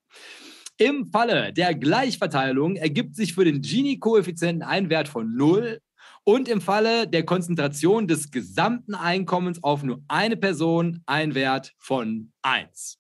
Im 0.80 1.04
Falle 1.04 1.52
der 1.52 1.74
Gleichverteilung 1.74 2.74
ergibt 2.76 3.14
sich 3.14 3.34
für 3.34 3.44
den 3.44 3.60
Gini-Koeffizienten 3.60 4.66
ein 4.66 4.88
Wert 4.88 5.08
von 5.08 5.36
0 5.36 5.78
und 6.24 6.48
im 6.48 6.62
Falle 6.62 7.06
der 7.06 7.22
Konzentration 7.26 8.08
des 8.08 8.30
gesamten 8.30 8.94
Einkommens 8.94 9.62
auf 9.62 9.82
nur 9.82 10.02
eine 10.08 10.38
Person 10.38 11.02
ein 11.04 11.34
Wert 11.34 11.74
von 11.76 12.32
1. 12.40 12.98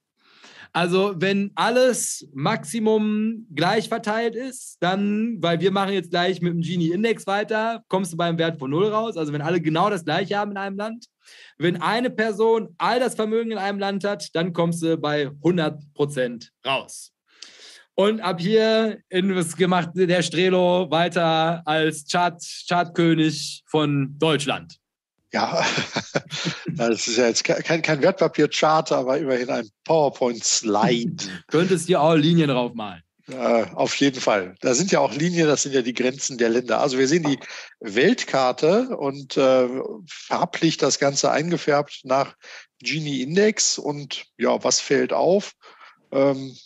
Also 0.74 1.14
wenn 1.16 1.52
alles 1.54 2.28
Maximum 2.34 3.46
gleich 3.54 3.88
verteilt 3.88 4.34
ist, 4.34 4.76
dann, 4.80 5.38
weil 5.40 5.60
wir 5.60 5.70
machen 5.70 5.94
jetzt 5.94 6.10
gleich 6.10 6.42
mit 6.42 6.52
dem 6.52 6.60
Gini-Index 6.60 7.26
weiter, 7.26 7.82
kommst 7.88 8.12
du 8.12 8.18
beim 8.18 8.36
Wert 8.36 8.58
von 8.58 8.70
0 8.70 8.88
raus. 8.88 9.16
Also 9.16 9.32
wenn 9.32 9.40
alle 9.40 9.62
genau 9.62 9.88
das 9.88 10.04
gleiche 10.04 10.36
haben 10.36 10.50
in 10.50 10.58
einem 10.58 10.76
Land. 10.76 11.06
Wenn 11.56 11.80
eine 11.80 12.10
Person 12.10 12.74
all 12.76 13.00
das 13.00 13.14
Vermögen 13.14 13.52
in 13.52 13.58
einem 13.58 13.78
Land 13.78 14.04
hat, 14.04 14.28
dann 14.34 14.52
kommst 14.52 14.82
du 14.82 14.98
bei 14.98 15.28
100 15.28 15.94
Prozent 15.94 16.52
raus. 16.66 17.14
Und 17.94 18.20
ab 18.20 18.40
hier 18.40 18.98
gemacht 19.56 19.90
der 19.94 20.22
Strelo 20.22 20.90
weiter 20.90 21.62
als 21.66 22.06
Chart, 22.10 22.42
Chartkönig 22.68 23.62
von 23.66 24.16
Deutschland. 24.18 24.80
Ja, 25.32 25.64
das 26.66 27.06
ist 27.06 27.18
ja 27.18 27.26
jetzt 27.26 27.44
kein, 27.44 27.82
kein 27.82 28.02
Wertpapierchart, 28.02 28.90
aber 28.90 29.18
immerhin 29.18 29.50
ein 29.50 29.68
PowerPoint-Slide. 29.84 31.24
Könntest 31.48 31.86
hier 31.86 32.00
auch 32.00 32.14
Linien 32.14 32.48
draufmalen. 32.48 33.02
Äh, 33.28 33.66
auf 33.74 33.94
jeden 33.96 34.20
Fall. 34.20 34.56
Da 34.60 34.74
sind 34.74 34.90
ja 34.90 34.98
auch 34.98 35.14
Linien, 35.14 35.46
das 35.46 35.62
sind 35.62 35.74
ja 35.74 35.82
die 35.82 35.94
Grenzen 35.94 36.38
der 36.38 36.48
Länder. 36.48 36.80
Also 36.80 36.98
wir 36.98 37.06
sehen 37.06 37.22
die 37.22 37.38
Weltkarte 37.78 38.96
und 38.96 39.36
äh, 39.36 39.68
farblich 40.08 40.78
das 40.78 40.98
Ganze 40.98 41.30
eingefärbt 41.30 42.00
nach 42.04 42.34
Gini-Index. 42.80 43.78
Und 43.78 44.24
ja, 44.36 44.62
was 44.64 44.80
fällt 44.80 45.12
auf? 45.12 45.52
Ähm, 46.10 46.56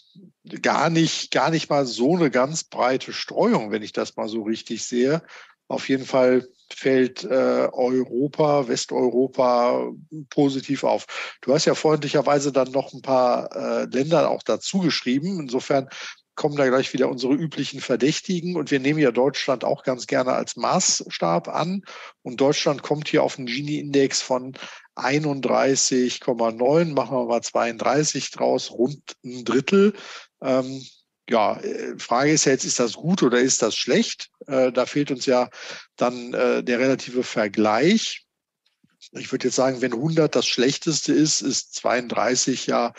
gar 0.63 0.91
nicht, 0.91 1.31
gar 1.31 1.51
nicht 1.51 1.71
mal 1.71 1.87
so 1.87 2.15
eine 2.17 2.31
ganz 2.31 2.65
breite 2.65 3.13
Streuung, 3.13 3.71
wenn 3.71 3.83
ich 3.83 3.93
das 3.93 4.17
mal 4.17 4.29
so 4.29 4.43
richtig 4.43 4.85
sehe. 4.85 5.23
Auf 5.69 5.89
jeden 5.89 6.05
Fall 6.05 6.47
fällt 6.71 7.25
äh, 7.25 7.69
Europa, 7.73 8.69
Westeuropa 8.69 9.91
positiv 10.29 10.85
auf. 10.85 11.07
Du 11.41 11.55
hast 11.55 11.65
ja 11.65 11.75
freundlicherweise 11.75 12.53
dann 12.53 12.71
noch 12.73 12.93
ein 12.93 13.01
paar 13.01 13.55
äh, 13.57 13.85
Länder 13.85 14.31
auch 14.31 14.43
dazu 14.43 14.81
geschrieben. 14.81 15.41
Insofern 15.41 15.89
kommen 16.35 16.57
da 16.57 16.67
gleich 16.69 16.93
wieder 16.93 17.09
unsere 17.09 17.33
üblichen 17.33 17.81
Verdächtigen. 17.81 18.57
Und 18.57 18.71
wir 18.71 18.81
nehmen 18.81 18.99
ja 18.99 19.11
Deutschland 19.11 19.65
auch 19.65 19.85
ganz 19.85 20.07
gerne 20.07 20.33
als 20.33 20.57
Maßstab 20.57 21.49
an. 21.49 21.83
Und 22.23 22.41
Deutschland 22.41 22.83
kommt 22.83 23.09
hier 23.09 23.23
auf 23.23 23.39
einen 23.39 23.47
Gini-Index 23.47 24.21
von 24.21 24.55
31,9, 24.97 26.93
machen 26.93 27.17
wir 27.17 27.25
mal 27.27 27.43
32 27.43 28.31
draus, 28.31 28.71
rund 28.71 29.17
ein 29.25 29.45
Drittel. 29.45 29.95
Ähm, 30.43 30.83
ja, 31.29 31.57
äh, 31.61 31.99
Frage 31.99 32.33
ist 32.33 32.45
ja 32.45 32.53
jetzt, 32.53 32.65
ist 32.65 32.81
das 32.81 32.95
gut 32.95 33.23
oder 33.23 33.39
ist 33.39 33.63
das 33.63 33.77
schlecht? 33.77 34.31
Äh, 34.47 34.73
da 34.73 34.87
fehlt 34.87 35.11
uns 35.11 35.27
ja 35.27 35.49
dann 35.97 36.35
äh, 36.35 36.63
der 36.63 36.79
relative 36.79 37.23
Vergleich. 37.23 38.27
Ich 39.13 39.31
würde 39.33 39.49
jetzt 39.49 39.57
sagen, 39.57 39.81
wenn 39.81 39.93
100 39.93 40.35
das 40.35 40.47
Schlechteste 40.47 41.13
ist, 41.13 41.41
ist 41.41 41.75
32 41.77 42.67
ja 42.67 42.93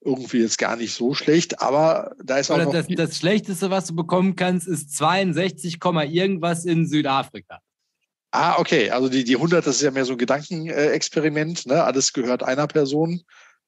irgendwie 0.00 0.38
jetzt 0.38 0.58
gar 0.58 0.76
nicht 0.76 0.94
so 0.94 1.14
schlecht, 1.14 1.60
aber 1.60 2.14
da 2.22 2.38
ist 2.38 2.50
auch 2.50 2.58
noch 2.58 2.72
das, 2.72 2.86
das 2.88 3.16
Schlechteste, 3.16 3.68
was 3.68 3.86
du 3.86 3.96
bekommen 3.96 4.36
kannst, 4.36 4.68
ist 4.68 4.96
62, 4.96 5.78
irgendwas 5.82 6.64
in 6.64 6.86
Südafrika. 6.86 7.60
Ah, 8.30 8.58
okay. 8.58 8.90
Also 8.90 9.08
die, 9.08 9.24
die 9.24 9.36
100, 9.36 9.66
das 9.66 9.76
ist 9.76 9.82
ja 9.82 9.90
mehr 9.90 10.04
so 10.04 10.12
ein 10.12 10.18
Gedankenexperiment. 10.18 11.66
Ne? 11.66 11.82
Alles 11.82 12.12
gehört 12.12 12.42
einer 12.42 12.66
Person. 12.66 13.22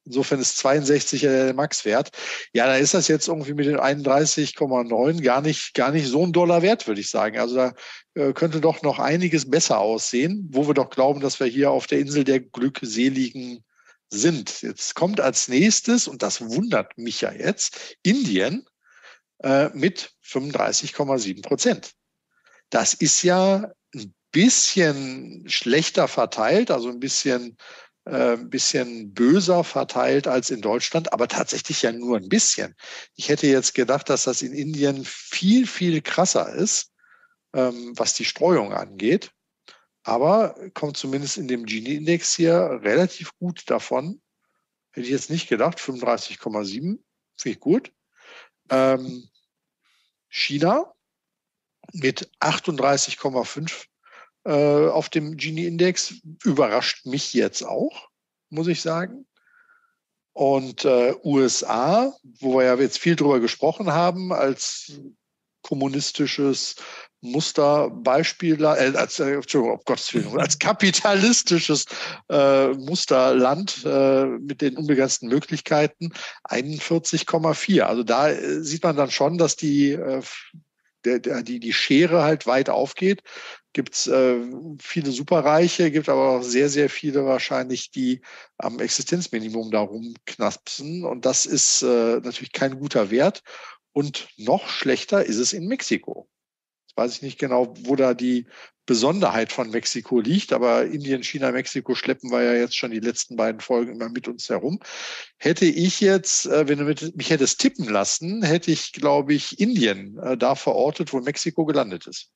Insofern 0.04 0.40
ist 0.40 0.56
62 0.58 1.22
ja 1.22 1.30
der 1.30 1.54
Maxwert. 1.54 2.10
Ja, 2.52 2.66
da 2.66 2.76
ist 2.76 2.94
das 2.94 3.08
jetzt 3.08 3.28
irgendwie 3.28 3.54
mit 3.54 3.66
den 3.66 3.78
31,9 3.78 5.22
gar 5.22 5.42
nicht, 5.42 5.74
gar 5.74 5.92
nicht 5.92 6.08
so 6.08 6.24
ein 6.24 6.32
Dollar 6.32 6.62
wert, 6.62 6.86
würde 6.86 7.00
ich 7.00 7.10
sagen. 7.10 7.38
Also 7.38 7.56
da 7.56 7.74
äh, 8.14 8.32
könnte 8.32 8.60
doch 8.60 8.82
noch 8.82 8.98
einiges 8.98 9.48
besser 9.48 9.78
aussehen, 9.78 10.48
wo 10.50 10.66
wir 10.66 10.74
doch 10.74 10.90
glauben, 10.90 11.20
dass 11.20 11.38
wir 11.38 11.46
hier 11.46 11.70
auf 11.70 11.86
der 11.86 12.00
Insel 12.00 12.24
der 12.24 12.40
Glückseligen 12.40 13.64
sind. 14.08 14.62
Jetzt 14.62 14.94
kommt 14.94 15.20
als 15.20 15.48
nächstes, 15.48 16.08
und 16.08 16.22
das 16.22 16.40
wundert 16.40 16.98
mich 16.98 17.20
ja 17.20 17.32
jetzt, 17.32 17.96
Indien 18.02 18.66
äh, 19.42 19.68
mit 19.70 20.12
35,7 20.24 21.42
Prozent. 21.42 21.92
Das 22.70 22.94
ist 22.94 23.22
ja 23.22 23.70
ein 23.94 24.14
bisschen 24.32 25.48
schlechter 25.48 26.08
verteilt, 26.08 26.70
also 26.70 26.88
ein 26.88 27.00
bisschen 27.00 27.56
ein 28.04 28.50
bisschen 28.50 29.12
böser 29.12 29.62
verteilt 29.62 30.26
als 30.26 30.50
in 30.50 30.62
Deutschland, 30.62 31.12
aber 31.12 31.28
tatsächlich 31.28 31.82
ja 31.82 31.92
nur 31.92 32.16
ein 32.16 32.28
bisschen. 32.28 32.74
Ich 33.14 33.28
hätte 33.28 33.46
jetzt 33.46 33.74
gedacht, 33.74 34.08
dass 34.08 34.24
das 34.24 34.42
in 34.42 34.52
Indien 34.52 35.04
viel, 35.04 35.66
viel 35.66 36.00
krasser 36.00 36.52
ist, 36.52 36.92
ähm, 37.54 37.92
was 37.96 38.14
die 38.14 38.24
Streuung 38.24 38.72
angeht. 38.72 39.32
Aber 40.02 40.54
kommt 40.72 40.96
zumindest 40.96 41.36
in 41.36 41.46
dem 41.46 41.66
Gini-Index 41.66 42.34
hier 42.34 42.80
relativ 42.82 43.36
gut 43.38 43.68
davon. 43.68 44.22
Hätte 44.92 45.06
ich 45.06 45.12
jetzt 45.12 45.30
nicht 45.30 45.48
gedacht. 45.48 45.78
35,7 45.78 46.70
finde 46.70 47.02
ich 47.44 47.60
gut. 47.60 47.92
Ähm, 48.70 49.28
China 50.28 50.94
mit 51.92 52.30
38,5 52.40 53.86
äh, 54.44 54.88
auf 54.88 55.08
dem 55.08 55.36
Gini-Index. 55.36 56.14
Überrascht 56.44 57.06
mich 57.06 57.32
jetzt 57.34 57.62
auch, 57.62 58.08
muss 58.48 58.68
ich 58.68 58.82
sagen. 58.82 59.26
Und 60.32 60.84
äh, 60.84 61.14
USA, 61.24 62.14
wo 62.40 62.58
wir 62.58 62.64
ja 62.64 62.74
jetzt 62.76 62.98
viel 62.98 63.16
drüber 63.16 63.40
gesprochen 63.40 63.92
haben, 63.92 64.32
als 64.32 65.00
kommunistisches 65.62 66.76
Musterbeispiel, 67.22 68.62
äh, 68.62 68.96
als, 68.96 69.18
äh, 69.20 69.40
oh 69.54 69.78
Gottes 69.84 70.14
Willen, 70.14 70.38
als 70.38 70.58
kapitalistisches 70.58 71.84
äh, 72.30 72.68
Musterland 72.68 73.84
äh, 73.84 74.24
mit 74.24 74.62
den 74.62 74.76
unbegrenzten 74.76 75.28
Möglichkeiten 75.28 76.12
41,4. 76.48 77.82
Also 77.82 78.02
da 78.02 78.30
äh, 78.30 78.62
sieht 78.62 78.82
man 78.82 78.96
dann 78.96 79.10
schon, 79.10 79.36
dass 79.36 79.56
die, 79.56 79.92
äh, 79.92 80.22
der, 81.04 81.18
der, 81.18 81.42
die, 81.42 81.60
die 81.60 81.72
Schere 81.72 82.22
halt 82.22 82.46
weit 82.46 82.70
aufgeht. 82.70 83.22
Gibt 83.72 83.94
es 83.94 84.06
äh, 84.06 84.40
viele 84.80 85.12
Superreiche, 85.12 85.90
gibt 85.90 86.08
aber 86.08 86.30
auch 86.30 86.42
sehr, 86.42 86.68
sehr 86.68 86.90
viele 86.90 87.24
wahrscheinlich, 87.24 87.90
die 87.90 88.20
am 88.58 88.80
Existenzminimum 88.80 89.70
darum 89.70 90.14
knapsen. 90.26 91.04
Und 91.04 91.24
das 91.24 91.46
ist 91.46 91.82
äh, 91.82 92.20
natürlich 92.20 92.52
kein 92.52 92.78
guter 92.78 93.10
Wert. 93.10 93.42
Und 93.92 94.28
noch 94.36 94.68
schlechter 94.68 95.24
ist 95.24 95.38
es 95.38 95.52
in 95.52 95.66
Mexiko. 95.66 96.28
Jetzt 96.86 96.96
weiß 96.96 97.16
ich 97.16 97.22
nicht 97.22 97.38
genau, 97.38 97.74
wo 97.80 97.94
da 97.96 98.14
die 98.14 98.46
Besonderheit 98.90 99.52
von 99.52 99.70
Mexiko 99.70 100.18
liegt, 100.18 100.52
aber 100.52 100.84
Indien, 100.84 101.22
China, 101.22 101.52
Mexiko 101.52 101.94
schleppen 101.94 102.32
wir 102.32 102.42
ja 102.42 102.54
jetzt 102.54 102.74
schon 102.74 102.90
die 102.90 102.98
letzten 102.98 103.36
beiden 103.36 103.60
Folgen 103.60 103.92
immer 103.92 104.08
mit 104.08 104.26
uns 104.26 104.48
herum. 104.48 104.80
Hätte 105.38 105.64
ich 105.64 106.00
jetzt, 106.00 106.46
äh, 106.46 106.66
wenn 106.66 106.80
du 106.80 107.10
mich 107.14 107.30
hättest 107.30 107.60
tippen 107.60 107.88
lassen, 107.88 108.42
hätte 108.42 108.72
ich, 108.72 108.90
glaube 108.90 109.32
ich, 109.32 109.60
Indien 109.60 110.18
äh, 110.18 110.36
da 110.36 110.56
verortet, 110.56 111.12
wo 111.12 111.20
Mexiko 111.20 111.66
gelandet 111.66 112.08
ist. 112.08 112.32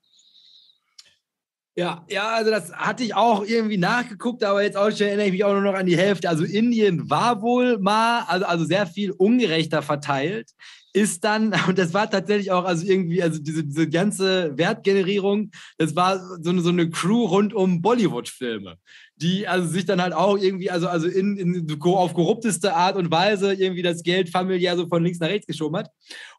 Ja, 1.74 2.06
ja, 2.08 2.28
also 2.28 2.52
das 2.52 2.70
hatte 2.72 3.02
ich 3.02 3.16
auch 3.16 3.44
irgendwie 3.44 3.78
nachgeguckt, 3.78 4.44
aber 4.44 4.62
jetzt 4.62 4.76
auch 4.76 4.92
schon 4.92 5.08
erinnere 5.08 5.26
ich 5.26 5.32
mich 5.32 5.42
auch 5.42 5.54
nur 5.54 5.62
noch 5.62 5.74
an 5.74 5.86
die 5.86 5.98
Hälfte. 5.98 6.28
Also 6.28 6.44
Indien 6.44 7.10
war 7.10 7.42
wohl 7.42 7.78
mal, 7.78 8.22
also, 8.28 8.46
also 8.46 8.64
sehr 8.64 8.86
viel 8.86 9.10
ungerechter 9.10 9.82
verteilt 9.82 10.52
ist 10.94 11.24
dann, 11.24 11.52
und 11.68 11.78
das 11.78 11.92
war 11.92 12.08
tatsächlich 12.08 12.50
auch, 12.50 12.64
also 12.64 12.86
irgendwie, 12.86 13.22
also 13.22 13.38
diese, 13.38 13.64
diese 13.64 13.90
ganze 13.90 14.56
Wertgenerierung, 14.56 15.50
das 15.76 15.94
war 15.94 16.18
so 16.40 16.50
eine, 16.50 16.62
so 16.62 16.70
eine 16.70 16.88
Crew 16.88 17.26
rund 17.26 17.52
um 17.52 17.82
Bollywood-Filme, 17.82 18.78
die 19.16 19.46
also 19.46 19.68
sich 19.68 19.84
dann 19.84 20.02
halt 20.02 20.12
auch 20.12 20.36
irgendwie, 20.36 20.70
also, 20.70 20.88
also 20.88 21.06
in, 21.06 21.36
in, 21.36 21.80
auf 21.82 22.14
korrupteste 22.14 22.74
Art 22.74 22.96
und 22.96 23.10
Weise 23.10 23.54
irgendwie 23.54 23.82
das 23.82 24.02
Geld 24.02 24.28
familiär 24.28 24.76
so 24.76 24.86
von 24.88 25.04
links 25.04 25.20
nach 25.20 25.28
rechts 25.28 25.46
geschoben 25.46 25.76
hat. 25.76 25.90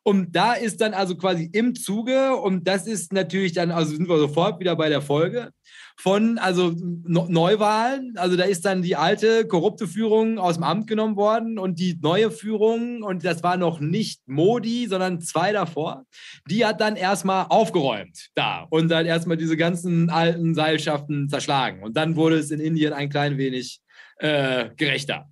Und 0.04 0.36
da 0.36 0.54
ist 0.54 0.82
dann 0.82 0.94
also 0.94 1.16
quasi 1.16 1.50
im 1.52 1.76
Zuge, 1.76 2.36
und 2.36 2.68
das 2.68 2.86
ist 2.86 3.14
natürlich 3.14 3.54
dann, 3.54 3.72
also 3.72 3.96
sind 3.96 4.08
wir 4.08 4.20
sofort 4.20 4.60
wieder 4.60 4.76
bei 4.76 4.90
der 4.90 5.02
Folge, 5.02 5.52
von 5.98 6.38
also 6.38 6.74
Neuwahlen. 6.78 8.14
Also 8.18 8.36
da 8.36 8.44
ist 8.44 8.66
dann 8.66 8.82
die 8.82 8.96
alte 8.96 9.48
korrupte 9.48 9.88
Führung 9.88 10.38
aus 10.38 10.56
dem 10.56 10.64
Amt 10.64 10.88
genommen 10.88 11.16
worden 11.16 11.58
und 11.58 11.80
die 11.80 11.98
neue 12.02 12.32
Führung, 12.32 13.02
und 13.02 13.24
das 13.26 13.44
war 13.44 13.58
noch 13.58 13.80
nicht 13.80 14.28
Modi, 14.28 14.88
sondern 14.88 15.22
zwei 15.22 15.52
davor, 15.52 16.06
die 16.50 16.66
hat 16.66 16.82
dann 16.82 16.96
erstmal 16.96 17.46
aufgeräumt 17.50 18.30
da 18.36 18.68
und 18.70 18.90
dann 18.90 19.06
erstmal 19.06 19.38
diese 19.38 19.58
ganzen 19.58 20.10
alten 20.10 20.54
Seilschaften 20.54 21.30
zerschlagen. 21.30 21.82
Und 21.84 21.96
dann 21.96 22.16
wurde 22.16 22.38
es 22.38 22.52
in 22.52 22.60
Indien 22.66 22.94
ein 22.94 23.10
klein 23.10 23.38
wenig 23.38 23.80
äh, 24.20 24.70
gerechter. 24.76 25.28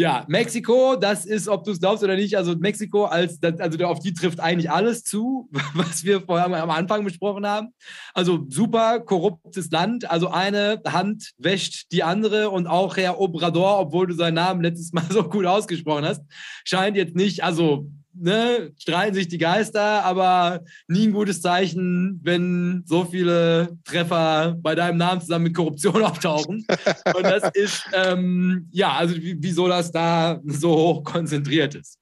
Ja, 0.00 0.24
Mexiko, 0.28 0.96
das 0.96 1.26
ist, 1.26 1.46
ob 1.46 1.64
du 1.64 1.72
es 1.72 1.78
glaubst 1.78 2.02
oder 2.02 2.16
nicht, 2.16 2.34
also 2.34 2.56
Mexiko 2.56 3.04
als, 3.04 3.38
also 3.42 3.84
auf 3.84 3.98
die 3.98 4.14
trifft 4.14 4.40
eigentlich 4.40 4.70
alles 4.70 5.04
zu, 5.04 5.50
was 5.74 6.04
wir 6.04 6.22
vorher 6.22 6.46
am 6.46 6.70
Anfang 6.70 7.04
besprochen 7.04 7.46
haben. 7.46 7.74
Also 8.14 8.46
super 8.48 9.00
korruptes 9.00 9.70
Land, 9.70 10.10
also 10.10 10.28
eine 10.28 10.80
Hand 10.86 11.32
wäscht 11.36 11.92
die 11.92 12.02
andere 12.02 12.48
und 12.48 12.66
auch 12.66 12.96
Herr 12.96 13.20
Obrador, 13.20 13.78
obwohl 13.78 14.06
du 14.06 14.14
seinen 14.14 14.36
Namen 14.36 14.62
letztes 14.62 14.94
Mal 14.94 15.04
so 15.10 15.22
gut 15.22 15.44
ausgesprochen 15.44 16.06
hast, 16.06 16.22
scheint 16.64 16.96
jetzt 16.96 17.14
nicht, 17.14 17.44
also 17.44 17.90
ne, 18.20 18.72
streiten 18.78 19.14
sich 19.14 19.28
die 19.28 19.38
Geister, 19.38 20.04
aber 20.04 20.60
nie 20.88 21.06
ein 21.06 21.12
gutes 21.12 21.40
Zeichen, 21.40 22.20
wenn 22.22 22.82
so 22.86 23.04
viele 23.04 23.76
Treffer 23.84 24.56
bei 24.60 24.74
deinem 24.74 24.98
Namen 24.98 25.20
zusammen 25.20 25.44
mit 25.44 25.54
Korruption 25.54 26.02
auftauchen. 26.02 26.66
Und 27.14 27.22
das 27.22 27.50
ist, 27.54 27.84
ähm, 27.92 28.68
ja, 28.70 28.92
also 28.92 29.14
wieso 29.16 29.68
das 29.68 29.90
da 29.90 30.40
so 30.44 30.70
hoch 30.70 31.04
konzentriert 31.04 31.74
ist. 31.74 31.98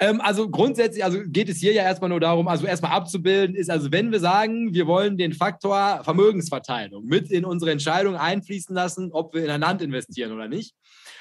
Ähm, 0.00 0.20
also 0.20 0.50
grundsätzlich, 0.50 1.04
also 1.04 1.20
geht 1.26 1.48
es 1.48 1.58
hier 1.58 1.72
ja 1.72 1.82
erstmal 1.82 2.10
nur 2.10 2.20
darum, 2.20 2.48
also 2.48 2.66
erstmal 2.66 2.92
abzubilden, 2.92 3.54
ist 3.54 3.70
also, 3.70 3.92
wenn 3.92 4.10
wir 4.10 4.20
sagen, 4.20 4.74
wir 4.74 4.86
wollen 4.86 5.16
den 5.16 5.32
Faktor 5.32 6.02
Vermögensverteilung 6.02 7.04
mit 7.04 7.30
in 7.30 7.44
unsere 7.44 7.70
Entscheidung 7.70 8.16
einfließen 8.16 8.74
lassen, 8.74 9.10
ob 9.12 9.34
wir 9.34 9.44
in 9.44 9.50
ein 9.50 9.60
Land 9.60 9.82
investieren 9.82 10.32
oder 10.32 10.48
nicht, 10.48 10.74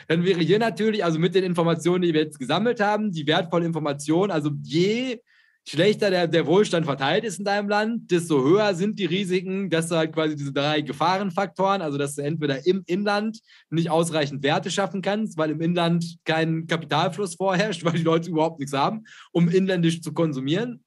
dann 0.08 0.26
wäre 0.26 0.40
hier 0.40 0.60
natürlich, 0.60 1.04
also 1.04 1.20
mit 1.20 1.36
den 1.36 1.44
Informationen, 1.44 2.02
die 2.02 2.14
wir 2.14 2.22
jetzt 2.22 2.40
gesammelt 2.40 2.80
haben, 2.80 3.12
die 3.12 3.28
wertvolle 3.28 3.66
Information, 3.66 4.32
also 4.32 4.52
je 4.64 5.20
schlechter 5.66 6.10
der, 6.10 6.28
der 6.28 6.46
Wohlstand 6.46 6.86
verteilt 6.86 7.24
ist 7.24 7.40
in 7.40 7.46
deinem 7.46 7.70
Land, 7.70 8.12
desto 8.12 8.44
höher 8.44 8.76
sind 8.76 9.00
die 9.00 9.06
Risiken, 9.06 9.70
dass 9.70 9.88
du 9.88 9.96
halt 9.96 10.14
quasi 10.14 10.36
diese 10.36 10.52
drei 10.52 10.82
Gefahrenfaktoren, 10.82 11.82
also 11.82 11.98
dass 11.98 12.16
du 12.16 12.22
entweder 12.22 12.66
im 12.66 12.84
Inland 12.86 13.40
nicht 13.70 13.90
ausreichend 13.90 14.44
Werte 14.44 14.70
schaffen 14.70 15.02
kannst, 15.02 15.38
weil 15.38 15.52
im 15.52 15.62
Inland 15.62 16.18
kein 16.26 16.68
Kapitalfluss 16.68 17.36
vorherrscht, 17.36 17.84
weil 17.86 17.94
die 17.94 18.04
Leute 18.04 18.30
überhaupt 18.30 18.60
nichts 18.60 18.74
haben, 18.74 19.06
um 19.32 19.48
inländisch 19.48 20.02
zu 20.02 20.14
konsumieren 20.14 20.84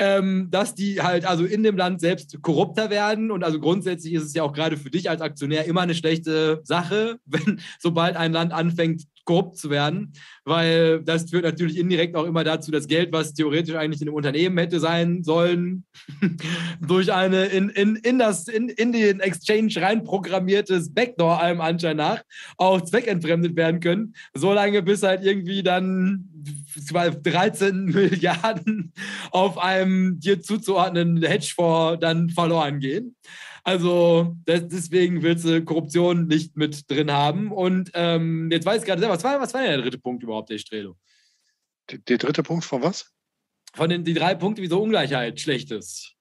ähm, 0.00 0.48
dass 0.50 0.74
die 0.74 1.02
halt 1.02 1.26
also 1.26 1.44
in 1.44 1.62
dem 1.62 1.76
Land 1.76 2.00
selbst 2.00 2.40
korrupter 2.40 2.88
werden. 2.88 3.30
Und 3.30 3.44
also 3.44 3.60
grundsätzlich 3.60 4.14
ist 4.14 4.24
es 4.24 4.34
ja 4.34 4.42
auch 4.42 4.54
gerade 4.54 4.78
für 4.78 4.90
dich 4.90 5.10
als 5.10 5.20
Aktionär 5.20 5.66
immer 5.66 5.82
eine 5.82 5.94
schlechte 5.94 6.60
Sache, 6.64 7.18
wenn 7.26 7.60
sobald 7.78 8.16
ein 8.16 8.32
Land 8.32 8.52
anfängt, 8.52 9.04
korrupt 9.30 9.56
zu 9.56 9.70
werden, 9.70 10.12
weil 10.44 11.04
das 11.04 11.30
führt 11.30 11.44
natürlich 11.44 11.78
indirekt 11.78 12.16
auch 12.16 12.24
immer 12.24 12.42
dazu, 12.42 12.72
dass 12.72 12.88
Geld, 12.88 13.12
was 13.12 13.32
theoretisch 13.32 13.76
eigentlich 13.76 14.02
in 14.02 14.08
einem 14.08 14.16
Unternehmen 14.16 14.58
hätte 14.58 14.80
sein 14.80 15.22
sollen, 15.22 15.84
durch 16.80 17.12
eine 17.12 17.44
in, 17.44 17.68
in, 17.68 17.94
in, 17.94 18.18
das, 18.18 18.48
in, 18.48 18.68
in 18.68 18.90
den 18.90 19.20
Exchange 19.20 19.72
reinprogrammiertes 19.76 20.92
Backdoor 20.92 21.40
allem 21.40 21.60
Anschein 21.60 21.98
nach 21.98 22.22
auch 22.56 22.80
zweckentfremdet 22.80 23.54
werden 23.54 23.78
können, 23.78 24.14
solange 24.34 24.82
bis 24.82 25.04
halt 25.04 25.22
irgendwie 25.22 25.62
dann 25.62 26.28
13 27.22 27.84
Milliarden 27.84 28.92
auf 29.30 29.58
einem 29.58 30.18
dir 30.18 30.42
zuzuordnenden 30.42 31.22
Hedgefonds 31.22 32.00
dann 32.00 32.30
verloren 32.30 32.80
gehen. 32.80 33.14
Also 33.70 34.34
das, 34.46 34.66
deswegen 34.66 35.22
willst 35.22 35.44
du 35.44 35.64
Korruption 35.64 36.26
nicht 36.26 36.56
mit 36.56 36.90
drin 36.90 37.12
haben. 37.12 37.52
Und 37.52 37.92
ähm, 37.94 38.50
jetzt 38.50 38.66
weiß 38.66 38.82
ich 38.82 38.86
gerade 38.88 38.98
selber, 38.98 39.14
was 39.14 39.22
war, 39.22 39.40
was 39.40 39.54
war 39.54 39.60
denn 39.62 39.70
der 39.70 39.82
dritte 39.82 39.98
Punkt 39.98 40.24
überhaupt, 40.24 40.50
der 40.50 40.58
Strelo? 40.58 40.96
Der, 41.88 41.98
der 41.98 42.18
dritte 42.18 42.42
Punkt 42.42 42.64
von 42.64 42.82
was? 42.82 43.12
Von 43.72 43.88
den 43.88 44.02
die 44.02 44.14
drei 44.14 44.34
Punkte, 44.34 44.60
wieso 44.60 44.82
Ungleichheit 44.82 45.38
schlecht 45.38 45.70
ist. 45.70 46.16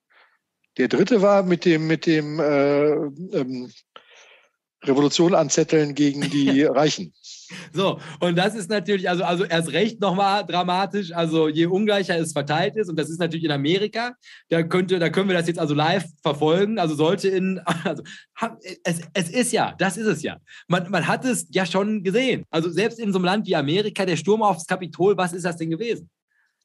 Der 0.77 0.89
dritte 0.89 1.23
war 1.23 1.41
mit 1.41 1.65
dem, 1.65 1.87
mit 1.87 2.05
dem 2.05 2.39
äh, 2.39 2.91
ähm, 2.91 3.71
Revolution 4.83 5.33
anzetteln 5.33 5.95
gegen 5.95 6.21
die 6.29 6.63
Reichen. 6.65 7.15
So, 7.73 7.99
und 8.19 8.37
das 8.37 8.55
ist 8.55 8.69
natürlich, 8.69 9.09
also, 9.09 9.23
also 9.23 9.43
erst 9.43 9.71
recht 9.71 9.99
nochmal 9.99 10.45
dramatisch, 10.45 11.11
also 11.11 11.47
je 11.47 11.65
ungleicher 11.65 12.17
es 12.17 12.33
verteilt 12.33 12.75
ist, 12.75 12.89
und 12.89 12.97
das 12.97 13.09
ist 13.09 13.19
natürlich 13.19 13.45
in 13.45 13.51
Amerika, 13.51 14.13
da, 14.49 14.63
könnte, 14.63 14.99
da 14.99 15.09
können 15.09 15.29
wir 15.29 15.37
das 15.37 15.47
jetzt 15.47 15.59
also 15.59 15.73
live 15.73 16.05
verfolgen, 16.21 16.79
also 16.79 16.95
sollte 16.95 17.29
in, 17.29 17.59
also 17.83 18.03
es, 18.83 19.01
es 19.13 19.29
ist 19.29 19.51
ja, 19.51 19.73
das 19.77 19.97
ist 19.97 20.07
es 20.07 20.21
ja. 20.21 20.37
Man, 20.67 20.89
man 20.89 21.07
hat 21.07 21.25
es 21.25 21.47
ja 21.51 21.65
schon 21.65 22.03
gesehen. 22.03 22.45
Also 22.49 22.69
selbst 22.69 22.99
in 22.99 23.11
so 23.11 23.17
einem 23.17 23.25
Land 23.25 23.47
wie 23.47 23.55
Amerika, 23.55 24.05
der 24.05 24.17
Sturm 24.17 24.41
aufs 24.41 24.65
Kapitol, 24.65 25.17
was 25.17 25.33
ist 25.33 25.45
das 25.45 25.57
denn 25.57 25.69
gewesen? 25.69 26.09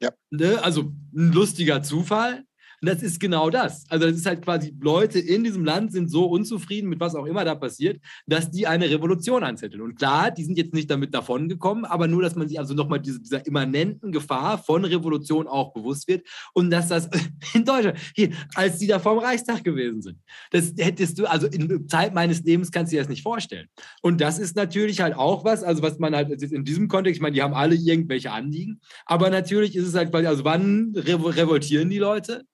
Ja. 0.01 0.11
Ne? 0.31 0.63
Also 0.63 0.93
ein 1.15 1.33
lustiger 1.33 1.83
Zufall, 1.83 2.45
und 2.85 2.91
das 2.91 3.03
ist 3.03 3.19
genau 3.19 3.49
das. 3.49 3.87
Also 3.89 4.07
das 4.07 4.17
ist 4.17 4.27
halt 4.27 4.43
quasi, 4.43 4.75
Leute 4.79 5.19
in 5.19 5.43
diesem 5.43 5.65
Land 5.65 5.91
sind 5.91 6.11
so 6.11 6.27
unzufrieden 6.27 6.91
mit 6.91 7.01
was 7.01 7.15
auch 7.15 7.25
immer 7.25 7.43
da 7.43 7.55
passiert, 7.55 7.99
dass 8.27 8.51
die 8.51 8.67
eine 8.67 8.91
Revolution 8.91 9.43
anzetteln. 9.43 9.81
Und 9.81 9.97
klar, 9.97 10.31
die 10.31 10.45
sind 10.45 10.59
jetzt 10.59 10.75
nicht 10.75 10.91
damit 10.91 11.15
davongekommen, 11.15 11.87
aber 11.87 12.09
nur, 12.09 12.21
dass 12.21 12.35
man 12.35 12.47
sich 12.47 12.59
also 12.59 12.75
nochmal 12.75 13.01
diese, 13.01 13.21
dieser 13.21 13.47
immanenten 13.47 14.13
Gefahr 14.13 14.59
von 14.59 14.85
Revolution 14.85 15.49
auch 15.49 15.73
bewusst 15.73 16.09
wird 16.09 16.27
und 16.53 16.69
dass 16.69 16.89
das 16.89 17.09
in 17.55 17.65
Deutschland, 17.65 17.97
hier, 18.15 18.33
als 18.55 18.77
die 18.77 18.87
da 18.87 18.99
vorm 18.99 19.19
Reichstag 19.19 19.65
gewesen 19.65 20.03
sind, 20.03 20.19
das 20.51 20.75
hättest 20.77 21.19
du, 21.19 21.25
also 21.25 21.47
in 21.47 21.89
Zeit 21.89 22.13
meines 22.13 22.43
Lebens 22.43 22.71
kannst 22.71 22.93
du 22.93 22.97
dir 22.97 23.01
das 23.01 23.09
nicht 23.09 23.23
vorstellen. 23.23 23.67
Und 24.03 24.21
das 24.21 24.39
ist 24.39 24.57
natürlich 24.57 25.01
halt 25.01 25.17
auch 25.17 25.43
was, 25.43 25.63
also 25.63 25.83
was 25.83 25.99
man 25.99 26.15
halt 26.15 26.29
in 26.43 26.65
diesem 26.67 26.89
Kontext, 26.89 27.17
ich 27.17 27.23
meine, 27.23 27.33
die 27.33 27.41
haben 27.41 27.55
alle 27.55 27.77
irgendwelche 27.77 28.31
Anliegen, 28.31 28.83
aber 29.07 29.31
natürlich 29.31 29.75
ist 29.75 29.89
es 29.89 29.95
halt 29.95 30.15
also 30.15 30.45
wann 30.45 30.93
revoltieren 30.95 31.89
die 31.89 31.97
Leute? 31.99 32.45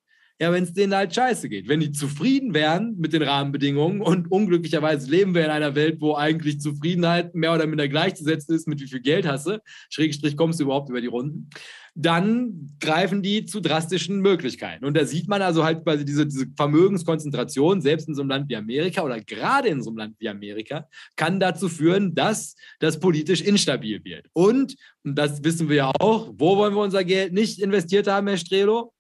Ja, 0.43 0.53
wenn 0.53 0.65
es 0.65 0.73
denen 0.73 0.95
halt 0.95 1.15
scheiße 1.15 1.51
geht. 1.51 1.69
Wenn 1.69 1.81
die 1.81 1.93
zufrieden 1.93 2.55
wären 2.55 2.97
mit 2.97 3.13
den 3.13 3.21
Rahmenbedingungen 3.21 4.01
und 4.01 4.33
unglücklicherweise 4.33 5.11
leben 5.11 5.35
wir 5.35 5.45
in 5.45 5.51
einer 5.51 5.75
Welt, 5.75 6.01
wo 6.01 6.15
eigentlich 6.15 6.61
Zufriedenheit 6.61 7.35
mehr 7.35 7.53
oder 7.53 7.67
minder 7.67 7.89
gleichzusetzen 7.89 8.55
ist 8.55 8.67
mit 8.67 8.81
wie 8.81 8.87
viel 8.87 9.03
Geld 9.03 9.27
hast 9.27 9.47
du, 9.47 9.61
Schrägstrich 9.91 10.39
kommst 10.39 10.59
du 10.59 10.65
überhaupt 10.65 10.89
über 10.89 11.03
die 11.03 11.09
Runden, 11.09 11.51
dann 11.95 12.71
greifen 12.81 13.23
die 13.23 13.45
zu 13.45 13.61
drastischen 13.61 14.21
Möglichkeiten. 14.21 14.87
Und 14.87 14.97
da 14.97 15.05
sieht 15.05 15.29
man 15.29 15.43
also 15.43 15.63
halt 15.63 15.85
quasi 15.85 16.07
diese, 16.07 16.27
diese 16.27 16.47
Vermögenskonzentration, 16.57 17.83
selbst 17.83 18.09
in 18.09 18.15
so 18.15 18.23
einem 18.23 18.31
Land 18.31 18.49
wie 18.49 18.57
Amerika 18.57 19.03
oder 19.03 19.21
gerade 19.21 19.69
in 19.69 19.83
so 19.83 19.91
einem 19.91 19.99
Land 19.99 20.17
wie 20.21 20.29
Amerika, 20.31 20.89
kann 21.17 21.39
dazu 21.39 21.69
führen, 21.69 22.15
dass 22.15 22.55
das 22.79 22.99
politisch 22.99 23.43
instabil 23.43 24.03
wird. 24.05 24.27
Und, 24.33 24.77
und 25.05 25.17
das 25.17 25.45
wissen 25.45 25.69
wir 25.69 25.77
ja 25.77 25.93
auch, 25.99 26.33
wo 26.35 26.57
wollen 26.57 26.75
wir 26.75 26.83
unser 26.83 27.05
Geld 27.05 27.35
nicht 27.35 27.61
investiert 27.61 28.07
haben, 28.07 28.27
Herr 28.27 28.39
Strelo? 28.39 28.95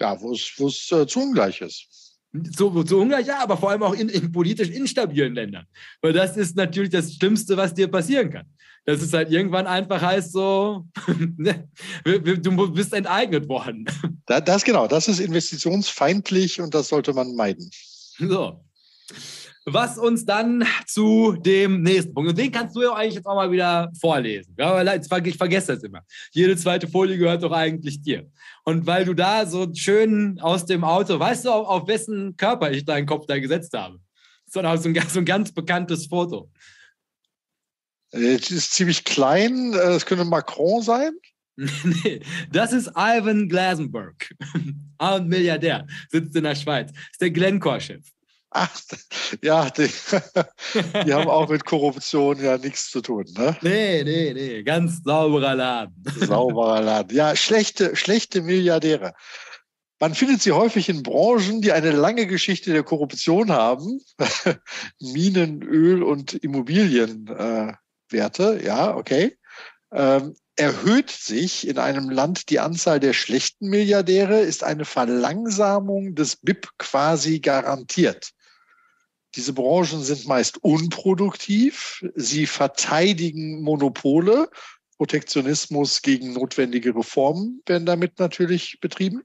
Ja, 0.00 0.20
wo 0.20 0.32
es 0.32 0.92
äh, 0.92 1.06
zu 1.06 1.20
ungleich 1.20 1.60
ist. 1.60 1.88
Zu, 2.54 2.84
zu 2.84 2.98
ungleich, 2.98 3.26
ja, 3.26 3.42
aber 3.42 3.56
vor 3.56 3.70
allem 3.70 3.82
auch 3.82 3.94
in, 3.94 4.08
in 4.10 4.30
politisch 4.30 4.68
instabilen 4.68 5.34
Ländern. 5.34 5.64
Weil 6.02 6.12
das 6.12 6.36
ist 6.36 6.54
natürlich 6.56 6.90
das 6.90 7.14
Schlimmste, 7.14 7.56
was 7.56 7.72
dir 7.72 7.88
passieren 7.88 8.30
kann 8.30 8.46
dass 8.86 9.02
es 9.02 9.12
halt 9.12 9.30
irgendwann 9.30 9.66
einfach 9.66 10.00
heißt 10.00 10.32
so, 10.32 10.86
ne, 11.36 11.68
du 12.04 12.72
bist 12.72 12.94
enteignet 12.94 13.48
worden. 13.48 13.84
Das 14.26 14.64
genau, 14.64 14.86
das 14.86 15.08
ist 15.08 15.18
investitionsfeindlich 15.18 16.60
und 16.60 16.72
das 16.72 16.88
sollte 16.88 17.12
man 17.12 17.34
meiden. 17.34 17.68
So. 18.18 18.64
Was 19.68 19.98
uns 19.98 20.24
dann 20.24 20.64
zu 20.86 21.32
dem 21.32 21.82
nächsten 21.82 22.14
Punkt, 22.14 22.30
und 22.30 22.38
den 22.38 22.52
kannst 22.52 22.76
du 22.76 22.82
ja 22.82 22.94
eigentlich 22.94 23.16
jetzt 23.16 23.26
auch 23.26 23.34
mal 23.34 23.50
wieder 23.50 23.90
vorlesen. 24.00 24.54
Ja, 24.56 24.72
weil 24.74 25.26
ich 25.26 25.36
vergesse 25.36 25.74
das 25.74 25.82
immer. 25.82 26.02
Jede 26.30 26.56
zweite 26.56 26.86
Folie 26.86 27.18
gehört 27.18 27.42
doch 27.42 27.50
eigentlich 27.50 28.00
dir. 28.00 28.30
Und 28.64 28.86
weil 28.86 29.04
du 29.04 29.12
da 29.12 29.44
so 29.44 29.66
schön 29.74 30.38
aus 30.40 30.66
dem 30.66 30.84
Auto, 30.84 31.18
weißt 31.18 31.46
du, 31.46 31.50
auf, 31.50 31.66
auf 31.66 31.88
wessen 31.88 32.36
Körper 32.36 32.70
ich 32.70 32.84
deinen 32.84 33.06
Kopf 33.06 33.26
da 33.26 33.40
gesetzt 33.40 33.72
habe? 33.74 33.98
Sondern 34.46 34.78
so 34.78 34.88
ein, 34.88 35.08
so 35.08 35.18
ein 35.18 35.24
ganz 35.24 35.52
bekanntes 35.52 36.06
Foto. 36.06 36.48
Es 38.12 38.52
ist 38.52 38.72
ziemlich 38.72 39.02
klein. 39.02 39.74
Es 39.74 40.06
könnte 40.06 40.24
Macron 40.24 40.80
sein. 40.82 41.10
nee, 42.04 42.20
das 42.52 42.72
ist 42.72 42.90
Ivan 42.94 43.48
Glasenberg. 43.48 44.32
Ein 44.98 45.26
Milliardär, 45.26 45.86
sitzt 46.10 46.36
in 46.36 46.44
der 46.44 46.54
Schweiz. 46.54 46.90
Ist 47.10 47.20
der 47.20 47.30
Glencore-Chef. 47.30 48.04
Ach, 48.50 48.70
ja, 49.42 49.68
die, 49.70 49.90
die 51.04 51.12
haben 51.12 51.28
auch 51.28 51.48
mit 51.48 51.64
Korruption 51.64 52.42
ja 52.42 52.56
nichts 52.58 52.90
zu 52.90 53.00
tun, 53.00 53.24
ne? 53.36 53.56
Nee, 53.60 54.04
nee, 54.04 54.32
nee, 54.32 54.62
ganz 54.62 55.02
sauberer 55.02 55.54
Laden. 55.54 56.02
Sauberer 56.20 56.80
Laden. 56.80 57.16
Ja, 57.16 57.36
schlechte, 57.36 57.96
schlechte 57.96 58.42
Milliardäre. 58.42 59.14
Man 59.98 60.14
findet 60.14 60.42
sie 60.42 60.52
häufig 60.52 60.88
in 60.88 61.02
Branchen, 61.02 61.62
die 61.62 61.72
eine 61.72 61.90
lange 61.90 62.26
Geschichte 62.26 62.72
der 62.72 62.82
Korruption 62.82 63.50
haben. 63.50 64.00
Minen, 65.00 65.62
Öl 65.62 66.02
und 66.02 66.34
Immobilien 66.34 67.26
äh, 67.28 67.72
ja, 68.12 68.96
okay. 68.96 69.36
Ähm, 69.92 70.34
erhöht 70.56 71.10
sich 71.10 71.66
in 71.66 71.78
einem 71.78 72.08
Land 72.10 72.50
die 72.50 72.60
Anzahl 72.60 72.98
der 73.00 73.12
schlechten 73.12 73.68
Milliardäre, 73.68 74.40
ist 74.40 74.64
eine 74.64 74.84
Verlangsamung 74.84 76.14
des 76.14 76.36
BIP 76.36 76.68
quasi 76.78 77.40
garantiert. 77.40 78.30
Diese 79.36 79.52
Branchen 79.52 80.02
sind 80.02 80.26
meist 80.26 80.62
unproduktiv, 80.64 82.04
sie 82.14 82.46
verteidigen 82.46 83.62
Monopole, 83.62 84.48
Protektionismus 84.96 86.00
gegen 86.02 86.32
notwendige 86.32 86.96
Reformen 86.96 87.62
werden 87.66 87.86
damit 87.86 88.18
natürlich 88.18 88.78
betrieben. 88.80 89.22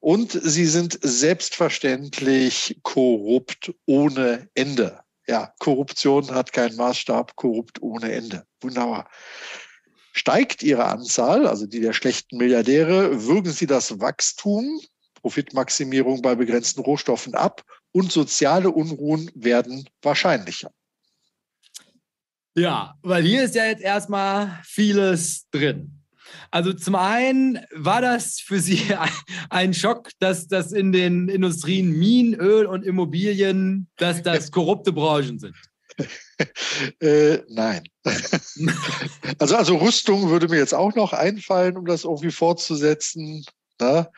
Und 0.00 0.32
sie 0.32 0.66
sind 0.66 0.98
selbstverständlich 1.02 2.80
korrupt 2.82 3.72
ohne 3.86 4.48
Ende 4.54 5.04
ja, 5.26 5.52
Korruption 5.58 6.30
hat 6.32 6.52
keinen 6.52 6.76
Maßstab, 6.76 7.36
korrupt 7.36 7.80
ohne 7.82 8.12
Ende. 8.12 8.46
Wunderbar. 8.60 9.08
Steigt 10.12 10.62
ihre 10.62 10.84
Anzahl, 10.84 11.46
also 11.46 11.66
die 11.66 11.80
der 11.80 11.92
schlechten 11.92 12.36
Milliardäre, 12.36 13.24
würgen 13.24 13.52
sie 13.52 13.66
das 13.66 14.00
Wachstum, 14.00 14.80
Profitmaximierung 15.14 16.22
bei 16.22 16.34
begrenzten 16.34 16.82
Rohstoffen 16.82 17.34
ab 17.34 17.64
und 17.94 18.10
soziale 18.10 18.70
Unruhen 18.70 19.30
werden 19.34 19.88
wahrscheinlicher. 20.02 20.70
Ja, 22.56 22.94
weil 23.02 23.22
hier 23.22 23.44
ist 23.44 23.54
ja 23.54 23.66
jetzt 23.66 23.82
erstmal 23.82 24.60
vieles 24.64 25.48
drin. 25.50 26.02
Also 26.50 26.72
zum 26.72 26.96
einen 26.96 27.60
war 27.72 28.00
das 28.00 28.40
für 28.40 28.58
Sie 28.58 28.82
ein 29.50 29.74
Schock, 29.74 30.10
dass 30.18 30.48
das 30.48 30.72
in 30.72 30.92
den 30.92 31.28
Industrien 31.28 31.90
Minen, 31.92 32.34
Öl 32.34 32.66
und 32.66 32.84
Immobilien, 32.84 33.88
dass 33.96 34.22
das 34.22 34.50
korrupte 34.50 34.92
Branchen 34.92 35.38
sind. 35.38 35.56
äh, 37.00 37.38
nein. 37.48 37.84
also, 39.38 39.56
also 39.56 39.76
Rüstung 39.76 40.30
würde 40.30 40.48
mir 40.48 40.58
jetzt 40.58 40.74
auch 40.74 40.96
noch 40.96 41.12
einfallen, 41.12 41.76
um 41.76 41.86
das 41.86 42.02
irgendwie 42.02 42.32
fortzusetzen. 42.32 43.44
Ne? 43.80 44.08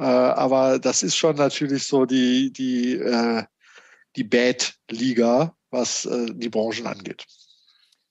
Äh, 0.00 0.04
aber 0.04 0.78
das 0.78 1.02
ist 1.02 1.14
schon 1.14 1.36
natürlich 1.36 1.86
so 1.86 2.06
die, 2.06 2.50
die, 2.50 2.94
äh, 2.94 3.44
die 4.16 4.24
Bad-Liga, 4.24 5.54
was 5.70 6.06
äh, 6.06 6.26
die 6.32 6.48
Branchen 6.48 6.86
angeht. 6.86 7.26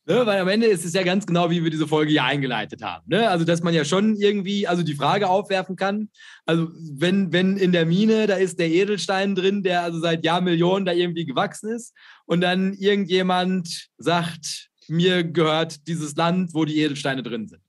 Ne, 0.06 0.24
weil 0.26 0.40
am 0.40 0.48
Ende 0.48 0.68
ist 0.68 0.86
es 0.86 0.94
ja 0.94 1.02
ganz 1.02 1.26
genau, 1.26 1.50
wie 1.50 1.64
wir 1.64 1.72
diese 1.72 1.88
Folge 1.88 2.12
hier 2.12 2.24
eingeleitet 2.24 2.84
haben. 2.84 3.06
Ne? 3.08 3.28
Also, 3.28 3.44
dass 3.44 3.64
man 3.64 3.74
ja 3.74 3.86
schon 3.86 4.16
irgendwie, 4.16 4.68
also 4.68 4.84
die 4.84 4.94
Frage 4.94 5.28
aufwerfen 5.28 5.76
kann, 5.76 6.10
also 6.46 6.68
wenn, 6.96 7.34
wenn 7.34 7.58
in 7.58 7.72
der 7.72 7.88
Mine, 7.88 8.28
da 8.28 8.36
ist 8.36 8.60
der 8.60 8.70
Edelstein 8.70 9.34
drin, 9.34 9.64
der 9.64 9.82
also 9.82 10.00
seit 10.00 10.24
Jahrmillionen 10.24 10.86
da 10.86 10.94
irgendwie 10.94 11.26
gewachsen 11.26 11.72
ist 11.72 11.96
und 12.26 12.42
dann 12.42 12.74
irgendjemand 12.74 13.90
sagt, 13.98 14.70
mir 14.88 15.24
gehört 15.24 15.88
dieses 15.88 16.16
Land, 16.16 16.54
wo 16.54 16.66
die 16.66 16.80
Edelsteine 16.82 17.24
drin 17.24 17.48
sind. 17.48 17.62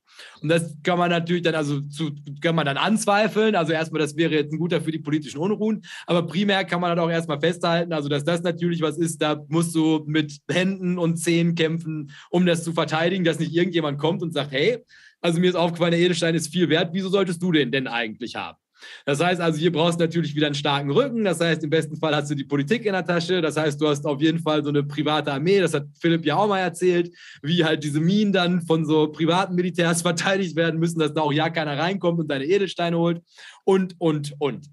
Und 0.42 0.48
das 0.48 0.76
kann 0.82 0.98
man 0.98 1.10
natürlich 1.10 1.42
dann, 1.42 1.54
also 1.54 1.80
zu, 1.82 2.12
kann 2.40 2.54
man 2.54 2.66
dann 2.66 2.76
anzweifeln. 2.76 3.54
Also 3.54 3.72
erstmal, 3.72 4.00
das 4.00 4.16
wäre 4.16 4.34
jetzt 4.34 4.52
ein 4.52 4.58
guter 4.58 4.80
für 4.80 4.92
die 4.92 4.98
politischen 4.98 5.38
Unruhen. 5.38 5.82
Aber 6.06 6.26
primär 6.26 6.64
kann 6.64 6.80
man 6.80 6.94
dann 6.94 7.04
auch 7.04 7.10
erstmal 7.10 7.40
festhalten, 7.40 7.92
also 7.92 8.08
dass 8.08 8.24
das 8.24 8.42
natürlich 8.42 8.80
was 8.80 8.98
ist, 8.98 9.20
da 9.22 9.44
musst 9.48 9.74
du 9.74 10.04
mit 10.06 10.38
Händen 10.50 10.98
und 10.98 11.16
Zehen 11.16 11.54
kämpfen, 11.54 12.10
um 12.30 12.46
das 12.46 12.64
zu 12.64 12.72
verteidigen, 12.72 13.24
dass 13.24 13.38
nicht 13.38 13.54
irgendjemand 13.54 13.98
kommt 13.98 14.22
und 14.22 14.32
sagt, 14.32 14.52
hey, 14.52 14.78
also 15.20 15.38
mir 15.40 15.50
ist 15.50 15.56
aufgefallen, 15.56 15.92
der 15.92 16.00
Edelstein 16.00 16.34
ist 16.34 16.52
viel 16.52 16.68
wert, 16.68 16.90
wieso 16.92 17.08
solltest 17.08 17.42
du 17.42 17.52
den 17.52 17.70
denn 17.70 17.86
eigentlich 17.86 18.36
haben? 18.36 18.58
Das 19.04 19.20
heißt 19.20 19.40
also, 19.40 19.58
hier 19.58 19.72
brauchst 19.72 20.00
du 20.00 20.04
natürlich 20.04 20.34
wieder 20.34 20.46
einen 20.46 20.54
starken 20.54 20.90
Rücken. 20.90 21.24
Das 21.24 21.40
heißt, 21.40 21.62
im 21.64 21.70
besten 21.70 21.96
Fall 21.96 22.14
hast 22.14 22.30
du 22.30 22.34
die 22.34 22.44
Politik 22.44 22.86
in 22.86 22.92
der 22.92 23.04
Tasche. 23.04 23.40
Das 23.40 23.56
heißt, 23.56 23.80
du 23.80 23.88
hast 23.88 24.06
auf 24.06 24.20
jeden 24.20 24.38
Fall 24.38 24.62
so 24.62 24.70
eine 24.70 24.82
private 24.82 25.32
Armee. 25.32 25.60
Das 25.60 25.74
hat 25.74 25.86
Philipp 25.98 26.24
ja 26.24 26.36
auch 26.36 26.48
mal 26.48 26.58
erzählt, 26.58 27.14
wie 27.42 27.64
halt 27.64 27.84
diese 27.84 28.00
Minen 28.00 28.32
dann 28.32 28.62
von 28.62 28.84
so 28.84 29.08
privaten 29.08 29.54
Militärs 29.54 30.02
verteidigt 30.10 30.56
werden 30.56 30.80
müssen, 30.80 30.98
dass 30.98 31.14
da 31.14 31.22
auch 31.22 31.32
ja 31.32 31.50
keiner 31.50 31.78
reinkommt 31.78 32.20
und 32.20 32.30
deine 32.30 32.44
Edelsteine 32.44 32.98
holt. 32.98 33.22
Und, 33.64 33.94
und, 33.98 34.34
und. 34.38 34.66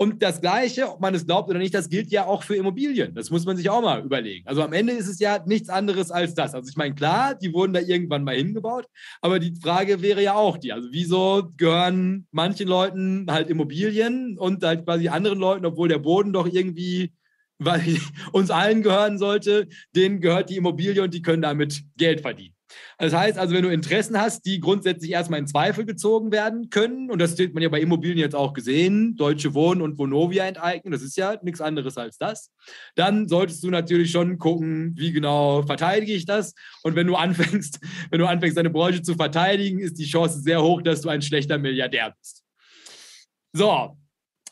Und 0.00 0.22
das 0.22 0.40
Gleiche, 0.40 0.88
ob 0.88 1.00
man 1.00 1.12
es 1.12 1.26
glaubt 1.26 1.50
oder 1.50 1.58
nicht, 1.58 1.74
das 1.74 1.88
gilt 1.88 2.12
ja 2.12 2.24
auch 2.24 2.44
für 2.44 2.54
Immobilien. 2.54 3.16
Das 3.16 3.30
muss 3.30 3.44
man 3.44 3.56
sich 3.56 3.68
auch 3.68 3.82
mal 3.82 4.04
überlegen. 4.04 4.46
Also 4.46 4.62
am 4.62 4.72
Ende 4.72 4.92
ist 4.92 5.08
es 5.08 5.18
ja 5.18 5.42
nichts 5.44 5.68
anderes 5.68 6.12
als 6.12 6.34
das. 6.34 6.54
Also 6.54 6.70
ich 6.70 6.76
meine, 6.76 6.94
klar, 6.94 7.34
die 7.34 7.52
wurden 7.52 7.72
da 7.72 7.80
irgendwann 7.80 8.22
mal 8.22 8.36
hingebaut, 8.36 8.86
aber 9.20 9.40
die 9.40 9.56
Frage 9.60 10.00
wäre 10.00 10.22
ja 10.22 10.34
auch 10.34 10.56
die, 10.56 10.72
also 10.72 10.88
wieso 10.92 11.50
gehören 11.56 12.28
manchen 12.30 12.68
Leuten 12.68 13.26
halt 13.28 13.50
Immobilien 13.50 14.38
und 14.38 14.62
halt 14.62 14.84
quasi 14.84 15.08
anderen 15.08 15.40
Leuten, 15.40 15.66
obwohl 15.66 15.88
der 15.88 15.98
Boden 15.98 16.32
doch 16.32 16.46
irgendwie 16.46 17.12
weil 17.58 17.82
uns 18.32 18.50
allen 18.52 18.82
gehören 18.82 19.18
sollte, 19.18 19.66
denen 19.94 20.20
gehört 20.20 20.48
die 20.50 20.56
Immobilie 20.56 21.02
und 21.02 21.12
die 21.12 21.22
können 21.22 21.42
damit 21.42 21.82
Geld 21.96 22.20
verdienen. 22.20 22.54
Das 22.98 23.12
heißt 23.12 23.38
also, 23.38 23.54
wenn 23.54 23.62
du 23.62 23.70
Interessen 23.70 24.20
hast, 24.20 24.44
die 24.44 24.60
grundsätzlich 24.60 25.10
erstmal 25.10 25.40
in 25.40 25.46
Zweifel 25.46 25.84
gezogen 25.84 26.32
werden 26.32 26.70
können, 26.70 27.10
und 27.10 27.18
das 27.20 27.32
steht 27.32 27.54
man 27.54 27.62
ja 27.62 27.68
bei 27.68 27.80
Immobilien 27.80 28.18
jetzt 28.18 28.34
auch 28.34 28.52
gesehen, 28.52 29.16
Deutsche 29.16 29.54
Wohnen 29.54 29.82
und 29.82 29.98
Vonovia 29.98 30.44
enteignen, 30.44 30.92
das 30.92 31.02
ist 31.02 31.16
ja 31.16 31.36
nichts 31.42 31.60
anderes 31.60 31.96
als 31.96 32.18
das, 32.18 32.50
dann 32.94 33.28
solltest 33.28 33.62
du 33.62 33.70
natürlich 33.70 34.10
schon 34.10 34.38
gucken, 34.38 34.92
wie 34.96 35.12
genau 35.12 35.62
verteidige 35.62 36.12
ich 36.12 36.26
das. 36.26 36.54
Und 36.82 36.96
wenn 36.96 37.06
du 37.06 37.16
anfängst, 37.16 37.80
wenn 38.10 38.20
du 38.20 38.26
anfängst, 38.26 38.56
deine 38.56 38.70
Branche 38.70 39.02
zu 39.02 39.14
verteidigen, 39.14 39.78
ist 39.78 39.98
die 39.98 40.06
Chance 40.06 40.40
sehr 40.40 40.62
hoch, 40.62 40.82
dass 40.82 41.00
du 41.02 41.08
ein 41.08 41.22
schlechter 41.22 41.58
Milliardär 41.58 42.14
bist. 42.18 42.44
So, 43.52 43.96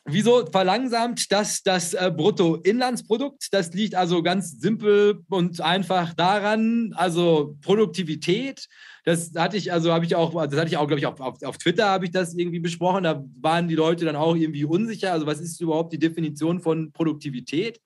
Wieso 0.09 0.47
verlangsamt 0.47 1.33
das 1.33 1.65
das 1.65 1.93
äh, 1.93 2.13
Bruttoinlandsprodukt? 2.17 3.49
Das 3.51 3.73
liegt 3.75 3.97
also 3.97 4.23
ganz 4.23 4.53
simpel 4.61 5.25
und 5.29 5.61
einfach 5.61 6.15
daran, 6.15 6.93
also 6.95 7.57
Produktivität. 7.61 8.69
Das 9.05 9.33
hatte 9.37 9.57
ich, 9.57 9.73
also 9.73 9.93
habe 9.93 10.05
ich 10.05 10.15
auch, 10.15 10.33
das 10.47 10.59
hatte 10.59 10.69
ich 10.69 10.77
auch, 10.77 10.87
glaube 10.87 11.01
ich, 11.01 11.07
auf, 11.07 11.21
auf, 11.21 11.43
auf 11.43 11.59
Twitter 11.59 11.87
habe 11.89 12.05
ich 12.05 12.13
das 12.13 12.35
irgendwie 12.35 12.61
besprochen. 12.61 13.03
Da 13.03 13.25
waren 13.41 13.67
die 13.67 13.75
Leute 13.75 14.05
dann 14.05 14.15
auch 14.15 14.37
irgendwie 14.37 14.65
unsicher. 14.65 15.13
Also 15.13 15.27
was 15.27 15.41
ist 15.41 15.61
überhaupt 15.61 15.93
die 15.93 15.99
Definition 15.99 16.61
von 16.61 16.93
Produktivität? 16.93 17.81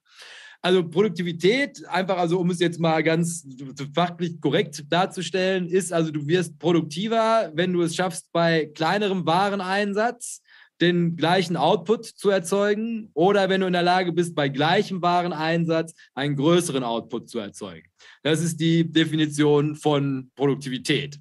Also 0.62 0.86
Produktivität, 0.86 1.86
einfach 1.88 2.18
also 2.18 2.38
um 2.38 2.50
es 2.50 2.60
jetzt 2.60 2.80
mal 2.80 3.02
ganz 3.02 3.46
fachlich 3.94 4.38
korrekt 4.42 4.84
darzustellen, 4.90 5.68
ist 5.68 5.90
also 5.90 6.10
du 6.10 6.26
wirst 6.26 6.58
produktiver, 6.58 7.50
wenn 7.54 7.72
du 7.72 7.80
es 7.80 7.96
schaffst 7.96 8.30
bei 8.30 8.66
kleinerem 8.66 9.24
Wareneinsatz 9.24 10.42
den 10.80 11.16
gleichen 11.16 11.56
Output 11.56 12.06
zu 12.06 12.30
erzeugen 12.30 13.10
oder 13.14 13.48
wenn 13.48 13.60
du 13.60 13.66
in 13.66 13.72
der 13.72 13.82
Lage 13.82 14.12
bist, 14.12 14.34
bei 14.34 14.48
gleichem 14.48 15.02
Wareneinsatz 15.02 15.94
einen 16.14 16.36
größeren 16.36 16.82
Output 16.82 17.28
zu 17.28 17.38
erzeugen. 17.38 17.88
Das 18.22 18.40
ist 18.40 18.60
die 18.60 18.90
Definition 18.90 19.76
von 19.76 20.30
Produktivität. 20.34 21.18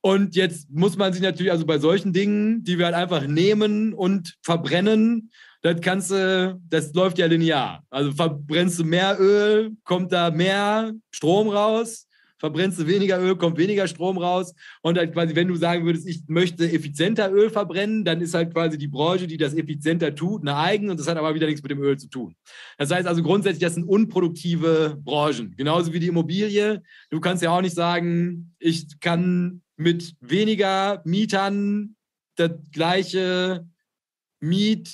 Und 0.00 0.34
jetzt 0.34 0.68
muss 0.70 0.96
man 0.96 1.12
sich 1.12 1.22
natürlich, 1.22 1.52
also 1.52 1.64
bei 1.64 1.78
solchen 1.78 2.12
Dingen, 2.12 2.64
die 2.64 2.76
wir 2.76 2.86
halt 2.86 2.96
einfach 2.96 3.26
nehmen 3.26 3.94
und 3.94 4.36
verbrennen, 4.42 5.30
das 5.62 5.80
kannst 5.80 6.10
du, 6.10 6.60
das 6.68 6.92
läuft 6.92 7.18
ja 7.18 7.26
linear. 7.26 7.84
Also 7.88 8.10
verbrennst 8.10 8.80
du 8.80 8.84
mehr 8.84 9.16
Öl, 9.20 9.76
kommt 9.84 10.10
da 10.10 10.32
mehr 10.32 10.92
Strom 11.12 11.48
raus 11.48 12.08
verbrennst 12.42 12.80
du 12.80 12.88
weniger 12.88 13.20
Öl, 13.22 13.36
kommt 13.36 13.56
weniger 13.56 13.86
Strom 13.86 14.18
raus. 14.18 14.52
Und 14.80 14.98
halt 14.98 15.12
quasi, 15.12 15.36
wenn 15.36 15.46
du 15.46 15.54
sagen 15.54 15.86
würdest, 15.86 16.08
ich 16.08 16.24
möchte 16.26 16.68
effizienter 16.68 17.32
Öl 17.32 17.50
verbrennen, 17.50 18.04
dann 18.04 18.20
ist 18.20 18.34
halt 18.34 18.52
quasi 18.52 18.76
die 18.76 18.88
Branche, 18.88 19.28
die 19.28 19.36
das 19.36 19.54
effizienter 19.54 20.12
tut, 20.12 20.40
eine 20.40 20.56
eigene 20.56 20.90
und 20.90 20.98
das 20.98 21.06
hat 21.06 21.16
aber 21.16 21.36
wieder 21.36 21.46
nichts 21.46 21.62
mit 21.62 21.70
dem 21.70 21.80
Öl 21.80 21.96
zu 21.96 22.08
tun. 22.08 22.34
Das 22.78 22.90
heißt 22.90 23.06
also 23.06 23.22
grundsätzlich, 23.22 23.62
das 23.62 23.74
sind 23.74 23.84
unproduktive 23.84 24.98
Branchen. 25.04 25.54
Genauso 25.56 25.92
wie 25.92 26.00
die 26.00 26.08
Immobilie. 26.08 26.82
Du 27.10 27.20
kannst 27.20 27.44
ja 27.44 27.56
auch 27.56 27.60
nicht 27.60 27.76
sagen, 27.76 28.56
ich 28.58 28.98
kann 28.98 29.62
mit 29.76 30.16
weniger 30.20 31.00
Mietern 31.04 31.94
das 32.34 32.50
gleiche 32.72 33.68
Miet, 34.40 34.92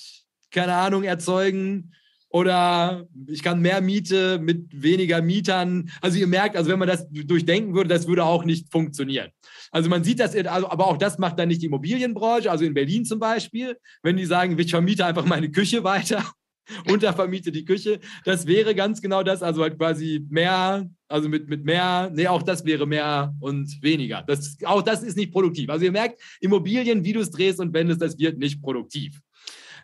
keine 0.50 0.74
Ahnung, 0.74 1.02
erzeugen 1.02 1.94
oder 2.30 3.06
ich 3.26 3.42
kann 3.42 3.60
mehr 3.60 3.80
Miete 3.80 4.38
mit 4.38 4.66
weniger 4.70 5.22
Mietern. 5.22 5.90
Also 6.00 6.18
ihr 6.18 6.26
merkt, 6.26 6.56
also 6.56 6.70
wenn 6.70 6.78
man 6.78 6.88
das 6.88 7.08
durchdenken 7.10 7.74
würde, 7.74 7.88
das 7.88 8.06
würde 8.06 8.24
auch 8.24 8.44
nicht 8.44 8.70
funktionieren. 8.70 9.30
Also 9.70 9.88
man 9.88 10.04
sieht 10.04 10.20
das, 10.20 10.34
also, 10.34 10.68
aber 10.68 10.86
auch 10.86 10.98
das 10.98 11.18
macht 11.18 11.38
dann 11.38 11.48
nicht 11.48 11.62
die 11.62 11.66
Immobilienbranche, 11.66 12.50
also 12.50 12.64
in 12.64 12.74
Berlin 12.74 13.04
zum 13.04 13.18
Beispiel, 13.18 13.78
wenn 14.02 14.16
die 14.16 14.26
sagen, 14.26 14.58
ich 14.58 14.70
vermiete 14.70 15.06
einfach 15.06 15.24
meine 15.24 15.50
Küche 15.50 15.84
weiter, 15.84 16.22
untervermiete 16.86 17.50
die 17.50 17.64
Küche, 17.64 17.98
das 18.24 18.46
wäre 18.46 18.74
ganz 18.74 19.00
genau 19.00 19.22
das, 19.22 19.42
also 19.42 19.62
halt 19.62 19.78
quasi 19.78 20.24
mehr, 20.28 20.88
also 21.08 21.30
mit, 21.30 21.48
mit 21.48 21.64
mehr, 21.64 22.10
nee, 22.14 22.26
auch 22.26 22.42
das 22.42 22.64
wäre 22.66 22.86
mehr 22.86 23.34
und 23.40 23.82
weniger. 23.82 24.22
Das, 24.26 24.58
auch 24.64 24.82
das 24.82 25.02
ist 25.02 25.16
nicht 25.16 25.32
produktiv. 25.32 25.70
Also 25.70 25.86
ihr 25.86 25.92
merkt, 25.92 26.20
Immobilien, 26.40 27.04
wie 27.04 27.14
du 27.14 27.20
es 27.20 27.30
drehst 27.30 27.58
und 27.60 27.72
wendest, 27.72 28.02
das 28.02 28.18
wird 28.18 28.38
nicht 28.38 28.60
produktiv. 28.60 29.18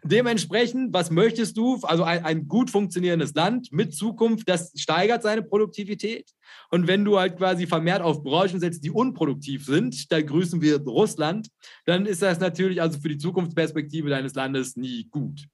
Dementsprechend, 0.06 0.92
was 0.92 1.10
möchtest 1.10 1.56
du? 1.56 1.78
Also 1.82 2.04
ein, 2.04 2.24
ein, 2.24 2.46
gut 2.46 2.70
funktionierendes 2.70 3.32
Land 3.34 3.72
mit 3.72 3.94
Zukunft, 3.94 4.46
das 4.48 4.72
steigert 4.76 5.22
seine 5.22 5.42
Produktivität. 5.42 6.30
Und 6.70 6.86
wenn 6.86 7.06
du 7.06 7.18
halt 7.18 7.38
quasi 7.38 7.66
vermehrt 7.66 8.02
auf 8.02 8.22
Branchen 8.22 8.60
setzt, 8.60 8.84
die 8.84 8.90
unproduktiv 8.90 9.64
sind, 9.64 10.12
da 10.12 10.20
grüßen 10.20 10.60
wir 10.60 10.82
Russland, 10.82 11.48
dann 11.86 12.04
ist 12.04 12.20
das 12.20 12.38
natürlich 12.38 12.82
also 12.82 13.00
für 13.00 13.08
die 13.08 13.16
Zukunftsperspektive 13.16 14.10
deines 14.10 14.34
Landes 14.34 14.76
nie 14.76 15.08
gut. 15.10 15.46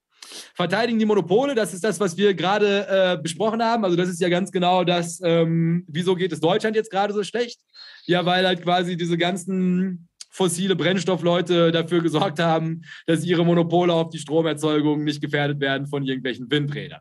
Verteidigen 0.54 0.98
die 0.98 1.06
Monopole, 1.06 1.54
das 1.54 1.72
ist 1.72 1.84
das, 1.84 2.00
was 2.00 2.16
wir 2.16 2.34
gerade 2.34 2.86
äh, 2.88 3.18
besprochen 3.22 3.62
haben. 3.62 3.84
Also 3.84 3.96
das 3.96 4.08
ist 4.08 4.20
ja 4.20 4.28
ganz 4.28 4.50
genau 4.50 4.82
das, 4.82 5.20
ähm, 5.22 5.84
wieso 5.88 6.16
geht 6.16 6.32
es 6.32 6.40
Deutschland 6.40 6.76
jetzt 6.76 6.90
gerade 6.90 7.14
so 7.14 7.22
schlecht? 7.22 7.60
Ja, 8.06 8.26
weil 8.26 8.46
halt 8.46 8.62
quasi 8.62 8.96
diese 8.96 9.16
ganzen 9.16 10.09
fossile 10.30 10.76
Brennstoffleute 10.76 11.72
dafür 11.72 12.00
gesorgt 12.00 12.38
haben, 12.38 12.82
dass 13.06 13.24
ihre 13.24 13.44
Monopole 13.44 13.92
auf 13.92 14.08
die 14.08 14.18
Stromerzeugung 14.18 15.04
nicht 15.04 15.20
gefährdet 15.20 15.60
werden 15.60 15.86
von 15.86 16.04
irgendwelchen 16.04 16.50
Windrädern. 16.50 17.00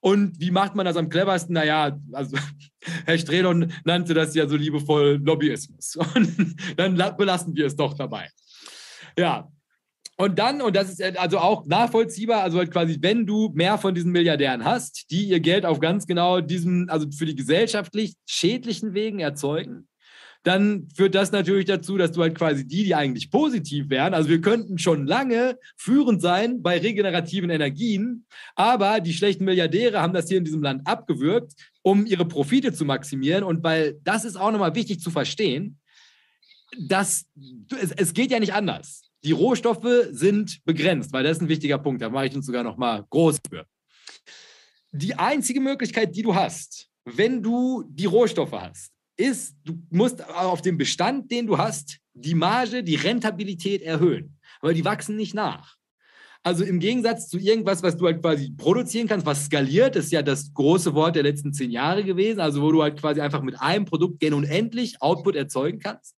Und 0.00 0.40
wie 0.40 0.50
macht 0.50 0.74
man 0.74 0.86
das 0.86 0.96
am 0.96 1.10
cleversten? 1.10 1.54
Naja, 1.54 1.98
also 2.12 2.36
Herr 3.06 3.18
Strehlon 3.18 3.72
nannte 3.84 4.14
das 4.14 4.34
ja 4.34 4.48
so 4.48 4.56
liebevoll 4.56 5.20
Lobbyismus. 5.22 5.96
Und 6.14 6.56
dann 6.76 6.96
belassen 7.16 7.54
wir 7.54 7.66
es 7.66 7.76
doch 7.76 7.94
dabei. 7.94 8.28
Ja. 9.16 9.48
Und 10.16 10.38
dann, 10.38 10.60
und 10.60 10.76
das 10.76 10.90
ist 10.90 11.02
also 11.16 11.38
auch 11.38 11.64
nachvollziehbar, 11.64 12.42
also 12.42 12.58
halt 12.58 12.70
quasi, 12.70 12.98
wenn 13.00 13.24
du 13.24 13.52
mehr 13.54 13.78
von 13.78 13.94
diesen 13.94 14.12
Milliardären 14.12 14.66
hast, 14.66 15.10
die 15.10 15.24
ihr 15.24 15.40
Geld 15.40 15.64
auf 15.64 15.80
ganz 15.80 16.06
genau 16.06 16.42
diesen, 16.42 16.90
also 16.90 17.10
für 17.10 17.24
die 17.24 17.34
gesellschaftlich 17.34 18.16
schädlichen 18.26 18.92
Wegen 18.92 19.20
erzeugen, 19.20 19.88
dann 20.42 20.88
führt 20.94 21.14
das 21.14 21.32
natürlich 21.32 21.66
dazu, 21.66 21.98
dass 21.98 22.12
du 22.12 22.22
halt 22.22 22.34
quasi 22.36 22.66
die, 22.66 22.84
die 22.84 22.94
eigentlich 22.94 23.30
positiv 23.30 23.90
wären, 23.90 24.14
also 24.14 24.28
wir 24.28 24.40
könnten 24.40 24.78
schon 24.78 25.06
lange 25.06 25.58
führend 25.76 26.22
sein 26.22 26.62
bei 26.62 26.78
regenerativen 26.78 27.50
Energien, 27.50 28.26
aber 28.54 29.00
die 29.00 29.12
schlechten 29.12 29.44
Milliardäre 29.44 30.00
haben 30.00 30.14
das 30.14 30.28
hier 30.28 30.38
in 30.38 30.44
diesem 30.44 30.62
Land 30.62 30.86
abgewürgt, 30.86 31.52
um 31.82 32.06
ihre 32.06 32.24
Profite 32.24 32.72
zu 32.72 32.84
maximieren. 32.84 33.44
Und 33.44 33.62
weil 33.62 33.98
das 34.02 34.24
ist 34.24 34.36
auch 34.36 34.50
nochmal 34.50 34.74
wichtig 34.74 35.00
zu 35.00 35.10
verstehen, 35.10 35.78
dass 36.78 37.26
es, 37.80 37.92
es 37.92 38.14
geht 38.14 38.30
ja 38.30 38.40
nicht 38.40 38.54
anders. 38.54 39.02
Die 39.24 39.32
Rohstoffe 39.32 40.08
sind 40.10 40.64
begrenzt, 40.64 41.12
weil 41.12 41.24
das 41.24 41.36
ist 41.36 41.42
ein 41.42 41.48
wichtiger 41.48 41.78
Punkt. 41.78 42.00
Da 42.00 42.08
mache 42.08 42.26
ich 42.26 42.34
uns 42.34 42.46
sogar 42.46 42.62
nochmal 42.62 43.04
groß 43.10 43.38
für. 43.48 43.66
Die 44.92 45.14
einzige 45.14 45.60
Möglichkeit, 45.60 46.16
die 46.16 46.22
du 46.22 46.34
hast, 46.34 46.88
wenn 47.04 47.42
du 47.42 47.84
die 47.88 48.06
Rohstoffe 48.06 48.52
hast, 48.52 48.92
ist, 49.20 49.54
du 49.64 49.74
musst 49.90 50.26
auf 50.26 50.62
dem 50.62 50.78
Bestand, 50.78 51.30
den 51.30 51.46
du 51.46 51.58
hast, 51.58 51.98
die 52.14 52.34
Marge, 52.34 52.82
die 52.82 52.96
Rentabilität 52.96 53.82
erhöhen. 53.82 54.38
Aber 54.60 54.74
die 54.74 54.84
wachsen 54.84 55.16
nicht 55.16 55.34
nach. 55.34 55.76
Also 56.42 56.64
im 56.64 56.80
Gegensatz 56.80 57.28
zu 57.28 57.38
irgendwas, 57.38 57.82
was 57.82 57.98
du 57.98 58.06
halt 58.06 58.22
quasi 58.22 58.50
produzieren 58.56 59.06
kannst, 59.06 59.26
was 59.26 59.44
skaliert, 59.44 59.94
ist 59.94 60.10
ja 60.10 60.22
das 60.22 60.52
große 60.54 60.94
Wort 60.94 61.14
der 61.14 61.22
letzten 61.22 61.52
zehn 61.52 61.70
Jahre 61.70 62.02
gewesen, 62.02 62.40
also 62.40 62.62
wo 62.62 62.72
du 62.72 62.82
halt 62.82 62.98
quasi 62.98 63.20
einfach 63.20 63.42
mit 63.42 63.60
einem 63.60 63.84
Produkt 63.84 64.20
gen 64.20 64.32
unendlich 64.32 65.02
Output 65.02 65.36
erzeugen 65.36 65.80
kannst, 65.80 66.16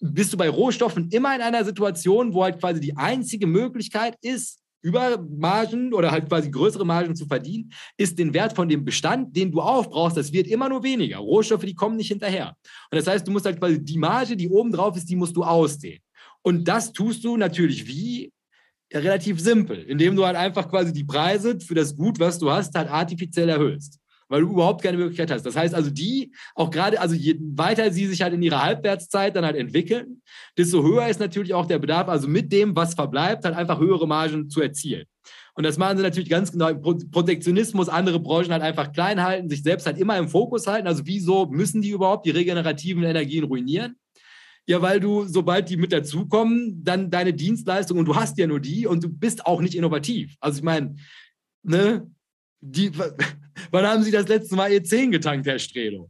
bist 0.00 0.32
du 0.32 0.36
bei 0.36 0.48
Rohstoffen 0.48 1.08
immer 1.10 1.34
in 1.34 1.42
einer 1.42 1.64
Situation, 1.64 2.34
wo 2.34 2.44
halt 2.44 2.60
quasi 2.60 2.80
die 2.80 2.96
einzige 2.96 3.48
Möglichkeit 3.48 4.16
ist, 4.20 4.61
über 4.82 5.18
Margen 5.18 5.94
oder 5.94 6.10
halt 6.10 6.28
quasi 6.28 6.50
größere 6.50 6.84
Margen 6.84 7.14
zu 7.14 7.26
verdienen, 7.26 7.72
ist 7.96 8.18
den 8.18 8.34
Wert 8.34 8.52
von 8.52 8.68
dem 8.68 8.84
Bestand, 8.84 9.34
den 9.34 9.50
du 9.50 9.60
aufbrauchst, 9.60 10.16
das 10.16 10.32
wird 10.32 10.46
immer 10.46 10.68
nur 10.68 10.82
weniger. 10.82 11.18
Rohstoffe, 11.18 11.64
die 11.64 11.74
kommen 11.74 11.96
nicht 11.96 12.08
hinterher. 12.08 12.56
Und 12.90 12.98
das 12.98 13.06
heißt, 13.06 13.26
du 13.26 13.30
musst 13.30 13.46
halt 13.46 13.58
quasi 13.58 13.82
die 13.82 13.98
Marge, 13.98 14.36
die 14.36 14.48
oben 14.48 14.72
drauf 14.72 14.96
ist, 14.96 15.08
die 15.08 15.16
musst 15.16 15.36
du 15.36 15.44
ausdehnen. 15.44 16.00
Und 16.42 16.66
das 16.66 16.92
tust 16.92 17.24
du 17.24 17.36
natürlich 17.36 17.86
wie? 17.86 18.32
Ja, 18.92 18.98
relativ 18.98 19.40
simpel, 19.40 19.78
indem 19.84 20.16
du 20.16 20.26
halt 20.26 20.36
einfach 20.36 20.68
quasi 20.68 20.92
die 20.92 21.04
Preise 21.04 21.58
für 21.58 21.74
das 21.74 21.96
Gut, 21.96 22.18
was 22.18 22.38
du 22.38 22.50
hast, 22.50 22.74
halt 22.74 22.90
artifiziell 22.90 23.48
erhöhst 23.48 24.01
weil 24.32 24.40
du 24.40 24.48
überhaupt 24.48 24.82
keine 24.82 24.96
Möglichkeit 24.96 25.30
hast. 25.30 25.44
Das 25.44 25.56
heißt 25.56 25.74
also, 25.74 25.90
die, 25.90 26.32
auch 26.54 26.70
gerade, 26.70 26.98
also 26.98 27.14
je 27.14 27.36
weiter 27.38 27.92
sie 27.92 28.06
sich 28.06 28.22
halt 28.22 28.32
in 28.32 28.42
ihrer 28.42 28.62
Halbwertszeit 28.62 29.36
dann 29.36 29.44
halt 29.44 29.56
entwickeln, 29.56 30.22
desto 30.56 30.82
höher 30.82 31.06
ist 31.06 31.20
natürlich 31.20 31.52
auch 31.52 31.66
der 31.66 31.78
Bedarf, 31.78 32.08
also 32.08 32.28
mit 32.28 32.50
dem, 32.50 32.74
was 32.74 32.94
verbleibt, 32.94 33.44
halt 33.44 33.54
einfach 33.54 33.78
höhere 33.78 34.08
Margen 34.08 34.48
zu 34.48 34.62
erzielen. 34.62 35.04
Und 35.52 35.64
das 35.64 35.76
machen 35.76 35.98
sie 35.98 36.02
natürlich 36.02 36.30
ganz 36.30 36.50
genau. 36.50 36.72
Protektionismus, 36.72 37.90
andere 37.90 38.20
Branchen 38.20 38.52
halt 38.52 38.62
einfach 38.62 38.90
klein 38.92 39.22
halten, 39.22 39.50
sich 39.50 39.62
selbst 39.62 39.84
halt 39.84 39.98
immer 39.98 40.16
im 40.16 40.28
Fokus 40.28 40.66
halten. 40.66 40.88
Also 40.88 41.02
wieso 41.04 41.44
müssen 41.44 41.82
die 41.82 41.90
überhaupt 41.90 42.24
die 42.24 42.30
regenerativen 42.30 43.04
Energien 43.04 43.44
ruinieren? 43.44 43.96
Ja, 44.66 44.80
weil 44.80 44.98
du, 44.98 45.26
sobald 45.26 45.68
die 45.68 45.76
mit 45.76 45.92
dazukommen, 45.92 46.82
dann 46.82 47.10
deine 47.10 47.34
Dienstleistung 47.34 47.98
und 47.98 48.06
du 48.06 48.16
hast 48.16 48.38
ja 48.38 48.46
nur 48.46 48.60
die 48.60 48.86
und 48.86 49.04
du 49.04 49.10
bist 49.10 49.44
auch 49.44 49.60
nicht 49.60 49.74
innovativ. 49.74 50.36
Also 50.40 50.56
ich 50.56 50.64
meine, 50.64 50.94
ne, 51.64 52.10
die, 52.62 52.92
wann 53.70 53.86
haben 53.86 54.02
Sie 54.02 54.10
das 54.10 54.28
letzte 54.28 54.56
Mal 54.56 54.70
E10 54.70 55.10
getankt, 55.10 55.46
Herr 55.46 55.58
Strelo? 55.58 56.08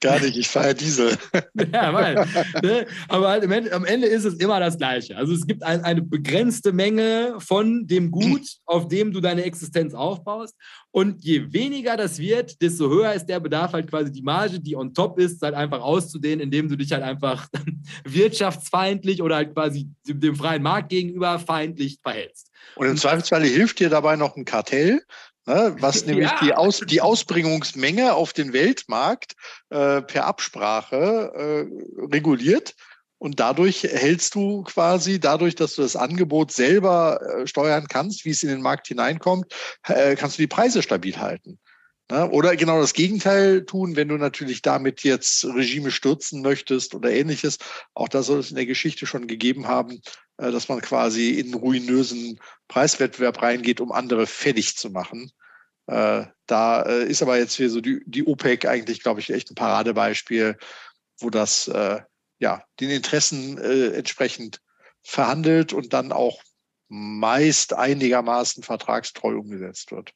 Gar 0.00 0.20
nicht, 0.20 0.36
ich 0.36 0.48
fahre 0.48 0.74
Diesel. 0.74 1.16
ja, 1.72 1.94
weil, 1.94 2.26
ne? 2.62 2.86
aber 3.08 3.28
halt 3.28 3.44
Ende, 3.44 3.72
am 3.72 3.84
Ende 3.84 4.06
ist 4.06 4.24
es 4.24 4.34
immer 4.34 4.60
das 4.60 4.76
Gleiche. 4.76 5.16
Also 5.16 5.32
es 5.32 5.46
gibt 5.46 5.62
ein, 5.62 5.82
eine 5.82 6.02
begrenzte 6.02 6.72
Menge 6.72 7.36
von 7.38 7.86
dem 7.86 8.10
Gut, 8.10 8.56
auf 8.66 8.88
dem 8.88 9.12
du 9.12 9.20
deine 9.20 9.44
Existenz 9.44 9.94
aufbaust. 9.94 10.54
Und 10.90 11.24
je 11.24 11.52
weniger 11.52 11.96
das 11.96 12.18
wird, 12.18 12.60
desto 12.60 12.90
höher 12.90 13.14
ist 13.14 13.26
der 13.26 13.40
Bedarf, 13.40 13.72
halt 13.72 13.88
quasi 13.88 14.10
die 14.10 14.22
Marge, 14.22 14.60
die 14.60 14.76
on 14.76 14.92
top 14.92 15.18
ist, 15.18 15.40
halt 15.42 15.54
einfach 15.54 15.80
auszudehnen, 15.80 16.40
indem 16.40 16.68
du 16.68 16.76
dich 16.76 16.92
halt 16.92 17.02
einfach 17.02 17.48
wirtschaftsfeindlich 18.04 19.22
oder 19.22 19.36
halt 19.36 19.54
quasi 19.54 19.88
dem 20.06 20.34
freien 20.36 20.62
Markt 20.62 20.90
gegenüber 20.90 21.38
feindlich 21.38 21.98
verhältst. 22.02 22.45
Und 22.76 22.88
im 22.88 22.96
Zweifelsfall 22.96 23.44
hilft 23.44 23.80
dir 23.80 23.88
dabei 23.88 24.16
noch 24.16 24.36
ein 24.36 24.44
Kartell, 24.44 25.02
ne, 25.46 25.76
was 25.80 26.04
nämlich 26.06 26.30
ja. 26.30 26.38
die, 26.42 26.54
Aus, 26.54 26.80
die 26.80 27.00
Ausbringungsmenge 27.00 28.14
auf 28.14 28.32
den 28.32 28.52
Weltmarkt 28.52 29.32
äh, 29.70 30.02
per 30.02 30.26
Absprache 30.26 31.32
äh, 31.34 32.06
reguliert. 32.12 32.74
Und 33.18 33.40
dadurch 33.40 33.82
hältst 33.82 34.34
du 34.34 34.62
quasi, 34.64 35.18
dadurch, 35.18 35.54
dass 35.54 35.74
du 35.74 35.82
das 35.82 35.96
Angebot 35.96 36.52
selber 36.52 37.18
äh, 37.22 37.46
steuern 37.46 37.86
kannst, 37.88 38.26
wie 38.26 38.30
es 38.30 38.42
in 38.42 38.50
den 38.50 38.60
Markt 38.60 38.88
hineinkommt, 38.88 39.54
äh, 39.84 40.16
kannst 40.16 40.36
du 40.38 40.42
die 40.42 40.46
Preise 40.46 40.82
stabil 40.82 41.16
halten. 41.16 41.58
Ne? 42.10 42.30
Oder 42.30 42.54
genau 42.56 42.80
das 42.80 42.92
Gegenteil 42.92 43.64
tun, 43.64 43.96
wenn 43.96 44.08
du 44.08 44.16
natürlich 44.16 44.62
damit 44.62 45.02
jetzt 45.02 45.44
Regime 45.44 45.90
stürzen 45.90 46.40
möchtest 46.42 46.94
oder 46.94 47.10
ähnliches. 47.10 47.58
Auch 47.94 48.08
da 48.08 48.22
soll 48.22 48.38
es 48.38 48.50
in 48.50 48.56
der 48.56 48.66
Geschichte 48.66 49.06
schon 49.06 49.26
gegeben 49.26 49.66
haben, 49.66 50.00
äh, 50.38 50.52
dass 50.52 50.68
man 50.68 50.80
quasi 50.80 51.30
in 51.30 51.54
ruinösen 51.54 52.38
Preiswettbewerb 52.68 53.42
reingeht, 53.42 53.80
um 53.80 53.90
andere 53.90 54.26
fertig 54.26 54.76
zu 54.76 54.90
machen. 54.90 55.32
Äh, 55.86 56.26
da 56.46 56.82
äh, 56.82 57.04
ist 57.08 57.22
aber 57.22 57.38
jetzt 57.38 57.54
hier 57.54 57.70
so 57.70 57.80
die, 57.80 58.02
die 58.06 58.24
OPEC 58.24 58.66
eigentlich, 58.66 59.02
glaube 59.02 59.20
ich, 59.20 59.30
echt 59.30 59.50
ein 59.50 59.56
Paradebeispiel, 59.56 60.58
wo 61.18 61.30
das 61.30 61.70
ja 62.38 62.62
den 62.78 62.90
Interessen 62.90 63.56
entsprechend 63.56 64.60
verhandelt 65.02 65.72
und 65.72 65.94
dann 65.94 66.12
auch 66.12 66.42
meist 66.88 67.72
einigermaßen 67.72 68.62
vertragstreu 68.62 69.38
umgesetzt 69.38 69.92
wird. 69.92 70.12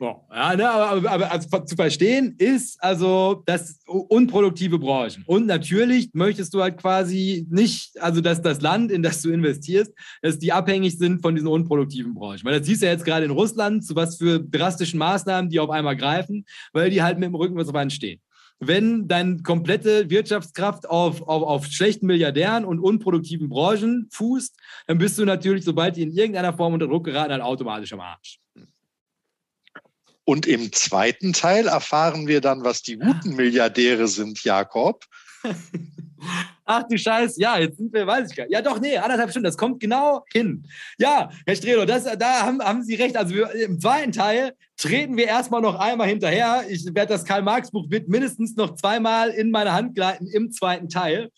Ja, 0.00 0.56
ne, 0.56 0.70
aber, 0.70 1.10
aber 1.10 1.30
also 1.30 1.58
zu 1.60 1.76
verstehen 1.76 2.34
ist 2.38 2.82
also 2.82 3.42
das 3.44 3.80
unproduktive 3.86 4.78
Branchen. 4.78 5.24
Und 5.26 5.46
natürlich 5.46 6.08
möchtest 6.14 6.54
du 6.54 6.62
halt 6.62 6.78
quasi 6.78 7.46
nicht, 7.50 8.00
also 8.00 8.22
dass 8.22 8.40
das 8.40 8.62
Land, 8.62 8.90
in 8.90 9.02
das 9.02 9.20
du 9.20 9.30
investierst, 9.30 9.92
dass 10.22 10.38
die 10.38 10.52
abhängig 10.52 10.96
sind 10.96 11.20
von 11.20 11.34
diesen 11.34 11.48
unproduktiven 11.48 12.14
Branchen. 12.14 12.44
Weil 12.44 12.58
das 12.58 12.66
siehst 12.66 12.80
du 12.80 12.86
ja 12.86 12.92
jetzt 12.92 13.04
gerade 13.04 13.26
in 13.26 13.30
Russland, 13.30 13.84
zu 13.84 13.94
was 13.94 14.16
für 14.16 14.40
drastischen 14.40 14.98
Maßnahmen 14.98 15.50
die 15.50 15.60
auf 15.60 15.70
einmal 15.70 15.96
greifen, 15.96 16.46
weil 16.72 16.88
die 16.88 17.02
halt 17.02 17.18
mit 17.18 17.26
dem 17.26 17.34
Rücken 17.34 17.56
was 17.56 17.68
auf 17.68 17.74
einen 17.74 17.90
stehen 17.90 18.20
wenn 18.60 19.08
deine 19.08 19.38
komplette 19.38 20.10
Wirtschaftskraft 20.10 20.88
auf, 20.88 21.22
auf, 21.22 21.42
auf 21.42 21.66
schlechten 21.66 22.06
Milliardären 22.06 22.66
und 22.66 22.78
unproduktiven 22.78 23.48
Branchen 23.48 24.06
fußt, 24.10 24.54
dann 24.86 24.98
bist 24.98 25.18
du 25.18 25.24
natürlich, 25.24 25.64
sobald 25.64 25.96
die 25.96 26.02
in 26.02 26.12
irgendeiner 26.12 26.52
Form 26.52 26.74
unter 26.74 26.86
Druck 26.86 27.04
geraten, 27.04 27.32
halt 27.32 27.42
automatisch 27.42 27.92
am 27.94 28.00
Arsch. 28.00 28.39
Und 30.24 30.46
im 30.46 30.72
zweiten 30.72 31.32
Teil 31.32 31.66
erfahren 31.66 32.28
wir 32.28 32.40
dann, 32.40 32.64
was 32.64 32.82
die 32.82 32.96
guten 32.98 33.34
Milliardäre 33.36 34.06
sind, 34.06 34.44
Jakob. 34.44 35.04
Ach 36.72 36.84
du 36.88 36.96
Scheiß, 36.96 37.36
ja, 37.38 37.58
jetzt 37.58 37.78
sind 37.78 37.92
wir, 37.92 38.06
weiß 38.06 38.30
ich 38.30 38.36
gar 38.36 38.44
nicht. 38.44 38.52
Ja, 38.52 38.62
doch, 38.62 38.78
nee, 38.78 38.96
anderthalb 38.96 39.30
Stunden, 39.30 39.46
das 39.46 39.56
kommt 39.56 39.80
genau 39.80 40.24
hin. 40.32 40.64
Ja, 40.98 41.30
Herr 41.46 41.56
Strelo, 41.56 41.84
das, 41.84 42.04
da 42.04 42.42
haben, 42.42 42.62
haben 42.62 42.82
Sie 42.84 42.94
recht. 42.94 43.16
Also 43.16 43.34
wir, 43.34 43.50
im 43.52 43.80
zweiten 43.80 44.12
Teil 44.12 44.52
treten 44.76 45.16
wir 45.16 45.26
erstmal 45.26 45.62
noch 45.62 45.74
einmal 45.76 46.08
hinterher. 46.08 46.64
Ich 46.68 46.84
werde 46.84 47.12
das 47.14 47.24
Karl-Marx-Buch 47.24 47.86
mindestens 48.06 48.54
noch 48.54 48.76
zweimal 48.76 49.30
in 49.30 49.50
meine 49.50 49.72
Hand 49.72 49.94
gleiten 49.94 50.26
im 50.28 50.52
zweiten 50.52 50.88
Teil. 50.88 51.30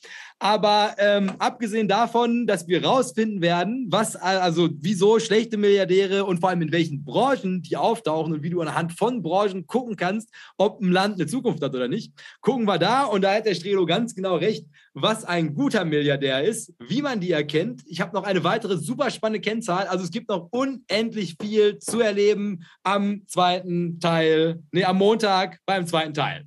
Aber 0.43 0.97
ähm, 0.99 1.31
abgesehen 1.39 1.87
davon, 1.87 2.49
dass 2.49 2.67
wir 2.67 2.85
rausfinden 2.85 3.43
werden, 3.43 3.87
was 3.91 4.17
also 4.17 4.71
wieso 4.73 5.21
schlechte 5.21 5.57
Milliardäre 5.57 6.25
und 6.25 6.41
vor 6.41 6.49
allem 6.49 6.63
in 6.63 6.73
welchen 6.73 7.05
Branchen 7.05 7.63
die 7.63 7.77
auftauchen 7.77 8.33
und 8.33 8.43
wie 8.43 8.51
du 8.51 8.61
anhand 8.61 8.93
von 8.93 9.23
Branchen 9.23 9.69
gucken 9.69 9.95
kannst, 9.95 10.31
ob 10.57 10.81
ein 10.81 10.91
Land 10.91 11.15
eine 11.15 11.29
Zukunft 11.29 11.63
hat 11.63 11.77
oder 11.77 11.87
nicht, 11.87 12.13
gucken 12.41 12.67
wir 12.67 12.79
da 12.79 13.05
und 13.05 13.23
da 13.23 13.37
hat 13.37 13.47
der 13.47 13.55
Strelo 13.55 13.87
ganz 13.87 14.17
genau 14.17 14.35
recht, 14.35 14.67
was 14.95 15.25
ein 15.25 15.55
guter 15.55 15.85
Milliardär 15.85 16.43
ist, 16.43 16.75
wie 16.81 17.03
man 17.03 17.21
die 17.21 17.31
erkennt. 17.31 17.83
Ich 17.87 18.01
habe 18.01 18.13
noch 18.13 18.25
eine 18.25 18.43
weitere 18.43 18.79
super 18.79 19.13
spannende 19.13 19.49
Kennzahl. 19.49 19.87
Also 19.87 20.03
es 20.03 20.11
gibt 20.11 20.29
noch 20.29 20.49
unendlich 20.51 21.37
viel 21.41 21.79
zu 21.79 22.01
erleben 22.01 22.65
am 22.83 23.23
zweiten 23.29 24.01
Teil, 24.01 24.61
nee, 24.73 24.83
am 24.83 24.99
Montag 24.99 25.61
beim 25.67 25.87
zweiten 25.87 26.15
Teil. 26.15 26.47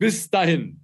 Bis 0.00 0.28
dahin. 0.28 0.83